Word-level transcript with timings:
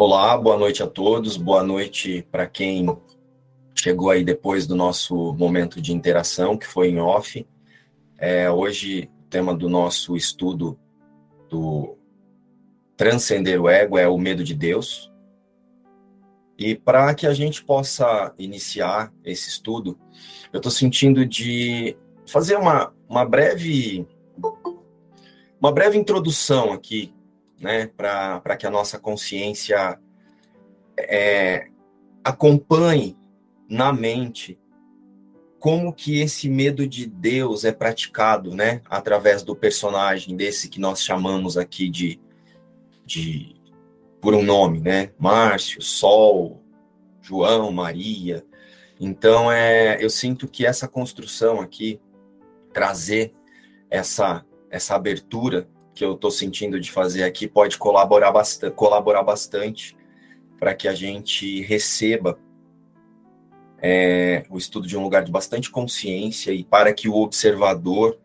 Olá, 0.00 0.38
boa 0.38 0.56
noite 0.56 0.80
a 0.80 0.86
todos, 0.86 1.36
boa 1.36 1.64
noite 1.64 2.24
para 2.30 2.46
quem 2.46 2.86
chegou 3.74 4.10
aí 4.10 4.22
depois 4.22 4.64
do 4.64 4.76
nosso 4.76 5.34
momento 5.34 5.82
de 5.82 5.92
interação, 5.92 6.56
que 6.56 6.68
foi 6.68 6.90
em 6.90 7.00
off. 7.00 7.44
É, 8.16 8.48
hoje, 8.48 9.10
o 9.22 9.28
tema 9.28 9.52
do 9.52 9.68
nosso 9.68 10.16
estudo 10.16 10.78
do 11.50 11.98
Transcender 12.96 13.60
o 13.60 13.68
Ego 13.68 13.98
é 13.98 14.06
o 14.06 14.16
medo 14.16 14.44
de 14.44 14.54
Deus. 14.54 15.12
E 16.56 16.76
para 16.76 17.12
que 17.12 17.26
a 17.26 17.34
gente 17.34 17.64
possa 17.64 18.32
iniciar 18.38 19.12
esse 19.24 19.48
estudo, 19.48 19.98
eu 20.52 20.58
estou 20.58 20.70
sentindo 20.70 21.26
de 21.26 21.96
fazer 22.24 22.56
uma, 22.56 22.94
uma 23.08 23.24
breve 23.24 24.06
uma 25.60 25.72
breve 25.72 25.98
introdução 25.98 26.72
aqui 26.72 27.12
né, 27.60 27.86
para 27.96 28.56
que 28.56 28.66
a 28.66 28.70
nossa 28.70 28.98
consciência 28.98 29.98
é, 30.96 31.68
acompanhe 32.22 33.16
na 33.68 33.92
mente 33.92 34.58
como 35.58 35.92
que 35.92 36.20
esse 36.20 36.48
medo 36.48 36.86
de 36.86 37.06
Deus 37.06 37.64
é 37.64 37.72
praticado, 37.72 38.54
né, 38.54 38.80
através 38.88 39.42
do 39.42 39.56
personagem 39.56 40.36
desse 40.36 40.68
que 40.68 40.80
nós 40.80 41.02
chamamos 41.02 41.56
aqui 41.56 41.88
de, 41.88 42.20
de 43.04 43.56
por 44.20 44.34
um 44.34 44.42
nome, 44.42 44.80
né, 44.80 45.10
Márcio, 45.18 45.82
Sol, 45.82 46.62
João, 47.20 47.72
Maria. 47.72 48.44
Então 49.00 49.50
é, 49.50 50.02
eu 50.02 50.10
sinto 50.10 50.46
que 50.48 50.64
essa 50.64 50.86
construção 50.86 51.60
aqui 51.60 52.00
trazer 52.72 53.32
essa 53.90 54.44
essa 54.70 54.94
abertura 54.94 55.66
que 55.98 56.04
eu 56.04 56.12
estou 56.12 56.30
sentindo 56.30 56.78
de 56.78 56.92
fazer 56.92 57.24
aqui 57.24 57.48
pode 57.48 57.76
colaborar 57.76 58.30
bastante, 58.30 58.72
colaborar 58.76 59.24
bastante 59.24 59.96
para 60.56 60.72
que 60.72 60.86
a 60.86 60.94
gente 60.94 61.60
receba 61.62 62.38
é, 63.82 64.44
o 64.48 64.56
estudo 64.56 64.86
de 64.86 64.96
um 64.96 65.02
lugar 65.02 65.24
de 65.24 65.32
bastante 65.32 65.72
consciência 65.72 66.52
e 66.52 66.62
para 66.62 66.94
que 66.94 67.08
o 67.08 67.16
observador 67.16 68.16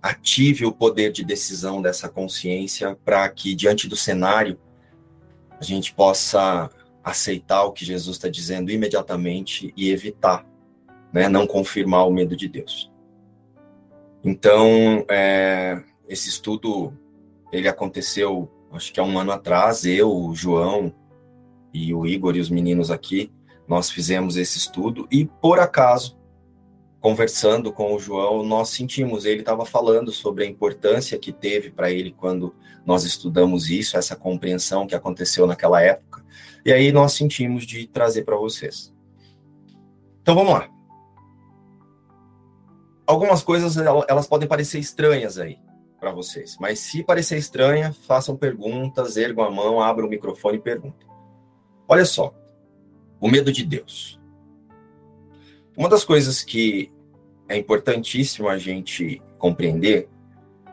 ative 0.00 0.64
o 0.64 0.70
poder 0.70 1.10
de 1.10 1.24
decisão 1.24 1.82
dessa 1.82 2.08
consciência 2.08 2.96
para 3.04 3.28
que, 3.28 3.52
diante 3.52 3.88
do 3.88 3.96
cenário, 3.96 4.56
a 5.58 5.64
gente 5.64 5.92
possa 5.92 6.70
aceitar 7.02 7.64
o 7.64 7.72
que 7.72 7.84
Jesus 7.84 8.16
está 8.16 8.28
dizendo 8.28 8.70
imediatamente 8.70 9.74
e 9.76 9.90
evitar, 9.90 10.46
né, 11.12 11.28
não 11.28 11.48
confirmar 11.48 12.06
o 12.06 12.12
medo 12.12 12.36
de 12.36 12.48
Deus. 12.48 12.92
Então, 14.22 15.04
é, 15.10 15.82
esse 16.08 16.28
estudo 16.28 16.92
ele 17.52 17.68
aconteceu, 17.68 18.50
acho 18.72 18.92
que 18.92 18.98
há 18.98 19.04
um 19.04 19.18
ano 19.18 19.32
atrás. 19.32 19.84
Eu, 19.84 20.12
o 20.12 20.34
João 20.34 20.92
e 21.72 21.94
o 21.94 22.06
Igor 22.06 22.36
e 22.36 22.40
os 22.40 22.50
meninos 22.50 22.90
aqui, 22.90 23.32
nós 23.66 23.90
fizemos 23.90 24.36
esse 24.36 24.58
estudo 24.58 25.06
e 25.10 25.24
por 25.24 25.58
acaso, 25.58 26.18
conversando 27.00 27.72
com 27.72 27.94
o 27.94 27.98
João, 27.98 28.42
nós 28.44 28.70
sentimos 28.70 29.24
ele 29.24 29.40
estava 29.40 29.64
falando 29.64 30.10
sobre 30.10 30.44
a 30.44 30.46
importância 30.46 31.18
que 31.18 31.32
teve 31.32 31.70
para 31.70 31.90
ele 31.90 32.12
quando 32.12 32.54
nós 32.84 33.04
estudamos 33.04 33.70
isso, 33.70 33.96
essa 33.96 34.16
compreensão 34.16 34.86
que 34.86 34.94
aconteceu 34.94 35.46
naquela 35.46 35.80
época. 35.80 36.24
E 36.64 36.72
aí 36.72 36.92
nós 36.92 37.12
sentimos 37.12 37.64
de 37.66 37.86
trazer 37.86 38.24
para 38.24 38.36
vocês. 38.36 38.92
Então 40.22 40.34
vamos 40.34 40.52
lá. 40.52 40.68
Algumas 43.06 43.42
coisas 43.42 43.76
elas 43.76 44.26
podem 44.26 44.48
parecer 44.48 44.78
estranhas 44.78 45.38
aí 45.38 45.58
para 46.04 46.12
vocês. 46.12 46.58
Mas 46.60 46.80
se 46.80 47.02
parecer 47.02 47.38
estranha, 47.38 47.94
façam 48.06 48.36
perguntas, 48.36 49.16
ergam 49.16 49.42
a 49.42 49.50
mão, 49.50 49.80
abram 49.80 50.06
o 50.06 50.10
microfone 50.10 50.58
e 50.58 50.60
perguntem. 50.60 51.08
Olha 51.88 52.04
só, 52.04 52.34
o 53.18 53.26
medo 53.26 53.50
de 53.50 53.64
Deus. 53.64 54.20
Uma 55.74 55.88
das 55.88 56.04
coisas 56.04 56.42
que 56.42 56.92
é 57.48 57.56
importantíssimo 57.56 58.50
a 58.50 58.58
gente 58.58 59.22
compreender 59.38 60.10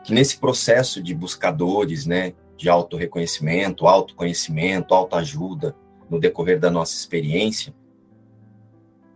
que 0.04 0.12
nesse 0.12 0.36
processo 0.36 1.02
de 1.02 1.14
buscadores, 1.14 2.04
né, 2.04 2.34
de 2.54 2.68
autorreconhecimento, 2.68 3.86
autoconhecimento, 3.86 4.94
autoajuda, 4.94 5.74
no 6.10 6.20
decorrer 6.20 6.60
da 6.60 6.70
nossa 6.70 6.94
experiência, 6.94 7.74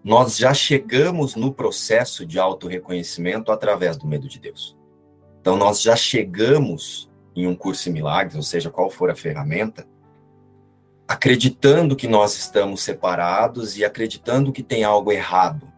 nós 0.03 0.39
já 0.39 0.55
chegamos 0.55 1.35
no 1.35 1.53
processo 1.53 2.25
de 2.25 2.39
autorreconhecimento 2.39 3.53
através 3.53 3.99
do 3.99 4.07
medo 4.07 4.27
de 4.27 4.41
Deus. 4.41 4.76
Então, 5.47 5.57
nós 5.57 5.81
já 5.81 5.95
chegamos 5.95 7.09
em 7.37 7.47
um 7.47 7.55
curso 7.55 7.89
em 7.89 7.93
milagres, 7.93 8.35
ou 8.35 8.43
seja, 8.43 8.69
qual 8.69 8.91
for 8.91 9.13
a 9.13 9.15
ferramenta, 9.15 9.87
acreditando 11.07 11.95
que 11.95 12.09
nós 12.09 12.37
estamos 12.37 12.83
separados 12.83 13.79
e 13.79 13.85
acreditando 13.85 14.51
que 14.51 14.61
tem 14.61 14.83
algo 14.83 15.13
errado 15.13 15.73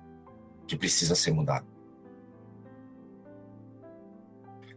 que 0.66 0.74
precisa 0.74 1.14
ser 1.14 1.32
mudado. 1.32 1.66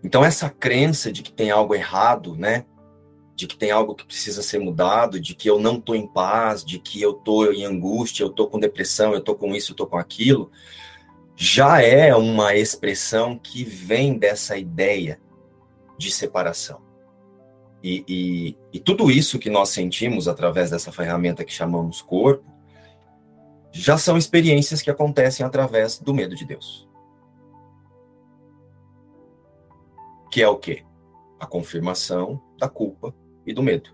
Então, 0.03 0.25
essa 0.25 0.50
crença 0.50 1.09
de 1.09 1.22
que 1.22 1.31
tem 1.31 1.52
algo 1.52 1.73
errado, 1.73 2.35
né? 2.35 2.66
De 3.34 3.47
que 3.47 3.56
tem 3.56 3.72
algo 3.72 3.96
que 3.96 4.06
precisa 4.06 4.41
ser 4.41 4.59
mudado, 4.59 5.22
de 5.22 5.34
que 5.34 5.50
eu 5.50 5.58
não 5.58 5.78
estou 5.78 5.96
em 5.96 6.06
paz, 6.06 6.66
de 6.66 6.79
que 6.79 7.02
eu 7.02 7.12
estou 7.12 7.53
em 7.53 7.63
angústia, 7.63 8.25
eu 8.25 8.29
estou 8.29 8.50
com 8.50 8.59
depressão, 8.59 9.13
eu 9.13 9.19
estou 9.19 9.35
com 9.35 9.56
isso, 9.56 9.72
eu 9.72 9.73
estou 9.73 9.88
com 9.88 9.97
aquilo, 9.97 10.52
já 11.44 11.81
é 11.81 12.16
uma 12.16 12.56
expressão 12.56 13.35
que 13.35 13.63
vem 13.63 14.16
dessa 14.16 14.56
ideia 14.56 15.19
de 15.97 16.12
separação. 16.12 16.79
E, 17.81 18.06
e, 18.07 18.57
e, 18.72 18.79
tudo 18.79 19.09
isso 19.09 19.40
que 19.40 19.50
nós 19.50 19.69
sentimos 19.69 20.28
através 20.28 20.69
dessa 20.69 20.91
ferramenta 20.91 21.44
que 21.44 21.52
chamamos 21.52 22.00
corpo, 22.00 22.46
já 23.72 23.97
são 23.97 24.19
experiências 24.19 24.84
que 24.84 24.91
acontecem 24.91 25.44
através 25.44 25.97
do 25.97 26.13
medo 26.13 26.35
de 26.35 26.46
Deus. 26.46 26.88
Que 30.31 30.44
é 30.44 30.47
o 30.47 30.59
quê? 30.59 30.85
A 31.40 31.47
confirmação 31.47 32.40
da 32.59 32.69
culpa 32.69 33.16
e 33.47 33.52
do 33.52 33.63
medo. 33.63 33.90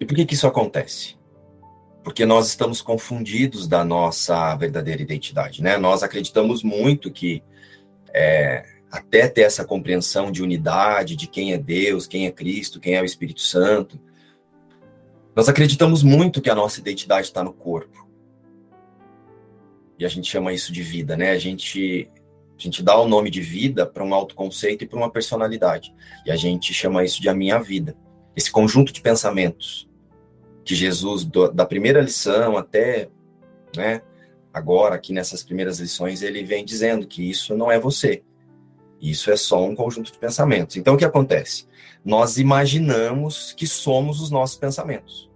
E 0.00 0.04
por 0.04 0.16
que, 0.16 0.26
que 0.26 0.34
isso 0.34 0.48
acontece? 0.48 1.16
Porque 2.04 2.26
nós 2.26 2.48
estamos 2.48 2.82
confundidos 2.82 3.66
da 3.66 3.82
nossa 3.82 4.54
verdadeira 4.56 5.00
identidade, 5.00 5.62
né? 5.62 5.78
Nós 5.78 6.02
acreditamos 6.02 6.62
muito 6.62 7.10
que 7.10 7.42
é, 8.12 8.66
até 8.90 9.26
ter 9.26 9.40
essa 9.40 9.64
compreensão 9.64 10.30
de 10.30 10.42
unidade, 10.42 11.16
de 11.16 11.26
quem 11.26 11.54
é 11.54 11.58
Deus, 11.58 12.06
quem 12.06 12.26
é 12.26 12.30
Cristo, 12.30 12.78
quem 12.78 12.94
é 12.94 13.00
o 13.00 13.06
Espírito 13.06 13.40
Santo, 13.40 13.98
nós 15.34 15.48
acreditamos 15.48 16.02
muito 16.02 16.42
que 16.42 16.50
a 16.50 16.54
nossa 16.54 16.78
identidade 16.78 17.26
está 17.26 17.42
no 17.42 17.54
corpo. 17.54 18.06
E 19.98 20.04
a 20.04 20.08
gente 20.08 20.30
chama 20.30 20.52
isso 20.52 20.72
de 20.72 20.82
vida, 20.82 21.16
né? 21.16 21.30
A 21.30 21.38
gente, 21.38 22.10
a 22.56 22.62
gente 22.62 22.82
dá 22.82 23.00
o 23.00 23.08
nome 23.08 23.30
de 23.30 23.40
vida 23.40 23.86
para 23.86 24.04
um 24.04 24.12
autoconceito 24.12 24.84
e 24.84 24.86
para 24.86 24.98
uma 24.98 25.10
personalidade. 25.10 25.94
E 26.26 26.30
a 26.30 26.36
gente 26.36 26.74
chama 26.74 27.02
isso 27.02 27.22
de 27.22 27.30
a 27.30 27.34
minha 27.34 27.58
vida. 27.58 27.96
Esse 28.36 28.50
conjunto 28.52 28.92
de 28.92 29.00
pensamentos 29.00 29.88
que 30.64 30.74
Jesus, 30.74 31.24
do, 31.24 31.50
da 31.50 31.66
primeira 31.66 32.00
lição 32.00 32.56
até, 32.56 33.08
né, 33.76 34.02
agora, 34.52 34.94
aqui 34.94 35.12
nessas 35.12 35.42
primeiras 35.42 35.78
lições, 35.78 36.22
ele 36.22 36.42
vem 36.42 36.64
dizendo 36.64 37.06
que 37.06 37.28
isso 37.28 37.56
não 37.56 37.70
é 37.70 37.78
você. 37.78 38.22
Isso 39.00 39.30
é 39.30 39.36
só 39.36 39.62
um 39.62 39.74
conjunto 39.74 40.10
de 40.10 40.18
pensamentos. 40.18 40.76
Então, 40.76 40.94
o 40.94 40.96
que 40.96 41.04
acontece? 41.04 41.66
Nós 42.04 42.38
imaginamos 42.38 43.52
que 43.52 43.66
somos 43.66 44.20
os 44.20 44.30
nossos 44.30 44.56
pensamentos. 44.56 45.30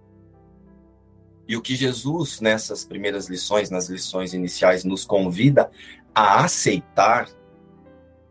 E 1.47 1.55
o 1.57 1.61
que 1.61 1.75
Jesus, 1.75 2.39
nessas 2.41 2.85
primeiras 2.85 3.27
lições, 3.27 3.69
nas 3.69 3.89
lições 3.89 4.33
iniciais, 4.33 4.83
nos 4.83 5.03
convida 5.03 5.69
a 6.13 6.43
aceitar 6.43 7.29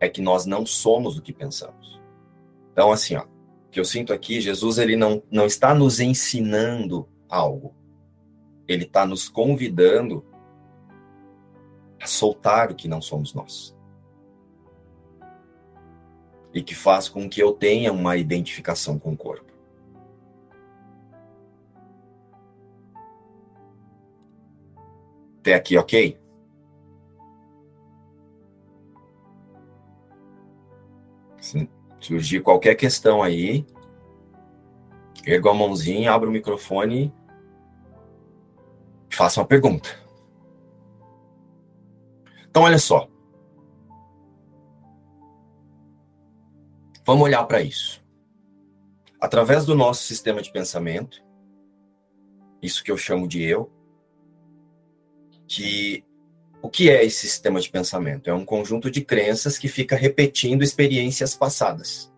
é 0.01 0.09
que 0.09 0.21
nós 0.21 0.47
não 0.47 0.65
somos 0.65 1.19
o 1.19 1.23
que 1.23 1.33
pensamos. 1.33 2.01
Então, 2.73 2.93
assim, 2.93 3.17
ó, 3.17 3.25
que 3.79 3.81
eu 3.81 3.85
sinto 3.85 4.13
aqui, 4.13 4.41
Jesus 4.41 4.77
ele 4.77 4.97
não, 4.97 5.23
não 5.31 5.47
está 5.47 5.73
nos 5.73 6.01
ensinando 6.01 7.09
algo. 7.29 7.73
Ele 8.67 8.83
está 8.83 9.07
nos 9.07 9.29
convidando 9.29 10.27
a 12.03 12.07
soltar 12.09 12.73
o 12.73 12.75
que 12.75 12.89
não 12.89 13.01
somos 13.01 13.33
nós. 13.33 13.73
E 16.53 16.61
que 16.61 16.75
faz 16.75 17.09
com 17.09 17.29
que 17.29 17.41
eu 17.41 17.53
tenha 17.53 17.93
uma 17.93 18.17
identificação 18.17 18.99
com 18.99 19.13
o 19.13 19.17
corpo. 19.17 19.53
Até 25.39 25.55
aqui, 25.55 25.79
ok? 25.79 26.19
Sim 31.41 31.78
surgir 32.01 32.41
qualquer 32.41 32.75
questão 32.75 33.23
aí, 33.23 33.67
ergo 35.27 35.49
a 35.49 35.55
mãozinha, 35.55 36.13
abra 36.13 36.29
o 36.29 36.33
microfone 36.33 37.13
e 39.11 39.15
faça 39.15 39.41
uma 39.41 39.47
pergunta. 39.47 39.89
Então, 42.49 42.63
olha 42.63 42.79
só. 42.79 43.09
Vamos 47.05 47.25
olhar 47.25 47.45
para 47.45 47.63
isso. 47.63 48.03
através 49.21 49.65
do 49.65 49.75
nosso 49.75 50.05
sistema 50.05 50.41
de 50.41 50.51
pensamento, 50.53 51.23
isso 52.63 52.83
que 52.85 52.91
eu 52.91 52.97
chamo 52.97 53.27
de 53.27 53.43
eu, 53.43 53.71
que 55.47 56.05
o 56.69 56.71
que 56.71 56.91
é 56.91 57.03
esse 57.03 57.27
sistema 57.27 57.59
de 57.59 57.71
pensamento? 57.71 58.29
É 58.29 58.35
um 58.35 58.45
conjunto 58.45 58.91
de 58.91 59.01
crenças 59.01 59.57
que 59.57 59.69
fica 59.69 59.97
repetindo 59.97 60.63
experiências 60.63 61.35
passadas. 61.35 62.13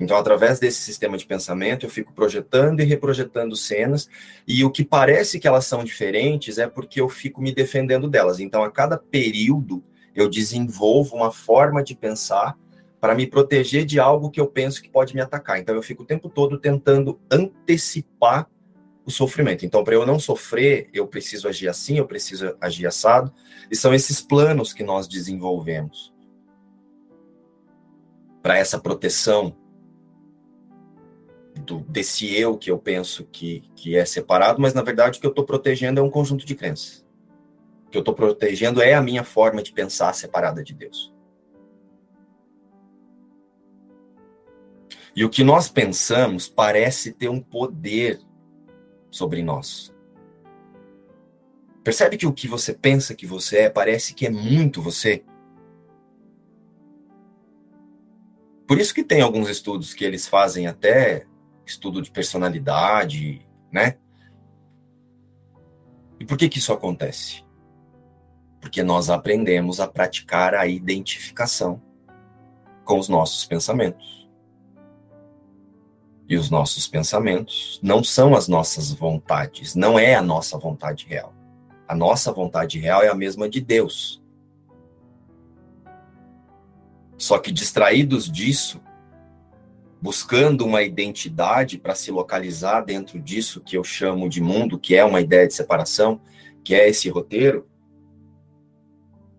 Então, 0.00 0.16
através 0.16 0.58
desse 0.58 0.80
sistema 0.80 1.18
de 1.18 1.26
pensamento, 1.26 1.84
eu 1.84 1.90
fico 1.90 2.14
projetando 2.14 2.80
e 2.80 2.84
reprojetando 2.84 3.54
cenas, 3.56 4.08
e 4.48 4.64
o 4.64 4.70
que 4.70 4.82
parece 4.82 5.38
que 5.38 5.46
elas 5.46 5.66
são 5.66 5.84
diferentes 5.84 6.56
é 6.56 6.66
porque 6.66 6.98
eu 6.98 7.10
fico 7.10 7.42
me 7.42 7.54
defendendo 7.54 8.08
delas. 8.08 8.40
Então, 8.40 8.64
a 8.64 8.70
cada 8.70 8.96
período, 8.96 9.84
eu 10.14 10.26
desenvolvo 10.26 11.14
uma 11.14 11.30
forma 11.30 11.84
de 11.84 11.94
pensar 11.94 12.56
para 13.02 13.14
me 13.14 13.26
proteger 13.26 13.84
de 13.84 14.00
algo 14.00 14.30
que 14.30 14.40
eu 14.40 14.46
penso 14.46 14.82
que 14.82 14.88
pode 14.88 15.14
me 15.14 15.20
atacar. 15.20 15.58
Então, 15.58 15.74
eu 15.74 15.82
fico 15.82 16.04
o 16.04 16.06
tempo 16.06 16.30
todo 16.30 16.58
tentando 16.58 17.20
antecipar 17.30 18.48
o 19.06 19.10
sofrimento. 19.10 19.66
Então, 19.66 19.84
para 19.84 19.94
eu 19.94 20.06
não 20.06 20.18
sofrer, 20.18 20.88
eu 20.92 21.06
preciso 21.06 21.46
agir 21.46 21.68
assim, 21.68 21.98
eu 21.98 22.06
preciso 22.06 22.56
agir 22.60 22.86
assado. 22.86 23.32
E 23.70 23.76
são 23.76 23.94
esses 23.94 24.20
planos 24.20 24.72
que 24.72 24.82
nós 24.82 25.06
desenvolvemos 25.06 26.12
para 28.42 28.58
essa 28.58 28.78
proteção 28.78 29.56
do, 31.64 31.80
desse 31.80 32.34
eu 32.34 32.58
que 32.58 32.70
eu 32.70 32.78
penso 32.78 33.24
que, 33.24 33.62
que 33.74 33.96
é 33.96 34.04
separado, 34.04 34.60
mas 34.60 34.74
na 34.74 34.82
verdade 34.82 35.18
o 35.18 35.20
que 35.20 35.26
eu 35.26 35.30
estou 35.30 35.44
protegendo 35.44 36.00
é 36.00 36.02
um 36.02 36.10
conjunto 36.10 36.44
de 36.44 36.54
crenças. 36.54 37.06
O 37.86 37.90
que 37.90 37.96
eu 37.96 38.00
estou 38.00 38.14
protegendo 38.14 38.82
é 38.82 38.94
a 38.94 39.02
minha 39.02 39.24
forma 39.24 39.62
de 39.62 39.72
pensar 39.72 40.12
separada 40.14 40.62
de 40.62 40.74
Deus. 40.74 41.14
E 45.16 45.24
o 45.24 45.30
que 45.30 45.44
nós 45.44 45.68
pensamos 45.68 46.48
parece 46.48 47.12
ter 47.12 47.28
um 47.28 47.40
poder 47.40 48.20
sobre 49.14 49.42
nós. 49.44 49.94
Percebe 51.84 52.16
que 52.16 52.26
o 52.26 52.32
que 52.32 52.48
você 52.48 52.74
pensa 52.74 53.14
que 53.14 53.26
você 53.26 53.58
é 53.58 53.70
parece 53.70 54.12
que 54.12 54.26
é 54.26 54.30
muito 54.30 54.82
você? 54.82 55.24
Por 58.66 58.80
isso 58.80 58.92
que 58.92 59.04
tem 59.04 59.20
alguns 59.20 59.48
estudos 59.48 59.94
que 59.94 60.04
eles 60.04 60.26
fazem 60.26 60.66
até 60.66 61.26
estudo 61.64 62.02
de 62.02 62.10
personalidade, 62.10 63.46
né? 63.70 63.98
E 66.18 66.24
por 66.24 66.36
que 66.36 66.48
que 66.48 66.58
isso 66.58 66.72
acontece? 66.72 67.44
Porque 68.60 68.82
nós 68.82 69.10
aprendemos 69.10 69.78
a 69.78 69.86
praticar 69.86 70.54
a 70.54 70.66
identificação 70.66 71.80
com 72.84 72.98
os 72.98 73.08
nossos 73.08 73.44
pensamentos. 73.44 74.23
E 76.28 76.36
os 76.36 76.50
nossos 76.50 76.86
pensamentos 76.86 77.78
não 77.82 78.02
são 78.02 78.34
as 78.34 78.48
nossas 78.48 78.92
vontades, 78.92 79.74
não 79.74 79.98
é 79.98 80.14
a 80.14 80.22
nossa 80.22 80.58
vontade 80.58 81.06
real. 81.06 81.34
A 81.86 81.94
nossa 81.94 82.32
vontade 82.32 82.78
real 82.78 83.02
é 83.02 83.08
a 83.08 83.14
mesma 83.14 83.48
de 83.48 83.60
Deus. 83.60 84.22
Só 87.18 87.38
que 87.38 87.52
distraídos 87.52 88.30
disso, 88.30 88.80
buscando 90.00 90.66
uma 90.66 90.82
identidade 90.82 91.78
para 91.78 91.94
se 91.94 92.10
localizar 92.10 92.82
dentro 92.82 93.20
disso 93.20 93.60
que 93.60 93.76
eu 93.76 93.84
chamo 93.84 94.28
de 94.28 94.40
mundo, 94.40 94.78
que 94.78 94.94
é 94.94 95.04
uma 95.04 95.20
ideia 95.20 95.46
de 95.46 95.54
separação, 95.54 96.20
que 96.62 96.74
é 96.74 96.88
esse 96.88 97.08
roteiro, 97.08 97.66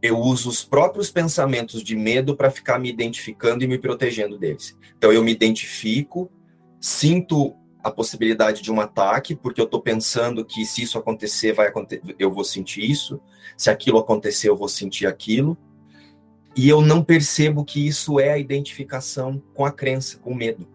eu 0.01 0.19
uso 0.19 0.49
os 0.49 0.63
próprios 0.63 1.09
pensamentos 1.09 1.83
de 1.83 1.95
medo 1.95 2.35
para 2.35 2.51
ficar 2.51 2.77
me 2.77 2.89
identificando 2.89 3.63
e 3.63 3.67
me 3.67 3.79
protegendo 3.79 4.37
deles. 4.37 4.77
Então 4.97 5.11
eu 5.11 5.23
me 5.23 5.31
identifico, 5.31 6.31
sinto 6.85 7.55
a 7.83 7.89
possibilidade 7.89 8.61
de 8.61 8.71
um 8.71 8.79
ataque, 8.79 9.35
porque 9.35 9.59
eu 9.59 9.65
estou 9.65 9.81
pensando 9.81 10.45
que 10.45 10.63
se 10.63 10.83
isso 10.83 10.99
acontecer, 10.99 11.51
vai 11.51 11.67
acontecer, 11.67 12.15
eu 12.19 12.31
vou 12.31 12.43
sentir 12.43 12.87
isso, 12.87 13.19
se 13.57 13.71
aquilo 13.71 13.97
acontecer, 13.97 14.49
eu 14.49 14.55
vou 14.55 14.69
sentir 14.69 15.07
aquilo, 15.07 15.57
e 16.55 16.69
eu 16.69 16.81
não 16.81 17.03
percebo 17.03 17.65
que 17.65 17.87
isso 17.87 18.19
é 18.19 18.29
a 18.29 18.37
identificação 18.37 19.41
com 19.55 19.65
a 19.65 19.71
crença, 19.71 20.19
com 20.19 20.29
o 20.29 20.35
medo. 20.35 20.67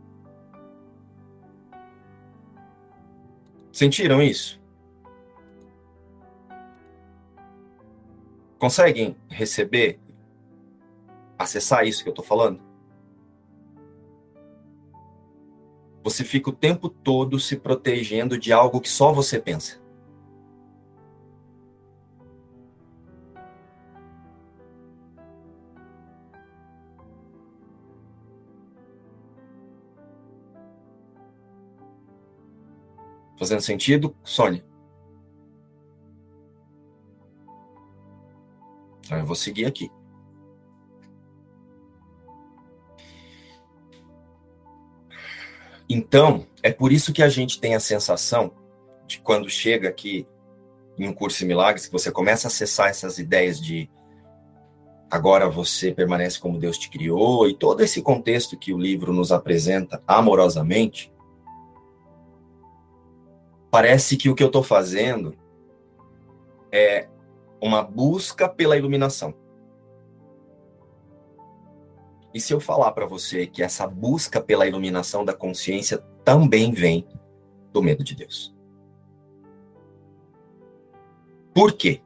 Sentiram 3.72 4.20
isso? 4.20 4.60
Conseguem 8.58 9.16
receber, 9.28 10.00
acessar 11.38 11.86
isso 11.86 12.02
que 12.02 12.08
eu 12.08 12.12
estou 12.12 12.24
falando? 12.24 12.69
Você 16.02 16.24
fica 16.24 16.48
o 16.50 16.52
tempo 16.52 16.88
todo 16.88 17.38
se 17.38 17.56
protegendo 17.56 18.38
de 18.38 18.52
algo 18.52 18.80
que 18.80 18.88
só 18.88 19.12
você 19.12 19.38
pensa. 19.38 19.78
Fazendo 33.38 33.60
sentido, 33.62 34.14
Sônia? 34.22 34.64
Então 39.04 39.18
eu 39.18 39.26
vou 39.26 39.34
seguir 39.34 39.64
aqui. 39.66 39.90
Então, 45.92 46.46
é 46.62 46.70
por 46.70 46.92
isso 46.92 47.12
que 47.12 47.20
a 47.20 47.28
gente 47.28 47.60
tem 47.60 47.74
a 47.74 47.80
sensação 47.80 48.52
de 49.08 49.18
quando 49.18 49.50
chega 49.50 49.88
aqui 49.88 50.24
em 50.96 51.08
um 51.08 51.12
curso 51.12 51.40
de 51.40 51.46
milagres, 51.46 51.86
que 51.86 51.92
você 51.92 52.12
começa 52.12 52.46
a 52.46 52.48
acessar 52.48 52.90
essas 52.90 53.18
ideias 53.18 53.60
de 53.60 53.90
agora 55.10 55.48
você 55.48 55.92
permanece 55.92 56.38
como 56.38 56.60
Deus 56.60 56.78
te 56.78 56.88
criou 56.88 57.48
e 57.48 57.54
todo 57.54 57.80
esse 57.80 58.00
contexto 58.02 58.56
que 58.56 58.72
o 58.72 58.78
livro 58.78 59.12
nos 59.12 59.32
apresenta 59.32 60.00
amorosamente, 60.06 61.12
parece 63.68 64.16
que 64.16 64.28
o 64.28 64.34
que 64.36 64.44
eu 64.44 64.46
estou 64.46 64.62
fazendo 64.62 65.34
é 66.70 67.08
uma 67.60 67.82
busca 67.82 68.48
pela 68.48 68.76
iluminação. 68.76 69.34
E 72.32 72.40
se 72.40 72.52
eu 72.52 72.60
falar 72.60 72.92
para 72.92 73.06
você 73.06 73.46
que 73.46 73.62
essa 73.62 73.86
busca 73.86 74.40
pela 74.40 74.66
iluminação 74.66 75.24
da 75.24 75.32
consciência 75.32 75.98
também 76.24 76.72
vem 76.72 77.06
do 77.72 77.82
medo 77.82 78.04
de 78.04 78.14
Deus? 78.14 78.54
Por 81.52 81.72
quê? 81.72 82.00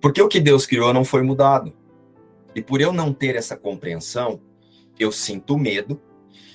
Porque 0.00 0.22
o 0.22 0.28
que 0.28 0.40
Deus 0.40 0.64
criou 0.64 0.92
não 0.92 1.04
foi 1.04 1.22
mudado. 1.22 1.72
E 2.54 2.62
por 2.62 2.80
eu 2.80 2.92
não 2.92 3.12
ter 3.12 3.36
essa 3.36 3.56
compreensão, 3.56 4.40
eu 4.98 5.12
sinto 5.12 5.58
medo 5.58 6.00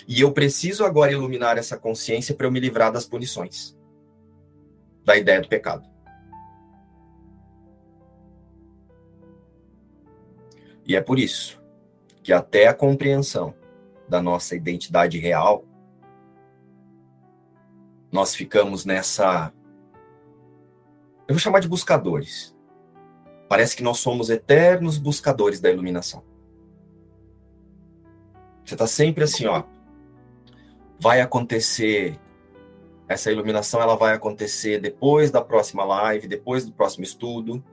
e 0.08 0.22
eu 0.22 0.32
preciso 0.32 0.84
agora 0.84 1.12
iluminar 1.12 1.58
essa 1.58 1.78
consciência 1.78 2.34
para 2.34 2.48
eu 2.48 2.52
me 2.52 2.60
livrar 2.60 2.92
das 2.92 3.06
punições 3.06 3.78
da 5.06 5.16
ideia 5.18 5.42
do 5.42 5.48
pecado. 5.48 5.88
E 10.86 10.96
é 10.96 11.02
por 11.02 11.20
isso 11.20 11.59
que 12.30 12.34
até 12.34 12.68
a 12.68 12.76
compreensão 12.76 13.56
da 14.08 14.22
nossa 14.22 14.56
identidade 14.56 15.18
real, 15.18 15.66
nós 18.12 18.36
ficamos 18.36 18.86
nessa. 18.86 19.52
Eu 21.28 21.34
vou 21.34 21.40
chamar 21.40 21.60
de 21.60 21.68
buscadores. 21.68 22.56
Parece 23.48 23.76
que 23.76 23.82
nós 23.82 23.98
somos 23.98 24.30
eternos 24.30 25.00
buscadores 25.00 25.60
da 25.60 25.72
iluminação. 25.72 26.24
Você 28.64 28.76
está 28.76 28.86
sempre 28.86 29.24
assim, 29.24 29.48
ó. 29.48 29.64
Vai 31.00 31.22
acontecer 31.22 32.20
essa 33.08 33.32
iluminação 33.32 33.82
ela 33.82 33.96
vai 33.96 34.14
acontecer 34.14 34.80
depois 34.80 35.32
da 35.32 35.42
próxima 35.42 35.84
live, 35.84 36.28
depois 36.28 36.64
do 36.64 36.72
próximo 36.72 37.04
estudo. 37.04 37.64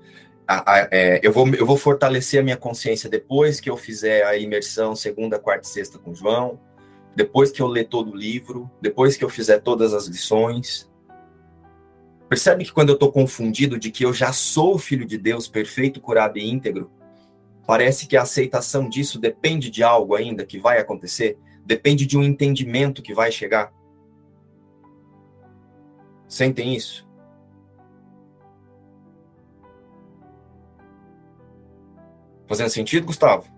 A, 0.46 0.74
a, 0.74 0.88
é, 0.92 1.20
eu, 1.22 1.32
vou, 1.32 1.48
eu 1.48 1.66
vou 1.66 1.76
fortalecer 1.76 2.40
a 2.40 2.42
minha 2.42 2.56
consciência 2.56 3.10
depois 3.10 3.58
que 3.58 3.68
eu 3.68 3.76
fizer 3.76 4.24
a 4.24 4.36
imersão 4.36 4.94
segunda, 4.94 5.38
quarta 5.38 5.66
e 5.66 5.70
sexta 5.70 5.98
com 5.98 6.14
João, 6.14 6.60
depois 7.16 7.50
que 7.50 7.60
eu 7.60 7.66
ler 7.66 7.88
todo 7.88 8.12
o 8.12 8.16
livro, 8.16 8.70
depois 8.80 9.16
que 9.16 9.24
eu 9.24 9.28
fizer 9.28 9.58
todas 9.58 9.92
as 9.92 10.06
lições. 10.06 10.88
Percebe 12.28 12.64
que 12.64 12.72
quando 12.72 12.90
eu 12.90 12.94
estou 12.94 13.10
confundido 13.10 13.78
de 13.78 13.90
que 13.90 14.04
eu 14.04 14.12
já 14.12 14.32
sou 14.32 14.78
filho 14.78 15.06
de 15.06 15.18
Deus, 15.18 15.48
perfeito, 15.48 16.00
curado 16.00 16.38
e 16.38 16.48
íntegro, 16.48 16.90
parece 17.66 18.06
que 18.06 18.16
a 18.16 18.22
aceitação 18.22 18.88
disso 18.88 19.18
depende 19.18 19.70
de 19.70 19.82
algo 19.82 20.14
ainda 20.14 20.44
que 20.44 20.58
vai 20.58 20.78
acontecer, 20.78 21.38
depende 21.64 22.06
de 22.06 22.16
um 22.16 22.22
entendimento 22.22 23.02
que 23.02 23.14
vai 23.14 23.32
chegar. 23.32 23.72
Sentem 26.28 26.74
isso? 26.74 27.05
Fazendo 32.46 32.70
sentido, 32.70 33.06
Gustavo? 33.06 33.50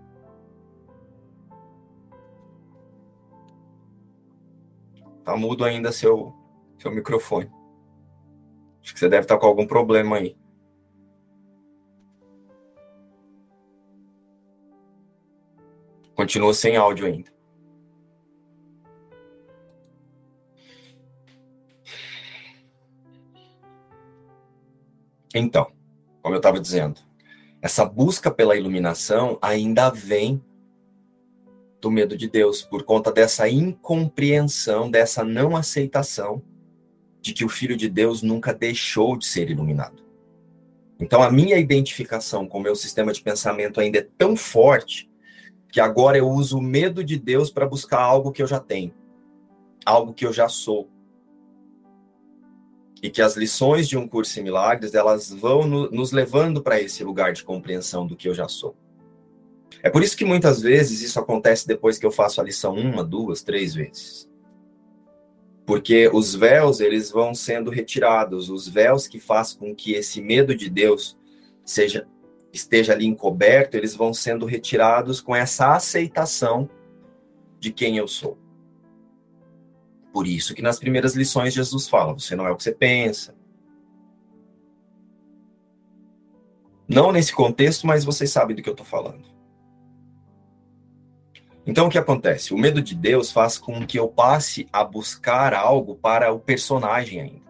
Tá 5.23 5.35
mudo 5.37 5.63
ainda 5.63 5.91
seu, 5.91 6.33
seu 6.79 6.91
microfone. 6.91 7.51
Acho 8.81 8.93
que 8.93 8.99
você 8.99 9.07
deve 9.07 9.25
estar 9.25 9.37
com 9.37 9.45
algum 9.45 9.67
problema 9.67 10.17
aí. 10.17 10.35
Continua 16.15 16.53
sem 16.53 16.75
áudio 16.75 17.05
ainda. 17.05 17.31
Então, 25.33 25.71
como 26.21 26.33
eu 26.33 26.39
estava 26.39 26.59
dizendo, 26.59 26.99
essa 27.61 27.85
busca 27.85 28.31
pela 28.31 28.55
iluminação 28.55 29.37
ainda 29.41 29.89
vem 29.89 30.41
do 31.81 31.89
medo 31.89 32.17
de 32.17 32.27
Deus, 32.27 32.61
por 32.61 32.83
conta 32.83 33.11
dessa 33.11 33.47
incompreensão, 33.49 34.91
dessa 34.91 35.23
não 35.23 35.55
aceitação 35.55 36.41
de 37.21 37.33
que 37.33 37.45
o 37.45 37.49
Filho 37.49 37.75
de 37.75 37.89
Deus 37.89 38.21
nunca 38.21 38.53
deixou 38.53 39.17
de 39.17 39.25
ser 39.25 39.49
iluminado. 39.49 40.03
Então, 40.99 41.23
a 41.23 41.31
minha 41.31 41.57
identificação 41.57 42.45
com 42.47 42.59
o 42.59 42.61
meu 42.61 42.75
sistema 42.75 43.13
de 43.13 43.21
pensamento 43.21 43.79
ainda 43.79 43.99
é 43.99 44.07
tão 44.17 44.35
forte 44.35 45.09
que 45.71 45.79
agora 45.79 46.17
eu 46.17 46.27
uso 46.27 46.57
o 46.57 46.61
medo 46.61 47.03
de 47.03 47.17
Deus 47.17 47.49
para 47.49 47.67
buscar 47.67 48.01
algo 48.01 48.31
que 48.31 48.41
eu 48.41 48.47
já 48.47 48.59
tenho, 48.59 48.93
algo 49.85 50.13
que 50.13 50.25
eu 50.25 50.33
já 50.33 50.49
sou. 50.49 50.89
E 53.01 53.09
que 53.09 53.21
as 53.21 53.35
lições 53.35 53.87
de 53.87 53.97
um 53.97 54.07
curso 54.07 54.39
em 54.39 54.43
milagres, 54.43 54.93
elas 54.93 55.29
vão 55.29 55.67
no, 55.67 55.89
nos 55.89 56.11
levando 56.11 56.61
para 56.61 56.81
esse 56.81 57.03
lugar 57.03 57.33
de 57.33 57.43
compreensão 57.43 58.05
do 58.05 58.15
que 58.15 58.27
eu 58.27 58.33
já 58.33 58.47
sou. 58.47 58.75
É 59.81 59.89
por 59.89 60.03
isso 60.03 60.17
que 60.17 60.25
muitas 60.25 60.61
vezes 60.61 61.01
isso 61.01 61.19
acontece 61.19 61.67
depois 61.67 61.97
que 61.97 62.05
eu 62.05 62.11
faço 62.11 62.41
a 62.41 62.43
lição 62.43 62.75
uma, 62.75 63.03
duas, 63.03 63.41
três 63.41 63.73
vezes. 63.73 64.29
Porque 65.65 66.09
os 66.11 66.35
véus, 66.35 66.79
eles 66.79 67.11
vão 67.11 67.33
sendo 67.33 67.69
retirados, 67.69 68.49
os 68.49 68.67
véus 68.67 69.07
que 69.07 69.19
fazem 69.19 69.57
com 69.57 69.75
que 69.75 69.93
esse 69.93 70.21
medo 70.21 70.55
de 70.55 70.69
Deus 70.69 71.17
seja 71.63 72.07
esteja 72.51 72.93
ali 72.93 73.05
encoberto, 73.05 73.75
eles 73.75 73.95
vão 73.95 74.13
sendo 74.13 74.45
retirados 74.45 75.21
com 75.21 75.35
essa 75.35 75.75
aceitação 75.75 76.67
de 77.59 77.71
quem 77.71 77.97
eu 77.97 78.07
sou. 78.07 78.37
Por 80.11 80.27
isso 80.27 80.55
que 80.55 80.61
nas 80.61 80.79
primeiras 80.79 81.15
lições 81.15 81.53
Jesus 81.53 81.87
fala: 81.87 82.13
você 82.13 82.35
não 82.35 82.47
é 82.47 82.51
o 82.51 82.55
que 82.55 82.63
você 82.63 82.71
pensa. 82.71 83.35
Não 86.87 87.11
nesse 87.11 87.33
contexto, 87.33 87.85
mas 87.85 88.03
vocês 88.03 88.31
sabem 88.31 88.55
do 88.55 88.63
que 88.63 88.69
eu 88.69 88.73
estou 88.73 88.85
falando. 88.85 89.23
Então 91.65 91.85
o 91.85 91.89
que 91.89 91.99
acontece? 91.99 92.51
O 92.51 92.57
medo 92.57 92.81
de 92.81 92.95
Deus 92.95 93.31
faz 93.31 93.59
com 93.59 93.85
que 93.85 93.99
eu 93.99 94.07
passe 94.07 94.67
a 94.73 94.83
buscar 94.83 95.53
algo 95.53 95.93
para 95.93 96.33
o 96.33 96.39
personagem 96.39 97.21
ainda. 97.21 97.49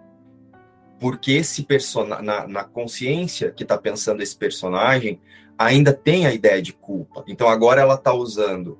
Porque 0.99 1.31
esse 1.31 1.63
personagem, 1.63 2.25
na, 2.25 2.45
na, 2.45 2.63
consciência 2.65 3.51
que 3.51 3.63
está 3.63 3.77
pensando 3.77 4.21
esse 4.21 4.35
personagem, 4.35 5.21
ainda 5.57 5.93
tem 5.93 6.27
a 6.27 6.33
ideia 6.33 6.61
de 6.61 6.73
culpa. 6.73 7.23
Então 7.25 7.47
agora 7.47 7.79
ela 7.79 7.95
está 7.95 8.13
usando 8.13 8.77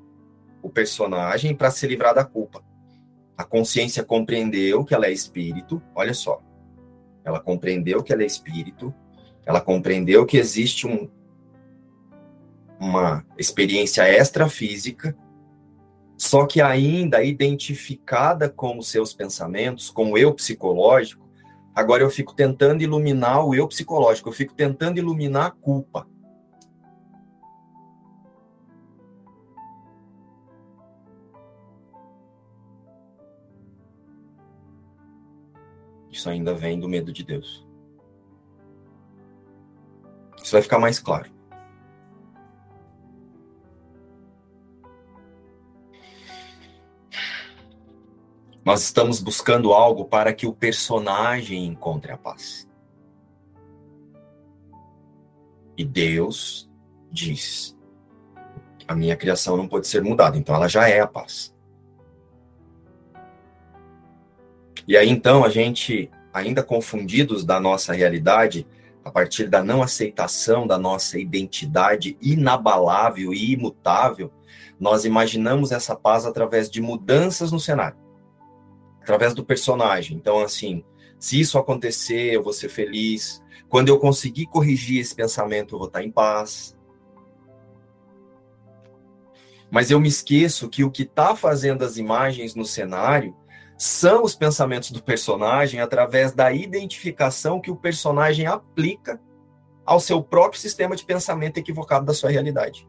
o 0.62 0.70
personagem 0.70 1.56
para 1.56 1.72
se 1.72 1.88
livrar 1.88 2.14
da 2.14 2.26
culpa. 2.26 2.62
A 3.40 3.46
consciência 3.46 4.04
compreendeu 4.04 4.84
que 4.84 4.94
ela 4.94 5.06
é 5.06 5.14
espírito, 5.14 5.82
olha 5.96 6.14
só. 6.14 6.42
Ela 7.24 7.40
compreendeu 7.40 8.04
que 8.04 8.12
ela 8.12 8.22
é 8.22 8.26
espírito, 8.26 8.94
ela 9.46 9.62
compreendeu 9.62 10.26
que 10.26 10.36
existe 10.36 10.86
um, 10.86 11.10
uma 12.78 13.26
experiência 13.38 14.02
extrafísica, 14.12 15.16
só 16.18 16.46
que 16.46 16.62
ainda 16.62 17.24
identificada 17.24 18.50
com 18.50 18.78
os 18.78 18.90
seus 18.90 19.14
pensamentos, 19.14 19.90
com 19.90 20.12
o 20.12 20.18
eu 20.18 20.34
psicológico, 20.34 21.26
agora 21.74 22.04
eu 22.04 22.10
fico 22.10 22.36
tentando 22.36 22.84
iluminar 22.84 23.46
o 23.46 23.56
eu 23.56 23.70
psicológico, 23.70 24.28
eu 24.28 24.34
fico 24.34 24.54
tentando 24.54 24.98
iluminar 24.98 25.46
a 25.46 25.52
culpa. 25.52 26.06
Isso 36.20 36.30
ainda 36.30 36.54
vem 36.54 36.78
do 36.78 36.90
medo 36.90 37.14
de 37.14 37.24
Deus. 37.24 37.66
Isso 40.44 40.52
vai 40.52 40.62
ficar 40.62 40.78
mais 40.78 41.00
claro. 41.00 41.32
Nós 48.66 48.84
estamos 48.84 49.22
buscando 49.22 49.72
algo 49.72 50.04
para 50.04 50.34
que 50.34 50.46
o 50.46 50.52
personagem 50.52 51.66
encontre 51.66 52.12
a 52.12 52.18
paz. 52.18 52.70
E 55.78 55.86
Deus 55.86 56.70
diz: 57.10 57.80
a 58.86 58.94
minha 58.94 59.16
criação 59.16 59.56
não 59.56 59.70
pode 59.70 59.88
ser 59.88 60.04
mudada, 60.04 60.38
então 60.38 60.54
ela 60.54 60.68
já 60.68 60.86
é 60.86 61.00
a 61.00 61.08
paz. 61.08 61.56
E 64.90 64.98
aí 64.98 65.08
então 65.08 65.46
a 65.46 65.50
gente, 65.50 66.10
ainda 66.34 66.64
confundidos 66.64 67.46
da 67.46 67.60
nossa 67.60 67.94
realidade, 67.94 68.66
a 69.06 69.12
partir 69.12 69.48
da 69.48 69.64
não 69.64 69.84
aceitação 69.84 70.66
da 70.66 70.80
nossa 70.80 71.20
identidade 71.20 72.18
inabalável 72.20 73.32
e 73.32 73.54
imutável, 73.54 74.34
nós 74.80 75.06
imaginamos 75.06 75.72
essa 75.72 75.96
paz 75.96 76.26
através 76.26 76.72
de 76.72 76.82
mudanças 76.82 77.52
no 77.52 77.60
cenário 77.60 78.00
através 79.00 79.36
do 79.36 79.46
personagem. 79.46 80.18
Então, 80.18 80.40
assim, 80.40 80.84
se 81.20 81.40
isso 81.40 81.60
acontecer, 81.60 82.34
eu 82.34 82.44
vou 82.44 82.54
ser 82.54 82.70
feliz. 82.70 83.44
Quando 83.68 83.90
eu 83.90 84.00
conseguir 84.00 84.48
corrigir 84.48 85.02
esse 85.02 85.14
pensamento, 85.14 85.76
eu 85.76 85.80
vou 85.80 85.88
estar 85.88 86.04
em 86.04 86.12
paz. 86.12 86.76
Mas 89.70 89.92
eu 89.92 90.00
me 90.00 90.08
esqueço 90.08 90.68
que 90.68 90.84
o 90.84 90.90
que 90.90 91.04
está 91.04 91.36
fazendo 91.36 91.84
as 91.84 91.98
imagens 91.98 92.56
no 92.56 92.66
cenário 92.66 93.36
são 93.82 94.24
os 94.24 94.36
pensamentos 94.36 94.92
do 94.92 95.02
personagem 95.02 95.80
através 95.80 96.34
da 96.34 96.52
identificação 96.52 97.62
que 97.62 97.72
o 97.72 97.78
personagem 97.78 98.46
aplica 98.46 99.22
ao 99.86 100.02
seu 100.02 100.22
próprio 100.22 100.60
sistema 100.60 100.98
de 100.98 101.06
pensamento 101.06 101.60
equivocado 101.60 102.06
da 102.06 102.14
sua 102.14 102.30
realidade. 102.30 102.86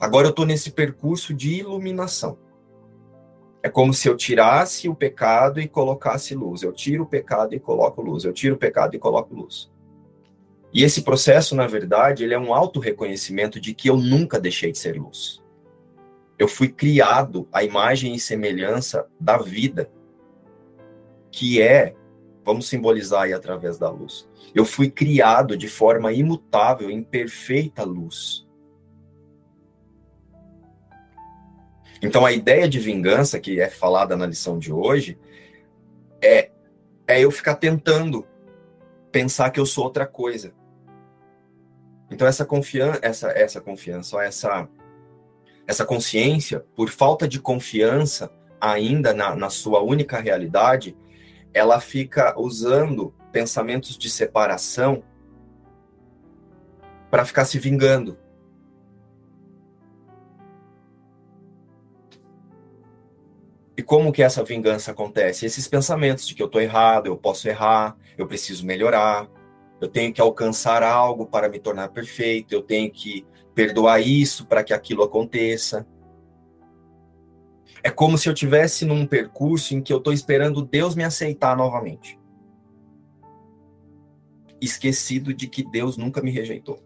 Agora 0.00 0.26
eu 0.26 0.30
estou 0.30 0.46
nesse 0.46 0.70
percurso 0.70 1.34
de 1.34 1.52
iluminação. 1.52 2.38
É 3.62 3.68
como 3.68 3.92
se 3.92 4.08
eu 4.08 4.16
tirasse 4.16 4.88
o 4.88 4.94
pecado 4.94 5.60
e 5.60 5.68
colocasse 5.68 6.34
luz. 6.34 6.62
Eu 6.62 6.72
tiro 6.72 7.04
o 7.04 7.06
pecado 7.06 7.54
e 7.54 7.60
coloco 7.60 8.00
luz. 8.00 8.24
Eu 8.24 8.32
tiro 8.32 8.54
o 8.54 8.58
pecado 8.58 8.96
e 8.96 8.98
coloco 8.98 9.34
luz. 9.34 9.70
E 10.72 10.82
esse 10.82 11.02
processo, 11.02 11.54
na 11.54 11.66
verdade, 11.66 12.24
ele 12.24 12.34
é 12.34 12.38
um 12.38 12.54
auto-reconhecimento 12.54 13.60
de 13.60 13.74
que 13.74 13.88
eu 13.88 13.98
nunca 13.98 14.40
deixei 14.40 14.72
de 14.72 14.78
ser 14.78 14.98
luz. 14.98 15.43
Eu 16.38 16.48
fui 16.48 16.68
criado 16.68 17.48
à 17.52 17.62
imagem 17.62 18.14
e 18.14 18.18
semelhança 18.18 19.08
da 19.20 19.36
vida, 19.36 19.90
que 21.30 21.62
é, 21.62 21.94
vamos 22.44 22.68
simbolizar 22.68 23.22
aí 23.22 23.32
através 23.32 23.78
da 23.78 23.88
luz. 23.88 24.28
Eu 24.54 24.64
fui 24.64 24.90
criado 24.90 25.56
de 25.56 25.68
forma 25.68 26.12
imutável, 26.12 26.90
em 26.90 27.02
perfeita 27.02 27.84
luz. 27.84 28.44
Então, 32.02 32.26
a 32.26 32.32
ideia 32.32 32.68
de 32.68 32.78
vingança 32.78 33.40
que 33.40 33.60
é 33.60 33.68
falada 33.70 34.16
na 34.16 34.26
lição 34.26 34.58
de 34.58 34.72
hoje 34.72 35.18
é, 36.20 36.50
é 37.06 37.20
eu 37.20 37.30
ficar 37.30 37.54
tentando 37.54 38.26
pensar 39.10 39.50
que 39.50 39.58
eu 39.58 39.64
sou 39.64 39.84
outra 39.84 40.06
coisa. 40.06 40.52
Então, 42.10 42.28
essa 42.28 42.44
confiança, 42.44 43.00
essa, 43.02 43.28
essa 43.30 43.60
confiança, 43.60 44.22
essa, 44.22 44.68
essa 45.66 45.84
consciência, 45.84 46.64
por 46.74 46.90
falta 46.90 47.26
de 47.26 47.40
confiança 47.40 48.30
ainda 48.60 49.12
na, 49.12 49.34
na 49.34 49.50
sua 49.50 49.82
única 49.82 50.18
realidade, 50.18 50.96
ela 51.52 51.80
fica 51.80 52.34
usando 52.38 53.14
pensamentos 53.32 53.96
de 53.96 54.10
separação 54.10 55.02
para 57.10 57.24
ficar 57.24 57.44
se 57.44 57.58
vingando. 57.58 58.18
E 63.76 63.82
como 63.82 64.12
que 64.12 64.22
essa 64.22 64.44
vingança 64.44 64.92
acontece? 64.92 65.46
Esses 65.46 65.66
pensamentos 65.66 66.26
de 66.26 66.34
que 66.34 66.42
eu 66.42 66.46
estou 66.46 66.60
errado, 66.60 67.06
eu 67.06 67.16
posso 67.16 67.48
errar, 67.48 67.96
eu 68.16 68.26
preciso 68.26 68.64
melhorar, 68.64 69.28
eu 69.80 69.88
tenho 69.88 70.12
que 70.12 70.20
alcançar 70.20 70.82
algo 70.82 71.26
para 71.26 71.48
me 71.48 71.58
tornar 71.58 71.88
perfeito, 71.88 72.52
eu 72.54 72.62
tenho 72.62 72.90
que 72.90 73.26
perdoar 73.54 74.00
isso 74.00 74.46
para 74.46 74.64
que 74.64 74.72
aquilo 74.72 75.02
aconteça. 75.02 75.86
É 77.82 77.90
como 77.90 78.18
se 78.18 78.28
eu 78.28 78.34
tivesse 78.34 78.84
num 78.84 79.06
percurso 79.06 79.74
em 79.74 79.82
que 79.82 79.92
eu 79.92 79.98
estou 79.98 80.12
esperando 80.12 80.64
Deus 80.64 80.94
me 80.94 81.04
aceitar 81.04 81.56
novamente. 81.56 82.18
Esquecido 84.60 85.32
de 85.34 85.46
que 85.46 85.62
Deus 85.62 85.96
nunca 85.96 86.22
me 86.22 86.30
rejeitou. 86.30 86.82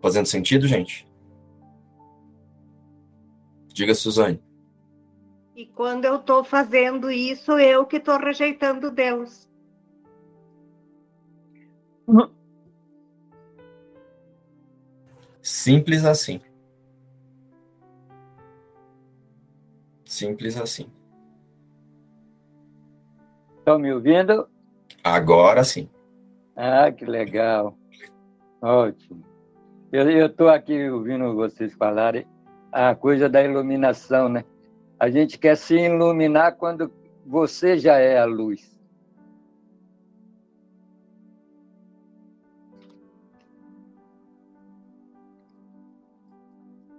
Fazendo 0.00 0.26
sentido, 0.26 0.66
gente? 0.66 1.06
Diga, 3.76 3.94
Suzane. 3.94 4.42
E 5.54 5.66
quando 5.66 6.06
eu 6.06 6.16
estou 6.16 6.42
fazendo 6.42 7.10
isso, 7.10 7.58
eu 7.58 7.84
que 7.84 7.98
estou 7.98 8.18
rejeitando 8.18 8.90
Deus. 8.90 9.46
Simples 15.42 16.06
assim. 16.06 16.40
Simples 20.06 20.56
assim. 20.56 20.90
Estão 23.58 23.78
me 23.78 23.92
ouvindo? 23.92 24.48
Agora 25.04 25.62
sim. 25.62 25.86
Ah, 26.56 26.90
que 26.90 27.04
legal. 27.04 27.76
Ótimo. 28.62 29.22
Eu 29.92 30.28
estou 30.28 30.48
aqui 30.48 30.88
ouvindo 30.88 31.34
vocês 31.34 31.74
falarem 31.74 32.26
a 32.70 32.94
coisa 32.94 33.28
da 33.28 33.42
iluminação, 33.42 34.28
né? 34.28 34.44
A 34.98 35.10
gente 35.10 35.38
quer 35.38 35.56
se 35.56 35.74
iluminar 35.74 36.56
quando 36.56 36.90
você 37.24 37.78
já 37.78 37.98
é 37.98 38.18
a 38.18 38.24
luz. 38.24 38.76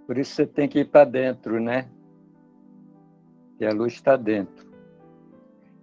Por 0.06 0.16
isso 0.16 0.34
você 0.34 0.46
tem 0.46 0.68
que 0.68 0.80
ir 0.80 0.86
para 0.86 1.04
dentro, 1.04 1.60
né? 1.60 1.86
E 3.60 3.66
a 3.66 3.72
luz 3.72 3.92
está 3.92 4.16
dentro. 4.16 4.66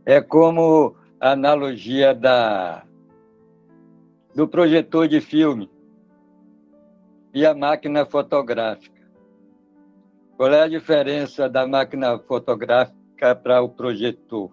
É 0.04 0.20
como 0.20 0.96
a 1.20 1.32
analogia 1.32 2.14
da, 2.14 2.84
do 4.34 4.48
projetor 4.48 5.08
de 5.08 5.22
filme 5.22 5.70
e 7.34 7.46
a 7.46 7.54
máquina 7.54 8.06
fotográfica. 8.06 8.95
Qual 10.38 10.52
é 10.52 10.64
a 10.64 10.68
diferença 10.68 11.48
da 11.48 11.66
máquina 11.66 12.20
fotográfica 12.20 13.34
para 13.36 13.62
o 13.62 13.70
projetor? 13.70 14.52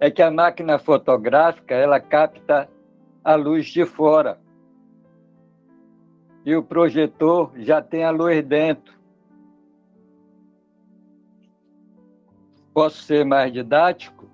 É 0.00 0.10
que 0.10 0.22
a 0.22 0.30
máquina 0.30 0.78
fotográfica 0.78 1.74
ela 1.74 2.00
capta 2.00 2.68
a 3.22 3.34
luz 3.34 3.66
de 3.66 3.84
fora 3.84 4.40
e 6.44 6.56
o 6.56 6.62
projetor 6.62 7.52
já 7.56 7.80
tem 7.82 8.04
a 8.04 8.10
luz 8.10 8.42
dentro. 8.44 8.94
Posso 12.72 13.02
ser 13.02 13.24
mais 13.24 13.52
didático? 13.52 14.30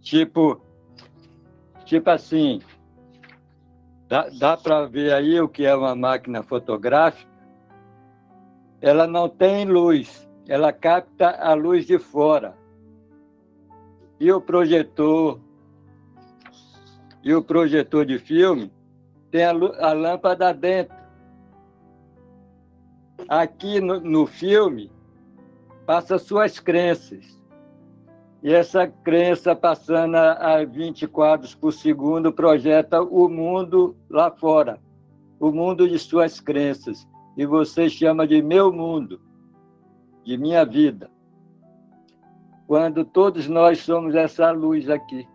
Tipo, 0.00 0.60
tipo 1.84 2.10
assim, 2.10 2.60
dá, 4.08 4.28
dá 4.30 4.56
para 4.56 4.84
ver 4.86 5.14
aí 5.14 5.40
o 5.40 5.48
que 5.48 5.64
é 5.64 5.74
uma 5.74 5.94
máquina 5.94 6.42
fotográfica? 6.42 7.27
Ela 8.80 9.06
não 9.06 9.28
tem 9.28 9.64
luz, 9.64 10.28
ela 10.46 10.72
capta 10.72 11.30
a 11.30 11.54
luz 11.54 11.86
de 11.86 11.98
fora. 11.98 12.56
E 14.20 14.32
o 14.32 14.40
projetor, 14.40 15.40
e 17.22 17.34
o 17.34 17.42
projetor 17.42 18.06
de 18.06 18.18
filme 18.18 18.72
tem 19.30 19.44
a, 19.44 19.50
a 19.50 19.92
lâmpada 19.92 20.52
dentro. 20.52 20.96
Aqui 23.28 23.80
no, 23.80 24.00
no 24.00 24.26
filme, 24.26 24.90
passa 25.84 26.18
suas 26.18 26.60
crenças. 26.60 27.38
E 28.42 28.52
essa 28.52 28.86
crença, 28.86 29.56
passando 29.56 30.14
a 30.16 30.64
20 30.64 31.08
quadros 31.08 31.54
por 31.54 31.72
segundo, 31.72 32.32
projeta 32.32 33.02
o 33.02 33.28
mundo 33.28 33.96
lá 34.08 34.30
fora, 34.30 34.78
o 35.40 35.50
mundo 35.50 35.88
de 35.88 35.98
suas 35.98 36.38
crenças. 36.38 37.06
E 37.38 37.46
você 37.46 37.88
chama 37.88 38.26
de 38.26 38.42
meu 38.42 38.70
mundo, 38.70 39.18
de 40.24 40.36
minha 40.36 40.62
vida. 40.66 41.10
Quando 42.66 43.02
todos 43.02 43.48
nós 43.48 43.78
somos 43.78 44.14
essa 44.14 44.50
luz 44.50 44.90
aqui. 44.90 45.26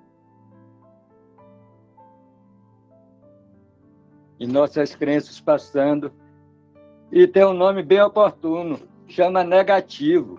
e 4.43 4.47
nossas 4.47 4.93
crenças 4.93 5.39
passando. 5.39 6.11
E 7.11 7.25
tem 7.25 7.45
um 7.45 7.53
nome 7.53 7.81
bem 7.81 8.01
oportuno, 8.01 8.77
chama 9.07 9.41
negativo. 9.41 10.37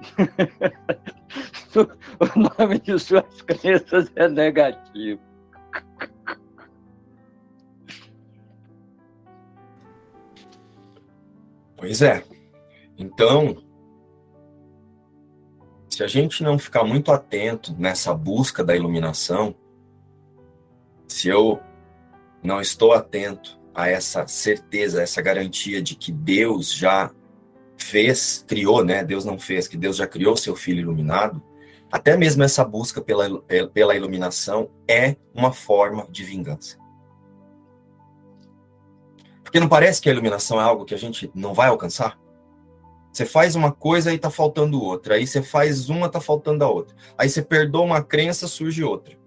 o 1.74 2.38
nome 2.38 2.78
de 2.78 2.96
suas 3.00 3.42
crenças 3.42 4.12
é 4.14 4.28
negativo. 4.28 5.20
Pois 11.78 12.02
é. 12.02 12.24
Então, 12.98 13.62
se 15.88 16.02
a 16.02 16.08
gente 16.08 16.42
não 16.42 16.58
ficar 16.58 16.84
muito 16.84 17.12
atento 17.12 17.74
nessa 17.78 18.12
busca 18.12 18.64
da 18.64 18.76
iluminação, 18.76 19.54
se 21.06 21.28
eu 21.28 21.60
não 22.42 22.60
estou 22.60 22.92
atento 22.92 23.58
a 23.72 23.88
essa 23.88 24.26
certeza, 24.26 24.98
a 24.98 25.02
essa 25.02 25.22
garantia 25.22 25.80
de 25.80 25.94
que 25.94 26.10
Deus 26.10 26.74
já 26.74 27.12
fez, 27.76 28.44
criou, 28.46 28.84
né? 28.84 29.04
Deus 29.04 29.24
não 29.24 29.38
fez, 29.38 29.68
que 29.68 29.76
Deus 29.76 29.96
já 29.96 30.06
criou 30.06 30.36
seu 30.36 30.56
filho 30.56 30.80
iluminado, 30.80 31.40
até 31.90 32.16
mesmo 32.16 32.42
essa 32.42 32.64
busca 32.64 33.00
pela, 33.00 33.40
pela 33.72 33.94
iluminação 33.96 34.68
é 34.86 35.16
uma 35.32 35.52
forma 35.52 36.06
de 36.10 36.24
vingança. 36.24 36.76
Porque 39.48 39.60
não 39.60 39.68
parece 39.68 39.98
que 39.98 40.10
a 40.10 40.12
iluminação 40.12 40.60
é 40.60 40.62
algo 40.62 40.84
que 40.84 40.94
a 40.94 40.98
gente 40.98 41.30
não 41.34 41.54
vai 41.54 41.68
alcançar? 41.68 42.20
Você 43.10 43.24
faz 43.24 43.56
uma 43.56 43.72
coisa 43.72 44.12
e 44.12 44.16
está 44.16 44.28
faltando 44.28 44.78
outra. 44.78 45.14
Aí 45.14 45.26
você 45.26 45.42
faz 45.42 45.88
uma, 45.88 46.06
está 46.06 46.20
faltando 46.20 46.62
a 46.62 46.68
outra. 46.68 46.94
Aí 47.16 47.30
você 47.30 47.40
perdoa 47.40 47.80
uma 47.80 48.02
crença, 48.02 48.46
surge 48.46 48.84
outra. 48.84 49.18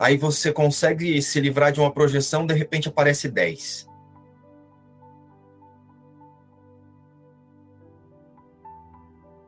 Aí 0.00 0.16
você 0.16 0.50
consegue 0.50 1.20
se 1.20 1.38
livrar 1.38 1.72
de 1.72 1.78
uma 1.78 1.92
projeção, 1.92 2.46
de 2.46 2.54
repente 2.54 2.88
aparece 2.88 3.28
10. 3.28 3.86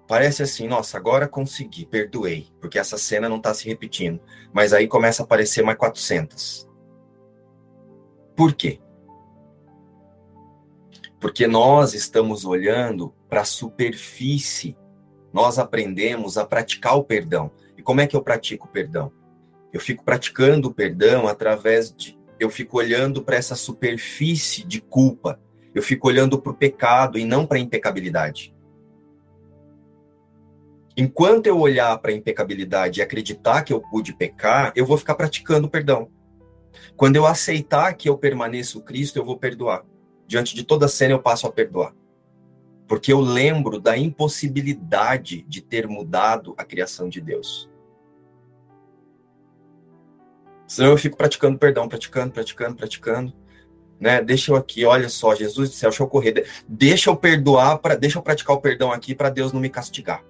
Parece 0.07 0.43
assim, 0.43 0.69
nossa, 0.69 0.99
agora 0.99 1.27
consegui, 1.27 1.87
perdoei, 1.87 2.49
porque 2.61 2.79
essa 2.79 2.99
cena 2.99 3.31
não 3.31 3.39
está 3.39 3.55
se 3.55 3.67
repetindo. 3.67 4.21
Mas 4.53 4.75
aí 4.75 4.87
começa 4.87 5.23
a 5.23 5.25
aparecer 5.25 5.65
mais 5.65 5.79
400. 5.79 6.69
Por 8.37 8.53
quê? 8.53 8.79
Porque 11.21 11.47
nós 11.47 11.93
estamos 11.93 12.47
olhando 12.47 13.15
para 13.29 13.43
a 13.43 13.45
superfície. 13.45 14.77
Nós 15.33 15.59
aprendemos 15.59 16.39
a 16.39 16.47
praticar 16.47 16.97
o 16.97 17.05
perdão. 17.05 17.51
E 17.77 17.83
como 17.83 18.01
é 18.01 18.07
que 18.07 18.17
eu 18.17 18.23
pratico 18.23 18.67
o 18.67 18.71
perdão? 18.71 19.13
Eu 19.73 19.81
fico 19.81 20.03
praticando 20.03 20.69
o 20.69 20.75
perdão 20.75 21.29
através 21.29 21.95
de. 21.95 22.19
Eu 22.39 22.49
fico 22.49 22.79
olhando 22.79 23.23
para 23.23 23.37
essa 23.37 23.55
superfície 23.55 24.65
de 24.65 24.81
culpa. 24.81 25.39
Eu 25.75 25.83
fico 25.83 26.09
olhando 26.09 26.41
para 26.41 26.53
o 26.53 26.57
pecado 26.57 27.19
e 27.19 27.25
não 27.25 27.47
para 27.47 27.59
a 27.59 27.61
impecabilidade. 27.61 28.55
Enquanto 30.97 31.47
eu 31.47 31.59
olhar 31.59 31.97
para 31.99 32.11
a 32.11 32.15
impecabilidade 32.15 32.99
e 32.99 33.03
acreditar 33.03 33.63
que 33.63 33.73
eu 33.73 33.81
pude 33.81 34.15
pecar, 34.15 34.73
eu 34.75 34.85
vou 34.85 34.99
ficar 34.99 35.15
praticando 35.15 35.67
o 35.67 35.71
perdão. 35.71 36.11
Quando 36.97 37.17
eu 37.17 37.27
aceitar 37.27 37.95
que 37.95 38.09
eu 38.09 38.19
permaneço 38.19 38.83
Cristo, 38.83 39.19
eu 39.19 39.25
vou 39.25 39.39
perdoar. 39.39 39.85
Diante 40.31 40.55
de 40.55 40.63
toda 40.63 40.87
cena, 40.87 41.13
eu 41.13 41.19
passo 41.19 41.45
a 41.49 41.51
perdoar. 41.51 41.93
Porque 42.87 43.13
eu 43.13 43.19
lembro 43.19 43.81
da 43.81 43.99
impossibilidade 43.99 45.43
de 45.43 45.61
ter 45.61 45.89
mudado 45.89 46.55
a 46.57 46.65
criação 46.65 47.09
de 47.09 47.21
Deus. 47.21 47.69
Senão 50.69 50.91
eu 50.91 50.97
fico 50.97 51.17
praticando 51.17 51.59
perdão, 51.59 51.89
praticando, 51.89 52.33
praticando, 52.33 52.77
praticando. 52.77 53.33
Né? 53.99 54.23
Deixa 54.23 54.53
eu 54.53 54.57
aqui, 54.57 54.85
olha 54.85 55.09
só, 55.09 55.35
Jesus 55.35 55.71
do 55.71 55.75
céu, 55.75 55.91
deixa 55.91 56.05
eu 56.05 56.07
correr. 56.07 56.47
Deixa 56.69 57.11
eu 57.11 57.17
perdoar, 57.17 57.79
para, 57.79 57.97
deixa 57.97 58.17
eu 58.17 58.23
praticar 58.23 58.55
o 58.55 58.61
perdão 58.61 58.93
aqui 58.93 59.17
para 59.17 59.31
Deus 59.31 59.53
não 59.53 59.61
me 59.61 59.69
castigar. 59.69 60.25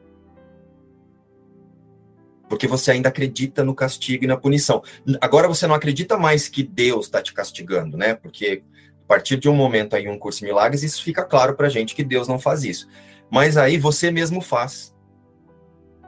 Porque 2.48 2.66
você 2.66 2.92
ainda 2.92 3.10
acredita 3.10 3.62
no 3.62 3.74
castigo 3.74 4.24
e 4.24 4.26
na 4.26 4.38
punição. 4.38 4.82
Agora 5.20 5.46
você 5.46 5.66
não 5.66 5.74
acredita 5.74 6.16
mais 6.16 6.48
que 6.48 6.62
Deus 6.62 7.04
está 7.04 7.20
te 7.20 7.34
castigando, 7.34 7.98
né? 7.98 8.14
Porque 8.14 8.64
partir 9.10 9.38
de 9.38 9.48
um 9.48 9.56
momento 9.56 9.96
aí, 9.96 10.08
um 10.08 10.16
curso 10.16 10.38
de 10.38 10.44
milagres, 10.44 10.84
isso 10.84 11.02
fica 11.02 11.24
claro 11.24 11.56
para 11.56 11.68
gente 11.68 11.96
que 11.96 12.04
Deus 12.04 12.28
não 12.28 12.38
faz 12.38 12.62
isso. 12.62 12.86
Mas 13.28 13.56
aí 13.56 13.76
você 13.76 14.08
mesmo 14.08 14.40
faz. 14.40 14.94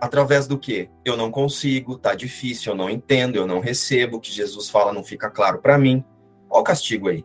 Através 0.00 0.46
do 0.46 0.56
que? 0.56 0.88
Eu 1.04 1.16
não 1.16 1.28
consigo, 1.28 1.98
tá 1.98 2.14
difícil, 2.14 2.70
eu 2.70 2.76
não 2.76 2.88
entendo, 2.88 3.34
eu 3.34 3.44
não 3.44 3.58
recebo, 3.58 4.18
o 4.18 4.20
que 4.20 4.30
Jesus 4.30 4.70
fala 4.70 4.92
não 4.92 5.02
fica 5.02 5.28
claro 5.28 5.58
para 5.58 5.76
mim. 5.76 6.04
Olha 6.48 6.60
o 6.60 6.62
castigo 6.62 7.08
aí. 7.08 7.24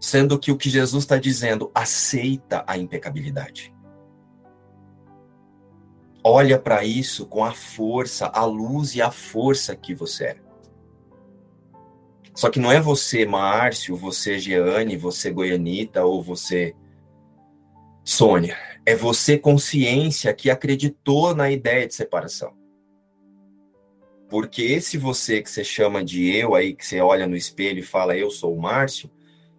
Sendo 0.00 0.36
que 0.36 0.50
o 0.50 0.56
que 0.56 0.68
Jesus 0.68 1.04
está 1.04 1.16
dizendo, 1.16 1.70
aceita 1.72 2.64
a 2.66 2.76
impecabilidade. 2.76 3.72
olha 6.24 6.58
para 6.58 6.84
isso 6.84 7.24
com 7.26 7.44
a 7.44 7.52
força, 7.52 8.26
a 8.26 8.44
luz 8.44 8.96
e 8.96 9.02
a 9.02 9.12
força 9.12 9.76
que 9.76 9.94
você 9.94 10.24
é. 10.24 10.51
Só 12.34 12.50
que 12.50 12.58
não 12.58 12.72
é 12.72 12.80
você, 12.80 13.26
Márcio, 13.26 13.94
você, 13.94 14.38
Jeane, 14.38 14.96
você, 14.96 15.30
Goianita, 15.30 16.04
ou 16.04 16.22
você, 16.22 16.74
Sônia. 18.04 18.56
É 18.84 18.96
você, 18.96 19.38
consciência, 19.38 20.32
que 20.34 20.50
acreditou 20.50 21.34
na 21.34 21.50
ideia 21.50 21.86
de 21.86 21.94
separação. 21.94 22.54
Porque 24.28 24.62
esse 24.62 24.96
você 24.96 25.42
que 25.42 25.50
você 25.50 25.62
chama 25.62 26.02
de 26.02 26.34
eu 26.34 26.54
aí, 26.54 26.74
que 26.74 26.86
você 26.86 27.00
olha 27.00 27.26
no 27.26 27.36
espelho 27.36 27.80
e 27.80 27.82
fala 27.82 28.16
eu 28.16 28.30
sou 28.30 28.56
o 28.56 28.60
Márcio, 28.60 29.10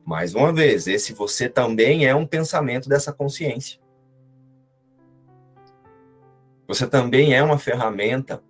mais 0.03 0.33
uma 0.33 0.51
vez, 0.51 0.87
esse 0.87 1.13
você 1.13 1.47
também 1.47 2.05
é 2.05 2.15
um 2.15 2.25
pensamento 2.25 2.89
dessa 2.89 3.13
consciência. 3.13 3.79
Você 6.67 6.87
também 6.87 7.33
é 7.33 7.43
uma 7.43 7.57
ferramenta 7.57 8.43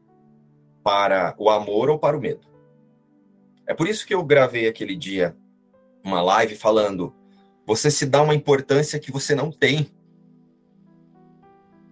para 0.82 1.36
o 1.38 1.50
amor 1.50 1.90
ou 1.90 2.00
para 2.00 2.18
o 2.18 2.22
medo. 2.22 2.53
É 3.66 3.74
por 3.74 3.88
isso 3.88 4.06
que 4.06 4.14
eu 4.14 4.24
gravei 4.24 4.68
aquele 4.68 4.96
dia 4.96 5.36
uma 6.04 6.22
live 6.22 6.56
falando: 6.56 7.14
você 7.66 7.90
se 7.90 8.06
dá 8.06 8.22
uma 8.22 8.36
importância 8.36 9.00
que 9.00 9.12
você 9.12 9.34
não 9.34 9.52
tem. 9.52 9.90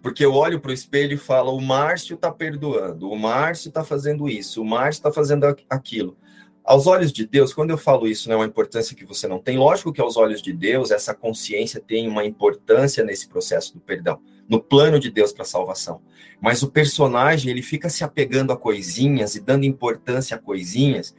Porque 0.02 0.26
eu 0.26 0.34
olho 0.34 0.60
para 0.60 0.72
o 0.72 0.74
espelho 0.74 1.14
e 1.14 1.18
falo: 1.18 1.56
o 1.56 1.62
Márcio 1.62 2.16
está 2.16 2.32
perdoando, 2.32 3.10
o 3.10 3.18
Márcio 3.18 3.70
está 3.70 3.84
fazendo 3.84 4.28
isso, 4.28 4.62
o 4.62 4.66
Márcio 4.66 5.00
está 5.00 5.12
fazendo 5.12 5.46
aquilo. 5.70 6.18
Aos 6.64 6.86
olhos 6.86 7.12
de 7.12 7.26
Deus, 7.26 7.54
quando 7.54 7.72
eu 7.72 7.78
falo 7.78 8.08
isso, 8.08 8.30
não 8.30 8.36
é 8.36 8.40
uma 8.40 8.46
importância 8.46 8.96
que 8.96 9.06
você 9.06 9.28
não 9.28 9.40
tem. 9.40 9.58
Lógico 9.58 9.92
que 9.92 10.00
aos 10.00 10.16
olhos 10.16 10.42
de 10.42 10.54
Deus, 10.54 10.92
essa 10.92 11.14
consciência 11.14 11.80
tem 11.80 12.08
uma 12.08 12.24
importância 12.24 13.04
nesse 13.04 13.28
processo 13.28 13.74
do 13.74 13.80
perdão, 13.80 14.22
no 14.48 14.62
plano 14.62 15.00
de 15.00 15.10
Deus 15.10 15.32
para 15.32 15.42
a 15.42 15.46
salvação. 15.46 16.02
Mas 16.40 16.62
o 16.62 16.70
personagem, 16.70 17.50
ele 17.50 17.64
fica 17.64 17.90
se 17.90 18.04
apegando 18.04 18.54
a 18.54 18.58
coisinhas 18.58 19.36
e 19.36 19.40
dando 19.40 19.66
importância 19.66 20.36
a 20.36 20.40
coisinhas 20.40 21.16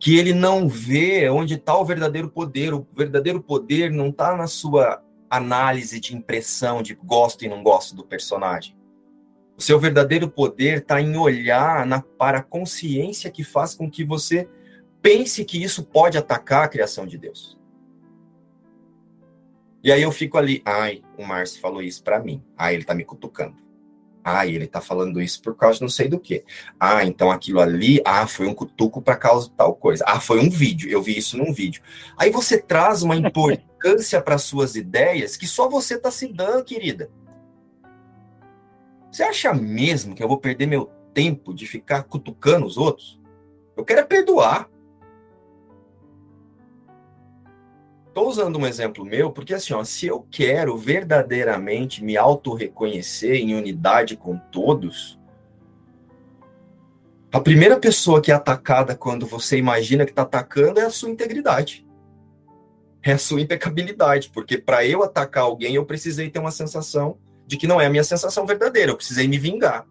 que 0.00 0.18
ele 0.18 0.32
não 0.32 0.66
vê 0.66 1.28
onde 1.28 1.54
está 1.54 1.76
o 1.76 1.84
verdadeiro 1.84 2.30
poder. 2.30 2.72
O 2.72 2.86
verdadeiro 2.96 3.40
poder 3.42 3.90
não 3.92 4.08
está 4.08 4.34
na 4.34 4.46
sua 4.46 5.02
análise 5.28 6.00
de 6.00 6.16
impressão 6.16 6.82
de 6.82 6.94
gosto 6.94 7.44
e 7.44 7.48
não 7.48 7.62
gosto 7.62 7.94
do 7.94 8.02
personagem. 8.02 8.74
O 9.56 9.62
seu 9.62 9.78
verdadeiro 9.78 10.28
poder 10.28 10.78
está 10.78 11.02
em 11.02 11.16
olhar 11.18 11.86
na, 11.86 12.00
para 12.00 12.38
a 12.38 12.42
consciência 12.42 13.30
que 13.30 13.44
faz 13.44 13.74
com 13.74 13.90
que 13.90 14.02
você 14.02 14.48
pense 15.02 15.44
que 15.44 15.62
isso 15.62 15.84
pode 15.84 16.16
atacar 16.16 16.64
a 16.64 16.68
criação 16.68 17.06
de 17.06 17.18
Deus. 17.18 17.58
E 19.84 19.92
aí 19.92 20.00
eu 20.00 20.10
fico 20.10 20.38
ali, 20.38 20.62
ai, 20.64 21.02
o 21.18 21.26
Márcio 21.26 21.60
falou 21.60 21.82
isso 21.82 22.02
para 22.02 22.18
mim. 22.18 22.42
Ai, 22.56 22.74
ele 22.74 22.82
está 22.82 22.94
me 22.94 23.04
cutucando. 23.04 23.56
Ah, 24.22 24.46
ele 24.46 24.66
tá 24.66 24.80
falando 24.80 25.20
isso 25.20 25.40
por 25.42 25.56
causa 25.56 25.76
de 25.76 25.82
não 25.82 25.88
sei 25.88 26.08
do 26.08 26.20
que. 26.20 26.44
Ah, 26.78 27.04
então 27.04 27.30
aquilo 27.30 27.60
ali, 27.60 28.00
ah, 28.04 28.26
foi 28.26 28.46
um 28.46 28.54
cutuco 28.54 29.00
para 29.00 29.16
causa 29.16 29.48
de 29.48 29.54
tal 29.54 29.74
coisa. 29.74 30.04
Ah, 30.06 30.20
foi 30.20 30.40
um 30.40 30.50
vídeo, 30.50 30.90
eu 30.90 31.02
vi 31.02 31.16
isso 31.16 31.36
num 31.36 31.52
vídeo. 31.52 31.82
Aí 32.16 32.30
você 32.30 32.58
traz 32.58 33.02
uma 33.02 33.16
importância 33.16 34.20
para 34.20 34.38
suas 34.38 34.76
ideias 34.76 35.36
que 35.36 35.46
só 35.46 35.68
você 35.68 35.98
tá 35.98 36.10
se 36.10 36.28
dando, 36.28 36.64
querida. 36.64 37.10
Você 39.10 39.24
acha 39.24 39.52
mesmo 39.52 40.14
que 40.14 40.22
eu 40.22 40.28
vou 40.28 40.38
perder 40.38 40.66
meu 40.66 40.90
tempo 41.12 41.52
de 41.52 41.66
ficar 41.66 42.04
cutucando 42.04 42.66
os 42.66 42.76
outros? 42.76 43.20
Eu 43.76 43.84
quero 43.84 44.00
é 44.00 44.04
perdoar. 44.04 44.69
Estou 48.10 48.28
usando 48.28 48.58
um 48.58 48.66
exemplo 48.66 49.04
meu 49.04 49.30
porque, 49.30 49.54
assim, 49.54 49.72
ó, 49.72 49.84
se 49.84 50.04
eu 50.04 50.26
quero 50.32 50.76
verdadeiramente 50.76 52.02
me 52.02 52.16
auto-reconhecer 52.16 53.36
em 53.36 53.54
unidade 53.54 54.16
com 54.16 54.36
todos, 54.36 55.16
a 57.32 57.40
primeira 57.40 57.78
pessoa 57.78 58.20
que 58.20 58.32
é 58.32 58.34
atacada 58.34 58.96
quando 58.96 59.24
você 59.26 59.56
imagina 59.56 60.04
que 60.04 60.10
está 60.10 60.22
atacando 60.22 60.80
é 60.80 60.84
a 60.84 60.90
sua 60.90 61.08
integridade. 61.08 61.86
É 63.00 63.12
a 63.12 63.18
sua 63.18 63.40
impecabilidade. 63.40 64.28
Porque 64.30 64.58
para 64.58 64.84
eu 64.84 65.04
atacar 65.04 65.44
alguém, 65.44 65.76
eu 65.76 65.86
precisei 65.86 66.28
ter 66.28 66.40
uma 66.40 66.50
sensação 66.50 67.16
de 67.46 67.56
que 67.56 67.68
não 67.68 67.80
é 67.80 67.86
a 67.86 67.90
minha 67.90 68.02
sensação 68.02 68.44
verdadeira. 68.44 68.90
Eu 68.90 68.96
precisei 68.96 69.28
me 69.28 69.38
vingar. 69.38 69.86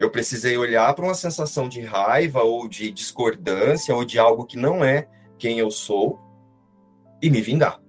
Eu 0.00 0.10
precisei 0.10 0.58
olhar 0.58 0.92
para 0.94 1.04
uma 1.04 1.14
sensação 1.14 1.68
de 1.68 1.80
raiva 1.80 2.42
ou 2.42 2.68
de 2.68 2.90
discordância 2.90 3.94
ou 3.94 4.04
de 4.04 4.18
algo 4.18 4.44
que 4.44 4.56
não 4.56 4.84
é 4.84 5.06
quem 5.38 5.58
eu 5.58 5.70
sou 5.70 6.18
e 7.22 7.30
me 7.30 7.40
vingar 7.40 7.80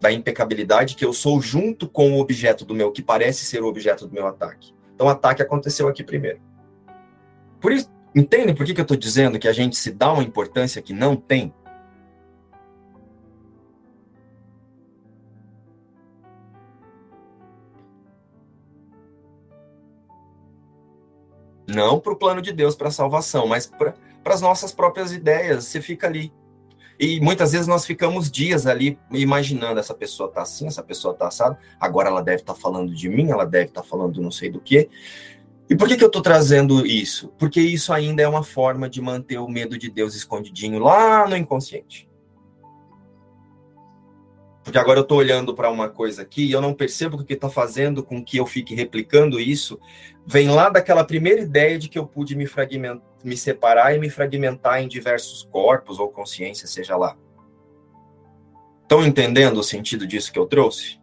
da 0.00 0.12
impecabilidade 0.12 0.94
que 0.94 1.04
eu 1.04 1.12
sou 1.12 1.40
junto 1.40 1.88
com 1.88 2.12
o 2.12 2.20
objeto 2.20 2.64
do 2.64 2.74
meu, 2.74 2.92
que 2.92 3.02
parece 3.02 3.44
ser 3.44 3.62
o 3.62 3.66
objeto 3.66 4.06
do 4.06 4.12
meu 4.12 4.26
ataque. 4.26 4.74
Então, 4.94 5.06
o 5.06 5.10
ataque 5.10 5.42
aconteceu 5.42 5.88
aqui 5.88 6.04
primeiro. 6.04 6.40
Por 7.60 7.72
isso, 7.72 7.90
entende 8.14 8.54
por 8.54 8.64
que, 8.64 8.74
que 8.74 8.80
eu 8.80 8.84
estou 8.84 8.96
dizendo 8.96 9.38
que 9.38 9.48
a 9.48 9.52
gente 9.52 9.76
se 9.76 9.90
dá 9.90 10.12
uma 10.12 10.22
importância 10.22 10.82
que 10.82 10.92
não 10.92 11.16
tem? 11.16 11.52
Não 21.66 21.98
para 21.98 22.12
o 22.12 22.16
plano 22.16 22.40
de 22.40 22.52
Deus, 22.52 22.76
para 22.76 22.88
a 22.88 22.92
salvação, 22.92 23.46
mas 23.46 23.66
para 23.66 23.94
as 24.24 24.40
nossas 24.40 24.72
próprias 24.72 25.12
ideias. 25.12 25.64
Você 25.64 25.80
fica 25.80 26.06
ali 26.06 26.32
e 26.98 27.20
muitas 27.20 27.52
vezes 27.52 27.66
nós 27.66 27.84
ficamos 27.84 28.30
dias 28.30 28.66
ali 28.66 28.98
imaginando 29.10 29.78
essa 29.78 29.94
pessoa 29.94 30.30
tá 30.30 30.42
assim, 30.42 30.66
essa 30.66 30.82
pessoa 30.82 31.14
tá 31.14 31.28
assada, 31.28 31.58
agora 31.78 32.08
ela 32.08 32.22
deve 32.22 32.42
estar 32.42 32.54
tá 32.54 32.60
falando 32.60 32.94
de 32.94 33.08
mim, 33.08 33.30
ela 33.30 33.44
deve 33.44 33.66
estar 33.66 33.82
tá 33.82 33.86
falando 33.86 34.20
não 34.20 34.30
sei 34.30 34.50
do 34.50 34.60
que. 34.60 34.88
E 35.68 35.74
por 35.74 35.88
que, 35.88 35.96
que 35.96 36.04
eu 36.04 36.08
estou 36.08 36.22
trazendo 36.22 36.86
isso? 36.86 37.32
Porque 37.38 37.60
isso 37.60 37.92
ainda 37.92 38.22
é 38.22 38.28
uma 38.28 38.44
forma 38.44 38.88
de 38.88 39.00
manter 39.00 39.38
o 39.38 39.48
medo 39.48 39.76
de 39.76 39.90
Deus 39.90 40.14
escondidinho 40.14 40.78
lá 40.78 41.28
no 41.28 41.36
inconsciente. 41.36 42.08
Porque 44.66 44.78
agora 44.78 44.98
eu 44.98 45.04
estou 45.04 45.18
olhando 45.18 45.54
para 45.54 45.70
uma 45.70 45.88
coisa 45.88 46.22
aqui 46.22 46.44
e 46.44 46.50
eu 46.50 46.60
não 46.60 46.74
percebo 46.74 47.16
o 47.16 47.24
que 47.24 47.34
está 47.34 47.48
fazendo 47.48 48.02
com 48.02 48.20
que 48.20 48.36
eu 48.36 48.44
fique 48.44 48.74
replicando 48.74 49.38
isso. 49.38 49.78
Vem 50.26 50.48
lá 50.48 50.68
daquela 50.68 51.04
primeira 51.04 51.40
ideia 51.40 51.78
de 51.78 51.88
que 51.88 51.96
eu 51.96 52.04
pude 52.04 52.34
me, 52.34 52.48
fragmentar, 52.48 53.00
me 53.22 53.36
separar 53.36 53.94
e 53.94 54.00
me 54.00 54.10
fragmentar 54.10 54.82
em 54.82 54.88
diversos 54.88 55.44
corpos 55.44 56.00
ou 56.00 56.08
consciência, 56.08 56.66
seja 56.66 56.96
lá. 56.96 57.16
Estão 58.82 59.06
entendendo 59.06 59.58
o 59.58 59.62
sentido 59.62 60.04
disso 60.04 60.32
que 60.32 60.38
eu 60.38 60.46
trouxe? 60.46 60.98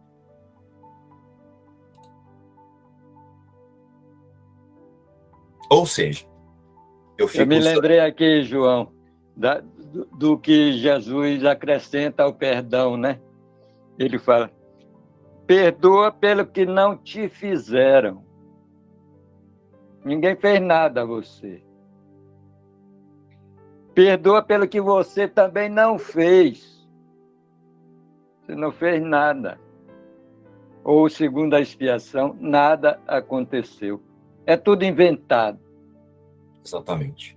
Ou 5.70 5.86
seja, 5.86 6.26
eu, 7.16 7.26
fico... 7.26 7.44
eu 7.44 7.46
me 7.46 7.58
lembrei 7.58 8.00
aqui, 8.00 8.42
João, 8.42 8.92
da, 9.34 9.60
do, 9.60 10.04
do 10.04 10.38
que 10.38 10.74
Jesus 10.74 11.46
acrescenta 11.46 12.24
ao 12.24 12.34
perdão, 12.34 12.98
né? 12.98 13.20
Ele 13.98 14.18
fala: 14.18 14.50
perdoa 15.46 16.10
pelo 16.10 16.46
que 16.46 16.66
não 16.66 16.96
te 16.96 17.28
fizeram. 17.28 18.24
Ninguém 20.04 20.36
fez 20.36 20.60
nada 20.60 21.02
a 21.02 21.04
você. 21.04 21.62
Perdoa 23.94 24.42
pelo 24.42 24.68
que 24.68 24.80
você 24.80 25.28
também 25.28 25.68
não 25.68 25.98
fez. 25.98 26.86
Você 28.40 28.54
não 28.54 28.72
fez 28.72 29.02
nada. 29.02 29.58
Ou, 30.82 31.08
segundo 31.08 31.54
a 31.54 31.60
expiação, 31.60 32.36
nada 32.38 33.00
aconteceu. 33.06 34.02
É 34.44 34.56
tudo 34.56 34.84
inventado. 34.84 35.58
Exatamente. 36.62 37.33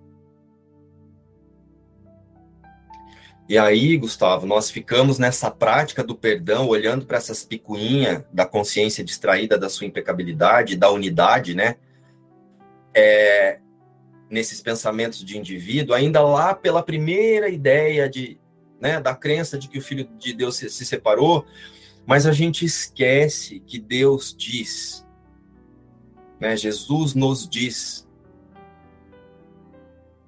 E 3.50 3.58
aí, 3.58 3.96
Gustavo, 3.98 4.46
nós 4.46 4.70
ficamos 4.70 5.18
nessa 5.18 5.50
prática 5.50 6.04
do 6.04 6.14
perdão, 6.14 6.68
olhando 6.68 7.06
para 7.06 7.18
essas 7.18 7.46
picuinhas 7.46 8.24
da 8.32 8.46
consciência 8.46 9.04
distraída 9.04 9.58
da 9.58 9.70
sua 9.70 9.88
impecabilidade, 9.88 10.76
da 10.76 10.92
unidade, 10.92 11.56
né? 11.56 11.78
É, 12.94 13.60
nesses 14.30 14.62
pensamentos 14.62 15.24
de 15.24 15.38
indivíduo, 15.38 15.96
ainda 15.96 16.22
lá 16.22 16.54
pela 16.54 16.84
primeira 16.84 17.48
ideia 17.48 18.10
de, 18.10 18.38
né, 18.82 19.00
da 19.00 19.16
crença 19.16 19.58
de 19.58 19.70
que 19.70 19.78
o 19.78 19.82
Filho 19.82 20.10
de 20.18 20.34
Deus 20.34 20.58
se, 20.58 20.70
se 20.70 20.86
separou, 20.86 21.46
mas 22.06 22.26
a 22.26 22.32
gente 22.32 22.66
esquece 22.66 23.60
que 23.62 23.80
Deus 23.80 24.36
diz, 24.38 25.06
né, 26.40 26.58
Jesus 26.58 27.14
nos 27.14 27.48
diz 27.48 28.07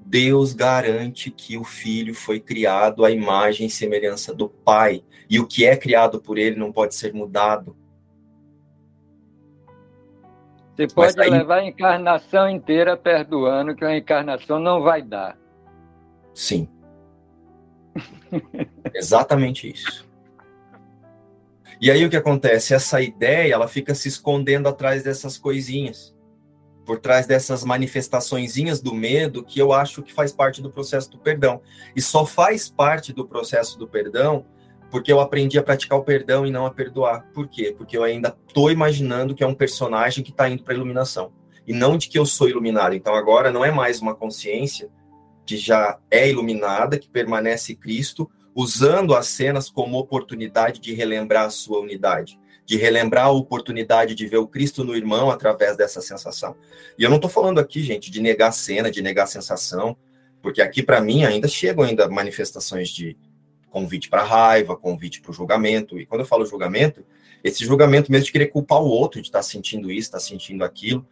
Deus 0.10 0.54
garante 0.54 1.30
que 1.30 1.56
o 1.56 1.64
filho 1.64 2.16
foi 2.16 2.40
criado 2.40 3.06
à 3.06 3.12
imagem 3.12 3.68
e 3.68 3.70
semelhança 3.70 4.34
do 4.34 4.50
Pai, 4.50 5.04
e 5.30 5.40
o 5.40 5.46
que 5.46 5.68
é 5.68 5.78
criado 5.78 6.20
por 6.20 6.40
ele 6.40 6.56
não 6.56 6.72
pode 6.72 6.96
ser 6.96 7.14
mudado. 7.14 7.78
Você 10.76 10.88
pode 10.88 11.22
aí... 11.22 11.30
levar 11.30 11.58
a 11.58 11.66
encarnação 11.66 12.50
inteira 12.50 12.98
perdoando, 12.98 13.76
que 13.76 13.86
a 13.86 13.96
encarnação 13.96 14.60
não 14.60 14.82
vai 14.82 15.04
dar. 15.04 15.38
Sim. 16.34 16.68
Exatamente 18.92 19.72
isso. 19.72 20.10
E 21.80 21.92
aí 21.92 22.04
o 22.04 22.10
que 22.10 22.18
acontece? 22.18 22.74
Essa 22.74 23.00
ideia, 23.00 23.54
ela 23.54 23.68
fica 23.68 23.94
se 23.94 24.08
escondendo 24.08 24.68
atrás 24.68 25.04
dessas 25.04 25.38
coisinhas, 25.38 26.16
por 26.90 26.98
trás 26.98 27.28
dessas 27.28 27.64
manifestaçõezinhas 27.64 28.82
do 28.82 28.96
medo 28.96 29.44
que 29.44 29.62
eu 29.62 29.72
acho 29.72 30.02
que 30.02 30.12
faz 30.12 30.34
parte 30.34 30.60
do 30.60 30.72
processo 30.72 31.12
do 31.12 31.20
perdão. 31.20 31.62
E 31.96 32.02
só 32.02 32.26
faz 32.26 32.68
parte 32.68 33.14
do 33.14 33.28
processo 33.28 33.78
do 33.78 33.88
perdão 33.88 34.44
porque 34.90 35.14
eu 35.14 35.20
aprendi 35.20 35.60
a 35.60 35.62
praticar 35.62 36.00
o 36.00 36.04
perdão 36.04 36.48
e 36.48 36.52
não 36.52 36.66
a 36.66 36.72
perdoar. 36.72 37.28
Por 37.32 37.48
quê? 37.48 37.76
Porque 37.78 37.96
eu 37.96 38.02
ainda 38.02 38.36
estou 38.48 38.72
imaginando 38.72 39.36
que 39.36 39.44
é 39.44 39.48
um 39.48 39.54
personagem 39.54 40.24
que 40.24 40.32
está 40.32 40.50
indo 40.50 40.64
para 40.64 40.74
a 40.74 40.78
iluminação 40.78 41.32
e 41.68 41.74
não 41.74 41.96
de 41.96 42.10
que 42.10 42.18
eu 42.18 42.26
sou 42.26 42.50
iluminado. 42.50 42.96
Então 42.96 43.14
agora 43.14 43.52
não 43.52 43.64
é 43.64 43.70
mais 43.70 44.02
uma 44.02 44.16
consciência 44.16 44.90
que 45.46 45.58
já 45.58 46.00
é 46.10 46.28
iluminada, 46.28 46.98
que 46.98 47.08
permanece 47.08 47.76
Cristo, 47.76 48.28
usando 48.56 49.14
as 49.14 49.28
cenas 49.28 49.70
como 49.70 50.00
oportunidade 50.00 50.80
de 50.80 50.96
relembrar 50.96 51.46
a 51.46 51.52
sua 51.52 51.82
unidade, 51.82 52.40
de 52.70 52.78
relembrar 52.78 53.26
a 53.26 53.32
oportunidade 53.32 54.14
de 54.14 54.28
ver 54.28 54.38
o 54.38 54.48
Cristo 54.48 54.84
no 54.84 54.96
irmão 54.96 55.32
através 55.32 55.76
dessa 55.76 56.02
sensação. 56.02 56.56
E 57.00 57.04
eu 57.04 57.10
não 57.10 57.16
estou 57.16 57.28
falando 57.28 57.58
aqui, 57.58 57.82
gente, 57.82 58.12
de 58.12 58.22
negar 58.22 58.52
cena, 58.52 58.92
de 58.92 59.02
negar 59.02 59.26
sensação, 59.26 59.98
porque 60.40 60.62
aqui 60.62 60.84
para 60.84 61.02
mim 61.02 61.26
ainda 61.26 61.48
chegam 61.48 61.84
ainda 61.84 62.08
manifestações 62.08 62.90
de 62.90 63.18
convite 63.72 64.08
para 64.08 64.22
raiva, 64.22 64.78
convite 64.78 65.20
para 65.20 65.32
o 65.32 65.34
julgamento. 65.34 66.00
E 66.00 66.06
quando 66.06 66.22
eu 66.22 66.28
falo 66.28 66.46
julgamento, 66.46 67.04
esse 67.44 67.66
julgamento 67.66 68.12
mesmo 68.12 68.26
de 68.26 68.32
querer 68.32 68.50
culpar 68.50 68.84
o 68.84 68.88
outro, 68.88 69.20
de 69.20 69.30
estar 69.30 69.40
tá 69.40 69.44
sentindo 69.44 69.90
isso, 69.90 70.10
estar 70.10 70.20
tá 70.20 70.24
sentindo 70.24 70.64
aquilo. 70.64 71.04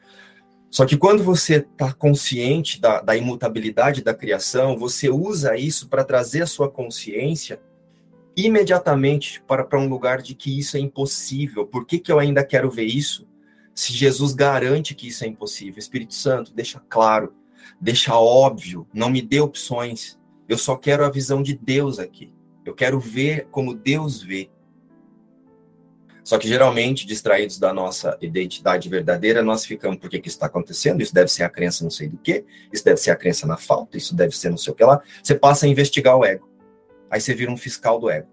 Só 0.69 0.85
que 0.85 0.95
quando 0.95 1.23
você 1.23 1.55
está 1.55 1.91
consciente 1.91 2.79
da, 2.79 3.01
da, 3.01 3.17
imutabilidade 3.17 4.03
da 4.03 4.13
criação, 4.13 4.77
você 4.77 5.09
usa 5.09 5.57
isso 5.57 5.89
para 5.89 6.03
trazer 6.03 6.43
a 6.43 6.47
sua 6.47 6.69
consciência 6.69 7.59
imediatamente 8.37 9.41
para, 9.47 9.63
para 9.63 9.79
um 9.79 9.89
lugar 9.89 10.21
de 10.21 10.35
que 10.35 10.59
isso 10.59 10.77
é 10.77 10.79
impossível. 10.79 11.65
Por 11.65 11.87
que, 11.87 11.97
que 11.97 12.11
eu 12.11 12.19
ainda 12.19 12.45
quero 12.45 12.69
ver 12.69 12.85
isso? 12.85 13.27
Se 13.73 13.91
Jesus 13.91 14.33
garante 14.33 14.93
que 14.93 15.07
isso 15.07 15.23
é 15.23 15.27
impossível. 15.27 15.79
Espírito 15.79 16.13
Santo, 16.13 16.53
deixa 16.53 16.79
claro, 16.87 17.33
deixa 17.81 18.15
óbvio, 18.15 18.87
não 18.93 19.09
me 19.09 19.23
dê 19.23 19.39
opções. 19.39 20.19
Eu 20.47 20.57
só 20.57 20.75
quero 20.75 21.03
a 21.03 21.09
visão 21.09 21.41
de 21.41 21.55
Deus 21.55 21.97
aqui. 21.97 22.31
Eu 22.63 22.75
quero 22.75 22.99
ver 22.99 23.47
como 23.49 23.73
Deus 23.73 24.21
vê. 24.21 24.51
Só 26.23 26.37
que 26.37 26.47
geralmente, 26.47 27.07
distraídos 27.07 27.57
da 27.57 27.73
nossa 27.73 28.17
identidade 28.21 28.89
verdadeira, 28.89 29.41
nós 29.41 29.65
ficamos, 29.65 29.97
por 29.97 30.09
que, 30.09 30.19
que 30.19 30.27
isso 30.27 30.35
está 30.35 30.45
acontecendo? 30.45 31.01
Isso 31.01 31.13
deve 31.13 31.31
ser 31.31 31.43
a 31.43 31.49
crença 31.49 31.83
não 31.83 31.89
sei 31.89 32.09
do 32.09 32.17
que, 32.17 32.43
isso 32.71 32.83
deve 32.83 32.97
ser 32.97 33.11
a 33.11 33.15
crença 33.15 33.47
na 33.47 33.55
falta, 33.55 33.97
isso 33.97 34.13
deve 34.13 34.35
ser 34.35 34.49
não 34.49 34.57
sei 34.57 34.73
o 34.73 34.75
que 34.75 34.83
lá. 34.83 35.01
Você 35.23 35.33
passa 35.33 35.65
a 35.65 35.69
investigar 35.69 36.17
o 36.17 36.25
ego. 36.25 36.56
Aí 37.09 37.21
você 37.21 37.33
vira 37.33 37.51
um 37.51 37.57
fiscal 37.57 37.99
do 37.99 38.09
ego. 38.09 38.27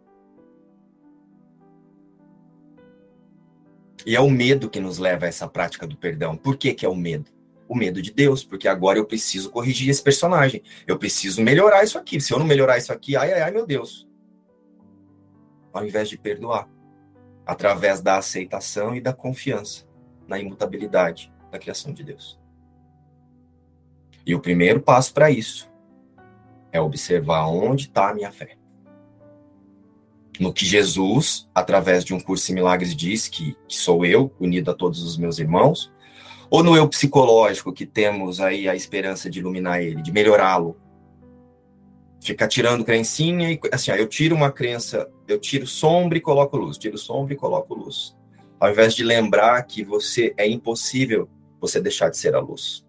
E 4.06 4.14
é 4.14 4.20
o 4.20 4.30
medo 4.30 4.68
que 4.68 4.80
nos 4.80 4.98
leva 4.98 5.24
a 5.24 5.28
essa 5.28 5.48
prática 5.48 5.87
do 5.87 5.96
perdão. 5.96 6.37
Por 6.37 6.56
que, 6.56 6.74
que 6.74 6.84
é 6.84 6.88
o 6.88 6.94
medo? 6.94 7.30
O 7.66 7.74
medo 7.74 8.02
de 8.02 8.12
Deus, 8.12 8.44
porque 8.44 8.68
agora 8.68 8.98
eu 8.98 9.06
preciso 9.06 9.50
corrigir 9.50 9.88
esse 9.88 10.02
personagem. 10.02 10.62
Eu 10.87 10.98
preciso 10.98 11.42
melhorar 11.42 11.82
isso 11.82 11.98
aqui. 11.98 12.20
Se 12.20 12.32
eu 12.32 12.38
não 12.38 12.46
melhorar 12.46 12.76
isso 12.76 12.92
aqui, 12.92 13.16
ai, 13.16 13.32
ai, 13.32 13.42
ai, 13.42 13.50
meu 13.50 13.66
Deus. 13.66 14.06
Ao 15.72 15.84
invés 15.84 16.08
de 16.08 16.18
perdoar 16.18 16.68
através 17.46 18.00
da 18.00 18.18
aceitação 18.18 18.94
e 18.94 19.00
da 19.00 19.12
confiança 19.12 19.87
na 20.26 20.38
imutabilidade 20.38 21.32
da 21.50 21.58
criação 21.58 21.92
de 21.92 22.02
Deus. 22.02 22.38
E 24.26 24.34
o 24.34 24.40
primeiro 24.40 24.80
passo 24.80 25.12
para 25.12 25.30
isso 25.30 25.70
é 26.72 26.80
observar 26.80 27.46
onde 27.46 27.87
está 27.87 28.10
a 28.10 28.14
minha 28.14 28.32
fé. 28.32 28.56
No 30.38 30.53
que 30.53 30.64
Jesus, 30.64 31.49
através 31.55 32.05
de 32.05 32.12
um 32.12 32.20
curso 32.20 32.51
em 32.51 32.55
milagres, 32.55 32.94
diz 32.94 33.29
que, 33.29 33.57
que 33.68 33.77
sou 33.77 34.05
eu, 34.05 34.33
unido 34.40 34.70
a 34.70 34.75
todos 34.75 35.03
os 35.03 35.16
meus 35.16 35.38
irmãos, 35.38 35.92
ou 36.51 36.62
no 36.62 36.77
eu 36.77 36.88
psicológico, 36.88 37.73
que 37.73 37.87
temos 37.87 38.40
aí 38.40 38.68
a 38.68 38.75
esperança 38.75 39.31
de 39.31 39.38
iluminar 39.38 39.81
ele, 39.81 40.03
de 40.03 40.12
melhorá-lo, 40.12 40.77
ficar 42.20 42.49
tirando 42.49 42.85
crencinha 42.85 43.53
e 43.53 43.61
assim, 43.70 43.90
ó, 43.90 43.94
eu 43.94 44.09
tiro 44.09 44.35
uma 44.35 44.51
crença, 44.51 45.09
eu 45.29 45.38
tiro 45.38 45.66
sombra 45.66 46.16
e 46.16 46.20
coloco 46.20 46.57
luz, 46.57 46.79
tiro 46.79 46.97
sombra 46.97 47.35
e 47.35 47.37
coloco 47.37 47.75
luz. 47.75 48.16
Ao 48.59 48.70
invés 48.70 48.94
de 48.94 49.05
lembrar 49.05 49.62
que 49.64 49.85
você 49.85 50.33
é 50.37 50.49
impossível 50.49 51.29
você 51.61 51.81
deixar 51.81 52.09
de 52.09 52.16
ser 52.16 52.35
a 52.35 52.40
luz. 52.40 52.85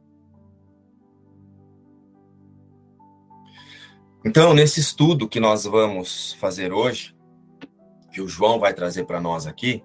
Então, 4.23 4.53
nesse 4.53 4.79
estudo 4.79 5.27
que 5.29 5.39
nós 5.39 5.65
vamos 5.65 6.33
fazer 6.39 6.73
hoje, 6.73 7.14
que 8.15 8.21
o 8.21 8.29
João 8.29 8.57
vai 8.61 8.73
trazer 8.73 9.03
para 9.03 9.19
nós 9.19 9.45
aqui, 9.45 9.83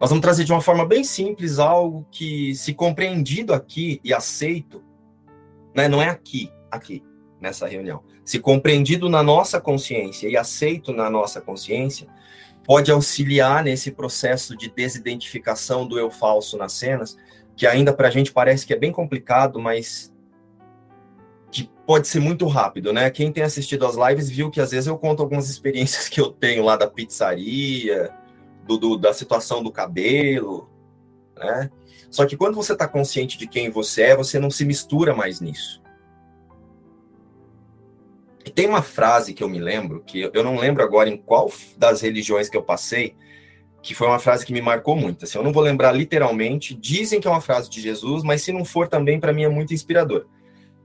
nós 0.00 0.08
vamos 0.08 0.22
trazer 0.22 0.44
de 0.44 0.50
uma 0.50 0.62
forma 0.62 0.86
bem 0.86 1.04
simples 1.04 1.58
algo 1.58 2.06
que, 2.10 2.54
se 2.54 2.72
compreendido 2.72 3.52
aqui 3.52 4.00
e 4.02 4.14
aceito, 4.14 4.82
né, 5.74 5.88
não 5.88 6.00
é 6.00 6.08
aqui, 6.08 6.50
aqui, 6.70 7.04
nessa 7.38 7.68
reunião, 7.68 8.02
se 8.24 8.38
compreendido 8.38 9.10
na 9.10 9.22
nossa 9.22 9.60
consciência 9.60 10.26
e 10.26 10.34
aceito 10.34 10.90
na 10.90 11.10
nossa 11.10 11.38
consciência, 11.38 12.08
pode 12.64 12.90
auxiliar 12.90 13.62
nesse 13.62 13.90
processo 13.90 14.56
de 14.56 14.70
desidentificação 14.70 15.86
do 15.86 15.98
eu 15.98 16.10
falso 16.10 16.56
nas 16.56 16.72
cenas, 16.72 17.14
que 17.54 17.66
ainda 17.66 17.92
para 17.92 18.08
a 18.08 18.10
gente 18.10 18.32
parece 18.32 18.64
que 18.66 18.72
é 18.72 18.78
bem 18.78 18.90
complicado, 18.90 19.60
mas 19.60 20.10
pode 21.92 22.08
ser 22.08 22.20
muito 22.20 22.46
rápido, 22.46 22.90
né? 22.90 23.10
Quem 23.10 23.30
tem 23.30 23.42
assistido 23.42 23.84
às 23.84 23.96
lives 23.96 24.30
viu 24.30 24.50
que 24.50 24.62
às 24.62 24.70
vezes 24.70 24.86
eu 24.86 24.96
conto 24.96 25.20
algumas 25.20 25.50
experiências 25.50 26.08
que 26.08 26.18
eu 26.18 26.30
tenho 26.30 26.64
lá 26.64 26.74
da 26.74 26.86
pizzaria, 26.86 28.10
do, 28.66 28.78
do 28.78 28.96
da 28.96 29.12
situação 29.12 29.62
do 29.62 29.70
cabelo, 29.70 30.70
né? 31.36 31.70
Só 32.10 32.24
que 32.24 32.34
quando 32.34 32.54
você 32.54 32.72
está 32.72 32.88
consciente 32.88 33.36
de 33.36 33.46
quem 33.46 33.68
você 33.68 34.04
é, 34.04 34.16
você 34.16 34.38
não 34.38 34.50
se 34.50 34.64
mistura 34.64 35.14
mais 35.14 35.38
nisso. 35.38 35.82
E 38.42 38.48
tem 38.48 38.66
uma 38.66 38.80
frase 38.80 39.34
que 39.34 39.44
eu 39.44 39.48
me 39.50 39.58
lembro, 39.58 40.02
que 40.02 40.30
eu 40.32 40.42
não 40.42 40.56
lembro 40.56 40.82
agora 40.82 41.10
em 41.10 41.18
qual 41.18 41.52
das 41.76 42.00
religiões 42.00 42.48
que 42.48 42.56
eu 42.56 42.62
passei, 42.62 43.14
que 43.82 43.94
foi 43.94 44.06
uma 44.06 44.18
frase 44.18 44.46
que 44.46 44.52
me 44.54 44.62
marcou 44.62 44.96
muito. 44.96 45.26
Assim, 45.26 45.36
eu 45.36 45.44
não 45.44 45.52
vou 45.52 45.62
lembrar 45.62 45.92
literalmente, 45.92 46.72
dizem 46.72 47.20
que 47.20 47.28
é 47.28 47.30
uma 47.30 47.42
frase 47.42 47.68
de 47.68 47.82
Jesus, 47.82 48.22
mas 48.22 48.40
se 48.40 48.50
não 48.50 48.64
for 48.64 48.88
também, 48.88 49.20
para 49.20 49.30
mim 49.34 49.44
é 49.44 49.48
muito 49.50 49.74
inspirador. 49.74 50.24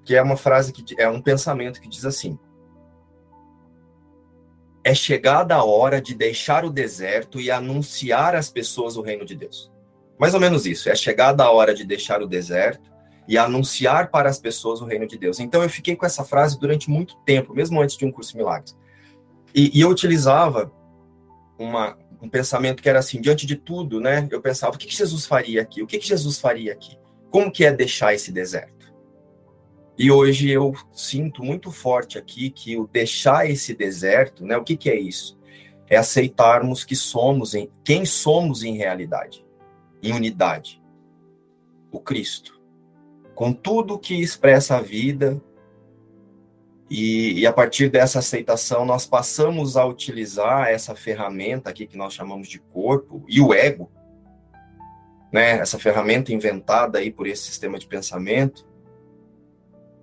Que 0.07 0.15
é 0.15 0.21
uma 0.21 0.37
frase 0.37 0.71
que 0.71 0.95
é 0.97 1.09
um 1.09 1.21
pensamento 1.21 1.81
que 1.81 1.89
diz 1.89 2.05
assim: 2.05 2.39
É 4.81 4.95
chegada 4.95 5.53
a 5.53 5.65
hora 5.65 6.01
de 6.01 6.15
deixar 6.15 6.63
o 6.63 6.69
deserto 6.69 7.41
e 7.41 7.51
anunciar 7.51 8.33
às 8.33 8.49
pessoas 8.49 8.95
o 8.95 9.01
reino 9.01 9.25
de 9.25 9.35
Deus. 9.35 9.69
Mais 10.17 10.33
ou 10.33 10.39
menos 10.39 10.65
isso. 10.65 10.89
É 10.89 10.95
chegada 10.95 11.43
a 11.43 11.51
hora 11.51 11.73
de 11.73 11.83
deixar 11.83 12.21
o 12.21 12.25
deserto 12.25 12.89
e 13.27 13.37
anunciar 13.37 14.09
para 14.09 14.29
as 14.29 14.39
pessoas 14.39 14.79
o 14.79 14.85
reino 14.85 15.05
de 15.05 15.17
Deus. 15.17 15.41
Então 15.41 15.61
eu 15.61 15.69
fiquei 15.69 15.93
com 15.93 16.05
essa 16.05 16.23
frase 16.23 16.57
durante 16.57 16.89
muito 16.89 17.17
tempo, 17.25 17.53
mesmo 17.53 17.81
antes 17.81 17.97
de 17.97 18.05
um 18.05 18.11
curso 18.11 18.31
de 18.31 18.37
milagres. 18.37 18.77
E, 19.53 19.77
e 19.77 19.81
eu 19.81 19.89
utilizava 19.89 20.71
uma, 21.59 21.97
um 22.21 22.29
pensamento 22.29 22.81
que 22.81 22.87
era 22.87 22.99
assim, 22.99 23.19
diante 23.19 23.45
de 23.45 23.57
tudo, 23.57 23.99
né? 23.99 24.25
Eu 24.31 24.39
pensava, 24.41 24.73
o 24.73 24.79
que, 24.79 24.87
que 24.87 24.95
Jesus 24.95 25.25
faria 25.25 25.61
aqui? 25.61 25.83
O 25.83 25.87
que, 25.87 25.99
que 25.99 26.07
Jesus 26.07 26.39
faria 26.39 26.71
aqui? 26.71 26.97
Como 27.29 27.51
que 27.51 27.65
é 27.65 27.73
deixar 27.73 28.13
esse 28.13 28.31
deserto? 28.31 28.76
E 29.97 30.11
hoje 30.11 30.49
eu 30.49 30.75
sinto 30.91 31.43
muito 31.43 31.71
forte 31.71 32.17
aqui 32.17 32.49
que 32.49 32.77
o 32.77 32.87
deixar 32.87 33.49
esse 33.49 33.73
deserto, 33.73 34.45
né? 34.45 34.55
O 34.55 34.63
que, 34.63 34.77
que 34.77 34.89
é 34.89 34.99
isso? 34.99 35.37
É 35.89 35.97
aceitarmos 35.97 36.83
que 36.83 36.95
somos 36.95 37.55
em 37.55 37.69
quem 37.83 38.05
somos 38.05 38.63
em 38.63 38.75
realidade, 38.75 39.45
em 40.03 40.13
unidade, 40.13 40.81
o 41.91 41.99
Cristo 41.99 42.57
com 43.37 43.53
tudo 43.53 43.99
que 43.99 44.19
expressa 44.19 44.77
a 44.77 44.81
vida, 44.81 45.39
e, 46.89 47.41
e, 47.41 47.45
a 47.45 47.53
partir 47.53 47.87
dessa 47.87 48.17
aceitação, 48.17 48.83
nós 48.83 49.05
passamos 49.05 49.77
a 49.77 49.85
utilizar 49.85 50.69
essa 50.69 50.95
ferramenta 50.95 51.69
aqui 51.69 51.85
que 51.85 51.95
nós 51.95 52.15
chamamos 52.15 52.47
de 52.47 52.57
corpo 52.57 53.23
e 53.27 53.39
o 53.39 53.53
ego, 53.53 53.91
né? 55.31 55.59
Essa 55.59 55.77
ferramenta 55.77 56.33
inventada 56.33 56.97
aí 56.97 57.11
por 57.11 57.27
esse 57.27 57.43
sistema 57.43 57.77
de 57.77 57.85
pensamento, 57.85 58.66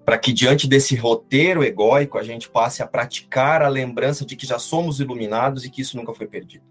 para 0.04 0.18
que 0.18 0.32
diante 0.32 0.68
desse 0.68 0.94
roteiro 0.94 1.64
egóico 1.64 2.18
a 2.18 2.22
gente 2.22 2.48
passe 2.48 2.82
a 2.82 2.86
praticar 2.86 3.62
a 3.62 3.68
lembrança 3.68 4.24
de 4.24 4.36
que 4.36 4.46
já 4.46 4.58
somos 4.58 5.00
iluminados 5.00 5.64
e 5.64 5.70
que 5.70 5.80
isso 5.80 5.96
nunca 5.96 6.12
foi 6.12 6.26
perdido. 6.26 6.64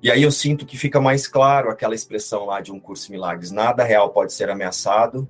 E 0.00 0.10
aí 0.10 0.22
eu 0.22 0.30
sinto 0.30 0.66
que 0.66 0.76
fica 0.76 1.00
mais 1.00 1.26
claro 1.26 1.70
aquela 1.70 1.94
expressão 1.94 2.44
lá 2.44 2.60
de 2.60 2.70
um 2.70 2.78
curso 2.78 3.06
de 3.06 3.12
milagres: 3.12 3.50
nada 3.50 3.82
real 3.82 4.10
pode 4.10 4.32
ser 4.32 4.48
ameaçado, 4.48 5.28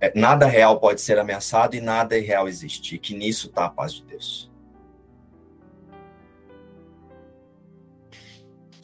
é, 0.00 0.18
nada 0.18 0.46
real 0.46 0.80
pode 0.80 1.00
ser 1.00 1.18
ameaçado 1.18 1.76
e 1.76 1.80
nada 1.80 2.18
real 2.18 2.48
existe. 2.48 2.98
Que 2.98 3.14
nisso 3.14 3.48
está 3.48 3.66
a 3.66 3.70
paz 3.70 3.92
de 3.92 4.04
Deus. 4.04 4.50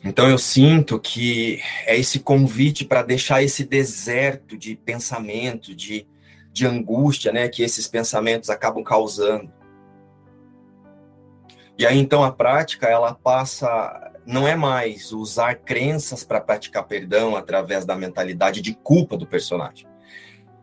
Então 0.05 0.29
eu 0.29 0.39
sinto 0.39 0.99
que 0.99 1.61
é 1.85 1.99
esse 1.99 2.21
convite 2.21 2.85
para 2.85 3.03
deixar 3.03 3.43
esse 3.43 3.65
deserto 3.65 4.57
de 4.57 4.75
pensamento, 4.75 5.75
de, 5.75 6.07
de 6.53 6.67
angústia, 6.67 7.33
né, 7.33 7.49
que 7.49 7.63
esses 7.63 7.87
pensamentos 7.87 8.51
acabam 8.51 8.83
causando 8.83 9.53
E 11.79 11.87
aí 11.87 11.99
então 11.99 12.23
a 12.25 12.33
prática 12.33 12.87
ela 12.87 13.15
passa 13.15 14.13
não 14.27 14.47
é 14.47 14.55
mais 14.55 15.13
usar 15.13 15.55
crenças 15.57 16.23
para 16.23 16.41
praticar 16.41 16.85
perdão 16.87 17.37
através 17.37 17.85
da 17.85 17.97
mentalidade 17.97 18.61
de 18.61 18.75
culpa 18.75 19.17
do 19.17 19.27
personagem, 19.27 19.87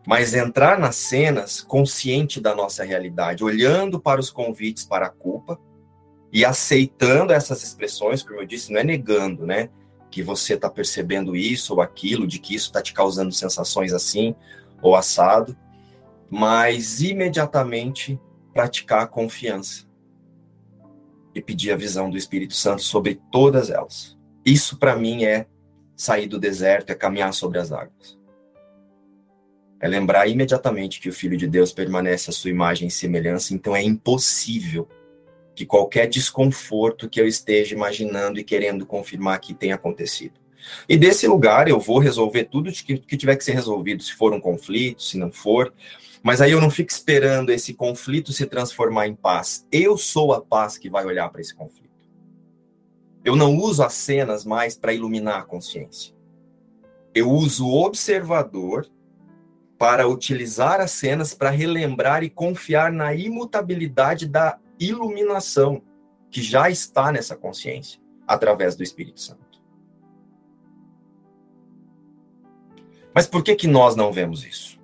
mas 0.06 0.32
entrar 0.32 0.78
nas 0.78 0.96
cenas 0.96 1.60
consciente 1.60 2.40
da 2.40 2.54
nossa 2.54 2.84
realidade, 2.84 3.44
olhando 3.44 4.00
para 4.00 4.20
os 4.20 4.30
convites 4.30 4.84
para 4.84 5.06
a 5.06 5.10
culpa 5.10 5.58
e 6.32 6.44
aceitando 6.44 7.32
essas 7.32 7.62
expressões, 7.62 8.22
como 8.22 8.40
eu 8.40 8.46
disse, 8.46 8.72
não 8.72 8.80
é 8.80 8.84
negando, 8.84 9.46
né? 9.46 9.70
Que 10.10 10.22
você 10.22 10.54
está 10.54 10.70
percebendo 10.70 11.34
isso 11.34 11.74
ou 11.74 11.80
aquilo, 11.80 12.26
de 12.26 12.38
que 12.38 12.54
isso 12.54 12.66
está 12.66 12.80
te 12.80 12.92
causando 12.92 13.32
sensações 13.32 13.92
assim 13.92 14.34
ou 14.80 14.94
assado, 14.94 15.56
mas 16.30 17.00
imediatamente 17.00 18.20
praticar 18.52 19.02
a 19.02 19.06
confiança 19.06 19.86
e 21.34 21.40
pedir 21.40 21.72
a 21.72 21.76
visão 21.76 22.10
do 22.10 22.16
Espírito 22.16 22.54
Santo 22.54 22.82
sobre 22.82 23.20
todas 23.30 23.70
elas. 23.70 24.16
Isso 24.44 24.78
para 24.78 24.96
mim 24.96 25.24
é 25.24 25.46
sair 25.96 26.26
do 26.26 26.38
deserto, 26.38 26.90
é 26.90 26.94
caminhar 26.94 27.32
sobre 27.32 27.58
as 27.58 27.72
águas. 27.72 28.18
É 29.80 29.86
lembrar 29.86 30.26
imediatamente 30.26 31.00
que 31.00 31.08
o 31.08 31.12
Filho 31.12 31.36
de 31.36 31.46
Deus 31.46 31.72
permanece 31.72 32.30
à 32.30 32.32
sua 32.32 32.50
imagem 32.50 32.88
e 32.88 32.90
semelhança, 32.90 33.54
então 33.54 33.76
é 33.76 33.82
impossível 33.82 34.88
que 35.54 35.66
qualquer 35.66 36.08
desconforto 36.08 37.08
que 37.08 37.20
eu 37.20 37.26
esteja 37.26 37.74
imaginando 37.74 38.38
e 38.38 38.44
querendo 38.44 38.86
confirmar 38.86 39.40
que 39.40 39.54
tenha 39.54 39.74
acontecido. 39.74 40.34
E 40.88 40.96
desse 40.96 41.26
lugar 41.26 41.68
eu 41.68 41.78
vou 41.78 41.98
resolver 41.98 42.44
tudo 42.44 42.72
que, 42.72 42.98
que 42.98 43.16
tiver 43.16 43.36
que 43.36 43.44
ser 43.44 43.52
resolvido, 43.52 44.02
se 44.02 44.12
for 44.14 44.32
um 44.32 44.40
conflito, 44.40 45.02
se 45.02 45.16
não 45.16 45.30
for, 45.30 45.72
mas 46.22 46.40
aí 46.40 46.52
eu 46.52 46.60
não 46.60 46.70
fico 46.70 46.90
esperando 46.90 47.50
esse 47.50 47.74
conflito 47.74 48.32
se 48.32 48.46
transformar 48.46 49.06
em 49.06 49.14
paz. 49.14 49.66
Eu 49.70 49.96
sou 49.96 50.32
a 50.32 50.40
paz 50.40 50.76
que 50.76 50.90
vai 50.90 51.04
olhar 51.04 51.28
para 51.28 51.40
esse 51.40 51.54
conflito. 51.54 51.88
Eu 53.24 53.36
não 53.36 53.56
uso 53.56 53.82
as 53.82 53.94
cenas 53.94 54.44
mais 54.44 54.76
para 54.76 54.92
iluminar 54.92 55.40
a 55.40 55.44
consciência. 55.44 56.14
Eu 57.14 57.30
uso 57.30 57.66
o 57.66 57.84
observador 57.84 58.88
para 59.78 60.08
utilizar 60.08 60.80
as 60.80 60.90
cenas 60.90 61.34
para 61.34 61.50
relembrar 61.50 62.24
e 62.24 62.30
confiar 62.30 62.92
na 62.92 63.14
imutabilidade 63.14 64.26
da 64.26 64.58
iluminação 64.78 65.82
que 66.30 66.42
já 66.42 66.68
está 66.68 67.12
nessa 67.12 67.36
consciência 67.36 68.00
através 68.26 68.74
do 68.74 68.82
Espírito 68.82 69.20
Santo. 69.20 69.62
Mas 73.14 73.26
por 73.26 73.42
que 73.42 73.54
que 73.54 73.66
nós 73.66 73.96
não 73.96 74.12
vemos 74.12 74.44
isso? 74.44 74.77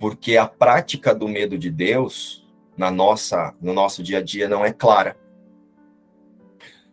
Porque 0.00 0.38
a 0.38 0.46
prática 0.46 1.14
do 1.14 1.28
medo 1.28 1.58
de 1.58 1.70
Deus 1.70 2.48
na 2.74 2.90
nossa 2.90 3.54
no 3.60 3.74
nosso 3.74 4.02
dia 4.02 4.18
a 4.18 4.22
dia 4.22 4.48
não 4.48 4.64
é 4.64 4.72
clara. 4.72 5.14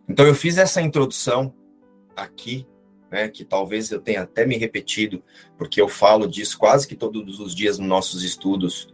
Então 0.08 0.28
eu 0.28 0.36
fiz 0.36 0.58
essa 0.58 0.82
introdução 0.82 1.54
aqui, 2.14 2.68
né, 3.10 3.30
que 3.30 3.46
talvez 3.46 3.92
eu 3.92 4.02
tenha 4.02 4.24
até 4.24 4.46
me 4.46 4.58
repetido, 4.58 5.24
porque 5.58 5.80
eu 5.80 5.88
falo 5.88 6.28
disso 6.28 6.58
quase 6.58 6.86
que 6.86 6.96
todos 6.96 7.40
os 7.40 7.56
dias 7.56 7.80
nos 7.80 7.88
nossos 7.88 8.24
estudos 8.24 8.94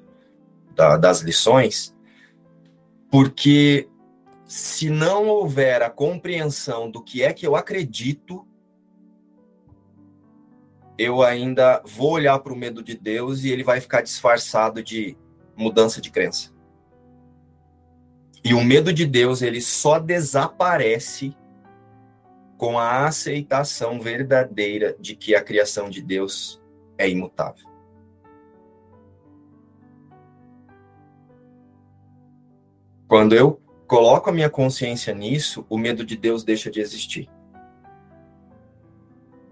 da, 0.76 0.96
das 0.96 1.22
lições, 1.22 1.96
porque 3.10 3.88
se 4.46 4.92
não 4.92 5.28
houver 5.28 5.82
a 5.82 5.90
compreensão 5.90 6.90
do 6.90 7.02
que 7.02 7.24
é 7.24 7.34
que 7.34 7.48
eu 7.48 7.56
acredito, 7.56 8.46
eu 10.98 11.24
ainda 11.24 11.82
vou 11.86 12.12
olhar 12.12 12.38
para 12.40 12.54
o 12.54 12.56
medo 12.56 12.84
de 12.84 12.96
Deus 12.96 13.44
e 13.44 13.52
ele 13.52 13.64
vai 13.64 13.82
ficar 13.82 14.02
disfarçado 14.02 14.84
de 14.84 15.18
mudança 15.56 16.00
de 16.00 16.12
crença. 16.12 16.52
E 18.44 18.54
o 18.54 18.64
medo 18.64 18.92
de 18.92 19.06
Deus, 19.06 19.42
ele 19.42 19.62
só 19.62 20.00
desaparece 20.00 21.36
com 22.58 22.78
a 22.78 23.06
aceitação 23.08 24.00
verdadeira 24.00 24.96
de 25.00 25.16
que 25.16 25.34
a 25.34 25.42
criação 25.42 25.90
de 25.90 26.02
Deus 26.02 26.62
é 26.98 27.10
imutável. 27.10 27.68
Quando 33.08 33.36
eu 33.36 33.62
coloco 33.88 34.30
a 34.30 34.34
minha 34.34 34.50
consciência 34.50 35.14
nisso, 35.14 35.66
o 35.70 35.78
medo 35.78 36.06
de 36.06 36.18
Deus 36.18 36.44
deixa 36.44 36.70
de 36.70 36.80
existir 36.80 37.30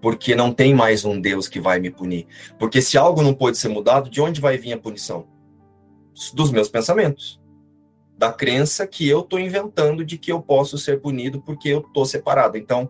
porque 0.01 0.35
não 0.35 0.51
tem 0.51 0.73
mais 0.73 1.05
um 1.05 1.21
Deus 1.21 1.47
que 1.47 1.59
vai 1.59 1.79
me 1.79 1.91
punir. 1.91 2.27
Porque 2.57 2.81
se 2.81 2.97
algo 2.97 3.21
não 3.21 3.33
pode 3.33 3.57
ser 3.57 3.69
mudado, 3.69 4.09
de 4.09 4.19
onde 4.19 4.41
vai 4.41 4.57
vir 4.57 4.73
a 4.73 4.77
punição? 4.77 5.27
Dos 6.33 6.51
meus 6.51 6.67
pensamentos. 6.67 7.39
Da 8.17 8.33
crença 8.33 8.87
que 8.87 9.07
eu 9.07 9.19
estou 9.21 9.39
inventando 9.39 10.03
de 10.03 10.17
que 10.17 10.31
eu 10.31 10.41
posso 10.41 10.77
ser 10.77 10.99
punido 10.99 11.39
porque 11.41 11.69
eu 11.69 11.79
estou 11.79 12.05
separado. 12.05 12.57
Então, 12.57 12.89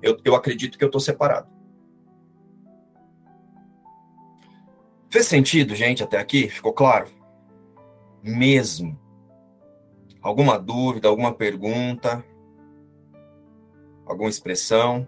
eu, 0.00 0.16
eu 0.24 0.36
acredito 0.36 0.78
que 0.78 0.84
eu 0.84 0.88
estou 0.88 1.00
separado. 1.00 1.48
Fez 5.10 5.26
sentido, 5.26 5.74
gente, 5.74 6.02
até 6.02 6.16
aqui? 6.16 6.48
Ficou 6.48 6.72
claro? 6.72 7.08
Mesmo. 8.22 8.98
Alguma 10.22 10.58
dúvida, 10.58 11.08
alguma 11.08 11.34
pergunta? 11.34 12.24
Alguma 14.06 14.30
expressão? 14.30 15.06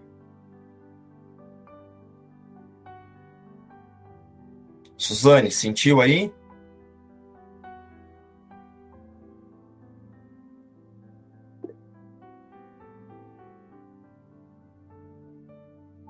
Suzane, 4.97 5.51
sentiu 5.51 6.01
aí? 6.01 6.33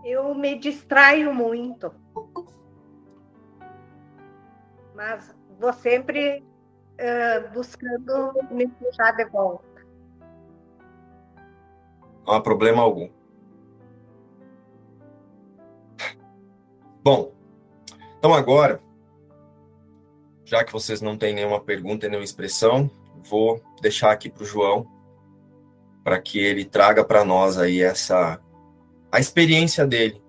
Eu 0.04 0.34
me 0.34 0.58
distraio 0.58 1.34
muito. 1.34 1.92
Mas 4.94 5.34
vou 5.58 5.72
sempre 5.72 6.44
uh, 7.00 7.52
buscando 7.52 8.32
me 8.50 8.68
puxar 8.68 9.12
de 9.12 9.24
volta. 9.26 9.64
Não 12.26 12.34
há 12.34 12.40
problema 12.40 12.82
algum. 12.82 13.10
Bom, 17.02 17.34
então 18.24 18.32
agora 18.32 18.80
já 20.46 20.64
que 20.64 20.72
vocês 20.72 21.02
não 21.02 21.14
têm 21.14 21.34
nenhuma 21.34 21.60
pergunta 21.60 22.06
e 22.06 22.08
nenhuma 22.08 22.24
expressão, 22.24 22.90
vou 23.22 23.62
deixar 23.82 24.12
aqui 24.12 24.30
para 24.30 24.42
o 24.42 24.46
João, 24.46 24.86
para 26.02 26.18
que 26.18 26.38
ele 26.38 26.64
traga 26.64 27.04
para 27.04 27.22
nós 27.22 27.58
aí 27.58 27.82
essa 27.82 28.40
a 29.12 29.20
experiência 29.20 29.86
dele 29.86 30.22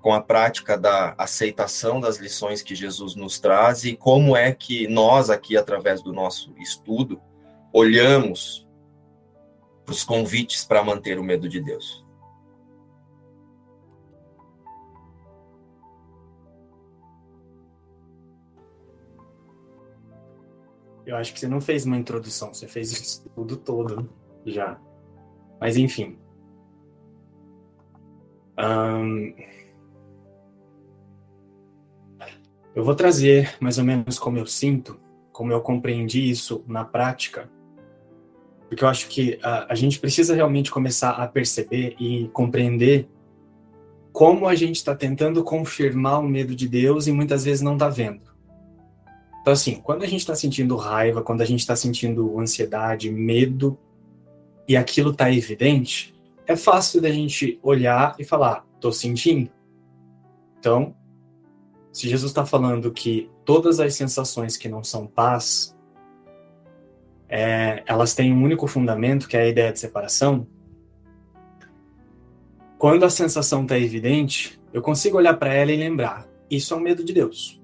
com 0.00 0.14
a 0.14 0.22
prática 0.22 0.78
da 0.78 1.14
aceitação 1.18 2.00
das 2.00 2.16
lições 2.16 2.62
que 2.62 2.74
Jesus 2.74 3.14
nos 3.14 3.38
traz 3.38 3.84
e 3.84 3.94
como 3.94 4.34
é 4.34 4.50
que 4.50 4.88
nós 4.88 5.28
aqui 5.28 5.58
através 5.58 6.02
do 6.02 6.10
nosso 6.10 6.54
estudo 6.56 7.20
olhamos 7.70 8.66
para 9.84 9.92
os 9.92 10.04
convites 10.04 10.64
para 10.64 10.82
manter 10.82 11.18
o 11.18 11.22
medo 11.22 11.46
de 11.50 11.60
Deus. 11.60 12.02
Eu 21.10 21.16
acho 21.16 21.34
que 21.34 21.40
você 21.40 21.48
não 21.48 21.60
fez 21.60 21.84
uma 21.84 21.96
introdução, 21.96 22.54
você 22.54 22.68
fez 22.68 22.92
o 22.92 23.02
estudo 23.02 23.56
todo 23.56 24.08
já. 24.46 24.80
Mas 25.60 25.76
enfim. 25.76 26.16
Um, 28.56 29.34
eu 32.76 32.84
vou 32.84 32.94
trazer 32.94 33.56
mais 33.58 33.76
ou 33.76 33.84
menos 33.84 34.20
como 34.20 34.38
eu 34.38 34.46
sinto, 34.46 35.00
como 35.32 35.50
eu 35.50 35.60
compreendi 35.60 36.30
isso 36.30 36.64
na 36.68 36.84
prática, 36.84 37.50
porque 38.68 38.84
eu 38.84 38.88
acho 38.88 39.08
que 39.08 39.36
a, 39.42 39.72
a 39.72 39.74
gente 39.74 39.98
precisa 39.98 40.32
realmente 40.32 40.70
começar 40.70 41.10
a 41.10 41.26
perceber 41.26 41.96
e 41.98 42.28
compreender 42.28 43.08
como 44.12 44.46
a 44.46 44.54
gente 44.54 44.76
está 44.76 44.94
tentando 44.94 45.42
confirmar 45.42 46.20
o 46.20 46.28
medo 46.28 46.54
de 46.54 46.68
Deus 46.68 47.08
e 47.08 47.12
muitas 47.12 47.44
vezes 47.44 47.62
não 47.62 47.72
está 47.72 47.88
vendo. 47.88 48.29
Então, 49.40 49.52
assim, 49.52 49.80
quando 49.80 50.02
a 50.02 50.06
gente 50.06 50.20
está 50.20 50.34
sentindo 50.34 50.76
raiva, 50.76 51.22
quando 51.22 51.40
a 51.40 51.44
gente 51.44 51.60
está 51.60 51.74
sentindo 51.74 52.38
ansiedade, 52.38 53.10
medo, 53.10 53.78
e 54.68 54.76
aquilo 54.76 55.10
está 55.10 55.32
evidente, 55.32 56.14
é 56.46 56.54
fácil 56.54 57.00
da 57.00 57.10
gente 57.10 57.58
olhar 57.62 58.14
e 58.18 58.24
falar, 58.24 58.66
estou 58.74 58.92
sentindo. 58.92 59.50
Então, 60.58 60.94
se 61.92 62.08
Jesus 62.08 62.30
está 62.30 62.44
falando 62.44 62.92
que 62.92 63.30
todas 63.44 63.80
as 63.80 63.94
sensações 63.94 64.56
que 64.56 64.68
não 64.68 64.84
são 64.84 65.06
paz, 65.06 65.76
é, 67.28 67.82
elas 67.86 68.14
têm 68.14 68.32
um 68.32 68.42
único 68.42 68.66
fundamento, 68.66 69.26
que 69.26 69.36
é 69.36 69.42
a 69.42 69.48
ideia 69.48 69.72
de 69.72 69.78
separação, 69.78 70.46
quando 72.78 73.04
a 73.04 73.10
sensação 73.10 73.62
está 73.62 73.78
evidente, 73.78 74.58
eu 74.72 74.80
consigo 74.80 75.18
olhar 75.18 75.34
para 75.34 75.52
ela 75.52 75.70
e 75.70 75.76
lembrar: 75.76 76.26
isso 76.50 76.72
é 76.72 76.76
o 76.76 76.80
medo 76.80 77.04
de 77.04 77.12
Deus. 77.12 77.59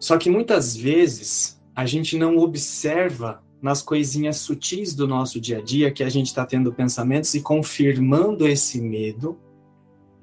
Só 0.00 0.16
que 0.16 0.30
muitas 0.30 0.74
vezes 0.74 1.62
a 1.76 1.84
gente 1.84 2.16
não 2.16 2.38
observa 2.38 3.42
nas 3.60 3.82
coisinhas 3.82 4.38
sutis 4.38 4.94
do 4.94 5.06
nosso 5.06 5.38
dia 5.38 5.58
a 5.58 5.62
dia 5.62 5.92
que 5.92 6.02
a 6.02 6.08
gente 6.08 6.28
está 6.28 6.46
tendo 6.46 6.72
pensamentos 6.72 7.34
e 7.34 7.42
confirmando 7.42 8.48
esse 8.48 8.80
medo 8.80 9.38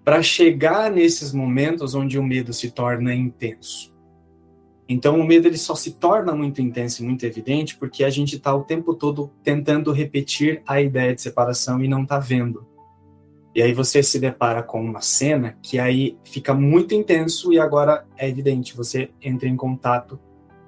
para 0.03 0.23
chegar 0.23 0.89
nesses 0.89 1.31
momentos 1.31 1.93
onde 1.93 2.17
o 2.17 2.23
medo 2.23 2.51
se 2.53 2.71
torna 2.71 3.13
intenso. 3.13 3.95
Então, 4.89 5.19
o 5.19 5.27
medo 5.27 5.47
ele 5.47 5.57
só 5.57 5.75
se 5.75 5.91
torna 5.91 6.33
muito 6.33 6.61
intenso 6.61 7.03
e 7.03 7.05
muito 7.05 7.25
evidente 7.25 7.77
porque 7.77 8.03
a 8.03 8.09
gente 8.09 8.37
está 8.37 8.55
o 8.55 8.63
tempo 8.63 8.95
todo 8.95 9.29
tentando 9.43 9.91
repetir 9.91 10.63
a 10.65 10.81
ideia 10.81 11.13
de 11.13 11.21
separação 11.21 11.83
e 11.83 11.87
não 11.87 12.03
está 12.03 12.17
vendo. 12.17 12.65
E 13.57 13.61
aí 13.63 13.73
você 13.73 14.03
se 14.03 14.19
depara 14.19 14.61
com 14.61 14.79
uma 14.79 15.01
cena 15.01 15.57
que 15.63 15.79
aí 15.79 16.15
fica 16.23 16.53
muito 16.53 16.93
intenso 16.93 17.51
e 17.51 17.59
agora 17.59 18.05
é 18.15 18.29
evidente, 18.29 18.77
você 18.77 19.09
entra 19.19 19.49
em 19.49 19.55
contato 19.55 20.19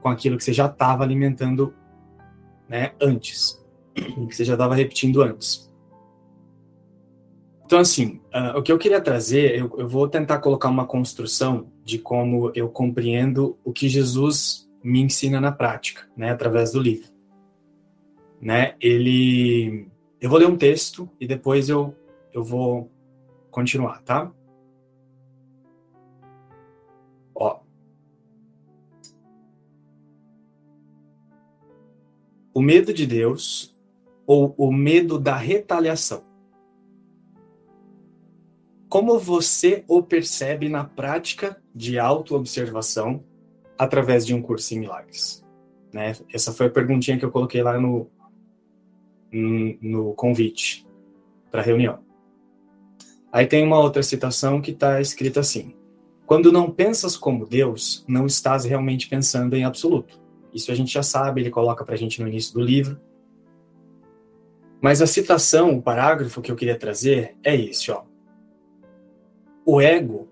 com 0.02 0.10
aquilo 0.10 0.40
que 0.40 0.44
você 0.44 0.52
já 0.52 0.66
estava 0.66 1.04
alimentando 1.04 1.72
né, 2.68 2.94
antes, 3.00 3.64
que 3.94 4.36
você 4.36 4.44
já 4.44 4.54
estava 4.54 4.74
repetindo 4.74 5.22
antes. 5.22 5.72
Então, 7.64 7.78
assim, 7.78 8.22
uh, 8.34 8.58
o 8.58 8.64
que 8.64 8.72
eu 8.72 8.80
queria 8.80 9.00
trazer, 9.00 9.56
eu, 9.56 9.72
eu 9.78 9.88
vou 9.88 10.08
tentar 10.08 10.40
colocar 10.40 10.68
uma 10.68 10.88
construção 10.88 11.72
de 11.86 12.00
como 12.00 12.52
eu 12.56 12.70
compreendo 12.70 13.56
o 13.64 13.72
que 13.72 13.88
Jesus 13.88 14.68
me 14.84 15.00
ensina 15.00 15.40
na 15.40 15.52
prática, 15.52 16.10
né, 16.18 16.32
através 16.32 16.72
do 16.72 16.82
livro. 16.82 17.08
Né, 18.42 18.74
ele, 18.82 19.88
eu 20.20 20.28
vou 20.28 20.40
ler 20.40 20.48
um 20.48 20.58
texto 20.58 21.08
e 21.20 21.28
depois 21.28 21.70
eu, 21.70 21.94
eu 22.34 22.44
vou 22.44 22.92
continuar, 23.52 24.02
tá? 24.04 24.32
Ó. 27.36 27.62
O 32.54 32.62
medo 32.62 32.94
de 32.94 33.06
Deus 33.06 33.78
ou 34.26 34.54
o 34.58 34.72
medo 34.72 35.18
da 35.20 35.36
retaliação 35.36 36.30
como 38.90 39.20
você 39.20 39.84
o 39.88 40.02
percebe 40.02 40.68
na 40.68 40.84
prática 40.84 41.62
de 41.76 42.00
autoobservação 42.00 43.24
através 43.78 44.26
de 44.26 44.34
um 44.34 44.42
curso 44.42 44.74
em 44.74 44.80
milagres? 44.80 45.46
Né? 45.94 46.14
Essa 46.34 46.52
foi 46.52 46.66
a 46.66 46.72
perguntinha 46.72 47.18
que 47.18 47.24
eu 47.24 47.32
coloquei 47.32 47.62
lá 47.62 47.80
no, 47.80 48.10
no 49.32 50.16
convite 50.16 50.88
para 51.52 51.62
a 51.62 51.64
reunião. 51.64 52.00
Aí 53.32 53.46
tem 53.46 53.64
uma 53.64 53.80
outra 53.80 54.02
citação 54.02 54.62
que 54.62 54.72
está 54.72 55.00
escrita 55.00 55.40
assim: 55.40 55.76
Quando 56.26 56.52
não 56.52 56.72
pensas 56.72 57.16
como 57.16 57.46
Deus, 57.46 58.04
não 58.08 58.26
estás 58.26 58.66
realmente 58.66 59.08
pensando 59.08 59.56
em 59.56 59.64
absoluto. 59.64 60.20
Isso 60.54 60.72
a 60.72 60.76
gente 60.76 60.92
já 60.92 61.04
sabe, 61.04 61.42
ele 61.42 61.50
coloca 61.50 61.86
para 61.86 61.94
a 61.94 61.98
gente 61.98 62.22
no 62.22 62.28
início 62.28 62.54
do 62.54 62.62
livro. 62.62 63.00
Mas 64.82 65.02
a 65.02 65.08
citação, 65.08 65.78
o 65.78 65.82
parágrafo 65.82 66.42
que 66.42 66.52
eu 66.52 66.56
queria 66.56 66.78
trazer 66.78 67.36
é 67.44 67.56
esse, 67.56 67.92
ó. 67.92 68.04
O 69.66 69.80
ego 69.80 70.28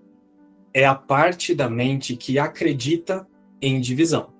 é 0.74 0.84
a 0.84 0.94
parte 0.94 1.54
da 1.54 1.68
mente 1.68 2.16
que 2.16 2.38
acredita 2.38 3.28
em 3.60 3.80
divisão. 3.80 4.32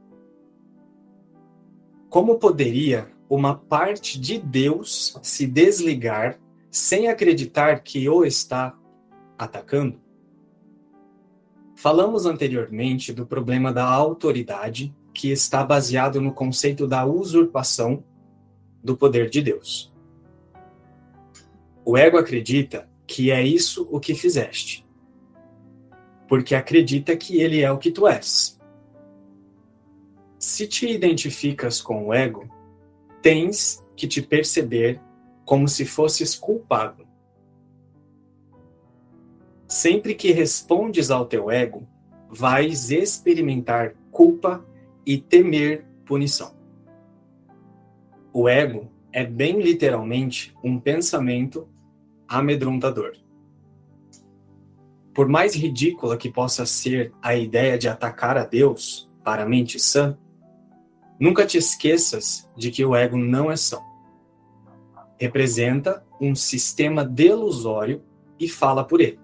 Como 2.09 2.39
poderia 2.39 3.11
uma 3.29 3.55
parte 3.55 4.19
de 4.19 4.39
Deus 4.39 5.19
se 5.23 5.47
desligar 5.47 6.41
sem 6.71 7.09
acreditar 7.09 7.81
que 7.81 8.09
o 8.09 8.25
está 8.25 8.77
atacando? 9.39 10.01
Falamos 11.77 12.27
anteriormente 12.27 13.13
do 13.13 13.27
problema 13.27 13.73
da 13.73 13.85
autoridade, 13.85 14.95
que 15.15 15.31
está 15.31 15.65
baseado 15.65 16.21
no 16.21 16.33
conceito 16.33 16.87
da 16.87 17.05
usurpação 17.05 18.03
do 18.83 18.97
poder 18.97 19.31
de 19.31 19.43
Deus. 19.43 19.95
O 21.85 21.97
ego 21.97 22.19
acredita 22.19 22.89
que 23.07 23.31
é 23.31 23.43
isso 23.43 23.89
o 23.91 23.99
que 23.99 24.15
fizeste 24.15 24.89
porque 26.29 26.55
acredita 26.55 27.17
que 27.17 27.41
ele 27.41 27.63
é 27.63 27.73
o 27.73 27.79
que 27.79 27.91
tu 27.91 28.07
és. 28.07 28.61
Se 30.39 30.69
te 30.69 30.87
identificas 30.87 31.81
com 31.81 32.07
o 32.07 32.15
ego, 32.15 32.49
tens 33.23 33.83
que 33.97 34.07
te 34.07 34.23
perceber 34.23 35.01
como 35.49 35.67
se 35.67 35.87
fosses 35.87 36.37
culpado. 36.37 37.09
Sempre 39.67 40.15
que 40.15 40.31
respondes 40.31 41.11
ao 41.11 41.25
teu 41.25 41.51
ego, 41.51 41.89
vais 42.29 42.91
experimentar 42.91 43.95
culpa 44.11 44.63
e 45.07 45.17
temer 45.17 45.87
punição. 46.05 46.55
O 48.31 48.47
ego 48.47 48.91
é 49.11 49.25
bem 49.25 49.63
literalmente 49.63 50.55
um 50.63 50.79
pensamento 50.79 51.67
amedrontador. 52.29 53.17
Por 55.15 55.29
mais 55.29 55.55
ridícula 55.55 56.19
que 56.19 56.31
possa 56.31 56.67
ser 56.67 57.11
a 57.23 57.35
ideia 57.35 57.79
de 57.79 57.89
atacar 57.89 58.37
a 58.37 58.45
Deus 58.45 59.11
para 59.25 59.45
a 59.45 59.49
mente 59.49 59.81
sã, 59.81 60.15
nunca 61.19 61.47
te 61.47 61.57
esqueças 61.57 62.47
de 62.55 62.71
que 62.71 62.85
o 62.85 62.95
ego 62.95 63.17
não 63.17 63.51
é 63.51 63.57
são. 63.57 63.88
Representa 65.19 66.05
um 66.21 66.35
sistema 66.35 67.05
delusório 67.05 68.03
e 68.39 68.49
fala 68.49 68.85
por 68.85 69.01
ele. 69.01 69.19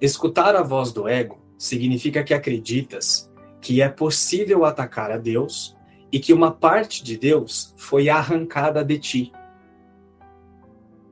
Escutar 0.00 0.54
a 0.54 0.62
voz 0.62 0.92
do 0.92 1.08
ego 1.08 1.38
significa 1.58 2.22
que 2.22 2.34
acreditas 2.34 3.32
que 3.60 3.80
é 3.80 3.88
possível 3.88 4.64
atacar 4.66 5.10
a 5.10 5.16
Deus 5.16 5.74
e 6.12 6.20
que 6.20 6.32
uma 6.32 6.52
parte 6.52 7.02
de 7.02 7.16
Deus 7.16 7.72
foi 7.78 8.10
arrancada 8.10 8.84
de 8.84 8.98
ti. 8.98 9.32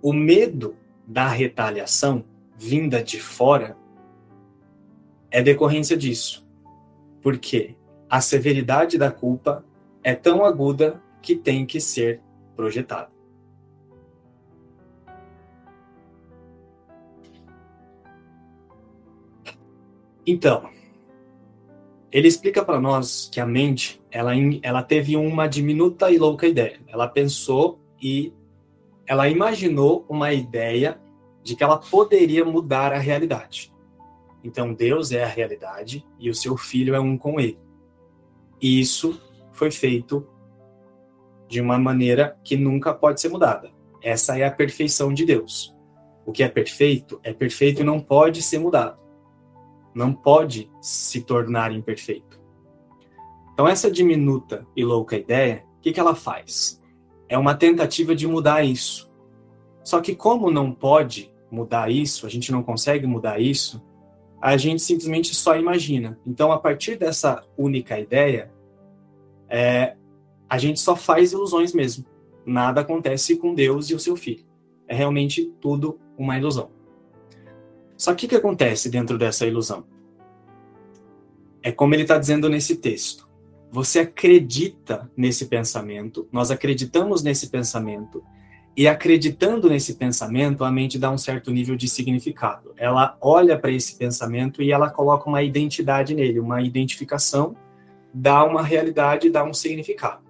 O 0.03 0.13
medo 0.13 0.77
da 1.07 1.29
retaliação 1.29 2.25
vinda 2.57 3.03
de 3.03 3.19
fora 3.19 3.77
é 5.31 5.43
decorrência 5.43 5.97
disso. 5.97 6.47
Porque 7.23 7.75
a 8.09 8.21
severidade 8.21 8.99
da 8.99 9.11
culpa 9.11 9.65
é 10.05 10.15
tão 10.15 10.45
aguda 10.45 11.03
que 11.23 11.35
tem 11.35 11.65
que 11.65 11.81
ser 11.81 12.21
projetada. 12.55 13.11
Então, 20.27 20.71
ele 22.13 22.29
explica 22.29 22.65
para 22.65 22.81
nós 22.81 23.29
que 23.33 23.41
a 23.41 23.47
mente, 23.47 24.01
ela, 24.11 24.33
ela 24.63 24.83
teve 24.83 25.17
uma 25.17 25.47
diminuta 25.49 26.11
e 26.11 26.19
louca 26.19 26.47
ideia. 26.47 26.79
Ela 26.87 27.09
pensou 27.09 27.81
e 28.01 28.33
ela 29.07 29.29
imaginou 29.29 30.05
uma 30.09 30.33
ideia 30.33 31.01
de 31.43 31.57
que 31.57 31.65
ela 31.65 31.79
poderia 31.79 32.45
mudar 32.45 32.93
a 32.93 32.99
realidade. 32.99 33.73
Então 34.45 34.73
Deus 34.73 35.13
é 35.13 35.25
a 35.25 35.29
realidade 35.29 36.07
e 36.19 36.31
o 36.31 36.35
seu 36.35 36.57
filho 36.57 36.95
é 36.95 37.01
um 37.01 37.17
com 37.17 37.41
ele. 37.41 37.59
E 38.61 38.81
isso 38.81 39.21
foi 39.53 39.71
feito 39.71 40.27
de 41.53 41.61
uma 41.61 41.79
maneira 41.79 42.35
que 42.43 42.57
nunca 42.57 42.95
pode 42.95 43.21
ser 43.21 43.29
mudada. 43.29 43.71
Essa 44.03 44.39
é 44.39 44.45
a 44.45 44.51
perfeição 44.51 45.13
de 45.13 45.27
Deus. 45.27 45.77
O 46.25 46.33
que 46.33 46.43
é 46.43 46.49
perfeito 46.49 47.21
é 47.23 47.31
perfeito 47.31 47.83
e 47.83 47.85
não 47.85 48.01
pode 48.01 48.41
ser 48.41 48.59
mudado. 48.59 48.99
Não 49.95 50.15
pode 50.15 50.71
se 50.81 51.21
tornar 51.21 51.71
imperfeito. 51.71 52.41
Então, 53.53 53.69
essa 53.69 53.91
diminuta 53.91 54.67
e 54.75 54.83
louca 54.83 55.15
ideia, 55.15 55.63
o 55.77 55.81
que, 55.83 55.93
que 55.93 56.01
ela 56.01 56.15
faz? 56.15 56.83
É 57.29 57.37
uma 57.37 57.55
tentativa 57.55 58.15
de 58.15 58.27
mudar 58.27 58.65
isso. 58.65 59.13
Só 59.85 60.01
que, 60.01 60.17
como 60.17 60.51
não 60.51 60.73
pode 60.73 61.31
mudar 61.51 61.91
isso, 61.91 62.25
a 62.25 62.31
gente 62.31 62.51
não 62.51 62.63
consegue 62.63 63.07
mudar 63.07 63.39
isso, 63.39 63.87
a 64.41 64.57
gente 64.57 64.81
simplesmente 64.81 65.35
só 65.35 65.55
imagina. 65.55 66.19
Então, 66.27 66.51
a 66.51 66.59
partir 66.59 66.97
dessa 66.97 67.45
única 67.59 68.01
ideia, 68.01 68.51
é, 69.51 69.97
a 70.53 70.59
gente 70.59 70.81
só 70.81 70.95
faz 70.95 71.33
ilusões 71.33 71.73
mesmo. 71.73 72.05
Nada 72.45 72.83
acontece 72.83 73.37
com 73.37 73.55
Deus 73.55 73.89
e 73.89 73.95
o 73.95 73.99
seu 73.99 74.15
filho. 74.17 74.45
É 74.87 74.95
realmente 74.95 75.51
tudo 75.63 75.99
uma 76.15 76.37
ilusão. 76.37 76.71
Só 77.97 78.15
que 78.15 78.27
o 78.27 78.29
que 78.29 78.37
acontece 78.37 78.91
dentro 78.91 79.17
dessa 79.17 79.47
ilusão? 79.47 79.87
É 81.63 81.73
como 81.73 81.95
ele 81.95 82.03
está 82.03 82.19
dizendo 82.19 82.51
nesse 82.51 82.77
texto. 82.77 83.27
Você 83.71 84.01
acredita 84.01 85.11
nesse 85.17 85.47
pensamento, 85.47 86.29
nós 86.31 86.51
acreditamos 86.51 87.23
nesse 87.23 87.49
pensamento, 87.49 88.23
e 88.77 88.87
acreditando 88.87 89.71
nesse 89.71 89.95
pensamento, 89.95 90.65
a 90.65 90.71
mente 90.71 90.99
dá 90.99 91.11
um 91.11 91.17
certo 91.17 91.51
nível 91.51 91.77
de 91.77 91.89
significado. 91.89 92.75
Ela 92.77 93.17
olha 93.23 93.59
para 93.59 93.71
esse 93.71 93.97
pensamento 93.97 94.61
e 94.61 94.71
ela 94.71 94.91
coloca 94.91 95.31
uma 95.31 95.43
identidade 95.43 96.15
nele, 96.15 96.39
uma 96.41 96.61
identificação, 96.61 97.57
dá 98.13 98.45
uma 98.45 98.63
realidade, 98.63 99.31
dá 99.31 99.43
um 99.45 99.55
significado. 99.55 100.22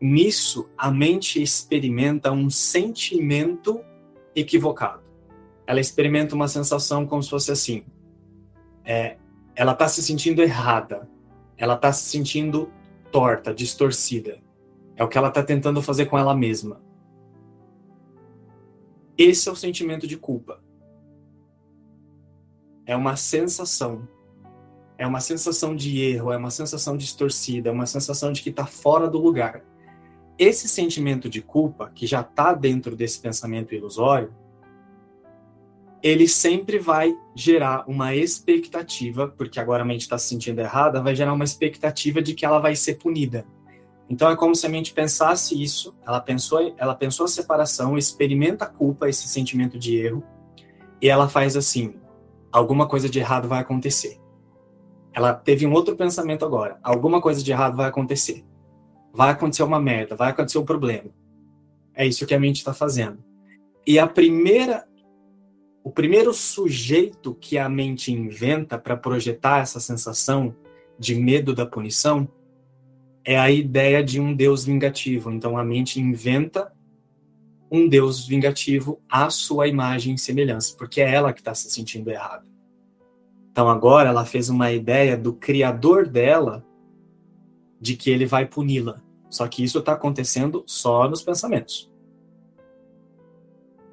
Nisso, 0.00 0.70
a 0.78 0.90
mente 0.90 1.42
experimenta 1.42 2.32
um 2.32 2.48
sentimento 2.48 3.84
equivocado. 4.34 5.02
Ela 5.66 5.80
experimenta 5.80 6.34
uma 6.34 6.48
sensação 6.48 7.06
como 7.06 7.22
se 7.22 7.28
fosse 7.28 7.52
assim: 7.52 7.84
é, 8.84 9.18
ela 9.54 9.72
está 9.72 9.86
se 9.88 10.02
sentindo 10.02 10.40
errada, 10.40 11.08
ela 11.56 11.74
está 11.74 11.92
se 11.92 12.08
sentindo 12.08 12.72
torta, 13.12 13.52
distorcida. 13.52 14.38
É 14.96 15.04
o 15.04 15.08
que 15.08 15.18
ela 15.18 15.28
está 15.28 15.42
tentando 15.42 15.82
fazer 15.82 16.06
com 16.06 16.18
ela 16.18 16.34
mesma. 16.34 16.80
Esse 19.16 19.48
é 19.48 19.52
o 19.52 19.56
sentimento 19.56 20.06
de 20.06 20.16
culpa. 20.16 20.62
É 22.86 22.96
uma 22.96 23.16
sensação. 23.16 24.08
É 24.96 25.06
uma 25.06 25.20
sensação 25.20 25.76
de 25.76 26.00
erro, 26.00 26.32
é 26.32 26.36
uma 26.36 26.50
sensação 26.50 26.96
distorcida, 26.96 27.68
é 27.68 27.72
uma 27.72 27.86
sensação 27.86 28.32
de 28.32 28.42
que 28.42 28.50
está 28.50 28.66
fora 28.66 29.08
do 29.08 29.18
lugar. 29.18 29.62
Esse 30.40 30.66
sentimento 30.68 31.28
de 31.28 31.42
culpa, 31.42 31.92
que 31.94 32.06
já 32.06 32.22
está 32.22 32.54
dentro 32.54 32.96
desse 32.96 33.20
pensamento 33.20 33.74
ilusório, 33.74 34.32
ele 36.02 36.26
sempre 36.26 36.78
vai 36.78 37.14
gerar 37.34 37.84
uma 37.86 38.14
expectativa, 38.14 39.28
porque 39.28 39.60
agora 39.60 39.82
a 39.82 39.84
mente 39.84 40.00
está 40.00 40.16
se 40.16 40.28
sentindo 40.28 40.58
errada, 40.58 41.02
vai 41.02 41.14
gerar 41.14 41.34
uma 41.34 41.44
expectativa 41.44 42.22
de 42.22 42.32
que 42.32 42.46
ela 42.46 42.58
vai 42.58 42.74
ser 42.74 42.94
punida. 42.94 43.44
Então 44.08 44.30
é 44.30 44.34
como 44.34 44.54
se 44.54 44.64
a 44.64 44.70
mente 44.70 44.94
pensasse 44.94 45.62
isso, 45.62 45.94
ela 46.06 46.22
pensou, 46.22 46.74
ela 46.78 46.94
pensou 46.94 47.26
a 47.26 47.28
separação, 47.28 47.98
experimenta 47.98 48.64
a 48.64 48.68
culpa, 48.68 49.10
esse 49.10 49.28
sentimento 49.28 49.78
de 49.78 49.98
erro, 49.98 50.24
e 51.02 51.08
ela 51.10 51.28
faz 51.28 51.54
assim: 51.54 51.96
alguma 52.50 52.88
coisa 52.88 53.10
de 53.10 53.18
errado 53.18 53.46
vai 53.46 53.60
acontecer. 53.60 54.18
Ela 55.12 55.34
teve 55.34 55.66
um 55.66 55.72
outro 55.74 55.94
pensamento 55.96 56.46
agora: 56.46 56.78
alguma 56.82 57.20
coisa 57.20 57.42
de 57.42 57.52
errado 57.52 57.76
vai 57.76 57.90
acontecer. 57.90 58.42
Vai 59.12 59.30
acontecer 59.30 59.62
uma 59.62 59.80
merda, 59.80 60.14
vai 60.14 60.30
acontecer 60.30 60.58
um 60.58 60.64
problema. 60.64 61.10
É 61.94 62.06
isso 62.06 62.26
que 62.26 62.34
a 62.34 62.40
mente 62.40 62.56
está 62.56 62.72
fazendo. 62.72 63.22
E 63.86 63.98
a 63.98 64.06
primeira 64.06 64.86
o 65.82 65.90
primeiro 65.90 66.32
sujeito 66.34 67.34
que 67.34 67.56
a 67.56 67.66
mente 67.68 68.12
inventa 68.12 68.78
para 68.78 68.96
projetar 68.96 69.60
essa 69.60 69.80
sensação 69.80 70.54
de 70.98 71.14
medo 71.14 71.54
da 71.54 71.64
punição 71.64 72.28
é 73.24 73.38
a 73.38 73.50
ideia 73.50 74.04
de 74.04 74.20
um 74.20 74.34
Deus 74.34 74.64
vingativo. 74.64 75.30
Então 75.30 75.56
a 75.56 75.64
mente 75.64 75.98
inventa 75.98 76.70
um 77.70 77.88
Deus 77.88 78.26
vingativo 78.26 79.00
à 79.08 79.30
sua 79.30 79.68
imagem 79.68 80.14
e 80.14 80.18
semelhança, 80.18 80.76
porque 80.76 81.00
é 81.00 81.14
ela 81.14 81.32
que 81.32 81.40
está 81.40 81.54
se 81.54 81.70
sentindo 81.70 82.10
errada. 82.10 82.44
Então 83.50 83.68
agora 83.68 84.10
ela 84.10 84.26
fez 84.26 84.48
uma 84.48 84.70
ideia 84.72 85.16
do 85.16 85.32
criador 85.32 86.06
dela 86.06 86.64
de 87.80 87.96
que 87.96 88.10
ele 88.10 88.26
vai 88.26 88.46
puni-la. 88.46 89.00
Só 89.28 89.46
que 89.48 89.62
isso 89.62 89.78
está 89.78 89.92
acontecendo 89.92 90.62
só 90.66 91.08
nos 91.08 91.22
pensamentos. 91.22 91.90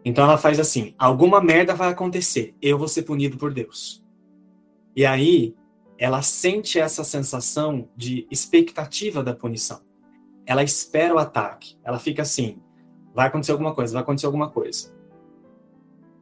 Então 0.04 0.24
ela 0.24 0.38
faz 0.38 0.60
assim: 0.60 0.94
alguma 0.98 1.42
merda 1.42 1.76
vai 1.76 1.90
acontecer, 1.90 2.56
eu 2.62 2.78
vou 2.78 2.88
ser 2.88 3.04
punido 3.04 3.38
por 3.38 3.54
Deus. 3.54 4.06
E 4.96 5.06
aí 5.06 5.56
ela 5.98 6.22
sente 6.22 6.80
essa 6.80 7.04
sensação 7.04 7.90
de 7.96 8.28
expectativa 8.30 9.24
da 9.24 9.34
punição. 9.34 9.82
Ela 10.46 10.64
espera 10.64 11.14
o 11.14 11.18
ataque. 11.18 11.78
Ela 11.84 12.00
fica 12.00 12.22
assim: 12.22 12.62
vai 13.14 13.28
acontecer 13.28 13.52
alguma 13.52 13.74
coisa, 13.74 13.94
vai 13.94 14.02
acontecer 14.02 14.26
alguma 14.26 14.50
coisa. 14.50 14.96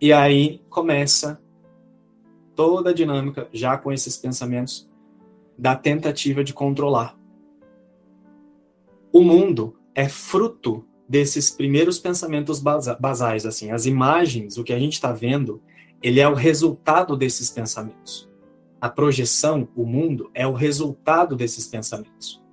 E 0.02 0.12
aí 0.12 0.62
começa 0.70 1.42
toda 2.56 2.90
a 2.90 2.94
dinâmica, 2.94 3.48
já 3.54 3.78
com 3.78 3.92
esses 3.92 4.18
pensamentos, 4.18 4.90
da 5.58 5.76
tentativa 5.76 6.44
de 6.44 6.54
controlar. 6.54 7.18
O 9.16 9.24
mundo 9.24 9.78
é 9.96 10.10
fruto 10.10 10.86
desses 11.08 11.50
primeiros 11.50 11.98
pensamentos 11.98 12.60
basais, 12.60 13.46
assim, 13.46 13.72
as 13.72 13.86
imagens, 13.86 14.58
o 14.58 14.64
que 14.66 14.74
a 14.74 14.78
gente 14.78 14.92
está 14.92 15.14
vendo, 15.14 15.64
ele 16.04 16.20
é 16.20 16.28
o 16.28 16.34
resultado 16.34 17.16
desses 17.16 17.50
pensamentos. 17.50 18.30
A 18.82 18.90
projeção, 18.90 19.70
o 19.74 19.86
mundo, 19.86 20.30
é 20.34 20.46
o 20.46 20.52
resultado 20.52 21.34
desses 21.34 21.66
pensamentos. 21.66 22.44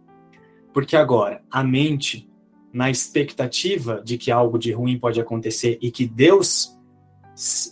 Porque 0.72 0.94
agora, 0.94 1.42
a 1.50 1.64
mente, 1.64 2.30
na 2.72 2.88
expectativa 2.88 4.00
de 4.00 4.16
que 4.16 4.30
algo 4.30 4.56
de 4.56 4.70
ruim 4.70 5.00
pode 5.00 5.20
acontecer 5.20 5.78
e 5.82 5.90
que 5.90 6.06
Deus 6.06 6.72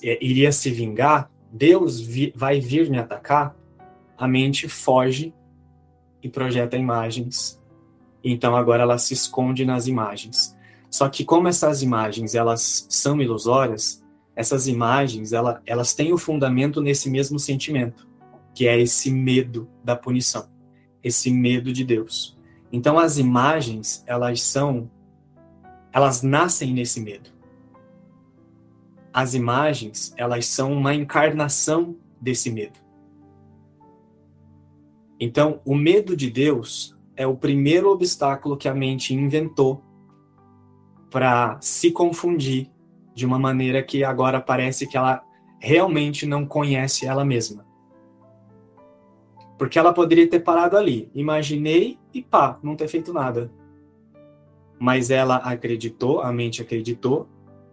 é, 0.02 0.18
iria 0.20 0.50
se 0.50 0.68
vingar, 0.68 1.30
Deus 1.52 2.00
vi, 2.00 2.32
vai 2.34 2.58
vir 2.58 2.90
me 2.90 2.98
atacar, 2.98 3.54
a 4.18 4.26
mente 4.26 4.68
foge 4.68 5.32
e 6.20 6.28
projeta 6.28 6.76
imagens. 6.76 7.59
Então 8.22 8.54
agora 8.56 8.82
ela 8.82 8.98
se 8.98 9.14
esconde 9.14 9.64
nas 9.64 9.86
imagens. 9.86 10.56
Só 10.90 11.08
que 11.08 11.24
como 11.24 11.48
essas 11.48 11.82
imagens 11.82 12.34
elas 12.34 12.86
são 12.88 13.20
ilusórias, 13.20 14.04
essas 14.34 14.66
imagens 14.66 15.32
ela, 15.32 15.62
elas 15.64 15.94
têm 15.94 16.12
o 16.12 16.18
fundamento 16.18 16.80
nesse 16.80 17.08
mesmo 17.08 17.38
sentimento, 17.38 18.08
que 18.54 18.66
é 18.66 18.78
esse 18.80 19.10
medo 19.10 19.68
da 19.84 19.94
punição, 19.94 20.48
esse 21.02 21.30
medo 21.30 21.72
de 21.72 21.84
Deus. 21.84 22.38
Então 22.72 22.98
as 22.98 23.18
imagens 23.18 24.02
elas 24.06 24.42
são, 24.42 24.90
elas 25.92 26.22
nascem 26.22 26.72
nesse 26.72 27.00
medo. 27.00 27.30
As 29.12 29.34
imagens 29.34 30.12
elas 30.16 30.46
são 30.46 30.72
uma 30.72 30.94
encarnação 30.94 31.96
desse 32.20 32.50
medo. 32.50 32.78
Então 35.18 35.60
o 35.64 35.74
medo 35.74 36.16
de 36.16 36.30
Deus 36.30 36.98
é 37.16 37.26
o 37.26 37.36
primeiro 37.36 37.90
obstáculo 37.90 38.56
que 38.56 38.68
a 38.68 38.74
mente 38.74 39.14
inventou 39.14 39.82
para 41.10 41.58
se 41.60 41.90
confundir 41.90 42.70
de 43.14 43.26
uma 43.26 43.38
maneira 43.38 43.82
que 43.82 44.04
agora 44.04 44.40
parece 44.40 44.86
que 44.86 44.96
ela 44.96 45.22
realmente 45.58 46.24
não 46.24 46.46
conhece 46.46 47.06
ela 47.06 47.24
mesma. 47.24 47.66
Porque 49.58 49.78
ela 49.78 49.92
poderia 49.92 50.26
ter 50.26 50.40
parado 50.40 50.76
ali, 50.76 51.10
imaginei 51.14 51.98
e 52.14 52.22
pá, 52.22 52.58
não 52.62 52.74
ter 52.74 52.88
feito 52.88 53.12
nada. 53.12 53.50
Mas 54.78 55.10
ela 55.10 55.36
acreditou, 55.36 56.22
a 56.22 56.32
mente 56.32 56.62
acreditou, 56.62 57.28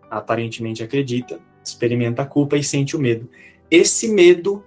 aparentemente 0.09 0.83
acredita, 0.83 1.39
experimenta 1.63 2.23
a 2.23 2.25
culpa 2.25 2.57
e 2.57 2.63
sente 2.63 2.95
o 2.97 2.99
medo. 2.99 3.29
Esse 3.71 4.09
medo 4.09 4.63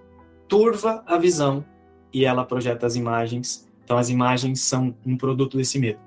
turva 0.49 1.03
a 1.07 1.19
visão 1.19 1.65
e 2.13 2.25
ela 2.25 2.45
projeta 2.45 2.87
as 2.87 2.97
imagens. 2.97 3.70
Então 3.91 3.99
as 3.99 4.09
imagens 4.09 4.61
são 4.61 4.95
um 5.05 5.17
produto 5.17 5.57
desse 5.57 5.77
medo. 5.77 5.99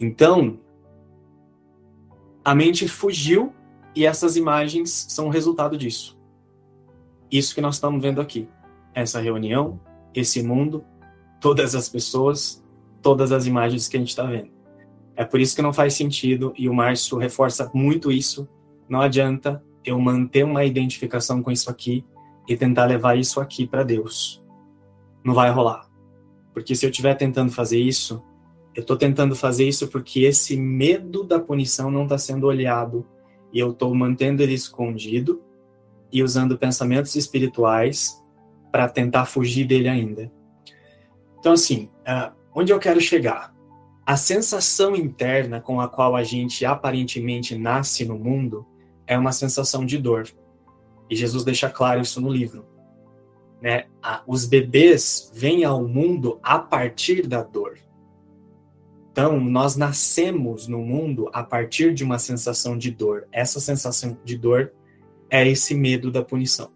Então, 0.00 0.58
a 2.42 2.54
mente 2.54 2.88
fugiu 2.88 3.52
e 3.94 4.06
essas 4.06 4.34
imagens 4.34 4.88
são 5.10 5.26
o 5.26 5.28
resultado 5.28 5.76
disso. 5.76 6.18
Isso 7.30 7.54
que 7.54 7.60
nós 7.60 7.74
estamos 7.74 8.00
vendo 8.00 8.18
aqui. 8.18 8.48
Essa 8.94 9.20
reunião, 9.20 9.78
esse 10.14 10.42
mundo, 10.42 10.82
todas 11.38 11.74
as 11.74 11.86
pessoas, 11.86 12.66
todas 13.02 13.30
as 13.30 13.44
imagens 13.44 13.88
que 13.88 13.98
a 13.98 14.00
gente 14.00 14.08
está 14.08 14.24
vendo. 14.24 14.52
É 15.14 15.22
por 15.22 15.38
isso 15.38 15.54
que 15.54 15.60
não 15.60 15.74
faz 15.74 15.92
sentido, 15.92 16.54
e 16.56 16.66
o 16.66 16.72
Márcio 16.72 17.18
reforça 17.18 17.70
muito 17.74 18.10
isso. 18.10 18.48
Não 18.88 19.02
adianta 19.02 19.62
eu 19.84 20.00
manter 20.00 20.46
uma 20.46 20.64
identificação 20.64 21.42
com 21.42 21.50
isso 21.50 21.70
aqui 21.70 22.06
e 22.48 22.56
tentar 22.56 22.86
levar 22.86 23.16
isso 23.16 23.40
aqui 23.40 23.66
para 23.66 23.82
Deus. 23.82 24.44
Não 25.24 25.34
vai 25.34 25.50
rolar. 25.50 25.88
Porque 26.52 26.74
se 26.74 26.86
eu 26.86 26.90
estiver 26.90 27.14
tentando 27.14 27.52
fazer 27.52 27.78
isso, 27.78 28.24
eu 28.74 28.82
estou 28.82 28.96
tentando 28.96 29.34
fazer 29.34 29.66
isso 29.66 29.88
porque 29.88 30.20
esse 30.20 30.56
medo 30.56 31.24
da 31.24 31.40
punição 31.40 31.90
não 31.90 32.04
está 32.04 32.18
sendo 32.18 32.46
olhado 32.46 33.06
e 33.52 33.58
eu 33.58 33.70
estou 33.70 33.94
mantendo 33.94 34.42
ele 34.42 34.54
escondido 34.54 35.42
e 36.12 36.22
usando 36.22 36.58
pensamentos 36.58 37.14
espirituais 37.14 38.22
para 38.70 38.88
tentar 38.88 39.24
fugir 39.24 39.66
dele 39.66 39.88
ainda. 39.88 40.30
Então, 41.38 41.52
assim, 41.52 41.90
uh, 42.02 42.32
onde 42.54 42.72
eu 42.72 42.78
quero 42.78 43.00
chegar? 43.00 43.54
A 44.04 44.16
sensação 44.16 44.94
interna 44.94 45.60
com 45.60 45.80
a 45.80 45.88
qual 45.88 46.14
a 46.14 46.22
gente 46.22 46.64
aparentemente 46.64 47.56
nasce 47.56 48.04
no 48.04 48.18
mundo 48.18 48.66
é 49.06 49.18
uma 49.18 49.32
sensação 49.32 49.84
de 49.84 49.98
dor. 49.98 50.28
E 51.08 51.16
Jesus 51.16 51.44
deixa 51.44 51.68
claro 51.70 52.00
isso 52.00 52.20
no 52.20 52.30
livro. 52.30 52.66
Né? 53.60 53.86
Os 54.26 54.44
bebês 54.44 55.30
vêm 55.34 55.64
ao 55.64 55.86
mundo 55.86 56.38
a 56.42 56.58
partir 56.58 57.26
da 57.26 57.42
dor. 57.42 57.78
Então, 59.12 59.40
nós 59.40 59.76
nascemos 59.76 60.68
no 60.68 60.78
mundo 60.78 61.30
a 61.32 61.42
partir 61.42 61.94
de 61.94 62.04
uma 62.04 62.18
sensação 62.18 62.76
de 62.76 62.90
dor. 62.90 63.26
Essa 63.32 63.60
sensação 63.60 64.18
de 64.24 64.36
dor 64.36 64.72
é 65.30 65.48
esse 65.48 65.74
medo 65.74 66.10
da 66.10 66.22
punição. 66.22 66.70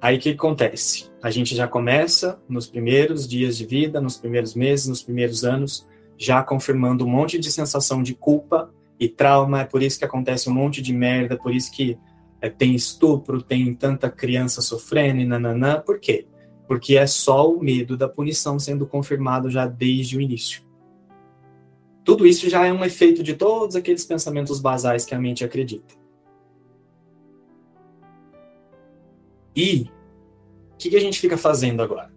Aí 0.00 0.18
o 0.18 0.20
que 0.20 0.30
acontece? 0.30 1.10
A 1.22 1.30
gente 1.30 1.56
já 1.56 1.66
começa 1.66 2.38
nos 2.46 2.66
primeiros 2.66 3.26
dias 3.26 3.56
de 3.56 3.64
vida, 3.64 4.02
nos 4.02 4.18
primeiros 4.18 4.54
meses, 4.54 4.86
nos 4.86 5.02
primeiros 5.02 5.44
anos, 5.44 5.88
já 6.18 6.42
confirmando 6.42 7.06
um 7.06 7.08
monte 7.08 7.38
de 7.38 7.50
sensação 7.50 8.02
de 8.02 8.14
culpa 8.14 8.72
e 8.98 9.08
trauma. 9.08 9.60
É 9.60 9.64
por 9.64 9.82
isso 9.82 9.98
que 9.98 10.04
acontece 10.04 10.48
um 10.48 10.54
monte 10.54 10.80
de 10.80 10.92
merda, 10.92 11.36
por 11.36 11.54
isso 11.54 11.70
que 11.72 11.98
é, 12.40 12.48
tem 12.48 12.74
estupro, 12.74 13.42
tem 13.42 13.74
tanta 13.74 14.10
criança 14.10 14.60
sofrendo 14.60 15.20
e 15.20 15.24
nananã. 15.24 15.80
Por 15.80 15.98
quê? 15.98 16.26
porque 16.66 16.96
é 16.96 17.06
só 17.06 17.50
o 17.50 17.62
medo 17.62 17.96
da 17.96 18.08
punição 18.08 18.58
sendo 18.58 18.86
confirmado 18.86 19.50
já 19.50 19.66
desde 19.66 20.16
o 20.16 20.20
início. 20.20 20.62
Tudo 22.04 22.26
isso 22.26 22.48
já 22.48 22.66
é 22.66 22.72
um 22.72 22.84
efeito 22.84 23.22
de 23.22 23.34
todos 23.34 23.76
aqueles 23.76 24.04
pensamentos 24.04 24.60
basais 24.60 25.04
que 25.04 25.14
a 25.14 25.18
mente 25.18 25.44
acredita. 25.44 25.94
E 29.56 29.90
o 30.72 30.76
que, 30.76 30.90
que 30.90 30.96
a 30.96 31.00
gente 31.00 31.20
fica 31.20 31.38
fazendo 31.38 31.82
agora? 31.82 32.12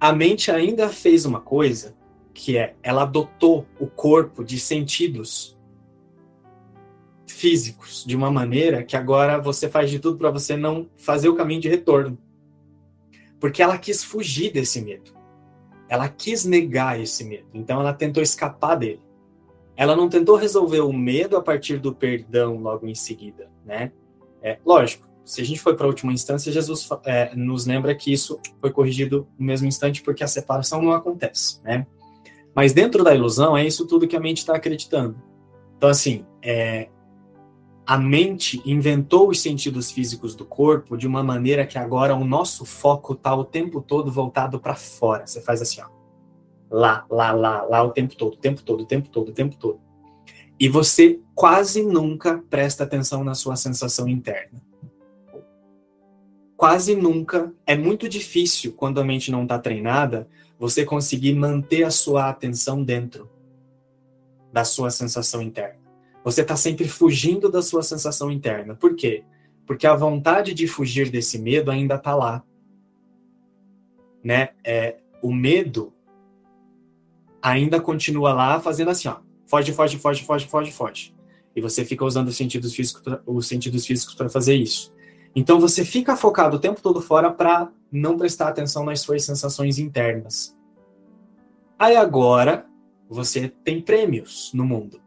A 0.00 0.12
mente 0.12 0.50
ainda 0.50 0.88
fez 0.88 1.24
uma 1.24 1.40
coisa 1.40 1.96
que 2.38 2.56
é 2.56 2.76
ela 2.84 3.02
adotou 3.02 3.66
o 3.80 3.86
corpo 3.88 4.44
de 4.44 4.60
sentidos 4.60 5.58
físicos 7.26 8.04
de 8.06 8.14
uma 8.14 8.30
maneira 8.30 8.84
que 8.84 8.96
agora 8.96 9.40
você 9.40 9.68
faz 9.68 9.90
de 9.90 9.98
tudo 9.98 10.16
para 10.16 10.30
você 10.30 10.56
não 10.56 10.88
fazer 10.96 11.28
o 11.28 11.34
caminho 11.34 11.60
de 11.60 11.68
retorno. 11.68 12.16
Porque 13.40 13.60
ela 13.60 13.76
quis 13.76 14.04
fugir 14.04 14.52
desse 14.52 14.80
medo. 14.80 15.10
Ela 15.88 16.08
quis 16.08 16.44
negar 16.44 17.00
esse 17.00 17.24
medo. 17.24 17.48
Então 17.52 17.80
ela 17.80 17.92
tentou 17.92 18.22
escapar 18.22 18.76
dele. 18.76 19.02
Ela 19.76 19.96
não 19.96 20.08
tentou 20.08 20.36
resolver 20.36 20.80
o 20.80 20.92
medo 20.92 21.36
a 21.36 21.42
partir 21.42 21.78
do 21.78 21.92
perdão 21.92 22.56
logo 22.58 22.86
em 22.86 22.94
seguida, 22.94 23.50
né? 23.66 23.90
É, 24.40 24.58
lógico, 24.64 25.08
se 25.24 25.40
a 25.40 25.44
gente 25.44 25.58
for 25.58 25.74
para 25.74 25.86
a 25.86 25.88
última 25.88 26.12
instância, 26.12 26.52
Jesus 26.52 26.88
é, 27.04 27.34
nos 27.34 27.66
lembra 27.66 27.96
que 27.96 28.12
isso 28.12 28.40
foi 28.60 28.70
corrigido 28.70 29.26
no 29.36 29.44
mesmo 29.44 29.66
instante 29.66 30.02
porque 30.02 30.22
a 30.22 30.28
separação 30.28 30.80
não 30.80 30.92
acontece, 30.92 31.60
né? 31.64 31.84
Mas 32.58 32.72
dentro 32.72 33.04
da 33.04 33.14
ilusão 33.14 33.56
é 33.56 33.64
isso 33.64 33.86
tudo 33.86 34.08
que 34.08 34.16
a 34.16 34.20
mente 34.20 34.38
está 34.38 34.56
acreditando. 34.56 35.14
Então, 35.76 35.88
assim, 35.88 36.26
é, 36.42 36.88
a 37.86 37.96
mente 37.96 38.60
inventou 38.66 39.28
os 39.28 39.40
sentidos 39.40 39.92
físicos 39.92 40.34
do 40.34 40.44
corpo 40.44 40.96
de 40.96 41.06
uma 41.06 41.22
maneira 41.22 41.64
que 41.64 41.78
agora 41.78 42.16
o 42.16 42.24
nosso 42.24 42.64
foco 42.64 43.12
está 43.12 43.32
o 43.32 43.44
tempo 43.44 43.80
todo 43.80 44.10
voltado 44.10 44.58
para 44.58 44.74
fora. 44.74 45.24
Você 45.24 45.40
faz 45.40 45.62
assim, 45.62 45.80
ó. 45.80 45.86
Lá, 46.68 47.06
lá, 47.08 47.30
lá, 47.30 47.62
lá 47.62 47.80
o 47.84 47.92
tempo 47.92 48.16
todo, 48.16 48.34
o 48.34 48.38
tempo 48.38 48.60
todo, 48.64 48.80
o 48.80 48.86
tempo 48.86 49.08
todo, 49.08 49.28
o 49.28 49.32
tempo 49.32 49.56
todo. 49.56 49.80
E 50.58 50.68
você 50.68 51.20
quase 51.36 51.84
nunca 51.84 52.42
presta 52.50 52.82
atenção 52.82 53.22
na 53.22 53.36
sua 53.36 53.54
sensação 53.54 54.08
interna. 54.08 54.60
Quase 56.56 56.96
nunca. 56.96 57.54
É 57.64 57.76
muito 57.76 58.08
difícil, 58.08 58.72
quando 58.72 59.00
a 59.00 59.04
mente 59.04 59.30
não 59.30 59.44
está 59.44 59.60
treinada, 59.60 60.28
você 60.58 60.84
conseguir 60.84 61.34
manter 61.34 61.84
a 61.84 61.90
sua 61.90 62.28
atenção 62.28 62.82
dentro 62.82 63.30
da 64.52 64.64
sua 64.64 64.90
sensação 64.90 65.40
interna. 65.40 65.78
Você 66.24 66.42
está 66.42 66.56
sempre 66.56 66.88
fugindo 66.88 67.48
da 67.48 67.62
sua 67.62 67.82
sensação 67.82 68.30
interna. 68.30 68.74
Por 68.74 68.96
quê? 68.96 69.24
Porque 69.66 69.86
a 69.86 69.94
vontade 69.94 70.52
de 70.52 70.66
fugir 70.66 71.10
desse 71.10 71.38
medo 71.38 71.70
ainda 71.70 71.94
está 71.94 72.14
lá. 72.14 72.42
Né? 74.22 74.50
É, 74.64 74.96
o 75.22 75.32
medo 75.32 75.92
ainda 77.40 77.80
continua 77.80 78.32
lá 78.32 78.60
fazendo 78.60 78.90
assim, 78.90 79.08
ó. 79.08 79.18
Foge, 79.46 79.72
foge, 79.72 79.96
foge, 79.96 80.24
foge, 80.24 80.46
foge, 80.46 80.72
foge. 80.72 81.14
E 81.54 81.60
você 81.60 81.84
fica 81.84 82.04
usando 82.04 82.28
os 82.28 82.36
sentidos 82.36 82.74
físicos, 82.74 83.02
os 83.24 83.46
sentidos 83.46 83.86
físicos 83.86 84.14
para 84.14 84.28
fazer 84.28 84.54
isso. 84.54 84.94
Então 85.34 85.60
você 85.60 85.84
fica 85.84 86.16
focado 86.16 86.56
o 86.56 86.60
tempo 86.60 86.82
todo 86.82 87.00
fora 87.00 87.30
para 87.30 87.70
não 87.90 88.16
prestar 88.16 88.48
atenção 88.48 88.84
nas 88.84 89.00
suas 89.00 89.24
sensações 89.24 89.78
internas. 89.78 90.56
Aí 91.78 91.96
agora 91.96 92.66
você 93.08 93.48
tem 93.48 93.80
prêmios 93.80 94.50
no 94.52 94.64
mundo. 94.64 95.00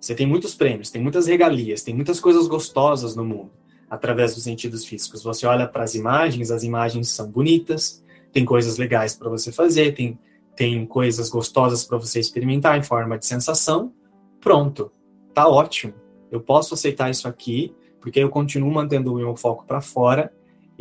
Você 0.00 0.14
tem 0.14 0.26
muitos 0.26 0.54
prêmios, 0.54 0.90
tem 0.90 1.00
muitas 1.00 1.26
regalias, 1.26 1.82
tem 1.82 1.94
muitas 1.94 2.18
coisas 2.18 2.48
gostosas 2.48 3.14
no 3.14 3.24
mundo 3.24 3.52
através 3.88 4.34
dos 4.34 4.44
sentidos 4.44 4.84
físicos. 4.84 5.22
Você 5.22 5.46
olha 5.46 5.68
para 5.68 5.84
as 5.84 5.94
imagens, 5.94 6.50
as 6.50 6.62
imagens 6.62 7.10
são 7.10 7.30
bonitas, 7.30 8.02
tem 8.32 8.42
coisas 8.42 8.78
legais 8.78 9.14
para 9.14 9.28
você 9.28 9.52
fazer, 9.52 9.94
tem, 9.94 10.18
tem 10.56 10.86
coisas 10.86 11.28
gostosas 11.28 11.84
para 11.84 11.98
você 11.98 12.18
experimentar 12.18 12.78
em 12.78 12.82
forma 12.82 13.18
de 13.18 13.26
sensação. 13.26 13.92
Pronto, 14.40 14.90
tá 15.34 15.46
ótimo. 15.46 15.92
Eu 16.30 16.40
posso 16.40 16.72
aceitar 16.72 17.10
isso 17.10 17.28
aqui, 17.28 17.74
porque 18.00 18.18
eu 18.18 18.30
continuo 18.30 18.72
mantendo 18.72 19.12
o 19.12 19.16
meu 19.16 19.36
foco 19.36 19.66
para 19.66 19.82
fora 19.82 20.32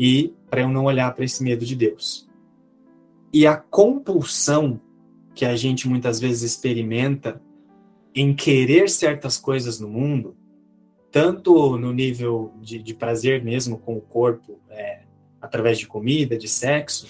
e 0.03 0.33
para 0.49 0.61
eu 0.61 0.67
não 0.67 0.85
olhar 0.85 1.13
para 1.13 1.23
esse 1.23 1.43
medo 1.43 1.63
de 1.63 1.75
Deus. 1.75 2.27
E 3.31 3.45
a 3.45 3.55
compulsão 3.55 4.81
que 5.35 5.45
a 5.45 5.55
gente 5.55 5.87
muitas 5.87 6.19
vezes 6.19 6.41
experimenta 6.41 7.39
em 8.15 8.33
querer 8.33 8.89
certas 8.89 9.37
coisas 9.37 9.79
no 9.79 9.87
mundo, 9.87 10.35
tanto 11.11 11.77
no 11.77 11.93
nível 11.93 12.51
de, 12.59 12.81
de 12.81 12.95
prazer 12.95 13.43
mesmo 13.43 13.77
com 13.77 13.95
o 13.95 14.01
corpo, 14.01 14.59
é, 14.71 15.03
através 15.39 15.77
de 15.77 15.85
comida, 15.85 16.35
de 16.35 16.47
sexo, 16.47 17.07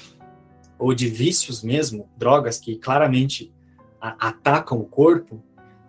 ou 0.78 0.94
de 0.94 1.08
vícios 1.08 1.64
mesmo, 1.64 2.10
drogas 2.18 2.60
que 2.60 2.76
claramente 2.76 3.54
a, 4.02 4.28
atacam 4.28 4.78
o 4.78 4.84
corpo, 4.84 5.42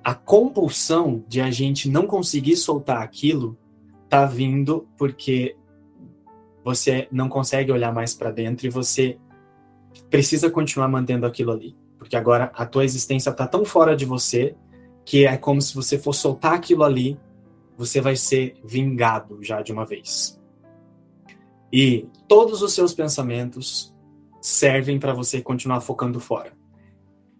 a 0.05 0.15
compulsão 0.15 1.25
de 1.27 1.41
a 1.41 1.51
gente 1.51 1.89
não 1.89 2.07
conseguir 2.07 2.57
soltar 2.57 3.03
aquilo 3.03 3.59
tá 4.09 4.25
vindo 4.25 4.87
porque 4.97 5.57
você 6.65 7.09
não 7.11 7.29
consegue 7.29 7.73
olhar 7.73 7.93
mais 7.93 8.15
para 8.15 8.31
dentro 8.31 8.67
e 8.67 8.71
você 8.71 9.19
precisa 10.11 10.51
continuar 10.51 10.89
mantendo 10.89 11.27
aquilo 11.27 11.53
ali, 11.53 11.77
porque 11.99 12.17
agora 12.17 12.51
a 12.55 12.65
tua 12.65 12.85
existência 12.85 13.31
está 13.31 13.47
tão 13.47 13.65
fora 13.65 13.97
de 13.97 14.05
você 14.05 14.55
que 15.05 15.27
é 15.27 15.37
como 15.37 15.61
se 15.61 15.75
você 15.75 15.99
for 15.99 16.13
soltar 16.13 16.55
aquilo 16.55 16.85
ali, 16.85 17.19
você 17.77 18.01
vai 18.01 18.15
ser 18.15 18.55
vingado 18.65 19.43
já 19.43 19.61
de 19.63 19.73
uma 19.73 19.85
vez. 19.85 20.41
E 21.73 22.07
todos 22.29 22.63
os 22.63 22.73
seus 22.75 22.93
pensamentos 22.93 23.93
servem 24.41 24.99
para 24.99 25.13
você 25.13 25.41
continuar 25.41 25.81
focando 25.81 26.21
fora. 26.21 26.53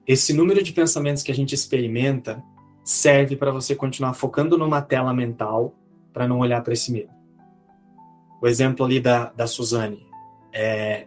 Esse 0.07 0.33
número 0.33 0.63
de 0.63 0.73
pensamentos 0.73 1.23
que 1.23 1.31
a 1.31 1.35
gente 1.35 1.55
experimenta 1.55 2.43
serve 2.85 3.37
para 3.37 3.53
você 3.53 3.77
continuar 3.77 4.15
focando 4.15 4.59
numa 4.59 4.83
tela 4.83 5.13
mental 5.15 5.75
para 6.13 6.27
não 6.27 6.41
olhar 6.41 6.63
para 6.63 6.73
esse 6.73 6.91
medo. 6.91 7.22
O 8.43 8.47
exemplo 8.47 8.85
ali 8.85 9.01
da, 9.01 9.31
da 9.31 9.47
Suzane 9.47 10.07
é. 10.53 11.07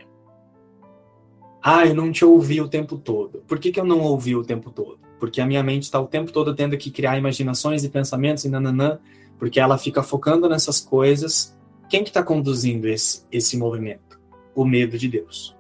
Ah, 1.62 1.86
eu 1.86 1.94
não 1.94 2.12
te 2.12 2.24
ouvi 2.24 2.62
o 2.62 2.68
tempo 2.68 2.98
todo. 2.98 3.44
Por 3.48 3.60
que, 3.60 3.72
que 3.72 3.80
eu 3.80 3.86
não 3.86 4.00
ouvi 4.00 4.36
o 4.36 4.44
tempo 4.44 4.72
todo? 4.72 5.06
porque 5.20 5.42
a 5.42 5.46
minha 5.46 5.64
mente 5.64 5.84
está 5.84 6.00
o 6.00 6.08
tempo 6.08 6.32
todo 6.32 6.56
tendo 6.56 6.78
que 6.78 6.92
criar 6.92 7.18
imaginações 7.18 7.84
e 7.84 7.90
pensamentos 7.90 8.46
e 8.46 8.50
nananã, 8.50 9.00
porque 9.38 9.60
ela 9.60 9.78
fica 9.78 10.04
focando 10.04 10.48
nessas 10.48 10.80
coisas. 10.80 11.58
Quem 11.90 12.04
que 12.04 12.10
está 12.10 12.24
conduzindo 12.24 12.88
esse, 12.88 13.24
esse 13.32 13.58
movimento? 13.58 14.20
O 14.54 14.66
medo 14.66 14.98
de 14.98 15.08
Deus. 15.08 15.56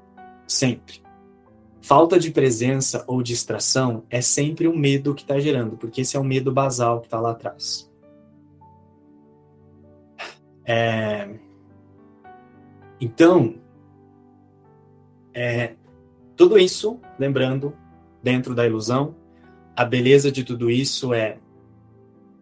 Sempre. 0.48 1.02
Falta 1.82 2.20
de 2.20 2.32
presença 2.32 3.04
ou 3.08 3.22
distração 3.22 4.04
é 4.10 4.22
sempre 4.22 4.68
o 4.68 4.76
medo 4.76 5.14
que 5.14 5.22
está 5.22 5.40
gerando, 5.40 5.78
porque 5.78 6.02
esse 6.02 6.18
é 6.18 6.20
o 6.20 6.24
medo 6.24 6.52
basal 6.52 7.00
que 7.00 7.08
está 7.08 7.20
lá 7.20 7.32
atrás. 7.32 7.92
É... 10.64 11.30
Então, 13.00 13.56
é... 15.34 15.76
tudo 16.36 16.58
isso, 16.58 17.00
lembrando, 17.20 17.74
dentro 18.24 18.56
da 18.56 18.66
ilusão, 18.66 19.16
a 19.76 19.84
beleza 19.84 20.32
de 20.32 20.44
tudo 20.44 20.70
isso 20.70 21.14
é 21.14 21.38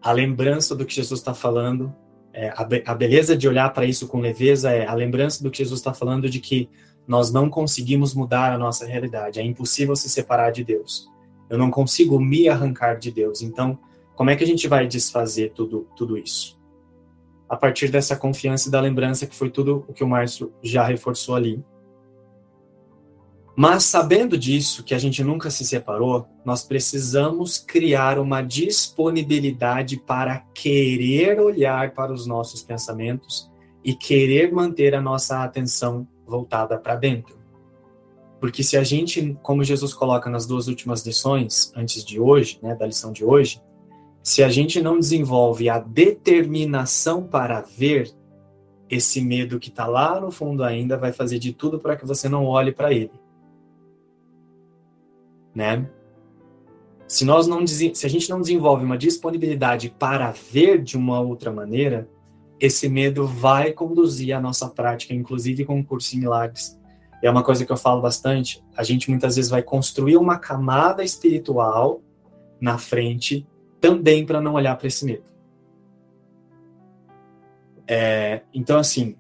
a 0.02 0.12
lembrança 0.12 0.76
do 0.76 0.86
que 0.86 0.94
Jesus 0.94 1.20
está 1.20 1.34
falando, 1.34 1.94
é, 2.34 2.52
a, 2.56 2.64
be 2.64 2.84
a 2.86 2.94
beleza 2.94 3.38
de 3.38 3.48
olhar 3.48 3.72
para 3.74 3.86
isso 3.86 4.08
com 4.08 4.20
leveza 4.20 4.72
é 4.72 4.86
a 4.86 4.94
lembrança 4.94 5.44
do 5.44 5.50
que 5.50 5.60
Jesus 5.60 5.80
está 5.80 5.94
falando 5.94 6.30
de 6.30 6.40
que 6.40 6.70
nós 7.08 7.32
não 7.32 7.50
conseguimos 7.50 8.14
mudar 8.14 8.52
a 8.52 8.58
nossa 8.58 8.86
realidade, 8.86 9.40
é 9.40 9.44
impossível 9.44 9.96
se 9.96 10.10
separar 10.10 10.52
de 10.52 10.64
Deus. 10.64 11.08
Eu 11.50 11.58
não 11.58 11.70
consigo 11.70 12.20
me 12.20 12.50
arrancar 12.50 12.96
de 12.98 13.12
Deus. 13.12 13.42
Então, 13.42 13.78
como 14.16 14.30
é 14.30 14.36
que 14.36 14.44
a 14.44 14.48
gente 14.48 14.68
vai 14.68 14.88
desfazer 14.88 15.52
tudo, 15.52 15.88
tudo 15.96 16.18
isso? 16.18 16.60
A 17.54 17.56
partir 17.56 17.88
dessa 17.90 18.16
confiança 18.16 18.68
e 18.68 18.72
da 18.72 18.82
lembrança 18.82 19.28
que 19.28 19.36
foi 19.36 19.48
tudo 19.48 19.86
o 19.88 19.94
que 19.94 20.04
o 20.04 20.08
Márcio 20.08 20.52
já 20.64 20.84
reforçou 20.84 21.36
ali. 21.36 21.64
Mas 23.56 23.84
sabendo 23.84 24.36
disso, 24.36 24.84
que 24.84 24.96
a 24.96 24.98
gente 24.98 25.24
nunca 25.24 25.52
se 25.52 25.64
separou, 25.64 26.28
nós 26.44 26.64
precisamos 26.64 27.60
criar 27.60 28.18
uma 28.18 28.42
disponibilidade 28.42 29.98
para 29.98 30.40
querer 30.56 31.40
olhar 31.40 31.94
para 31.94 32.12
os 32.12 32.26
nossos 32.26 32.64
pensamentos 32.64 33.52
e 33.84 33.94
querer 33.94 34.52
manter 34.52 34.96
a 34.96 35.02
nossa 35.02 35.44
atenção 35.44 36.08
voltada 36.26 36.80
para 36.80 36.96
dentro. 36.96 37.38
Porque 38.40 38.64
se 38.64 38.78
a 38.78 38.84
gente, 38.84 39.38
como 39.44 39.64
Jesus 39.64 39.94
coloca 39.94 40.28
nas 40.28 40.48
duas 40.48 40.68
últimas 40.68 41.06
lições, 41.06 41.72
antes 41.76 42.04
de 42.04 42.20
hoje, 42.20 42.58
né, 42.64 42.74
da 42.74 42.88
lição 42.88 43.12
de 43.14 43.24
hoje, 43.24 43.62
se 44.24 44.42
a 44.42 44.50
gente 44.50 44.82
não 44.82 44.98
desenvolve 44.98 45.70
a 45.70 45.78
determinação 45.78 47.28
para 47.28 47.62
ver, 47.62 48.12
esse 48.90 49.22
medo 49.22 49.60
que 49.60 49.70
está 49.70 49.86
lá 49.86 50.20
no 50.20 50.32
fundo 50.32 50.64
ainda 50.64 50.98
vai 50.98 51.12
fazer 51.12 51.38
de 51.38 51.54
tudo 51.54 51.78
para 51.78 51.96
que 51.96 52.06
você 52.06 52.28
não 52.28 52.46
olhe 52.46 52.72
para 52.72 52.92
ele 52.92 53.12
né? 55.54 55.88
Se 57.08 57.26
nós 57.26 57.46
não 57.48 57.66
se 57.68 57.94
a 58.04 58.10
gente 58.10 58.30
não 58.30 58.42
desenvolve 58.42 58.84
uma 58.84 58.98
disponibilidade 58.98 59.90
para 59.90 60.32
ver 60.32 60.82
de 60.82 60.98
uma 60.98 61.20
outra 61.20 61.52
maneira, 61.52 62.10
esse 62.60 62.90
medo 62.90 63.28
vai 63.28 63.72
conduzir 63.72 64.36
a 64.36 64.42
nossa 64.42 64.68
prática, 64.70 65.14
inclusive 65.14 65.66
com 65.66 65.84
cursos 65.84 66.10
similares. 66.10 66.80
É 67.22 67.30
uma 67.30 67.44
coisa 67.44 67.66
que 67.66 67.72
eu 67.72 67.78
falo 67.78 68.02
bastante. 68.02 68.64
A 68.76 68.84
gente 68.84 69.10
muitas 69.10 69.36
vezes 69.36 69.52
vai 69.52 69.62
construir 69.62 70.18
uma 70.18 70.38
camada 70.38 71.04
espiritual 71.04 72.02
na 72.60 72.78
frente 72.78 73.46
também 73.84 74.26
para 74.26 74.40
não 74.40 74.54
olhar 74.54 74.78
para 74.78 74.88
esse 74.88 75.04
medo. 75.04 75.26
É, 77.86 78.44
então, 78.54 78.80
assim. 78.80 79.18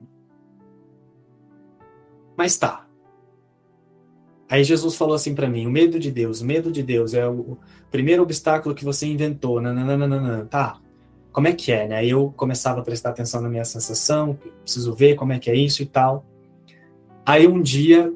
Mas 2.37 2.55
tá. 2.55 2.87
Aí 4.49 4.63
Jesus 4.63 4.95
falou 4.95 5.15
assim 5.15 5.35
para 5.35 5.49
mim: 5.49 5.67
o 5.67 5.69
medo 5.69 5.99
de 5.99 6.09
Deus, 6.09 6.39
o 6.39 6.45
medo 6.45 6.71
de 6.71 6.81
Deus 6.81 7.13
é 7.13 7.27
o 7.27 7.57
primeiro 7.91 8.23
obstáculo 8.23 8.73
que 8.73 8.85
você 8.85 9.05
inventou. 9.05 9.59
Nananana, 9.59 10.45
tá. 10.45 10.79
Como 11.33 11.49
é 11.49 11.51
que 11.51 11.73
é, 11.73 11.85
né? 11.85 12.05
Eu 12.05 12.33
começava 12.37 12.79
a 12.79 12.83
prestar 12.83 13.09
atenção 13.09 13.41
na 13.41 13.49
minha 13.49 13.65
sensação, 13.65 14.39
preciso 14.61 14.95
ver 14.95 15.15
como 15.15 15.33
é 15.33 15.39
que 15.39 15.51
é 15.51 15.55
isso 15.55 15.83
e 15.83 15.85
tal. 15.85 16.25
Aí 17.25 17.45
um 17.47 17.61
dia 17.61 18.13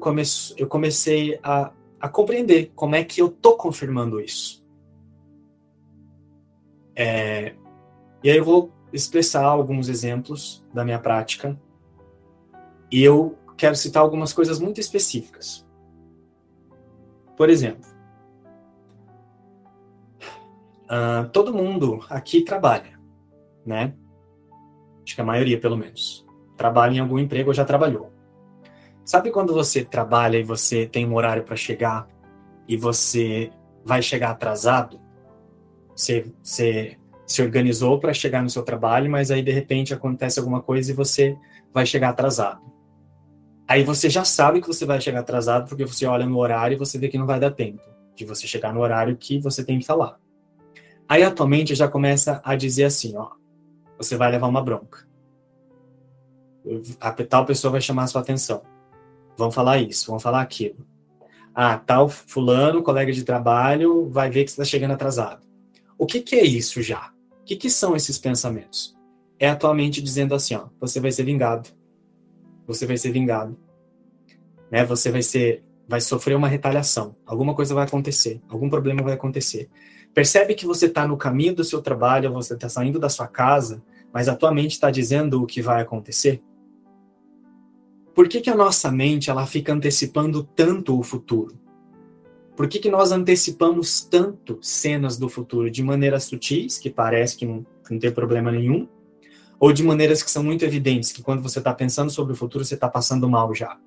eu 0.56 0.66
comecei 0.66 1.38
a, 1.42 1.72
a 2.00 2.08
compreender 2.08 2.72
como 2.74 2.94
é 2.94 3.04
que 3.04 3.20
eu 3.20 3.28
tô 3.28 3.54
confirmando 3.54 4.18
isso. 4.18 4.66
É, 7.00 7.54
e 8.24 8.28
aí 8.28 8.36
eu 8.36 8.44
vou 8.44 8.72
expressar 8.92 9.44
alguns 9.44 9.88
exemplos 9.88 10.66
da 10.74 10.84
minha 10.84 10.98
prática. 10.98 11.56
E 12.90 13.04
eu 13.04 13.38
quero 13.56 13.76
citar 13.76 14.02
algumas 14.02 14.32
coisas 14.32 14.58
muito 14.58 14.80
específicas. 14.80 15.64
Por 17.36 17.48
exemplo, 17.48 17.88
uh, 20.86 21.28
todo 21.32 21.54
mundo 21.54 22.04
aqui 22.10 22.42
trabalha, 22.42 22.98
né? 23.64 23.94
Acho 25.04 25.14
que 25.14 25.20
a 25.20 25.24
maioria, 25.24 25.60
pelo 25.60 25.76
menos. 25.76 26.26
Trabalha 26.56 26.96
em 26.96 26.98
algum 26.98 27.18
emprego 27.18 27.50
ou 27.50 27.54
já 27.54 27.64
trabalhou. 27.64 28.12
Sabe 29.04 29.30
quando 29.30 29.54
você 29.54 29.84
trabalha 29.84 30.38
e 30.38 30.42
você 30.42 30.84
tem 30.84 31.06
um 31.06 31.14
horário 31.14 31.44
para 31.44 31.54
chegar 31.54 32.08
e 32.66 32.76
você 32.76 33.52
vai 33.84 34.02
chegar 34.02 34.30
atrasado? 34.30 35.00
Você, 35.98 36.32
você 36.40 36.96
se 37.26 37.42
organizou 37.42 37.98
para 37.98 38.14
chegar 38.14 38.40
no 38.40 38.48
seu 38.48 38.62
trabalho, 38.62 39.10
mas 39.10 39.32
aí 39.32 39.42
de 39.42 39.50
repente 39.50 39.92
acontece 39.92 40.38
alguma 40.38 40.62
coisa 40.62 40.92
e 40.92 40.94
você 40.94 41.36
vai 41.74 41.84
chegar 41.84 42.10
atrasado. 42.10 42.62
Aí 43.66 43.82
você 43.82 44.08
já 44.08 44.24
sabe 44.24 44.60
que 44.60 44.68
você 44.68 44.86
vai 44.86 45.00
chegar 45.00 45.20
atrasado 45.20 45.68
porque 45.68 45.84
você 45.84 46.06
olha 46.06 46.24
no 46.24 46.38
horário 46.38 46.76
e 46.76 46.78
você 46.78 46.98
vê 46.98 47.08
que 47.08 47.18
não 47.18 47.26
vai 47.26 47.40
dar 47.40 47.50
tempo 47.50 47.82
de 48.14 48.24
você 48.24 48.46
chegar 48.46 48.72
no 48.72 48.80
horário 48.80 49.16
que 49.16 49.40
você 49.40 49.64
tem 49.64 49.76
que 49.76 49.82
estar 49.82 49.96
lá. 49.96 50.16
Aí 51.08 51.24
atualmente 51.24 51.74
já 51.74 51.88
começa 51.88 52.40
a 52.44 52.54
dizer 52.54 52.84
assim, 52.84 53.16
ó, 53.16 53.30
você 53.96 54.16
vai 54.16 54.30
levar 54.30 54.46
uma 54.46 54.62
bronca. 54.62 55.06
A 57.00 57.10
tal 57.10 57.44
pessoa 57.44 57.72
vai 57.72 57.80
chamar 57.80 58.04
a 58.04 58.06
sua 58.06 58.20
atenção. 58.20 58.62
Vão 59.36 59.50
falar 59.50 59.78
isso, 59.78 60.10
vão 60.10 60.20
falar 60.20 60.42
aquilo. 60.42 60.86
Ah, 61.52 61.76
tal 61.76 62.08
fulano, 62.08 62.84
colega 62.84 63.10
de 63.10 63.24
trabalho, 63.24 64.08
vai 64.08 64.30
ver 64.30 64.44
que 64.44 64.50
você 64.52 64.60
está 64.60 64.64
chegando 64.64 64.92
atrasado. 64.92 65.47
O 65.98 66.06
que, 66.06 66.20
que 66.20 66.36
é 66.36 66.44
isso 66.44 66.80
já? 66.80 67.12
O 67.42 67.44
que, 67.44 67.56
que 67.56 67.68
são 67.68 67.96
esses 67.96 68.16
pensamentos? 68.16 68.96
É 69.38 69.48
atualmente 69.48 70.00
dizendo 70.00 70.34
assim, 70.34 70.54
ó, 70.54 70.68
você 70.80 71.00
vai 71.00 71.12
ser 71.12 71.24
vingado 71.24 71.68
você 72.68 72.84
vai 72.84 72.98
ser 72.98 73.10
vingado. 73.10 73.58
Né? 74.70 74.84
Você 74.84 75.10
vai 75.10 75.22
ser 75.22 75.64
vai 75.90 76.02
sofrer 76.02 76.36
uma 76.36 76.48
retaliação. 76.48 77.16
Alguma 77.24 77.54
coisa 77.54 77.74
vai 77.74 77.86
acontecer, 77.86 78.42
algum 78.46 78.68
problema 78.68 79.02
vai 79.02 79.14
acontecer. 79.14 79.70
Percebe 80.12 80.54
que 80.54 80.66
você 80.66 80.84
está 80.84 81.08
no 81.08 81.16
caminho 81.16 81.54
do 81.54 81.64
seu 81.64 81.80
trabalho, 81.80 82.30
você 82.30 82.52
está 82.52 82.68
saindo 82.68 82.98
da 82.98 83.08
sua 83.08 83.26
casa, 83.26 83.82
mas 84.12 84.28
a 84.28 84.36
tua 84.36 84.52
mente 84.52 84.72
está 84.72 84.90
dizendo 84.90 85.42
o 85.42 85.46
que 85.46 85.62
vai 85.62 85.80
acontecer? 85.80 86.42
Por 88.14 88.28
que, 88.28 88.42
que 88.42 88.50
a 88.50 88.54
nossa 88.54 88.92
mente 88.92 89.30
ela 89.30 89.46
fica 89.46 89.72
antecipando 89.72 90.44
tanto 90.44 90.98
o 90.98 91.02
futuro? 91.02 91.58
Por 92.58 92.66
que, 92.66 92.80
que 92.80 92.90
nós 92.90 93.12
antecipamos 93.12 94.00
tanto 94.00 94.58
cenas 94.60 95.16
do 95.16 95.28
futuro 95.28 95.70
de 95.70 95.80
maneiras 95.80 96.24
sutis, 96.24 96.76
que 96.76 96.90
parece 96.90 97.36
que 97.36 97.46
não, 97.46 97.64
que 97.86 97.92
não 97.92 98.00
tem 98.00 98.10
problema 98.10 98.50
nenhum, 98.50 98.88
ou 99.60 99.72
de 99.72 99.84
maneiras 99.84 100.24
que 100.24 100.30
são 100.30 100.42
muito 100.42 100.64
evidentes, 100.64 101.12
que 101.12 101.22
quando 101.22 101.40
você 101.40 101.60
está 101.60 101.72
pensando 101.72 102.10
sobre 102.10 102.32
o 102.32 102.36
futuro, 102.36 102.64
você 102.64 102.74
está 102.74 102.88
passando 102.88 103.28
mal 103.28 103.54
já. 103.54 103.78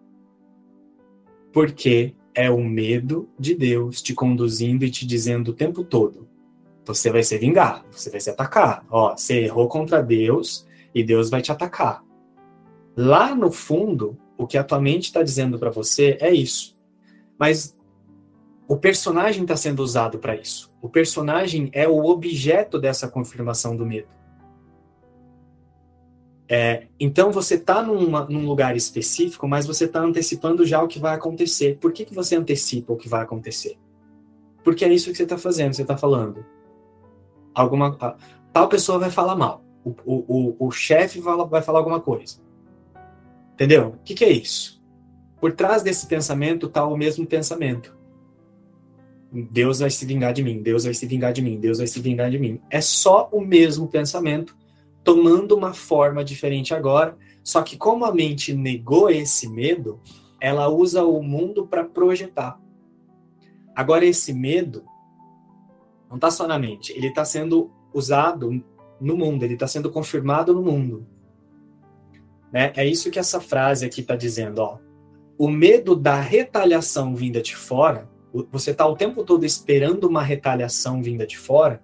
Porque 1.52 2.16
é 2.34 2.50
o 2.50 2.64
medo 2.64 3.28
de 3.38 3.56
Deus 3.56 4.02
te 4.02 4.14
conduzindo 4.14 4.86
e 4.86 4.90
te 4.90 5.06
dizendo 5.06 5.50
o 5.50 5.54
tempo 5.54 5.84
todo: 5.84 6.26
você 6.86 7.12
vai 7.12 7.24
ser 7.24 7.40
vingado, 7.40 7.84
você 7.92 8.10
vai 8.10 8.22
ser 8.22 8.30
atacado. 8.30 8.86
Ó, 8.90 9.18
você 9.18 9.42
errou 9.42 9.68
contra 9.68 10.02
Deus 10.02 10.66
e 10.96 11.04
Deus 11.04 11.30
vai 11.30 11.42
te 11.42 11.52
atacar. 11.52 12.06
Lá 12.96 13.36
no 13.36 13.52
fundo, 13.52 14.18
o 14.38 14.48
que 14.48 14.58
a 14.58 14.64
tua 14.64 14.80
mente 14.80 15.08
está 15.08 15.22
dizendo 15.22 15.60
para 15.60 15.72
você 15.72 16.18
é 16.22 16.34
isso. 16.34 16.80
Mas 17.38 17.81
o 18.72 18.78
personagem 18.78 19.42
está 19.42 19.58
sendo 19.58 19.84
usado 19.84 20.18
para 20.18 20.34
isso. 20.34 20.74
O 20.82 20.88
personagem 20.88 21.70
é 21.74 21.90
o 21.90 22.06
objeto 22.06 22.80
dessa 22.80 23.06
confirmação 23.06 23.76
do 23.76 23.86
medo. 23.86 24.08
É, 26.48 26.88
então 26.98 27.34
você 27.34 27.56
está 27.56 27.84
num 27.84 28.46
lugar 28.46 28.78
específico, 28.78 29.46
mas 29.46 29.68
você 29.68 29.84
está 29.84 30.00
antecipando 30.00 30.66
já 30.66 30.82
o 30.82 30.88
que 30.88 31.00
vai 31.00 31.14
acontecer. 31.14 31.80
Por 31.82 31.92
que, 31.92 32.06
que 32.06 32.16
você 32.16 32.38
antecipa 32.38 32.94
o 32.94 32.96
que 32.96 33.10
vai 33.10 33.24
acontecer? 33.24 33.78
Porque 34.64 34.86
é 34.86 34.94
isso 34.94 35.12
que 35.12 35.18
você 35.18 35.24
está 35.24 35.38
fazendo, 35.38 35.74
você 35.74 35.82
está 35.82 35.98
falando. 35.98 36.46
Alguma, 37.54 37.98
tal 38.54 38.70
pessoa 38.70 38.98
vai 38.98 39.12
falar 39.12 39.36
mal. 39.36 39.66
O, 39.84 39.90
o, 40.06 40.56
o, 40.60 40.68
o 40.68 40.72
chefe 40.72 41.20
vai, 41.20 41.62
falar 41.62 41.80
alguma 41.80 42.00
coisa. 42.00 42.38
Entendeu? 43.54 43.98
O 44.00 44.04
que, 44.06 44.14
que 44.14 44.24
é 44.24 44.32
isso? 44.32 44.82
Por 45.42 45.52
trás 45.52 45.84
desse 45.84 46.08
pensamento 46.08 46.68
está 46.68 46.86
o 46.86 46.96
mesmo 46.96 47.28
pensamento. 47.28 48.00
Deus 49.32 49.80
vai 49.80 49.90
se 49.90 50.06
vingar 50.06 50.34
de 50.34 50.44
mim, 50.44 50.62
Deus 50.62 50.84
vai 50.84 50.94
se 50.94 51.06
vingar 51.06 51.32
de 51.32 51.42
mim, 51.42 51.58
Deus 51.58 51.78
vai 51.78 51.88
se 51.88 52.00
vingar 52.02 52.30
de 52.30 52.38
mim. 52.38 52.60
É 52.70 52.82
só 52.82 53.30
o 53.32 53.40
mesmo 53.40 53.88
pensamento 53.88 54.56
tomando 55.04 55.56
uma 55.56 55.74
forma 55.74 56.24
diferente 56.24 56.74
agora. 56.74 57.18
Só 57.44 57.62
que 57.62 57.78
como 57.78 58.06
a 58.06 58.14
mente 58.14 58.54
negou 58.54 59.10
esse 59.10 59.48
medo, 59.48 60.00
ela 60.40 60.68
usa 60.68 61.04
o 61.06 61.24
mundo 61.24 61.66
para 61.66 61.86
projetar. 61.86 62.60
Agora 63.76 64.06
esse 64.06 64.34
medo 64.34 64.84
não 66.10 66.18
está 66.18 66.30
só 66.30 66.46
na 66.46 66.60
mente, 66.60 66.92
ele 66.92 67.08
está 67.08 67.24
sendo 67.24 67.72
usado 67.94 68.62
no 69.00 69.16
mundo, 69.16 69.44
ele 69.44 69.54
está 69.54 69.66
sendo 69.66 69.90
confirmado 69.90 70.54
no 70.54 70.62
mundo. 70.62 71.08
Né? 72.52 72.74
É 72.76 72.86
isso 72.86 73.10
que 73.10 73.18
essa 73.18 73.40
frase 73.40 73.86
aqui 73.86 74.02
está 74.02 74.16
dizendo. 74.16 74.60
Ó. 74.60 74.78
O 75.38 75.48
medo 75.48 75.96
da 75.96 76.20
retaliação 76.20 77.16
vinda 77.16 77.42
de 77.42 77.56
fora, 77.56 78.11
você 78.52 78.72
está 78.72 78.86
o 78.86 78.96
tempo 78.96 79.24
todo 79.24 79.46
esperando 79.46 80.06
uma 80.06 80.24
retaliação 80.24 81.02
vinda 81.02 81.28
de 81.28 81.38
fora, 81.38 81.82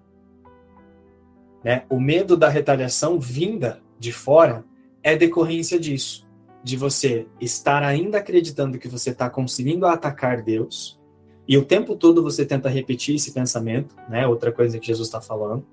né? 1.62 1.84
O 1.90 2.00
medo 2.00 2.36
da 2.36 2.48
retaliação 2.48 3.18
vinda 3.18 3.80
de 3.98 4.12
fora 4.12 4.64
é 5.02 5.16
decorrência 5.16 5.78
disso, 5.78 6.26
de 6.62 6.76
você 6.76 7.26
estar 7.40 7.82
ainda 7.82 8.18
acreditando 8.18 8.78
que 8.78 8.88
você 8.88 9.10
está 9.10 9.28
conseguindo 9.28 9.86
atacar 9.86 10.42
Deus, 10.42 10.98
e 11.46 11.56
o 11.56 11.64
tempo 11.64 11.96
todo 11.96 12.22
você 12.22 12.44
tenta 12.44 12.68
repetir 12.68 13.16
esse 13.16 13.32
pensamento, 13.32 13.94
né? 14.08 14.26
Outra 14.26 14.52
coisa 14.52 14.78
que 14.78 14.86
Jesus 14.86 15.08
está 15.08 15.20
falando. 15.20 15.64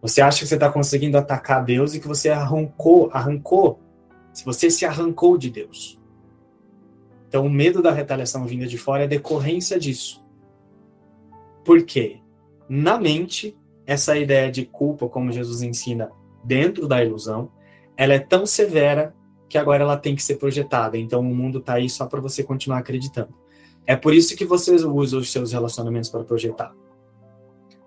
Você 0.00 0.20
acha 0.20 0.40
que 0.40 0.46
você 0.48 0.54
está 0.54 0.68
conseguindo 0.68 1.16
atacar 1.16 1.64
Deus 1.64 1.94
e 1.94 2.00
que 2.00 2.08
você 2.08 2.28
arrancou, 2.28 3.08
arrancou, 3.12 3.78
se 4.32 4.44
você 4.44 4.68
se 4.68 4.84
arrancou 4.84 5.38
de 5.38 5.48
Deus. 5.48 6.01
Então, 7.32 7.46
o 7.46 7.50
medo 7.50 7.80
da 7.80 7.90
retaliação 7.90 8.44
vinda 8.44 8.66
de 8.66 8.76
fora 8.76 9.04
é 9.04 9.08
decorrência 9.08 9.80
disso. 9.80 10.22
Por 11.64 11.82
quê? 11.82 12.18
Na 12.68 12.98
mente, 12.98 13.56
essa 13.86 14.18
ideia 14.18 14.52
de 14.52 14.66
culpa, 14.66 15.08
como 15.08 15.32
Jesus 15.32 15.62
ensina 15.62 16.12
dentro 16.44 16.86
da 16.86 17.02
ilusão, 17.02 17.50
ela 17.96 18.12
é 18.12 18.18
tão 18.18 18.44
severa 18.44 19.14
que 19.48 19.56
agora 19.56 19.82
ela 19.82 19.96
tem 19.96 20.14
que 20.14 20.22
ser 20.22 20.36
projetada. 20.36 20.98
Então 20.98 21.20
o 21.20 21.34
mundo 21.34 21.56
está 21.56 21.72
aí 21.72 21.88
só 21.88 22.04
para 22.04 22.20
você 22.20 22.42
continuar 22.44 22.80
acreditando. 22.80 23.32
É 23.86 23.96
por 23.96 24.12
isso 24.12 24.36
que 24.36 24.44
você 24.44 24.74
usa 24.74 25.16
os 25.16 25.32
seus 25.32 25.52
relacionamentos 25.52 26.10
para 26.10 26.24
projetar. 26.24 26.74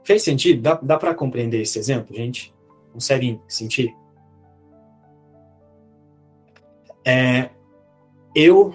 Fez 0.03 0.23
sentido? 0.23 0.63
Dá, 0.63 0.79
dá 0.81 0.97
para 0.97 1.13
compreender 1.13 1.61
esse 1.61 1.77
exemplo, 1.77 2.15
gente? 2.15 2.51
Conseguem 2.91 3.39
sentir? 3.47 3.95
É, 7.05 7.51
eu 8.33 8.73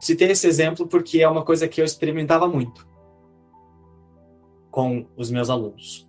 citei 0.00 0.30
esse 0.30 0.46
exemplo 0.46 0.86
porque 0.86 1.20
é 1.20 1.28
uma 1.28 1.44
coisa 1.44 1.68
que 1.68 1.80
eu 1.80 1.84
experimentava 1.84 2.46
muito 2.48 2.86
com 4.70 5.06
os 5.16 5.30
meus 5.30 5.50
alunos. 5.50 6.08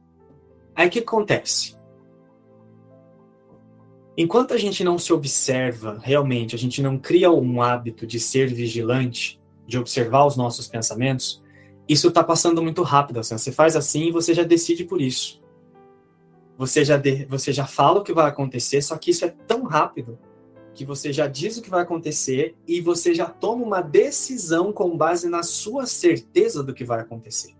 Aí 0.75 0.87
o 0.87 0.91
que 0.91 0.99
acontece? 0.99 1.75
Enquanto 4.17 4.53
a 4.53 4.57
gente 4.57 4.83
não 4.83 4.99
se 4.99 5.13
observa 5.13 5.97
realmente, 6.01 6.53
a 6.53 6.59
gente 6.59 6.81
não 6.81 6.97
cria 6.97 7.31
um 7.31 7.61
hábito 7.61 8.05
de 8.05 8.19
ser 8.19 8.53
vigilante, 8.53 9.41
de 9.65 9.77
observar 9.77 10.25
os 10.25 10.35
nossos 10.35 10.67
pensamentos, 10.67 11.41
isso 11.87 12.09
está 12.09 12.23
passando 12.23 12.61
muito 12.61 12.83
rápido. 12.83 13.19
Assim, 13.19 13.37
você 13.37 13.51
faz 13.51 13.75
assim 13.75 14.07
e 14.07 14.11
você 14.11 14.33
já 14.33 14.43
decide 14.43 14.83
por 14.83 15.01
isso. 15.01 15.41
Você 16.57 16.83
já, 16.83 16.97
de, 16.97 17.25
você 17.25 17.53
já 17.53 17.65
fala 17.65 18.01
o 18.01 18.03
que 18.03 18.11
vai 18.11 18.27
acontecer, 18.27 18.81
só 18.81 18.97
que 18.97 19.11
isso 19.11 19.23
é 19.23 19.29
tão 19.29 19.63
rápido 19.63 20.19
que 20.79 20.85
você 20.85 21.11
já 21.11 21.27
diz 21.27 21.57
o 21.57 21.61
que 21.61 21.69
vai 21.69 21.81
acontecer 21.81 22.55
e 22.65 22.79
você 22.79 23.13
já 23.13 23.25
toma 23.25 23.65
uma 23.65 23.81
decisão 23.81 24.71
com 24.71 24.95
base 24.95 25.27
na 25.27 25.43
sua 25.43 25.85
certeza 25.85 26.63
do 26.63 26.73
que 26.73 26.85
vai 26.85 27.01
acontecer. 27.01 27.53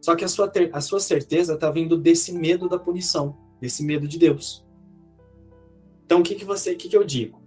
Só 0.00 0.14
que 0.14 0.24
a 0.24 0.28
sua, 0.28 0.52
a 0.72 0.80
sua 0.80 1.00
certeza 1.00 1.54
está 1.54 1.68
vindo 1.72 1.96
desse 1.98 2.32
medo 2.32 2.68
da 2.68 2.78
punição, 2.78 3.36
desse 3.60 3.82
medo 3.82 4.06
de 4.06 4.16
Deus. 4.16 4.64
Então, 6.04 6.20
o 6.20 6.22
que, 6.22 6.36
que 6.36 6.44
você, 6.44 6.74
o 6.74 6.76
que, 6.76 6.88
que 6.88 6.96
eu 6.96 7.02
digo? 7.02 7.42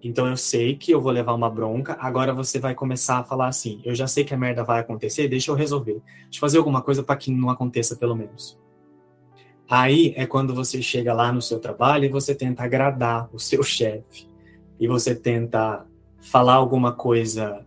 Então, 0.00 0.28
eu 0.28 0.36
sei 0.36 0.76
que 0.76 0.92
eu 0.92 1.00
vou 1.00 1.10
levar 1.10 1.34
uma 1.34 1.50
bronca, 1.50 1.96
agora 1.98 2.32
você 2.32 2.60
vai 2.60 2.72
começar 2.72 3.18
a 3.18 3.24
falar 3.24 3.48
assim: 3.48 3.82
eu 3.84 3.96
já 3.96 4.06
sei 4.06 4.22
que 4.22 4.32
a 4.32 4.38
merda 4.38 4.62
vai 4.62 4.78
acontecer, 4.78 5.26
deixa 5.26 5.50
eu 5.50 5.56
resolver. 5.56 6.00
Deixa 6.22 6.36
eu 6.36 6.40
fazer 6.40 6.58
alguma 6.58 6.82
coisa 6.82 7.02
para 7.02 7.16
que 7.16 7.32
não 7.32 7.50
aconteça, 7.50 7.96
pelo 7.96 8.14
menos. 8.14 8.59
Aí 9.70 10.12
é 10.16 10.26
quando 10.26 10.54
você 10.54 10.82
chega 10.82 11.14
lá 11.14 11.32
no 11.32 11.40
seu 11.40 11.60
trabalho 11.60 12.04
e 12.04 12.08
você 12.08 12.34
tenta 12.34 12.64
agradar 12.64 13.30
o 13.32 13.38
seu 13.38 13.62
chefe. 13.64 14.28
E 14.78 14.88
você 14.88 15.14
tenta 15.14 15.86
falar 16.20 16.54
alguma 16.54 16.92
coisa 16.92 17.64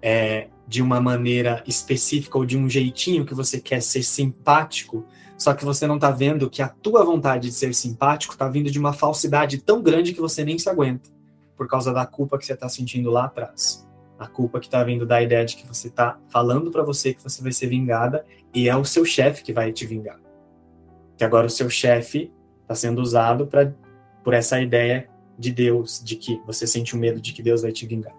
é, 0.00 0.48
de 0.66 0.80
uma 0.80 1.00
maneira 1.00 1.62
específica 1.66 2.38
ou 2.38 2.46
de 2.46 2.56
um 2.56 2.68
jeitinho 2.68 3.26
que 3.26 3.34
você 3.34 3.60
quer 3.60 3.82
ser 3.82 4.02
simpático 4.02 5.04
só 5.38 5.54
que 5.54 5.64
você 5.64 5.86
não 5.86 5.94
está 5.94 6.10
vendo 6.10 6.50
que 6.50 6.60
a 6.60 6.68
tua 6.68 7.04
vontade 7.04 7.48
de 7.48 7.54
ser 7.54 7.72
simpático 7.72 8.34
está 8.34 8.48
vindo 8.48 8.70
de 8.72 8.78
uma 8.78 8.92
falsidade 8.92 9.58
tão 9.58 9.80
grande 9.80 10.12
que 10.12 10.20
você 10.20 10.44
nem 10.44 10.58
se 10.58 10.68
aguenta, 10.68 11.08
por 11.56 11.68
causa 11.68 11.92
da 11.92 12.04
culpa 12.04 12.36
que 12.36 12.44
você 12.44 12.54
está 12.54 12.68
sentindo 12.68 13.08
lá 13.08 13.26
atrás. 13.26 13.86
A 14.18 14.26
culpa 14.26 14.58
que 14.58 14.66
está 14.66 14.82
vindo 14.82 15.06
da 15.06 15.22
ideia 15.22 15.44
de 15.44 15.54
que 15.54 15.64
você 15.64 15.86
está 15.86 16.18
falando 16.28 16.72
para 16.72 16.82
você 16.82 17.14
que 17.14 17.22
você 17.22 17.40
vai 17.40 17.52
ser 17.52 17.68
vingada 17.68 18.26
e 18.52 18.68
é 18.68 18.76
o 18.76 18.84
seu 18.84 19.04
chefe 19.04 19.44
que 19.44 19.52
vai 19.52 19.72
te 19.72 19.86
vingar. 19.86 20.18
Que 21.18 21.24
agora 21.24 21.46
o 21.46 21.50
seu 21.50 21.68
chefe 21.68 22.32
está 22.62 22.74
sendo 22.74 23.02
usado 23.02 23.46
pra, 23.46 23.74
por 24.24 24.32
essa 24.32 24.58
ideia 24.60 25.10
de 25.38 25.52
Deus, 25.52 26.02
de 26.02 26.16
que 26.16 26.40
você 26.46 26.66
sente 26.66 26.94
o 26.94 26.98
medo 26.98 27.20
de 27.20 27.34
que 27.34 27.42
Deus 27.42 27.60
vai 27.60 27.72
te 27.72 27.86
vingar. 27.86 28.14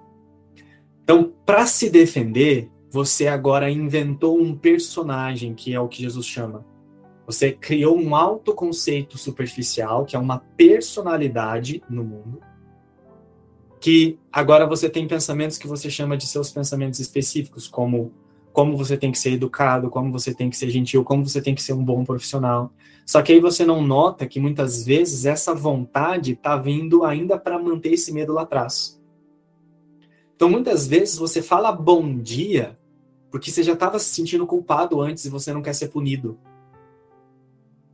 Então, 1.04 1.34
para 1.46 1.66
se 1.66 1.90
defender, 1.90 2.70
você 2.92 3.28
agora 3.28 3.72
inventou 3.72 4.40
um 4.40 4.56
personagem 4.56 5.56
que 5.56 5.74
é 5.74 5.80
o 5.80 5.88
que 5.88 6.04
Jesus 6.04 6.28
chama 6.28 6.64
você 7.30 7.52
criou 7.52 7.96
um 7.96 8.16
autoconceito 8.16 9.16
superficial, 9.16 10.04
que 10.04 10.16
é 10.16 10.20
uma 10.20 10.40
personalidade 10.40 11.80
no 11.88 12.04
mundo, 12.04 12.42
que 13.80 14.18
agora 14.32 14.66
você 14.66 14.90
tem 14.90 15.08
pensamentos 15.08 15.56
que 15.56 15.68
você 15.68 15.92
chama 15.92 16.18
de 16.18 16.26
seus 16.26 16.52
pensamentos 16.52 17.00
específicos, 17.00 17.68
como 17.68 18.12
como 18.60 18.76
você 18.76 18.98
tem 18.98 19.10
que 19.10 19.18
ser 19.18 19.32
educado, 19.32 19.90
como 19.90 20.12
você 20.12 20.34
tem 20.34 20.50
que 20.50 20.58
ser 20.58 20.70
gentil, 20.70 21.02
como 21.02 21.26
você 21.26 21.42
tem 21.42 21.56
que 21.56 21.64
ser 21.64 21.72
um 21.72 21.82
bom 21.82 22.04
profissional. 22.04 22.74
Só 23.06 23.22
que 23.22 23.32
aí 23.32 23.40
você 23.40 23.66
não 23.66 23.82
nota 23.82 24.28
que 24.28 24.38
muitas 24.38 24.86
vezes 24.86 25.26
essa 25.26 25.56
vontade 25.56 26.34
está 26.34 26.58
vindo 26.58 27.06
ainda 27.06 27.40
para 27.40 27.58
manter 27.58 27.94
esse 27.94 28.12
medo 28.12 28.34
lá 28.34 28.42
atrás. 28.42 29.02
Então 30.36 30.50
muitas 30.50 30.86
vezes 30.86 31.18
você 31.18 31.42
fala 31.42 31.72
bom 31.72 32.18
dia 32.18 32.78
porque 33.32 33.50
você 33.50 33.64
já 33.64 33.72
estava 33.72 33.98
se 33.98 34.14
sentindo 34.14 34.46
culpado 34.46 35.00
antes 35.00 35.24
e 35.24 35.30
você 35.30 35.54
não 35.54 35.62
quer 35.62 35.74
ser 35.74 35.88
punido 35.88 36.38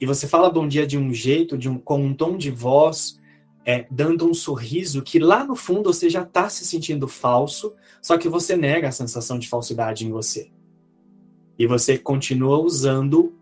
e 0.02 0.06
você 0.08 0.28
fala 0.28 0.50
bom 0.50 0.68
dia 0.68 0.88
de 0.88 0.98
um 0.98 1.14
jeito, 1.14 1.60
de 1.60 1.70
um, 1.70 1.78
com 1.78 2.04
um 2.04 2.12
tom 2.12 2.38
de 2.38 2.50
voz, 2.50 3.20
é, 3.64 3.86
dando 3.92 4.28
um 4.28 4.34
sorriso 4.34 5.04
que 5.04 5.20
lá 5.20 5.44
no 5.44 5.56
fundo 5.56 5.94
você 5.94 6.10
já 6.10 6.24
está 6.24 6.50
se 6.50 6.66
sentindo 6.66 7.08
falso, 7.08 7.76
só 8.02 8.18
que 8.18 8.28
você 8.28 8.58
nega 8.58 8.88
a 8.88 8.92
sensação 8.92 9.38
de 9.38 9.48
falsidade 9.48 10.08
em 10.08 10.10
você. 10.10 10.55
E 11.58 11.66
você 11.66 11.98
continua 11.98 12.58
usando 12.58 13.34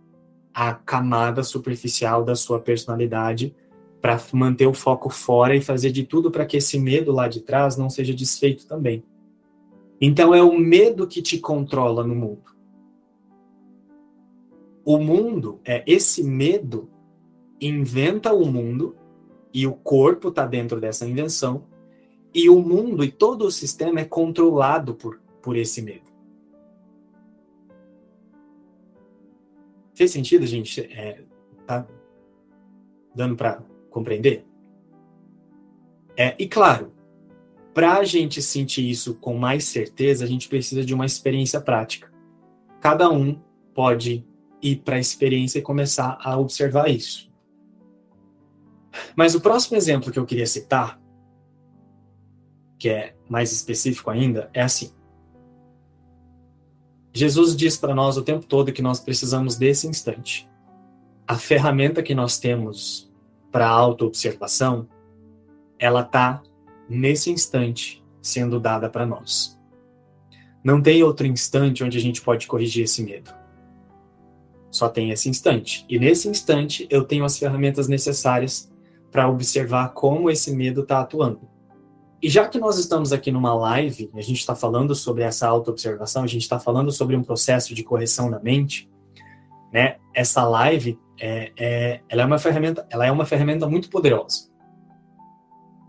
a 0.53 0.73
camada 0.73 1.43
superficial 1.43 2.23
da 2.23 2.35
sua 2.35 2.59
personalidade 2.59 3.55
para 4.01 4.21
manter 4.33 4.67
o 4.67 4.73
foco 4.73 5.09
fora 5.09 5.55
e 5.55 5.61
fazer 5.61 5.91
de 5.91 6.03
tudo 6.03 6.29
para 6.29 6.45
que 6.45 6.57
esse 6.57 6.77
medo 6.77 7.11
lá 7.11 7.27
de 7.27 7.39
trás 7.39 7.77
não 7.77 7.89
seja 7.89 8.13
desfeito 8.13 8.67
também. 8.67 9.03
Então 9.99 10.35
é 10.35 10.43
o 10.43 10.57
medo 10.57 11.07
que 11.07 11.21
te 11.21 11.39
controla 11.39 12.03
no 12.03 12.13
mundo. 12.13 12.53
O 14.85 14.97
mundo 14.99 15.61
é 15.63 15.81
esse 15.87 16.21
medo 16.21 16.89
inventa 17.61 18.33
o 18.33 18.45
mundo 18.45 18.95
e 19.53 19.65
o 19.65 19.73
corpo 19.73 20.27
está 20.27 20.45
dentro 20.45 20.81
dessa 20.81 21.07
invenção 21.07 21.63
e 22.33 22.49
o 22.49 22.59
mundo 22.59 23.03
e 23.03 23.11
todo 23.11 23.45
o 23.45 23.51
sistema 23.51 24.01
é 24.01 24.05
controlado 24.05 24.95
por, 24.95 25.21
por 25.41 25.55
esse 25.55 25.81
medo. 25.81 26.02
Fez 29.95 30.11
sentido, 30.11 30.45
gente? 30.45 30.81
É, 30.81 31.21
tá 31.65 31.85
dando 33.15 33.35
para 33.35 33.61
compreender? 33.89 34.45
É, 36.17 36.35
e 36.37 36.47
claro, 36.47 36.93
para 37.73 37.97
a 37.97 38.03
gente 38.03 38.41
sentir 38.41 38.89
isso 38.89 39.15
com 39.15 39.35
mais 39.35 39.65
certeza, 39.65 40.23
a 40.23 40.27
gente 40.27 40.47
precisa 40.47 40.83
de 40.83 40.93
uma 40.93 41.05
experiência 41.05 41.59
prática. 41.59 42.11
Cada 42.79 43.09
um 43.09 43.39
pode 43.73 44.25
ir 44.61 44.77
para 44.77 44.95
a 44.95 44.99
experiência 44.99 45.59
e 45.59 45.61
começar 45.61 46.17
a 46.21 46.37
observar 46.37 46.89
isso. 46.89 47.31
Mas 49.15 49.33
o 49.33 49.41
próximo 49.41 49.75
exemplo 49.75 50.11
que 50.11 50.19
eu 50.19 50.25
queria 50.25 50.45
citar, 50.45 51.01
que 52.77 52.89
é 52.89 53.15
mais 53.27 53.51
específico 53.51 54.09
ainda, 54.09 54.49
é 54.53 54.61
assim. 54.61 54.91
Jesus 57.13 57.55
diz 57.55 57.77
para 57.77 57.93
nós 57.93 58.17
o 58.17 58.23
tempo 58.23 58.45
todo 58.45 58.73
que 58.73 58.81
nós 58.81 58.99
precisamos 58.99 59.55
desse 59.55 59.85
instante. 59.87 60.49
A 61.27 61.37
ferramenta 61.37 62.01
que 62.01 62.15
nós 62.15 62.39
temos 62.39 63.13
para 63.51 63.67
autoobservação, 63.67 64.87
ela 65.77 66.01
está 66.01 66.41
nesse 66.89 67.29
instante 67.29 68.03
sendo 68.19 68.59
dada 68.59 68.89
para 68.89 69.05
nós. 69.05 69.61
Não 70.63 70.81
tem 70.81 71.03
outro 71.03 71.27
instante 71.27 71.83
onde 71.83 71.97
a 71.97 72.01
gente 72.01 72.19
pode 72.19 72.47
corrigir 72.47 72.85
esse 72.85 73.03
medo. 73.03 73.31
Só 74.71 74.89
tem 74.89 75.11
esse 75.11 75.29
instante. 75.29 75.85
E 75.87 75.99
nesse 75.99 76.27
instante 76.27 76.87
eu 76.89 77.03
tenho 77.03 77.25
as 77.25 77.37
ferramentas 77.37 77.87
necessárias 77.87 78.71
para 79.11 79.29
observar 79.29 79.89
como 79.89 80.31
esse 80.31 80.51
medo 80.55 80.81
está 80.81 81.01
atuando. 81.01 81.52
E 82.23 82.29
já 82.29 82.47
que 82.47 82.57
nós 82.57 82.77
estamos 82.77 83.11
aqui 83.11 83.33
numa 83.33 83.53
live, 83.53 84.09
a 84.13 84.21
gente 84.21 84.39
está 84.39 84.55
falando 84.55 84.95
sobre 84.95 85.23
essa 85.23 85.45
autoobservação, 85.45 86.23
a 86.23 86.27
gente 86.27 86.43
está 86.43 86.57
falando 86.57 86.89
sobre 86.89 87.17
um 87.17 87.21
processo 87.21 87.75
de 87.75 87.83
correção 87.83 88.31
da 88.31 88.39
mente, 88.39 88.89
né? 89.73 89.97
Essa 90.13 90.47
live 90.47 90.97
é, 91.19 91.51
é, 91.59 91.99
ela 92.07 92.21
é 92.21 92.25
uma 92.25 92.39
ferramenta, 92.39 92.87
ela 92.89 93.05
é 93.05 93.11
uma 93.11 93.25
ferramenta 93.25 93.67
muito 93.67 93.89
poderosa. 93.89 94.49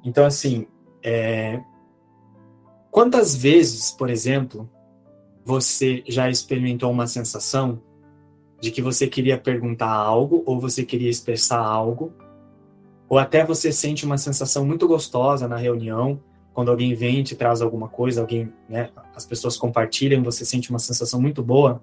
Então, 0.05 0.27
assim, 0.27 0.67
é, 1.05 1.63
quantas 2.91 3.37
vezes, 3.37 3.93
por 3.93 4.11
exemplo, 4.11 4.69
você 5.45 6.03
já 6.09 6.29
experimentou 6.29 6.91
uma 6.91 7.07
sensação 7.07 7.81
de 8.61 8.73
que 8.73 8.83
você 8.83 9.07
queria 9.07 9.39
perguntar 9.39 9.93
algo 9.93 10.43
ou 10.45 10.59
você 10.59 10.85
queria 10.85 11.11
expressar 11.11 11.61
algo, 11.61 12.13
ou 13.15 13.19
até 13.21 13.45
você 13.45 13.73
sente 13.73 14.05
uma 14.05 14.19
sensação 14.19 14.67
muito 14.67 14.89
gostosa 14.89 15.47
na 15.47 15.57
reunião, 15.57 16.21
quando 16.53 16.69
alguém 16.69 16.97
vem 16.97 17.21
e 17.21 17.23
te 17.23 17.37
traz 17.37 17.63
alguma 17.63 17.89
coisa, 17.89 18.21
alguém, 18.21 18.53
né, 18.69 18.91
as 19.15 19.25
pessoas 19.25 19.57
compartilham, 19.57 20.21
você 20.21 20.45
sente 20.45 20.69
uma 20.69 20.81
sensação 20.81 21.23
muito 21.23 21.41
boa. 21.41 21.81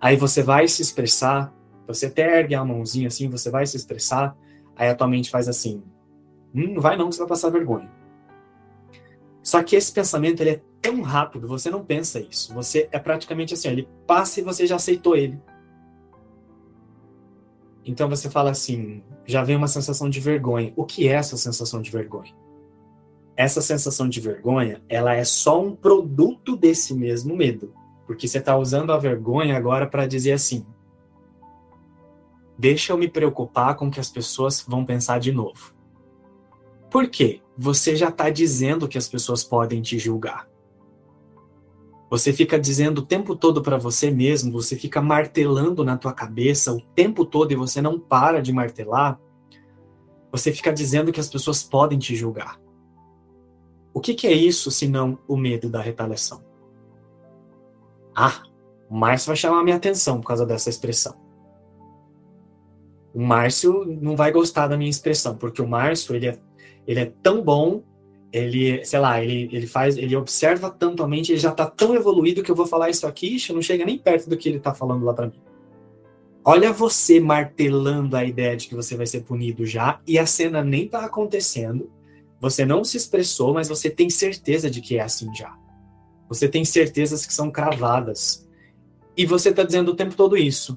Aí 0.00 0.16
você 0.16 0.40
vai 0.40 0.68
se 0.68 0.80
expressar, 0.80 1.52
você 1.84 2.06
até 2.06 2.38
ergue 2.38 2.54
a 2.54 2.64
mãozinha 2.64 3.08
assim, 3.08 3.28
você 3.28 3.50
vai 3.50 3.66
se 3.66 3.76
expressar, 3.76 4.36
aí 4.76 4.88
a 4.88 4.94
tua 4.94 5.08
mente 5.08 5.30
faz 5.30 5.48
assim: 5.48 5.82
hum, 6.54 6.74
não 6.74 6.80
vai 6.80 6.96
não, 6.96 7.10
você 7.10 7.18
vai 7.18 7.28
passar 7.28 7.50
vergonha. 7.50 7.90
Só 9.42 9.64
que 9.64 9.74
esse 9.74 9.90
pensamento 9.90 10.42
ele 10.42 10.50
é 10.50 10.60
tão 10.80 11.02
rápido, 11.02 11.48
você 11.48 11.70
não 11.70 11.84
pensa 11.84 12.20
isso. 12.20 12.54
Você 12.54 12.88
é 12.92 13.00
praticamente 13.00 13.52
assim, 13.52 13.66
ele 13.66 13.88
passa 14.06 14.38
e 14.38 14.44
você 14.44 14.64
já 14.64 14.76
aceitou 14.76 15.16
ele. 15.16 15.40
Então 17.84 18.08
você 18.08 18.30
fala 18.30 18.52
assim, 18.52 19.02
já 19.26 19.42
vem 19.42 19.56
uma 19.56 19.68
sensação 19.68 20.10
de 20.10 20.20
vergonha. 20.20 20.72
O 20.76 20.84
que 20.84 21.08
é 21.08 21.12
essa 21.12 21.36
sensação 21.36 21.80
de 21.80 21.90
vergonha? 21.90 22.34
Essa 23.36 23.62
sensação 23.62 24.08
de 24.08 24.20
vergonha, 24.20 24.82
ela 24.88 25.14
é 25.14 25.24
só 25.24 25.62
um 25.62 25.74
produto 25.74 26.56
desse 26.56 26.94
mesmo 26.94 27.34
medo, 27.34 27.72
porque 28.06 28.28
você 28.28 28.38
está 28.38 28.56
usando 28.56 28.92
a 28.92 28.98
vergonha 28.98 29.56
agora 29.56 29.86
para 29.86 30.06
dizer 30.06 30.32
assim: 30.32 30.66
deixa 32.58 32.92
eu 32.92 32.98
me 32.98 33.08
preocupar 33.08 33.74
com 33.76 33.88
o 33.88 33.90
que 33.90 34.00
as 34.00 34.10
pessoas 34.10 34.64
vão 34.66 34.84
pensar 34.84 35.18
de 35.18 35.32
novo. 35.32 35.74
Por 36.90 37.08
quê? 37.08 37.40
Você 37.56 37.96
já 37.96 38.10
está 38.10 38.28
dizendo 38.28 38.86
que 38.86 38.98
as 38.98 39.08
pessoas 39.08 39.42
podem 39.42 39.80
te 39.80 39.98
julgar. 39.98 40.51
Você 42.12 42.30
fica 42.30 42.60
dizendo 42.60 42.98
o 42.98 43.06
tempo 43.06 43.34
todo 43.34 43.62
para 43.62 43.78
você 43.78 44.10
mesmo, 44.10 44.52
você 44.52 44.76
fica 44.76 45.00
martelando 45.00 45.82
na 45.82 45.96
tua 45.96 46.12
cabeça 46.12 46.70
o 46.70 46.78
tempo 46.78 47.24
todo 47.24 47.52
e 47.52 47.56
você 47.56 47.80
não 47.80 47.98
para 47.98 48.42
de 48.42 48.52
martelar. 48.52 49.18
Você 50.30 50.52
fica 50.52 50.70
dizendo 50.70 51.10
que 51.10 51.18
as 51.18 51.30
pessoas 51.30 51.62
podem 51.62 51.98
te 51.98 52.14
julgar. 52.14 52.60
O 53.94 53.98
que, 53.98 54.12
que 54.12 54.26
é 54.26 54.32
isso 54.34 54.70
senão 54.70 55.18
o 55.26 55.38
medo 55.38 55.70
da 55.70 55.80
retaliação? 55.80 56.44
Ah, 58.14 58.42
o 58.90 58.94
Márcio 58.94 59.28
vai 59.28 59.36
chamar 59.36 59.64
minha 59.64 59.76
atenção 59.76 60.20
por 60.20 60.26
causa 60.26 60.44
dessa 60.44 60.68
expressão. 60.68 61.16
O 63.14 63.22
Márcio 63.22 63.86
não 63.86 64.16
vai 64.16 64.30
gostar 64.30 64.66
da 64.66 64.76
minha 64.76 64.90
expressão, 64.90 65.34
porque 65.38 65.62
o 65.62 65.66
Márcio 65.66 66.14
ele 66.14 66.28
é, 66.28 66.38
ele 66.86 67.00
é 67.00 67.06
tão 67.22 67.42
bom 67.42 67.82
ele, 68.32 68.84
sei 68.84 68.98
lá, 68.98 69.22
ele, 69.22 69.48
ele 69.52 69.66
faz, 69.66 69.98
ele 69.98 70.16
observa 70.16 70.70
tanto 70.70 71.02
a 71.02 71.08
mente, 71.08 71.32
ele 71.32 71.38
já 71.38 71.50
está 71.50 71.66
tão 71.66 71.94
evoluído 71.94 72.42
que 72.42 72.50
eu 72.50 72.56
vou 72.56 72.66
falar 72.66 72.88
isso 72.88 73.06
aqui, 73.06 73.36
isso 73.36 73.52
não 73.52 73.60
chega 73.60 73.84
nem 73.84 73.98
perto 73.98 74.28
do 74.28 74.36
que 74.36 74.48
ele 74.48 74.56
está 74.56 74.74
falando 74.74 75.04
lá 75.04 75.12
para 75.12 75.26
mim. 75.26 75.40
Olha 76.44 76.72
você 76.72 77.20
martelando 77.20 78.16
a 78.16 78.24
ideia 78.24 78.56
de 78.56 78.66
que 78.66 78.74
você 78.74 78.96
vai 78.96 79.06
ser 79.06 79.20
punido 79.20 79.66
já, 79.66 80.00
e 80.06 80.18
a 80.18 80.24
cena 80.24 80.64
nem 80.64 80.88
tá 80.88 81.04
acontecendo. 81.04 81.90
Você 82.40 82.64
não 82.64 82.82
se 82.82 82.96
expressou, 82.96 83.54
mas 83.54 83.68
você 83.68 83.88
tem 83.88 84.10
certeza 84.10 84.68
de 84.68 84.80
que 84.80 84.96
é 84.96 85.02
assim 85.02 85.32
já. 85.34 85.54
Você 86.28 86.48
tem 86.48 86.64
certezas 86.64 87.26
que 87.26 87.34
são 87.34 87.50
cravadas. 87.50 88.48
E 89.16 89.26
você 89.26 89.50
está 89.50 89.62
dizendo 89.62 89.92
o 89.92 89.94
tempo 89.94 90.16
todo 90.16 90.36
isso. 90.36 90.76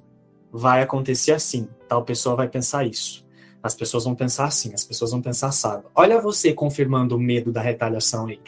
Vai 0.51 0.83
acontecer 0.83 1.31
assim. 1.31 1.67
Tal 1.87 2.03
pessoa 2.03 2.35
vai 2.35 2.47
pensar 2.47 2.85
isso. 2.85 3.24
As 3.66 3.74
pessoas 3.74 4.03
vão 4.03 4.13
pensar 4.13 4.45
assim. 4.45 4.76
As 4.76 4.86
pessoas 4.86 5.09
vão 5.09 5.24
pensar 5.24 5.47
assado. 5.47 5.86
Olha 5.95 6.22
você 6.22 6.53
confirmando 6.53 7.16
o 7.16 7.20
medo 7.20 7.51
da 7.51 7.61
retaliação 7.61 8.28
aí. 8.28 8.39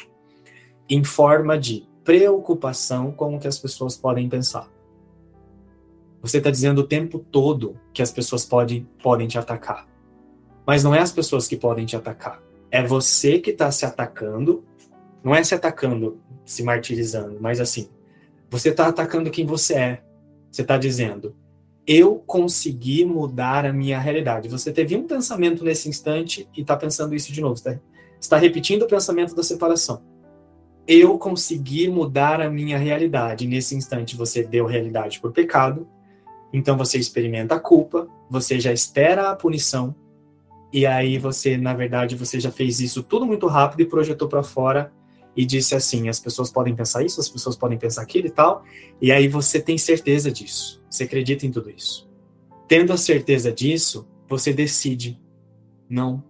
Em 0.87 1.03
forma 1.03 1.57
de 1.57 1.89
preocupação 2.03 3.11
com 3.11 3.35
o 3.35 3.39
que 3.39 3.47
as 3.47 3.57
pessoas 3.57 3.97
podem 3.97 4.29
pensar. 4.29 4.69
Você 6.21 6.37
está 6.37 6.51
dizendo 6.51 6.81
o 6.81 6.87
tempo 6.87 7.17
todo 7.17 7.79
que 7.91 8.03
as 8.03 8.11
pessoas 8.11 8.45
podem, 8.45 8.87
podem 9.01 9.27
te 9.27 9.39
atacar. 9.39 9.87
Mas 10.67 10.83
não 10.83 10.93
é 10.93 10.99
as 10.99 11.11
pessoas 11.11 11.47
que 11.47 11.57
podem 11.57 11.87
te 11.87 11.95
atacar. 11.95 12.39
É 12.69 12.85
você 12.85 13.39
que 13.39 13.49
está 13.49 13.71
se 13.71 13.87
atacando. 13.87 14.63
Não 15.23 15.33
é 15.33 15.43
se 15.43 15.55
atacando, 15.55 16.21
se 16.45 16.61
martirizando, 16.61 17.39
mas 17.41 17.59
assim, 17.59 17.89
você 18.51 18.69
está 18.69 18.87
atacando 18.87 19.31
quem 19.31 19.47
você 19.47 19.73
é. 19.73 20.03
Você 20.51 20.61
está 20.61 20.77
dizendo, 20.77 21.35
eu 21.87 22.15
consegui 22.27 23.05
mudar 23.05 23.65
a 23.65 23.71
minha 23.71 23.99
realidade. 23.99 24.49
Você 24.49 24.71
teve 24.73 24.95
um 24.95 25.07
pensamento 25.07 25.63
nesse 25.63 25.87
instante 25.87 26.47
e 26.55 26.61
está 26.61 26.75
pensando 26.75 27.15
isso 27.15 27.31
de 27.31 27.39
novo. 27.39 27.55
Está, 27.55 27.79
está 28.19 28.37
repetindo 28.37 28.83
o 28.83 28.87
pensamento 28.87 29.33
da 29.33 29.41
separação. 29.41 30.01
Eu 30.85 31.17
consegui 31.17 31.87
mudar 31.87 32.41
a 32.41 32.49
minha 32.49 32.77
realidade. 32.77 33.47
Nesse 33.47 33.75
instante, 33.75 34.17
você 34.17 34.43
deu 34.43 34.65
realidade 34.65 35.19
por 35.19 35.31
pecado 35.31 35.87
então 36.51 36.77
você 36.77 36.97
experimenta 36.97 37.55
a 37.55 37.59
culpa, 37.59 38.07
você 38.29 38.59
já 38.59 38.71
espera 38.71 39.29
a 39.29 39.35
punição, 39.35 39.95
e 40.71 40.85
aí 40.85 41.17
você, 41.17 41.57
na 41.57 41.73
verdade, 41.73 42.15
você 42.15 42.39
já 42.39 42.51
fez 42.51 42.79
isso 42.79 43.03
tudo 43.03 43.25
muito 43.25 43.47
rápido 43.47 43.81
e 43.81 43.85
projetou 43.85 44.27
para 44.27 44.43
fora 44.43 44.91
e 45.37 45.45
disse 45.45 45.75
assim: 45.75 46.09
as 46.09 46.19
pessoas 46.19 46.49
podem 46.49 46.75
pensar 46.75 47.05
isso, 47.05 47.21
as 47.21 47.29
pessoas 47.29 47.55
podem 47.55 47.77
pensar 47.77 48.01
aquilo 48.01 48.25
e 48.25 48.31
tal, 48.31 48.63
e 48.99 49.11
aí 49.11 49.27
você 49.27 49.61
tem 49.61 49.77
certeza 49.77 50.31
disso, 50.31 50.83
você 50.89 51.03
acredita 51.03 51.45
em 51.45 51.51
tudo 51.51 51.69
isso. 51.69 52.09
Tendo 52.67 52.91
a 52.91 52.97
certeza 52.97 53.51
disso, 53.51 54.09
você 54.27 54.51
decide: 54.51 55.21
não, 55.87 56.23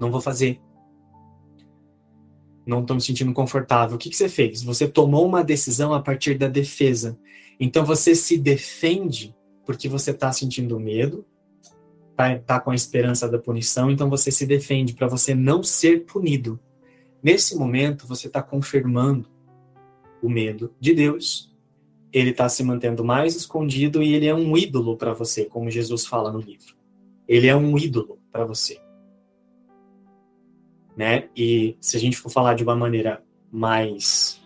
não 0.00 0.12
vou 0.12 0.20
fazer. 0.20 0.60
Não 2.64 2.82
estou 2.82 2.94
me 2.94 3.02
sentindo 3.02 3.32
confortável. 3.32 3.96
O 3.96 3.98
que, 3.98 4.10
que 4.10 4.16
você 4.16 4.28
fez? 4.28 4.62
Você 4.62 4.86
tomou 4.86 5.26
uma 5.26 5.42
decisão 5.42 5.92
a 5.94 6.02
partir 6.02 6.36
da 6.36 6.48
defesa. 6.48 7.18
Então 7.58 7.84
você 7.84 8.14
se 8.14 8.36
defende 8.36 9.34
porque 9.64 9.88
você 9.88 10.12
está 10.12 10.30
sentindo 10.32 10.78
medo, 10.78 11.26
está 12.10 12.38
tá 12.38 12.60
com 12.60 12.70
a 12.70 12.74
esperança 12.74 13.28
da 13.28 13.38
punição, 13.38 13.90
então 13.90 14.08
você 14.08 14.30
se 14.30 14.46
defende 14.46 14.94
para 14.94 15.08
você 15.08 15.34
não 15.34 15.62
ser 15.62 16.04
punido. 16.04 16.60
Nesse 17.22 17.56
momento, 17.56 18.06
você 18.06 18.28
está 18.28 18.42
confirmando 18.42 19.28
o 20.22 20.28
medo 20.28 20.74
de 20.80 20.94
Deus. 20.94 21.54
Ele 22.12 22.30
está 22.30 22.48
se 22.48 22.62
mantendo 22.62 23.04
mais 23.04 23.36
escondido 23.36 24.02
e 24.02 24.14
ele 24.14 24.26
é 24.26 24.34
um 24.34 24.56
ídolo 24.56 24.96
para 24.96 25.12
você, 25.12 25.44
como 25.44 25.70
Jesus 25.70 26.06
fala 26.06 26.32
no 26.32 26.40
livro. 26.40 26.74
Ele 27.26 27.46
é 27.46 27.56
um 27.56 27.76
ídolo 27.76 28.18
para 28.32 28.44
você. 28.44 28.80
Né? 30.96 31.28
E 31.36 31.76
se 31.80 31.96
a 31.96 32.00
gente 32.00 32.16
for 32.16 32.30
falar 32.30 32.54
de 32.54 32.64
uma 32.64 32.74
maneira 32.74 33.22
mais 33.50 34.40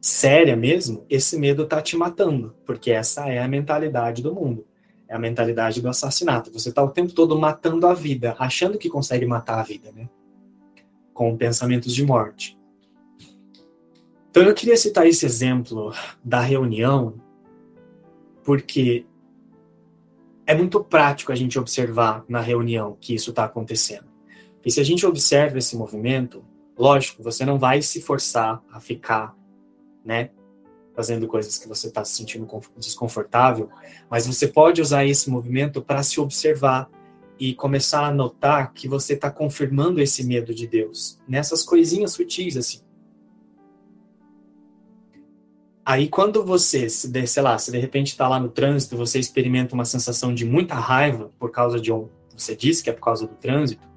séria 0.00 0.56
mesmo, 0.56 1.04
esse 1.08 1.38
medo 1.38 1.66
tá 1.66 1.82
te 1.82 1.96
matando, 1.96 2.54
porque 2.64 2.90
essa 2.90 3.28
é 3.28 3.38
a 3.38 3.48
mentalidade 3.48 4.22
do 4.22 4.34
mundo. 4.34 4.66
É 5.06 5.14
a 5.14 5.18
mentalidade 5.18 5.80
do 5.80 5.88
assassinato. 5.88 6.52
Você 6.52 6.72
tá 6.72 6.82
o 6.82 6.90
tempo 6.90 7.12
todo 7.12 7.38
matando 7.38 7.86
a 7.86 7.94
vida, 7.94 8.36
achando 8.38 8.78
que 8.78 8.90
consegue 8.90 9.26
matar 9.26 9.58
a 9.58 9.62
vida, 9.62 9.90
né? 9.92 10.08
Com 11.18 11.36
pensamentos 11.36 11.92
de 11.92 12.06
morte. 12.06 12.56
Então 14.30 14.44
eu 14.44 14.54
queria 14.54 14.76
citar 14.76 15.04
esse 15.04 15.26
exemplo 15.26 15.92
da 16.22 16.40
reunião, 16.40 17.20
porque 18.44 19.04
é 20.46 20.54
muito 20.54 20.82
prático 20.84 21.32
a 21.32 21.34
gente 21.34 21.58
observar 21.58 22.24
na 22.28 22.40
reunião 22.40 22.96
que 23.00 23.16
isso 23.16 23.30
está 23.30 23.42
acontecendo. 23.42 24.06
E 24.64 24.70
se 24.70 24.78
a 24.78 24.84
gente 24.84 25.04
observa 25.04 25.58
esse 25.58 25.76
movimento, 25.76 26.44
lógico, 26.78 27.20
você 27.20 27.44
não 27.44 27.58
vai 27.58 27.82
se 27.82 28.00
forçar 28.00 28.62
a 28.70 28.78
ficar 28.78 29.36
né? 30.04 30.30
Fazendo 30.94 31.26
coisas 31.26 31.58
que 31.58 31.68
você 31.68 31.88
está 31.88 32.04
se 32.04 32.16
sentindo 32.16 32.48
desconfortável, 32.76 33.68
mas 34.08 34.24
você 34.24 34.46
pode 34.46 34.80
usar 34.80 35.04
esse 35.04 35.28
movimento 35.28 35.82
para 35.82 36.02
se 36.04 36.20
observar 36.20 36.88
e 37.38 37.54
começar 37.54 38.06
a 38.06 38.12
notar 38.12 38.72
que 38.72 38.88
você 38.88 39.14
está 39.14 39.30
confirmando 39.30 40.00
esse 40.00 40.24
medo 40.24 40.54
de 40.54 40.66
Deus 40.66 41.18
nessas 41.28 41.62
coisinhas 41.62 42.12
sutis 42.12 42.56
assim. 42.56 42.80
Aí 45.84 46.08
quando 46.08 46.44
você, 46.44 46.88
sei 46.88 47.42
lá, 47.42 47.56
se 47.58 47.70
de 47.70 47.78
repente 47.78 48.08
está 48.08 48.28
lá 48.28 48.38
no 48.38 48.50
trânsito, 48.50 48.96
você 48.96 49.18
experimenta 49.18 49.74
uma 49.74 49.84
sensação 49.84 50.34
de 50.34 50.44
muita 50.44 50.74
raiva 50.74 51.30
por 51.38 51.50
causa 51.50 51.80
de 51.80 51.92
um, 51.92 52.08
você 52.36 52.54
disse 52.54 52.82
que 52.82 52.90
é 52.90 52.92
por 52.92 53.02
causa 53.02 53.26
do 53.26 53.34
trânsito, 53.34 53.88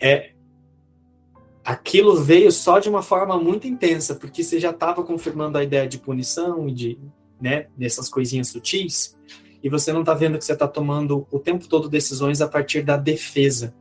é 0.00 0.32
aquilo 1.64 2.14
veio 2.22 2.52
só 2.52 2.78
de 2.78 2.88
uma 2.88 3.02
forma 3.02 3.36
muito 3.36 3.66
intensa, 3.66 4.14
porque 4.14 4.44
você 4.44 4.60
já 4.60 4.70
estava 4.70 5.02
confirmando 5.02 5.58
a 5.58 5.64
ideia 5.64 5.88
de 5.88 5.98
punição 5.98 6.68
e 6.68 6.72
de, 6.72 6.98
né, 7.40 7.66
dessas 7.76 8.08
coisinhas 8.08 8.48
sutis, 8.48 9.16
e 9.62 9.68
você 9.68 9.92
não 9.92 10.00
está 10.00 10.14
vendo 10.14 10.38
que 10.38 10.44
você 10.44 10.52
está 10.52 10.68
tomando 10.68 11.26
o 11.30 11.38
tempo 11.38 11.68
todo 11.68 11.88
decisões 11.88 12.40
a 12.40 12.48
partir 12.48 12.82
da 12.82 12.96
defesa, 12.96 13.74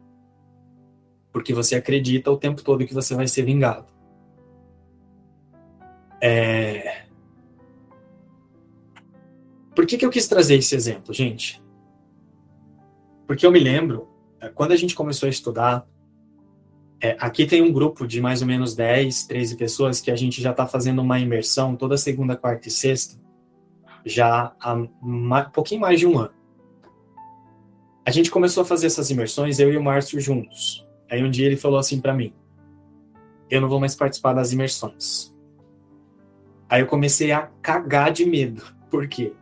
porque 1.32 1.53
você 1.53 1.76
acredita 1.76 2.32
o 2.32 2.38
tempo 2.38 2.63
todo 2.63 2.86
que 2.86 2.93
você 2.93 3.13
vai 3.13 3.28
ser 3.28 3.43
vingado. 3.43 3.88
É... 6.21 7.05
Por 9.76 9.86
que, 9.86 9.97
que 9.97 10.05
eu 10.05 10.09
quis 10.09 10.28
trazer 10.28 10.55
esse 10.55 10.73
exemplo, 10.73 11.13
gente? 11.13 11.61
Porque 13.28 13.45
eu 13.45 13.51
me 13.51 13.59
lembro, 13.59 14.07
quando 14.53 14.71
a 14.71 14.76
gente 14.76 14.95
começou 14.95 15.28
a 15.28 15.30
estudar 15.30 15.86
é, 17.01 17.15
aqui 17.19 17.45
tem 17.45 17.61
um 17.61 17.71
grupo 17.71 18.07
de 18.07 18.21
mais 18.21 18.41
ou 18.41 18.47
menos 18.47 18.73
10, 18.73 19.28
13 19.28 19.57
pessoas 19.57 19.99
que 19.99 20.09
a 20.09 20.15
gente 20.15 20.41
já 20.41 20.51
está 20.51 20.65
fazendo 20.65 21.01
uma 21.01 21.19
imersão 21.19 21.76
toda 21.76 21.97
segunda, 21.97 22.36
quarta 22.36 22.67
e 22.67 22.71
sexta, 22.71 23.15
já 24.06 24.56
há 24.60 24.74
um 24.74 25.49
pouquinho 25.51 25.82
mais 25.82 25.99
de 25.99 26.08
um 26.08 26.18
ano. 26.18 26.34
A 28.06 28.12
gente 28.12 28.30
começou 28.30 28.62
a 28.62 28.66
fazer 28.66 28.88
essas 28.88 29.10
imersões, 29.10 29.60
eu 29.60 29.74
e 29.74 29.78
o 29.78 29.84
Márcio 29.84 30.20
juntos. 30.20 30.88
Aí 31.10 31.24
um 31.24 31.30
dia 31.30 31.47
ele 31.47 31.58
falou 31.58 31.80
assim 31.80 31.99
para 31.99 32.14
mim: 32.14 32.34
Eu 33.49 33.62
não 33.62 33.68
vou 33.68 33.80
mais 33.80 33.95
participar 33.95 34.34
das 34.34 34.53
imersões. 34.53 35.36
Aí 36.70 36.82
eu 36.82 36.88
comecei 36.88 37.32
a 37.32 37.49
cagar 37.62 38.12
de 38.12 38.26
medo. 38.26 38.64
Por 38.89 39.08
quê? 39.08 39.34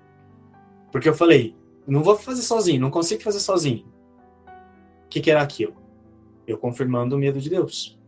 Porque 0.91 1.09
eu 1.09 1.13
falei: 1.13 1.55
Não 1.85 2.01
vou 2.01 2.17
fazer 2.17 2.41
sozinho, 2.41 2.81
não 2.81 2.89
consigo 2.89 3.21
fazer 3.21 3.39
sozinho. 3.39 3.85
O 5.05 5.09
que, 5.09 5.19
que 5.19 5.29
era 5.29 5.41
aquilo? 5.41 5.83
eu 6.47 6.57
confirmando 6.57 7.15
o 7.15 7.19
medo 7.19 7.39
de 7.39 7.49
Deus. 7.49 7.99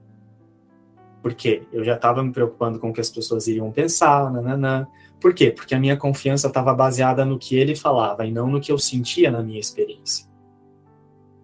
Porque 1.25 1.63
eu 1.73 1.83
já 1.83 1.95
estava 1.95 2.21
me 2.21 2.31
preocupando 2.31 2.77
com 2.77 2.91
o 2.91 2.93
que 2.93 3.01
as 3.01 3.09
pessoas 3.09 3.47
iriam 3.47 3.71
pensar, 3.71 4.31
nananã. 4.31 4.87
Por 5.19 5.33
quê? 5.33 5.49
Porque 5.49 5.73
a 5.73 5.79
minha 5.79 5.97
confiança 5.97 6.45
estava 6.45 6.71
baseada 6.71 7.25
no 7.25 7.39
que 7.39 7.55
ele 7.55 7.75
falava 7.75 8.27
e 8.27 8.31
não 8.31 8.47
no 8.47 8.61
que 8.61 8.71
eu 8.71 8.77
sentia 8.77 9.31
na 9.31 9.41
minha 9.41 9.59
experiência. 9.59 10.27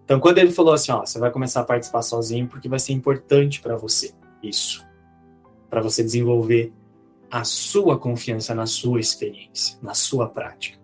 Então, 0.04 0.20
quando 0.20 0.38
ele 0.38 0.52
falou 0.52 0.72
assim, 0.72 0.92
ó, 0.92 1.04
você 1.04 1.18
vai 1.18 1.32
começar 1.32 1.62
a 1.62 1.64
participar 1.64 2.02
sozinho 2.02 2.46
porque 2.46 2.68
vai 2.68 2.78
ser 2.78 2.92
importante 2.92 3.60
para 3.60 3.74
você 3.74 4.14
isso, 4.40 4.84
para 5.68 5.80
você 5.80 6.04
desenvolver 6.04 6.72
a 7.28 7.42
sua 7.42 7.98
confiança 7.98 8.54
na 8.54 8.66
sua 8.66 9.00
experiência, 9.00 9.76
na 9.82 9.94
sua 9.94 10.28
prática. 10.28 10.78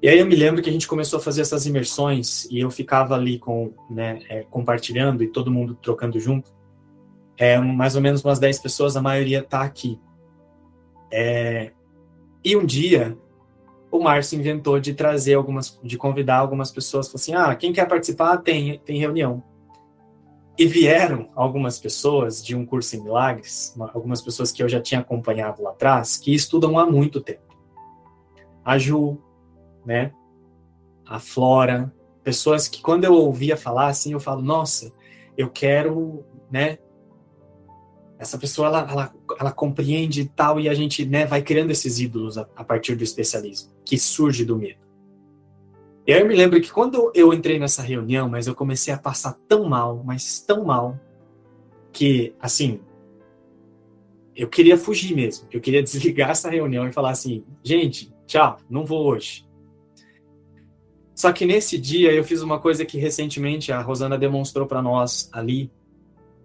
E 0.00 0.08
aí 0.08 0.20
eu 0.20 0.26
me 0.26 0.36
lembro 0.36 0.62
que 0.62 0.70
a 0.70 0.72
gente 0.72 0.86
começou 0.86 1.18
a 1.18 1.20
fazer 1.20 1.40
essas 1.40 1.66
imersões 1.66 2.44
e 2.44 2.60
eu 2.60 2.70
ficava 2.70 3.16
ali 3.16 3.40
com, 3.40 3.72
né, 3.90 4.22
é, 4.28 4.44
compartilhando 4.44 5.24
e 5.24 5.26
todo 5.26 5.50
mundo 5.50 5.74
trocando 5.74 6.20
junto. 6.20 6.54
É, 7.38 7.58
mais 7.58 7.96
ou 7.96 8.02
menos 8.02 8.24
umas 8.24 8.38
10 8.38 8.58
pessoas, 8.60 8.96
a 8.96 9.02
maioria 9.02 9.42
tá 9.42 9.62
aqui. 9.62 10.00
É, 11.12 11.72
e 12.44 12.56
um 12.56 12.64
dia 12.64 13.16
o 13.90 14.02
Márcio 14.02 14.38
inventou 14.38 14.78
de 14.78 14.94
trazer 14.94 15.34
algumas, 15.34 15.78
de 15.82 15.96
convidar 15.96 16.38
algumas 16.38 16.70
pessoas, 16.70 17.06
falou 17.06 17.16
assim, 17.16 17.34
ah, 17.34 17.54
quem 17.54 17.72
quer 17.72 17.88
participar 17.88 18.38
tem, 18.38 18.78
tem 18.80 18.98
reunião. 18.98 19.42
E 20.58 20.66
vieram 20.66 21.28
algumas 21.34 21.78
pessoas 21.78 22.44
de 22.44 22.56
um 22.56 22.64
curso 22.64 22.96
em 22.96 23.02
milagres, 23.02 23.74
algumas 23.92 24.22
pessoas 24.22 24.50
que 24.50 24.62
eu 24.62 24.68
já 24.68 24.80
tinha 24.80 25.00
acompanhado 25.00 25.62
lá 25.62 25.70
atrás, 25.70 26.16
que 26.16 26.34
estudam 26.34 26.78
há 26.78 26.86
muito 26.86 27.20
tempo. 27.20 27.54
A 28.64 28.78
Ju, 28.78 29.18
né? 29.84 30.12
A 31.06 31.18
Flora, 31.18 31.92
pessoas 32.24 32.68
que 32.68 32.80
quando 32.80 33.04
eu 33.04 33.12
ouvia 33.12 33.56
falar 33.56 33.88
assim, 33.88 34.12
eu 34.12 34.20
falo, 34.20 34.42
nossa, 34.42 34.92
eu 35.36 35.50
quero, 35.50 36.24
né? 36.50 36.78
Essa 38.18 38.38
pessoa 38.38 38.68
ela, 38.68 38.90
ela, 38.90 39.14
ela 39.38 39.52
compreende 39.52 40.22
e 40.22 40.24
tal, 40.28 40.58
e 40.58 40.68
a 40.68 40.74
gente 40.74 41.04
né, 41.04 41.26
vai 41.26 41.42
criando 41.42 41.70
esses 41.70 42.00
ídolos 42.00 42.38
a, 42.38 42.48
a 42.56 42.64
partir 42.64 42.94
do 42.94 43.04
especialismo, 43.04 43.70
que 43.84 43.98
surge 43.98 44.44
do 44.44 44.56
medo. 44.56 44.86
E 46.06 46.12
aí 46.12 46.20
eu 46.20 46.26
me 46.26 46.36
lembro 46.36 46.60
que 46.60 46.70
quando 46.70 47.10
eu 47.14 47.32
entrei 47.32 47.58
nessa 47.58 47.82
reunião, 47.82 48.28
mas 48.28 48.46
eu 48.46 48.54
comecei 48.54 48.94
a 48.94 48.98
passar 48.98 49.36
tão 49.48 49.68
mal, 49.68 50.02
mas 50.04 50.40
tão 50.40 50.64
mal, 50.64 50.98
que, 51.92 52.34
assim, 52.38 52.80
eu 54.34 54.48
queria 54.48 54.76
fugir 54.76 55.16
mesmo, 55.16 55.48
eu 55.50 55.60
queria 55.60 55.82
desligar 55.82 56.30
essa 56.30 56.50
reunião 56.50 56.86
e 56.86 56.92
falar 56.92 57.10
assim, 57.10 57.44
gente, 57.62 58.14
tchau, 58.26 58.58
não 58.68 58.84
vou 58.84 59.06
hoje. 59.06 59.46
Só 61.14 61.32
que 61.32 61.46
nesse 61.46 61.78
dia 61.78 62.12
eu 62.12 62.22
fiz 62.22 62.42
uma 62.42 62.60
coisa 62.60 62.84
que 62.84 62.98
recentemente 62.98 63.72
a 63.72 63.80
Rosana 63.80 64.18
demonstrou 64.18 64.66
para 64.66 64.82
nós 64.82 65.30
ali, 65.32 65.70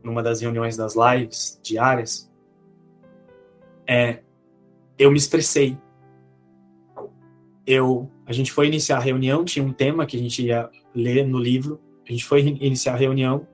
numa 0.04 0.24
das 0.24 0.42
reuniões 0.42 0.76
das 0.76 0.96
lives 0.96 1.60
diárias. 1.64 2.32
É, 3.88 4.20
eu 4.98 5.12
me 5.12 5.18
expressei. 5.18 5.78
Eu, 7.66 8.10
a 8.26 8.34
gente 8.34 8.52
foi 8.52 8.68
iniciar 8.68 8.98
a 8.98 9.02
reunião, 9.02 9.46
tinha 9.46 9.64
um 9.64 9.74
tema 9.74 10.06
que 10.06 10.18
a 10.18 10.20
gente 10.20 10.44
ia 10.44 10.70
ler 10.94 11.26
no 11.26 11.38
livro. 11.38 11.80
A 12.08 12.12
gente 12.12 12.26
foi 12.26 12.42
iniciar 12.42 12.94
a 12.94 12.98
reunião 12.98 13.48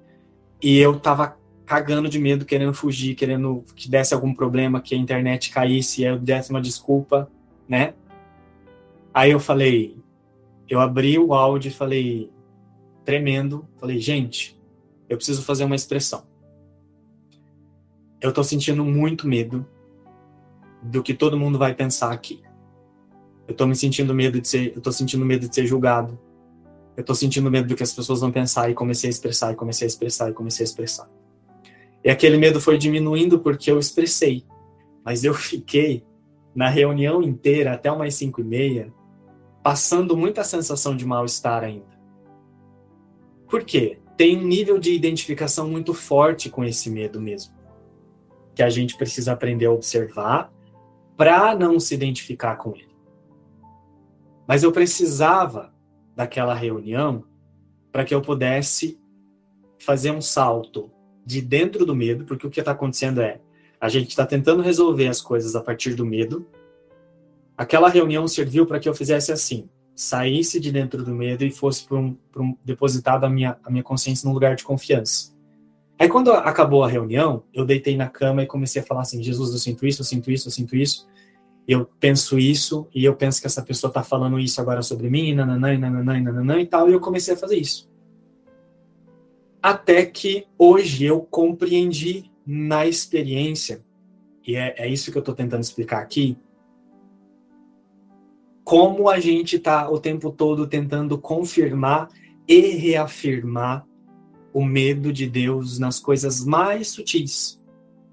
e 0.62 0.78
eu 0.78 1.00
tava 1.00 1.38
cagando 1.66 2.08
de 2.08 2.18
medo, 2.18 2.45
querendo 2.45 2.74
fugir, 2.74 3.14
querendo 3.14 3.64
que 3.76 3.89
desse 3.89 4.14
algum 4.14 4.34
problema, 4.34 4.82
que 4.82 4.95
a 4.95 4.98
internet 4.98 5.52
caísse, 5.52 6.02
eu 6.02 6.18
desse 6.18 6.50
uma 6.50 6.62
desculpa, 6.62 7.30
né? 7.68 7.93
Aí 9.14 9.32
eu 9.32 9.39
falei, 9.39 9.98
eu 10.70 10.80
abri 10.80 11.20
o 11.20 11.34
áudio 11.34 11.70
e 11.70 11.74
falei, 11.74 12.32
tremendo, 13.04 13.68
falei, 13.78 14.00
gente, 14.00 14.58
eu 15.10 15.18
preciso 15.18 15.43
fazer 15.43 15.66
uma 15.66 15.76
expressão. 15.76 16.24
Eu 18.20 18.34
tô 18.34 18.43
sentindo 18.43 18.84
muito 18.84 19.28
medo 19.28 19.65
do 20.82 21.03
que 21.03 21.13
todo 21.13 21.38
mundo 21.38 21.57
vai 21.57 21.74
pensar 21.74 22.11
aqui. 22.11 22.41
Eu 23.47 23.55
tô 23.55 23.65
me 23.65 23.76
sentindo 23.76 24.13
medo 24.13 24.41
de 24.41 24.47
ser, 24.47 24.74
eu 24.76 24.82
tô 24.82 24.91
sentindo 24.91 25.26
medo 25.26 25.47
de 25.47 25.53
ser 25.53 25.65
julgado. 25.65 26.20
Eu 26.95 27.03
tô 27.03 27.13
sentindo 27.13 27.49
medo 27.51 27.68
do 27.68 27.76
que 27.76 27.84
as 27.84 27.93
pessoas 27.93 28.22
vão 28.22 28.32
pensar 28.32 28.70
e 28.70 28.74
comecei 28.74 29.07
a 29.07 29.11
expressar, 29.11 29.53
e 29.53 29.55
comecei 29.55 29.86
a 29.86 29.88
expressar, 29.88 30.30
e 30.32 30.34
comecei 30.34 30.63
a 30.63 30.68
expressar. 30.68 31.09
E 32.03 32.09
aquele 32.09 32.38
medo 32.38 32.59
foi 32.59 32.78
diminuindo 32.78 33.39
porque 33.39 33.70
eu 33.70 33.78
expressei. 33.78 34.43
Mas 35.05 35.24
eu 35.24 35.34
fiquei 35.36 36.03
na 36.55 36.70
reunião 36.70 37.22
inteira, 37.22 37.74
até 37.74 37.91
umas 37.91 38.15
cinco 38.15 38.41
e 38.41 38.43
meia, 38.43 38.91
passando 39.61 40.18
muita 40.18 40.43
sensação 40.43 40.97
de 40.97 41.05
mal-estar 41.05 41.63
ainda. 41.63 41.97
Por 43.47 43.63
quê? 43.63 43.99
Tem 44.18 44.36
um 44.36 44.43
nível 44.43 44.80
de 44.80 44.91
identificação 44.91 45.70
muito 45.70 45.93
forte 45.93 46.49
com 46.49 46.63
esse 46.63 46.89
medo 46.89 47.22
mesmo. 47.22 47.57
Que 48.58 48.64
a 48.64 48.70
gente 48.70 48.97
precisa 48.97 49.32
aprender 49.32 49.68
a 49.68 49.72
observar 49.72 50.51
para 51.16 51.55
não 51.55 51.80
se 51.80 51.95
identificar 51.95 52.58
com 52.58 52.76
ele. 52.76 52.93
Mas 54.45 54.64
eu 54.64 54.72
precisava 54.72 55.74
daquela 56.14 56.53
reunião 56.53 57.24
para 57.91 58.03
que 58.03 58.14
eu 58.14 58.22
pudesse 58.22 58.99
fazer 59.80 60.12
um 60.12 60.22
salto 60.22 60.91
de 61.26 61.41
dentro 61.41 61.86
do 61.86 61.95
medo, 61.95 62.26
porque 62.26 62.45
o 62.45 62.49
que 62.49 62.60
está 62.60 62.72
acontecendo 62.72 63.22
é 63.22 63.39
a 63.80 63.88
gente 63.88 64.10
está 64.10 64.26
tentando 64.26 64.62
resolver 64.62 65.08
as 65.08 65.22
coisas 65.22 65.55
a 65.55 65.62
partir 65.62 65.93
do 65.93 66.05
medo 66.05 66.45
Aquela 67.58 67.89
reunião 67.89 68.28
serviu 68.28 68.68
para 68.68 68.80
que 68.80 68.88
eu 68.88 68.93
fizesse 68.93 69.32
assim, 69.32 69.68
saísse 69.95 70.60
de 70.60 70.72
dentro 70.72 71.03
do 71.03 71.12
medo 71.12 71.43
e 71.43 71.51
fosse 71.51 71.88
para 71.88 71.97
um, 71.97 72.16
um, 72.38 72.55
depositado 72.64 73.24
a 73.24 73.30
minha, 73.30 73.58
a 73.64 73.72
minha 73.72 73.84
consciência 73.84 74.28
num 74.28 74.34
lugar 74.34 74.55
de 74.55 74.64
confiança. 74.64 75.36
Aí 76.00 76.08
quando 76.08 76.32
acabou 76.32 76.84
a 76.84 76.88
reunião, 76.88 77.43
eu 77.54 77.66
deitei 77.66 77.98
na 77.98 78.08
cama 78.08 78.43
e 78.43 78.48
comecei 78.48 78.82
a 78.82 78.86
falar 78.86 79.02
assim, 79.02 79.24
Jesus, 79.24 79.52
eu 79.52 79.58
sinto 79.58 79.86
isso, 79.86 80.02
eu 80.02 80.06
sinto 80.06 80.32
isso, 80.32 80.48
eu 80.48 80.52
sinto 80.52 80.76
isso, 80.76 81.08
eu 81.68 81.89
penso 82.00 82.38
isso, 82.38 82.88
e 82.93 83.04
eu 83.04 83.16
penso 83.16 83.41
que 83.41 83.48
essa 83.48 83.64
pessoa 83.64 83.89
está 83.89 84.04
falando 84.04 84.39
isso 84.39 84.62
agora 84.62 84.84
sobre 84.84 85.10
mim, 85.10 85.34
nananã, 85.34 85.76
nananã, 85.78 86.22
nananã 86.22 86.60
e 86.60 86.68
tal, 86.68 86.88
e 86.89 86.93
eu 86.93 87.00
comecei 87.00 87.34
a 87.34 87.38
fazer 87.38 87.58
isso. 87.58 87.89
Até 89.62 90.06
que 90.06 90.45
hoje 90.58 91.04
eu 91.04 91.22
compreendi 91.22 92.32
na 92.45 92.86
experiência, 92.86 93.84
e 94.45 94.56
é, 94.56 94.76
é 94.78 94.88
isso 94.88 95.12
que 95.12 95.18
eu 95.18 95.22
estou 95.22 95.34
tentando 95.34 95.62
explicar 95.62 96.00
aqui, 96.00 96.38
como 98.64 99.10
a 99.10 99.18
gente 99.18 99.56
está 99.56 99.89
o 99.89 99.98
tempo 99.98 100.30
todo 100.30 100.68
tentando 100.68 101.18
confirmar 101.18 102.10
e 102.48 102.60
reafirmar 102.60 103.87
o 104.54 104.64
medo 104.64 105.12
de 105.14 105.28
Deus 105.28 105.80
nas 105.80 106.00
coisas 106.00 106.43
mais 106.43 106.89
sutis. 106.89 107.64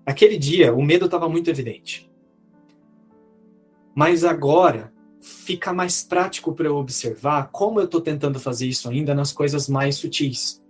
Aquele 0.07 0.37
dia, 0.37 0.75
o 0.75 0.83
medo 0.83 1.07
estava 1.07 1.29
muito 1.29 1.49
evidente. 1.49 2.11
Mas 3.95 4.25
agora, 4.25 4.93
fica 5.21 5.73
mais 5.73 6.03
prático 6.03 6.53
para 6.53 6.67
eu 6.67 6.77
observar 6.77 7.49
como 7.51 7.81
eu 7.81 7.87
estou 7.87 8.01
tentando 8.01 8.39
fazer 8.39 8.67
isso 8.67 8.89
ainda 8.91 9.15
nas 9.15 9.33
coisas 9.33 9.69
mais 9.69 9.97
sutis. 9.97 10.63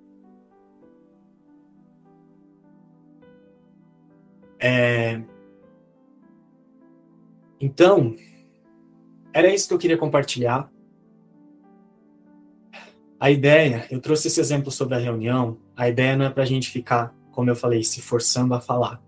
É... 4.60 5.20
Então, 7.60 8.14
era 9.32 9.52
isso 9.52 9.66
que 9.66 9.74
eu 9.74 9.78
queria 9.78 9.98
compartilhar. 9.98 10.70
A 13.24 13.30
ideia, 13.30 13.86
eu 13.90 14.02
trouxe 14.02 14.28
esse 14.28 14.38
exemplo 14.38 14.70
sobre 14.70 14.96
a 14.96 14.98
reunião. 14.98 15.56
A 15.74 15.88
ideia 15.88 16.14
não 16.14 16.26
é 16.26 16.28
para 16.28 16.42
a 16.42 16.46
gente 16.46 16.68
ficar, 16.68 17.14
como 17.32 17.48
eu 17.48 17.56
falei, 17.56 17.82
se 17.82 18.02
forçando 18.02 18.52
a 18.52 18.60
falar, 18.60 19.02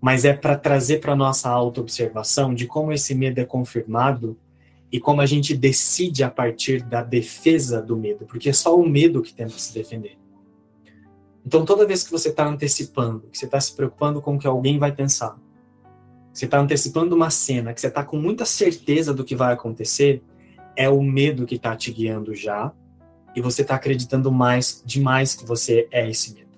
mas 0.00 0.24
é 0.24 0.32
para 0.32 0.56
trazer 0.56 1.00
para 1.00 1.16
nossa 1.16 1.48
autoobservação 1.48 2.54
de 2.54 2.68
como 2.68 2.92
esse 2.92 3.16
medo 3.16 3.40
é 3.40 3.44
confirmado 3.44 4.38
e 4.92 5.00
como 5.00 5.20
a 5.20 5.26
gente 5.26 5.56
decide 5.56 6.22
a 6.22 6.30
partir 6.30 6.84
da 6.84 7.02
defesa 7.02 7.82
do 7.82 7.96
medo, 7.96 8.26
porque 8.26 8.48
é 8.48 8.52
só 8.52 8.78
o 8.78 8.88
medo 8.88 9.20
que 9.20 9.34
tenta 9.34 9.58
se 9.58 9.74
defender. 9.74 10.16
Então, 11.44 11.64
toda 11.64 11.84
vez 11.84 12.04
que 12.04 12.12
você 12.12 12.28
está 12.28 12.46
antecipando, 12.46 13.26
que 13.26 13.36
você 13.36 13.46
está 13.46 13.60
se 13.60 13.74
preocupando 13.74 14.22
com 14.22 14.36
o 14.36 14.38
que 14.38 14.46
alguém 14.46 14.78
vai 14.78 14.92
pensar, 14.92 15.36
você 16.32 16.44
está 16.44 16.60
antecipando 16.60 17.16
uma 17.16 17.28
cena 17.28 17.74
que 17.74 17.80
você 17.80 17.88
está 17.88 18.04
com 18.04 18.18
muita 18.18 18.44
certeza 18.44 19.12
do 19.12 19.24
que 19.24 19.34
vai 19.34 19.52
acontecer, 19.52 20.22
é 20.76 20.88
o 20.88 21.02
medo 21.02 21.44
que 21.44 21.56
está 21.56 21.74
te 21.74 21.90
guiando 21.90 22.36
já, 22.36 22.72
e 23.34 23.40
você 23.40 23.62
está 23.62 23.74
acreditando 23.74 24.30
mais 24.30 24.82
demais 24.84 25.34
que 25.34 25.44
você 25.44 25.88
é 25.90 26.08
esse 26.08 26.34
medo. 26.34 26.50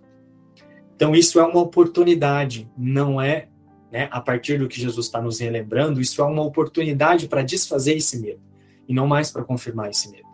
Então 0.97 1.15
isso 1.15 1.41
é 1.41 1.45
uma 1.45 1.61
oportunidade, 1.61 2.71
não 2.77 3.21
é, 3.21 3.49
né, 3.91 4.09
a 4.11 4.21
partir 4.21 4.59
do 4.59 4.69
que 4.69 4.81
Jesus 4.81 5.07
está 5.07 5.21
nos 5.21 5.41
relembrando, 5.41 6.01
isso 6.01 6.21
é 6.21 6.25
uma 6.25 6.43
oportunidade 6.43 7.29
para 7.29 7.43
desfazer 7.43 7.97
esse 7.97 8.19
medo 8.19 8.41
e 8.89 8.95
não 8.95 9.07
mais 9.07 9.31
para 9.31 9.45
confirmar 9.45 9.91
esse 9.91 10.11
medo. 10.11 10.29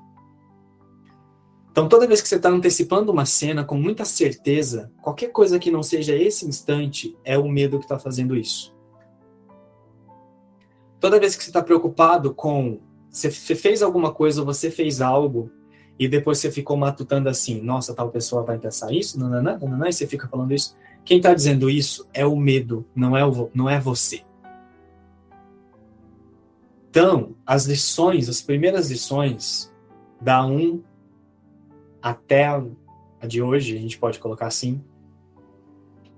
Então 1.70 1.88
toda 1.88 2.06
vez 2.06 2.20
que 2.20 2.28
você 2.28 2.36
está 2.36 2.48
antecipando 2.48 3.12
uma 3.12 3.24
cena 3.24 3.64
com 3.64 3.76
muita 3.76 4.04
certeza, 4.04 4.92
qualquer 5.00 5.28
coisa 5.28 5.58
que 5.58 5.70
não 5.70 5.82
seja 5.82 6.14
esse 6.14 6.46
instante 6.46 7.16
é 7.24 7.38
o 7.38 7.48
medo 7.48 7.78
que 7.78 7.84
está 7.84 7.98
fazendo 7.98 8.36
isso. 8.36 8.76
Toda 10.98 11.20
vez 11.20 11.34
que 11.34 11.42
você 11.42 11.50
está 11.50 11.62
preocupado 11.62 12.34
com 12.34 12.80
você 13.10 13.30
fez 13.30 13.82
alguma 13.82 14.12
coisa, 14.12 14.44
você 14.44 14.70
fez 14.70 15.00
algo 15.00 15.50
e 16.00 16.08
depois 16.08 16.38
você 16.38 16.50
ficou 16.50 16.78
matutando 16.78 17.28
assim, 17.28 17.60
nossa, 17.60 17.94
tal 17.94 18.08
pessoa 18.10 18.42
vai 18.42 18.58
pensar 18.58 18.90
isso, 18.90 19.20
nananã, 19.20 19.58
nananã, 19.58 19.86
e 19.86 19.92
você 19.92 20.06
fica 20.06 20.26
falando 20.26 20.54
isso. 20.54 20.74
Quem 21.04 21.18
está 21.18 21.34
dizendo 21.34 21.68
isso 21.68 22.08
é 22.14 22.24
o 22.24 22.34
medo, 22.34 22.86
não 22.96 23.14
é, 23.14 23.22
o, 23.22 23.50
não 23.52 23.68
é 23.68 23.78
você. 23.78 24.22
Então, 26.88 27.36
as 27.44 27.66
lições, 27.66 28.30
as 28.30 28.40
primeiras 28.40 28.90
lições, 28.90 29.70
da 30.18 30.42
1 30.42 30.82
até 32.00 32.46
a 32.46 33.26
de 33.26 33.42
hoje, 33.42 33.76
a 33.76 33.78
gente 33.78 33.98
pode 33.98 34.18
colocar 34.18 34.46
assim, 34.46 34.82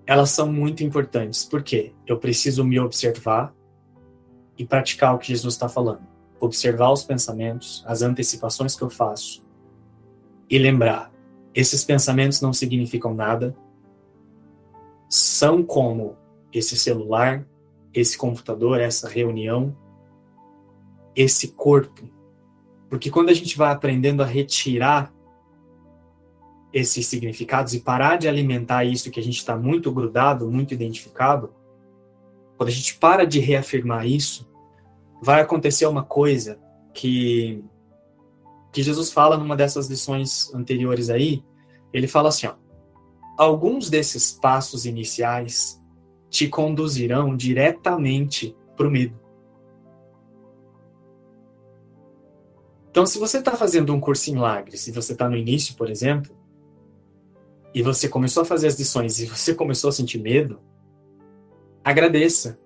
elas 0.06 0.30
são 0.30 0.52
muito 0.52 0.84
importantes. 0.84 1.44
Por 1.44 1.60
quê? 1.60 1.92
Eu 2.06 2.18
preciso 2.18 2.64
me 2.64 2.78
observar, 2.78 3.52
e 4.56 4.64
praticar 4.64 5.12
o 5.12 5.18
que 5.18 5.26
Jesus 5.26 5.54
está 5.54 5.68
falando. 5.68 6.06
Observar 6.38 6.92
os 6.92 7.02
pensamentos, 7.02 7.82
as 7.84 8.00
antecipações 8.02 8.76
que 8.76 8.82
eu 8.82 8.90
faço 8.90 9.41
e 10.48 10.58
lembrar: 10.58 11.12
esses 11.54 11.84
pensamentos 11.84 12.40
não 12.40 12.52
significam 12.52 13.14
nada, 13.14 13.56
são 15.08 15.62
como 15.62 16.16
esse 16.52 16.76
celular, 16.76 17.46
esse 17.92 18.16
computador, 18.16 18.80
essa 18.80 19.08
reunião, 19.08 19.76
esse 21.14 21.48
corpo. 21.48 22.08
Porque 22.88 23.10
quando 23.10 23.30
a 23.30 23.34
gente 23.34 23.56
vai 23.56 23.72
aprendendo 23.72 24.22
a 24.22 24.26
retirar 24.26 25.12
esses 26.72 27.06
significados 27.06 27.74
e 27.74 27.80
parar 27.80 28.16
de 28.16 28.26
alimentar 28.26 28.84
isso 28.84 29.10
que 29.10 29.20
a 29.20 29.22
gente 29.22 29.36
está 29.36 29.56
muito 29.56 29.92
grudado, 29.92 30.50
muito 30.50 30.72
identificado, 30.72 31.52
quando 32.56 32.68
a 32.68 32.72
gente 32.72 32.94
para 32.94 33.26
de 33.26 33.38
reafirmar 33.40 34.06
isso, 34.06 34.50
vai 35.22 35.40
acontecer 35.40 35.86
uma 35.86 36.02
coisa 36.02 36.58
que 36.94 37.62
que 38.72 38.82
Jesus 38.82 39.12
fala 39.12 39.36
numa 39.36 39.54
dessas 39.54 39.88
lições 39.88 40.52
anteriores 40.54 41.10
aí, 41.10 41.44
ele 41.92 42.08
fala 42.08 42.30
assim, 42.30 42.46
ó, 42.46 42.54
alguns 43.36 43.90
desses 43.90 44.32
passos 44.32 44.86
iniciais 44.86 45.80
te 46.30 46.48
conduzirão 46.48 47.36
diretamente 47.36 48.56
para 48.74 48.88
o 48.88 48.90
medo. 48.90 49.20
Então, 52.90 53.06
se 53.06 53.18
você 53.18 53.38
está 53.38 53.52
fazendo 53.52 53.94
um 53.94 54.00
curso 54.00 54.30
em 54.30 54.34
milagres, 54.34 54.80
se 54.80 54.92
você 54.92 55.12
está 55.12 55.28
no 55.28 55.36
início, 55.36 55.74
por 55.76 55.90
exemplo, 55.90 56.34
e 57.74 57.82
você 57.82 58.08
começou 58.08 58.42
a 58.42 58.46
fazer 58.46 58.66
as 58.66 58.78
lições 58.78 59.18
e 59.20 59.26
você 59.26 59.54
começou 59.54 59.88
a 59.88 59.92
sentir 59.92 60.18
medo, 60.18 60.60
agradeça, 61.84 62.58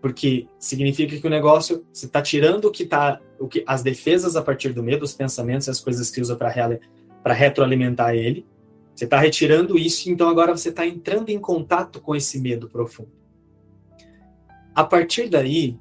porque 0.00 0.48
significa 0.58 1.16
que 1.16 1.26
o 1.26 1.30
negócio 1.30 1.86
você 1.92 2.06
está 2.06 2.20
tirando 2.20 2.66
o 2.66 2.70
que 2.70 2.84
tá, 2.84 3.20
o 3.38 3.48
que 3.48 3.62
as 3.66 3.82
defesas 3.82 4.36
a 4.36 4.42
partir 4.42 4.72
do 4.72 4.82
medo, 4.82 5.04
os 5.04 5.14
pensamentos, 5.14 5.68
as 5.68 5.80
coisas 5.80 6.10
que 6.10 6.20
usa 6.20 6.36
para 6.36 7.34
retroalimentar 7.34 8.14
ele. 8.14 8.46
Você 8.94 9.04
está 9.04 9.18
retirando 9.18 9.78
isso, 9.78 10.10
então 10.10 10.28
agora 10.28 10.56
você 10.56 10.70
está 10.70 10.86
entrando 10.86 11.28
em 11.28 11.38
contato 11.38 12.00
com 12.00 12.16
esse 12.16 12.40
medo 12.40 12.68
profundo. 12.68 13.12
A 14.74 14.84
partir 14.84 15.28
daí, 15.28 15.78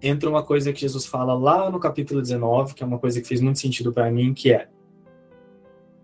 entra 0.00 0.28
uma 0.28 0.42
coisa 0.42 0.72
que 0.72 0.80
Jesus 0.80 1.06
fala 1.06 1.34
lá 1.34 1.70
no 1.70 1.78
capítulo 1.78 2.20
19, 2.20 2.74
que 2.74 2.82
é 2.82 2.86
uma 2.86 2.98
coisa 2.98 3.20
que 3.20 3.28
fez 3.28 3.40
muito 3.40 3.58
sentido 3.58 3.92
para 3.92 4.10
mim, 4.10 4.34
que 4.34 4.52
é 4.52 4.68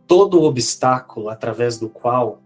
todo 0.06 0.42
obstáculo 0.42 1.28
através 1.28 1.78
do 1.78 1.88
qual 1.88 2.42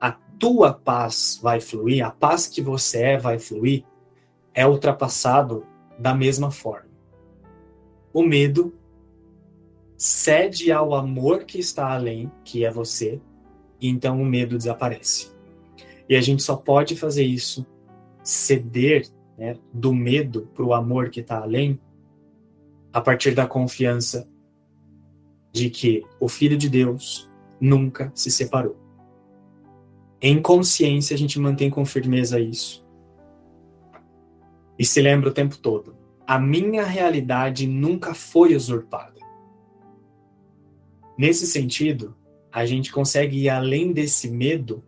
a 0.00 0.12
tua 0.12 0.72
paz 0.72 1.40
vai 1.42 1.60
fluir, 1.60 2.04
a 2.04 2.10
paz 2.10 2.46
que 2.46 2.62
você 2.62 3.02
é 3.02 3.18
vai 3.18 3.38
fluir, 3.38 3.84
é 4.54 4.66
ultrapassado 4.66 5.66
da 5.98 6.14
mesma 6.14 6.50
forma. 6.50 6.89
O 8.12 8.22
medo 8.22 8.74
cede 9.96 10.72
ao 10.72 10.94
amor 10.94 11.44
que 11.44 11.58
está 11.58 11.92
além, 11.92 12.30
que 12.44 12.64
é 12.64 12.70
você, 12.70 13.20
e 13.80 13.88
então 13.88 14.20
o 14.20 14.24
medo 14.24 14.56
desaparece. 14.56 15.30
E 16.08 16.16
a 16.16 16.20
gente 16.20 16.42
só 16.42 16.56
pode 16.56 16.96
fazer 16.96 17.24
isso, 17.24 17.66
ceder 18.24 19.06
né, 19.38 19.56
do 19.72 19.94
medo 19.94 20.48
para 20.54 20.64
o 20.64 20.74
amor 20.74 21.10
que 21.10 21.20
está 21.20 21.40
além, 21.40 21.78
a 22.92 23.00
partir 23.00 23.34
da 23.34 23.46
confiança 23.46 24.28
de 25.52 25.70
que 25.70 26.04
o 26.18 26.28
Filho 26.28 26.56
de 26.56 26.68
Deus 26.68 27.28
nunca 27.60 28.10
se 28.14 28.30
separou. 28.30 28.76
Em 30.20 30.40
consciência, 30.40 31.14
a 31.14 31.18
gente 31.18 31.38
mantém 31.38 31.70
com 31.70 31.84
firmeza 31.84 32.40
isso. 32.40 32.86
E 34.78 34.84
se 34.84 35.00
lembra 35.00 35.30
o 35.30 35.32
tempo 35.32 35.56
todo: 35.56 35.94
a 36.30 36.38
minha 36.38 36.84
realidade 36.84 37.66
nunca 37.66 38.14
foi 38.14 38.54
usurpada. 38.54 39.18
Nesse 41.18 41.44
sentido, 41.44 42.16
a 42.52 42.64
gente 42.64 42.92
consegue 42.92 43.36
ir 43.36 43.48
além 43.48 43.92
desse 43.92 44.30
medo 44.30 44.80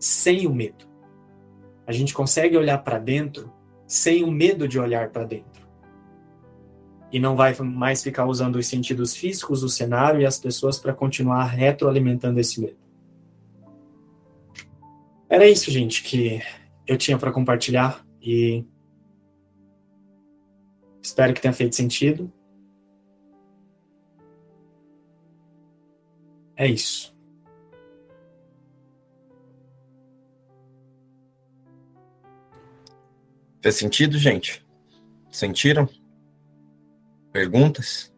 sem 0.00 0.46
o 0.46 0.54
medo. 0.54 0.86
A 1.86 1.92
gente 1.92 2.14
consegue 2.14 2.56
olhar 2.56 2.78
para 2.78 2.98
dentro 2.98 3.52
sem 3.86 4.24
o 4.24 4.30
medo 4.30 4.66
de 4.66 4.78
olhar 4.78 5.10
para 5.10 5.24
dentro. 5.24 5.68
E 7.12 7.20
não 7.20 7.36
vai 7.36 7.54
mais 7.60 8.02
ficar 8.02 8.24
usando 8.24 8.56
os 8.56 8.66
sentidos 8.66 9.14
físicos 9.14 9.60
do 9.60 9.68
cenário 9.68 10.22
e 10.22 10.24
as 10.24 10.38
pessoas 10.38 10.78
para 10.78 10.94
continuar 10.94 11.44
retroalimentando 11.44 12.40
esse 12.40 12.58
medo. 12.58 12.78
Era 15.28 15.46
isso, 15.46 15.70
gente, 15.70 16.02
que 16.02 16.40
eu 16.86 16.96
tinha 16.96 17.18
para 17.18 17.32
compartilhar 17.32 18.02
e 18.18 18.64
espero 21.06 21.32
que 21.32 21.40
tenha 21.40 21.54
feito 21.54 21.76
sentido. 21.76 22.32
É 26.56 26.66
isso. 26.66 27.14
Fez 33.62 33.76
sentido, 33.76 34.18
gente? 34.18 34.66
Sentiram? 35.30 35.88
Perguntas? 37.32 38.12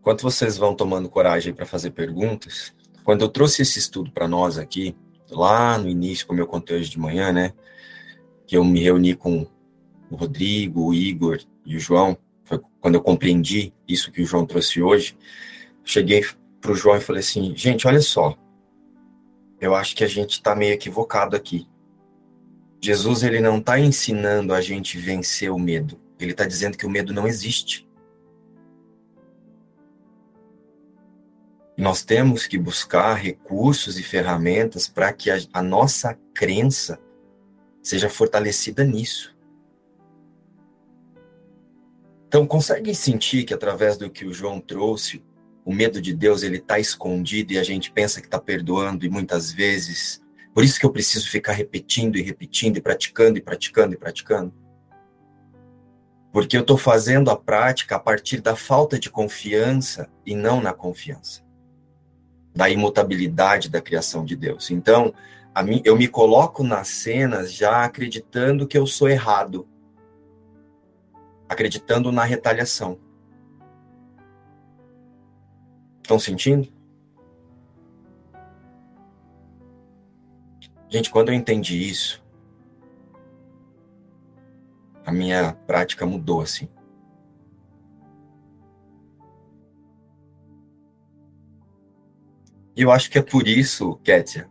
Enquanto 0.00 0.22
vocês 0.22 0.56
vão 0.56 0.74
tomando 0.74 1.08
coragem 1.08 1.52
para 1.52 1.66
fazer 1.66 1.90
perguntas, 1.90 2.74
quando 3.04 3.22
eu 3.22 3.28
trouxe 3.28 3.62
esse 3.62 3.78
estudo 3.78 4.10
para 4.10 4.26
nós 4.26 4.58
aqui, 4.58 4.96
lá 5.30 5.76
no 5.78 5.88
início, 5.88 6.26
como 6.26 6.40
eu 6.40 6.46
contei 6.46 6.78
hoje 6.78 6.90
de 6.90 6.98
manhã, 6.98 7.32
né? 7.32 7.52
Que 8.48 8.56
eu 8.56 8.64
me 8.64 8.80
reuni 8.80 9.14
com 9.14 9.46
o 10.10 10.16
Rodrigo, 10.16 10.86
o 10.86 10.94
Igor 10.94 11.38
e 11.64 11.76
o 11.76 11.80
João, 11.80 12.18
foi 12.44 12.60
quando 12.80 12.96
eu 12.96 13.02
compreendi 13.02 13.72
isso 13.86 14.10
que 14.10 14.22
o 14.22 14.26
João 14.26 14.44
trouxe 14.44 14.82
hoje. 14.82 15.16
Cheguei 15.84 16.24
para 16.60 16.72
o 16.72 16.74
João 16.74 16.96
e 16.96 17.00
falei 17.00 17.20
assim: 17.20 17.54
gente, 17.54 17.86
olha 17.86 18.00
só, 18.00 18.36
eu 19.60 19.74
acho 19.74 19.94
que 19.94 20.02
a 20.02 20.08
gente 20.08 20.32
está 20.32 20.56
meio 20.56 20.72
equivocado 20.72 21.36
aqui. 21.36 21.68
Jesus 22.80 23.22
ele 23.22 23.40
não 23.40 23.58
está 23.58 23.78
ensinando 23.78 24.54
a 24.54 24.60
gente 24.60 24.98
vencer 24.98 25.50
o 25.50 25.58
medo. 25.58 26.00
Ele 26.18 26.30
está 26.32 26.46
dizendo 26.46 26.76
que 26.76 26.86
o 26.86 26.90
medo 26.90 27.12
não 27.12 27.26
existe. 27.26 27.88
Nós 31.76 32.02
temos 32.02 32.46
que 32.46 32.58
buscar 32.58 33.14
recursos 33.14 33.98
e 33.98 34.02
ferramentas 34.02 34.88
para 34.88 35.12
que 35.12 35.30
a, 35.30 35.38
a 35.52 35.62
nossa 35.62 36.18
crença 36.34 36.98
seja 37.88 38.10
fortalecida 38.10 38.84
nisso. 38.84 39.34
Então, 42.26 42.46
conseguem 42.46 42.92
sentir 42.92 43.44
que 43.44 43.54
através 43.54 43.96
do 43.96 44.10
que 44.10 44.26
o 44.26 44.34
João 44.34 44.60
trouxe, 44.60 45.24
o 45.64 45.72
medo 45.72 46.00
de 46.00 46.12
Deus 46.12 46.42
ele 46.42 46.58
está 46.58 46.78
escondido 46.78 47.54
e 47.54 47.58
a 47.58 47.62
gente 47.62 47.90
pensa 47.90 48.20
que 48.20 48.26
está 48.26 48.38
perdoando 48.38 49.06
e 49.06 49.08
muitas 49.08 49.50
vezes? 49.50 50.22
Por 50.52 50.62
isso 50.62 50.78
que 50.78 50.84
eu 50.84 50.92
preciso 50.92 51.30
ficar 51.30 51.52
repetindo 51.52 52.16
e 52.16 52.22
repetindo 52.22 52.76
e 52.76 52.82
praticando 52.82 53.38
e 53.38 53.40
praticando 53.40 53.94
e 53.94 53.96
praticando? 53.96 54.52
Porque 56.30 56.58
eu 56.58 56.60
estou 56.60 56.76
fazendo 56.76 57.30
a 57.30 57.36
prática 57.36 57.96
a 57.96 57.98
partir 57.98 58.42
da 58.42 58.54
falta 58.54 58.98
de 58.98 59.08
confiança 59.08 60.10
e 60.26 60.34
não 60.34 60.60
na 60.60 60.74
confiança. 60.74 61.42
Da 62.54 62.68
imutabilidade 62.68 63.70
da 63.70 63.80
criação 63.80 64.26
de 64.26 64.36
Deus. 64.36 64.70
Então 64.70 65.14
mim, 65.62 65.82
eu 65.84 65.96
me 65.96 66.08
coloco 66.08 66.62
nas 66.62 66.88
cenas 66.88 67.52
já 67.52 67.84
acreditando 67.84 68.66
que 68.66 68.78
eu 68.78 68.86
sou 68.86 69.08
errado 69.08 69.66
acreditando 71.48 72.12
na 72.12 72.24
retaliação 72.24 72.98
Estão 76.08 76.18
sentindo? 76.18 76.66
Gente, 80.88 81.10
quando 81.10 81.28
eu 81.28 81.34
entendi 81.34 81.86
isso, 81.86 82.24
a 85.04 85.12
minha 85.12 85.52
prática 85.66 86.06
mudou 86.06 86.40
assim. 86.40 86.66
E 92.74 92.80
eu 92.80 92.90
acho 92.90 93.10
que 93.10 93.18
é 93.18 93.22
por 93.22 93.46
isso, 93.46 93.96
Kétia, 93.96 94.48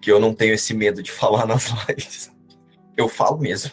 que 0.00 0.10
eu 0.10 0.18
não 0.18 0.34
tenho 0.34 0.54
esse 0.54 0.72
medo 0.74 1.02
de 1.02 1.10
falar 1.12 1.46
nas 1.46 1.68
lives. 1.88 2.30
Eu 2.96 3.08
falo 3.08 3.38
mesmo. 3.38 3.70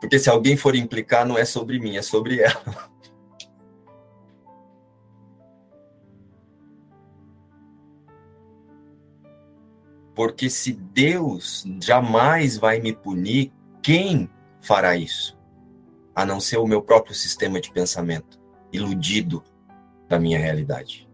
Porque 0.00 0.18
se 0.18 0.30
alguém 0.30 0.56
for 0.56 0.74
implicar, 0.76 1.26
não 1.26 1.36
é 1.36 1.44
sobre 1.44 1.78
mim, 1.78 1.96
é 1.96 2.02
sobre 2.02 2.40
ela. 2.40 2.88
Porque 10.14 10.50
se 10.50 10.72
Deus 10.72 11.64
jamais 11.80 12.56
vai 12.56 12.80
me 12.80 12.92
punir, 12.92 13.52
quem 13.80 14.28
fará 14.60 14.96
isso? 14.96 15.38
A 16.14 16.24
não 16.24 16.40
ser 16.40 16.56
o 16.56 16.66
meu 16.66 16.82
próprio 16.82 17.14
sistema 17.14 17.60
de 17.60 17.70
pensamento, 17.70 18.38
iludido 18.72 19.44
da 20.08 20.18
minha 20.18 20.38
realidade. 20.38 21.07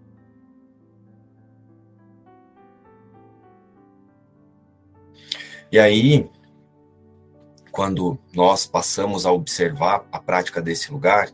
E 5.74 5.78
aí, 5.80 6.30
quando 7.72 8.16
nós 8.32 8.64
passamos 8.64 9.26
a 9.26 9.32
observar 9.32 10.06
a 10.12 10.20
prática 10.20 10.62
desse 10.62 10.92
lugar, 10.92 11.28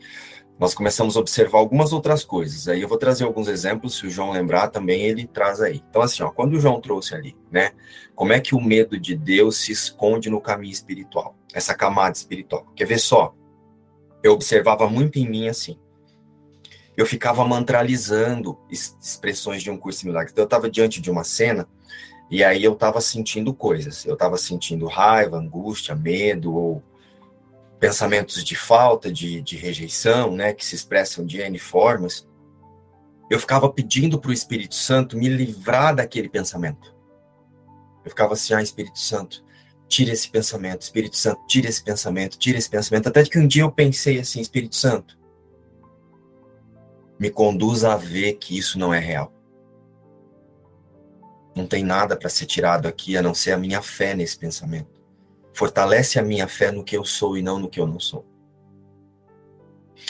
nós 0.59 0.73
começamos 0.73 1.15
a 1.15 1.21
observar 1.21 1.59
algumas 1.59 1.93
outras 1.93 2.25
coisas. 2.25 2.67
Aí 2.67 2.81
eu 2.81 2.89
vou 2.89 2.97
trazer 2.97 3.25
alguns 3.25 3.49
exemplos, 3.49 3.99
se 3.99 4.07
o 4.07 4.11
João 4.11 4.31
lembrar 4.31 4.69
também, 4.69 5.03
ele 5.03 5.27
traz 5.27 5.61
aí. 5.61 5.85
Então, 5.91 6.01
assim, 6.01 6.23
ó, 6.23 6.31
quando 6.31 6.55
o 6.55 6.59
João 6.59 6.81
trouxe 6.81 7.15
ali, 7.15 7.37
né, 7.53 7.73
como 8.15 8.33
é 8.33 8.41
que 8.41 8.55
o 8.55 8.63
medo 8.63 8.99
de 8.99 9.15
Deus 9.15 9.59
se 9.59 9.73
esconde 9.73 10.31
no 10.31 10.41
caminho 10.41 10.73
espiritual, 10.73 11.37
essa 11.53 11.75
camada 11.75 12.17
espiritual. 12.17 12.65
Quer 12.75 12.87
ver 12.87 12.99
só? 12.99 13.35
Eu 14.23 14.33
observava 14.33 14.89
muito 14.89 15.19
em 15.19 15.29
mim 15.29 15.49
assim. 15.49 15.79
Eu 16.97 17.05
ficava 17.05 17.45
mantralizando 17.47 18.59
expressões 18.71 19.63
de 19.63 19.71
um 19.71 19.77
curso 19.77 19.99
similar. 19.99 20.25
Então, 20.25 20.45
eu 20.45 20.47
estava 20.47 20.71
diante 20.71 20.99
de 20.99 21.11
uma 21.11 21.25
cena 21.25 21.69
e 22.31 22.45
aí 22.45 22.63
eu 22.63 22.75
estava 22.75 23.01
sentindo 23.01 23.53
coisas. 23.53 24.07
Eu 24.07 24.15
estava 24.15 24.37
sentindo 24.37 24.87
raiva, 24.87 25.37
angústia, 25.37 25.95
medo 25.97 26.55
ou 26.55 26.83
pensamentos 27.81 28.45
de 28.45 28.55
falta, 28.55 29.11
de, 29.11 29.41
de 29.41 29.57
rejeição, 29.57 30.37
né, 30.37 30.53
que 30.53 30.65
se 30.65 30.75
expressam 30.75 31.25
de 31.25 31.41
N 31.41 31.59
formas, 31.59 32.29
eu 33.31 33.39
ficava 33.39 33.73
pedindo 33.73 34.21
para 34.21 34.31
o 34.31 34.35
Espírito 34.35 34.75
Santo 34.75 35.17
me 35.17 35.29
livrar 35.29 35.95
daquele 35.95 36.29
pensamento. 36.29 36.95
Eu 38.05 38.11
ficava 38.11 38.35
assim, 38.35 38.53
ah, 38.53 38.63
Espírito 38.63 38.99
Santo, 38.99 39.43
tira 39.89 40.13
esse 40.13 40.29
pensamento, 40.29 40.83
Espírito 40.83 41.17
Santo, 41.17 41.41
tira 41.47 41.69
esse 41.69 41.83
pensamento, 41.83 42.39
tira 42.39 42.59
esse 42.59 42.69
pensamento. 42.69 43.09
Até 43.09 43.25
que 43.25 43.39
um 43.39 43.47
dia 43.47 43.63
eu 43.63 43.73
pensei 43.73 44.19
assim, 44.19 44.41
Espírito 44.41 44.77
Santo, 44.77 45.19
me 47.19 47.31
conduza 47.31 47.93
a 47.93 47.97
ver 47.97 48.35
que 48.35 48.59
isso 48.59 48.79
não 48.79 48.93
é 48.93 48.99
real. 48.99 49.33
Não 51.61 51.67
tem 51.67 51.85
nada 51.85 52.17
para 52.17 52.31
ser 52.31 52.47
tirado 52.47 52.89
aqui 52.89 53.19
a 53.19 53.23
não 53.23 53.35
ser 53.35 53.53
a 53.53 53.59
minha 53.59 53.83
fé 53.83 54.15
nesse 54.15 54.39
pensamento. 54.39 54.89
Fortalece 55.53 56.19
a 56.19 56.23
minha 56.23 56.49
fé 56.49 56.71
no 56.71 56.83
que 56.83 56.97
eu 56.97 57.05
sou 57.05 57.37
e 57.37 57.43
não 57.43 57.59
no 57.59 57.69
que 57.69 57.79
eu 57.79 57.87
não 57.87 58.01
sou. 58.01 58.25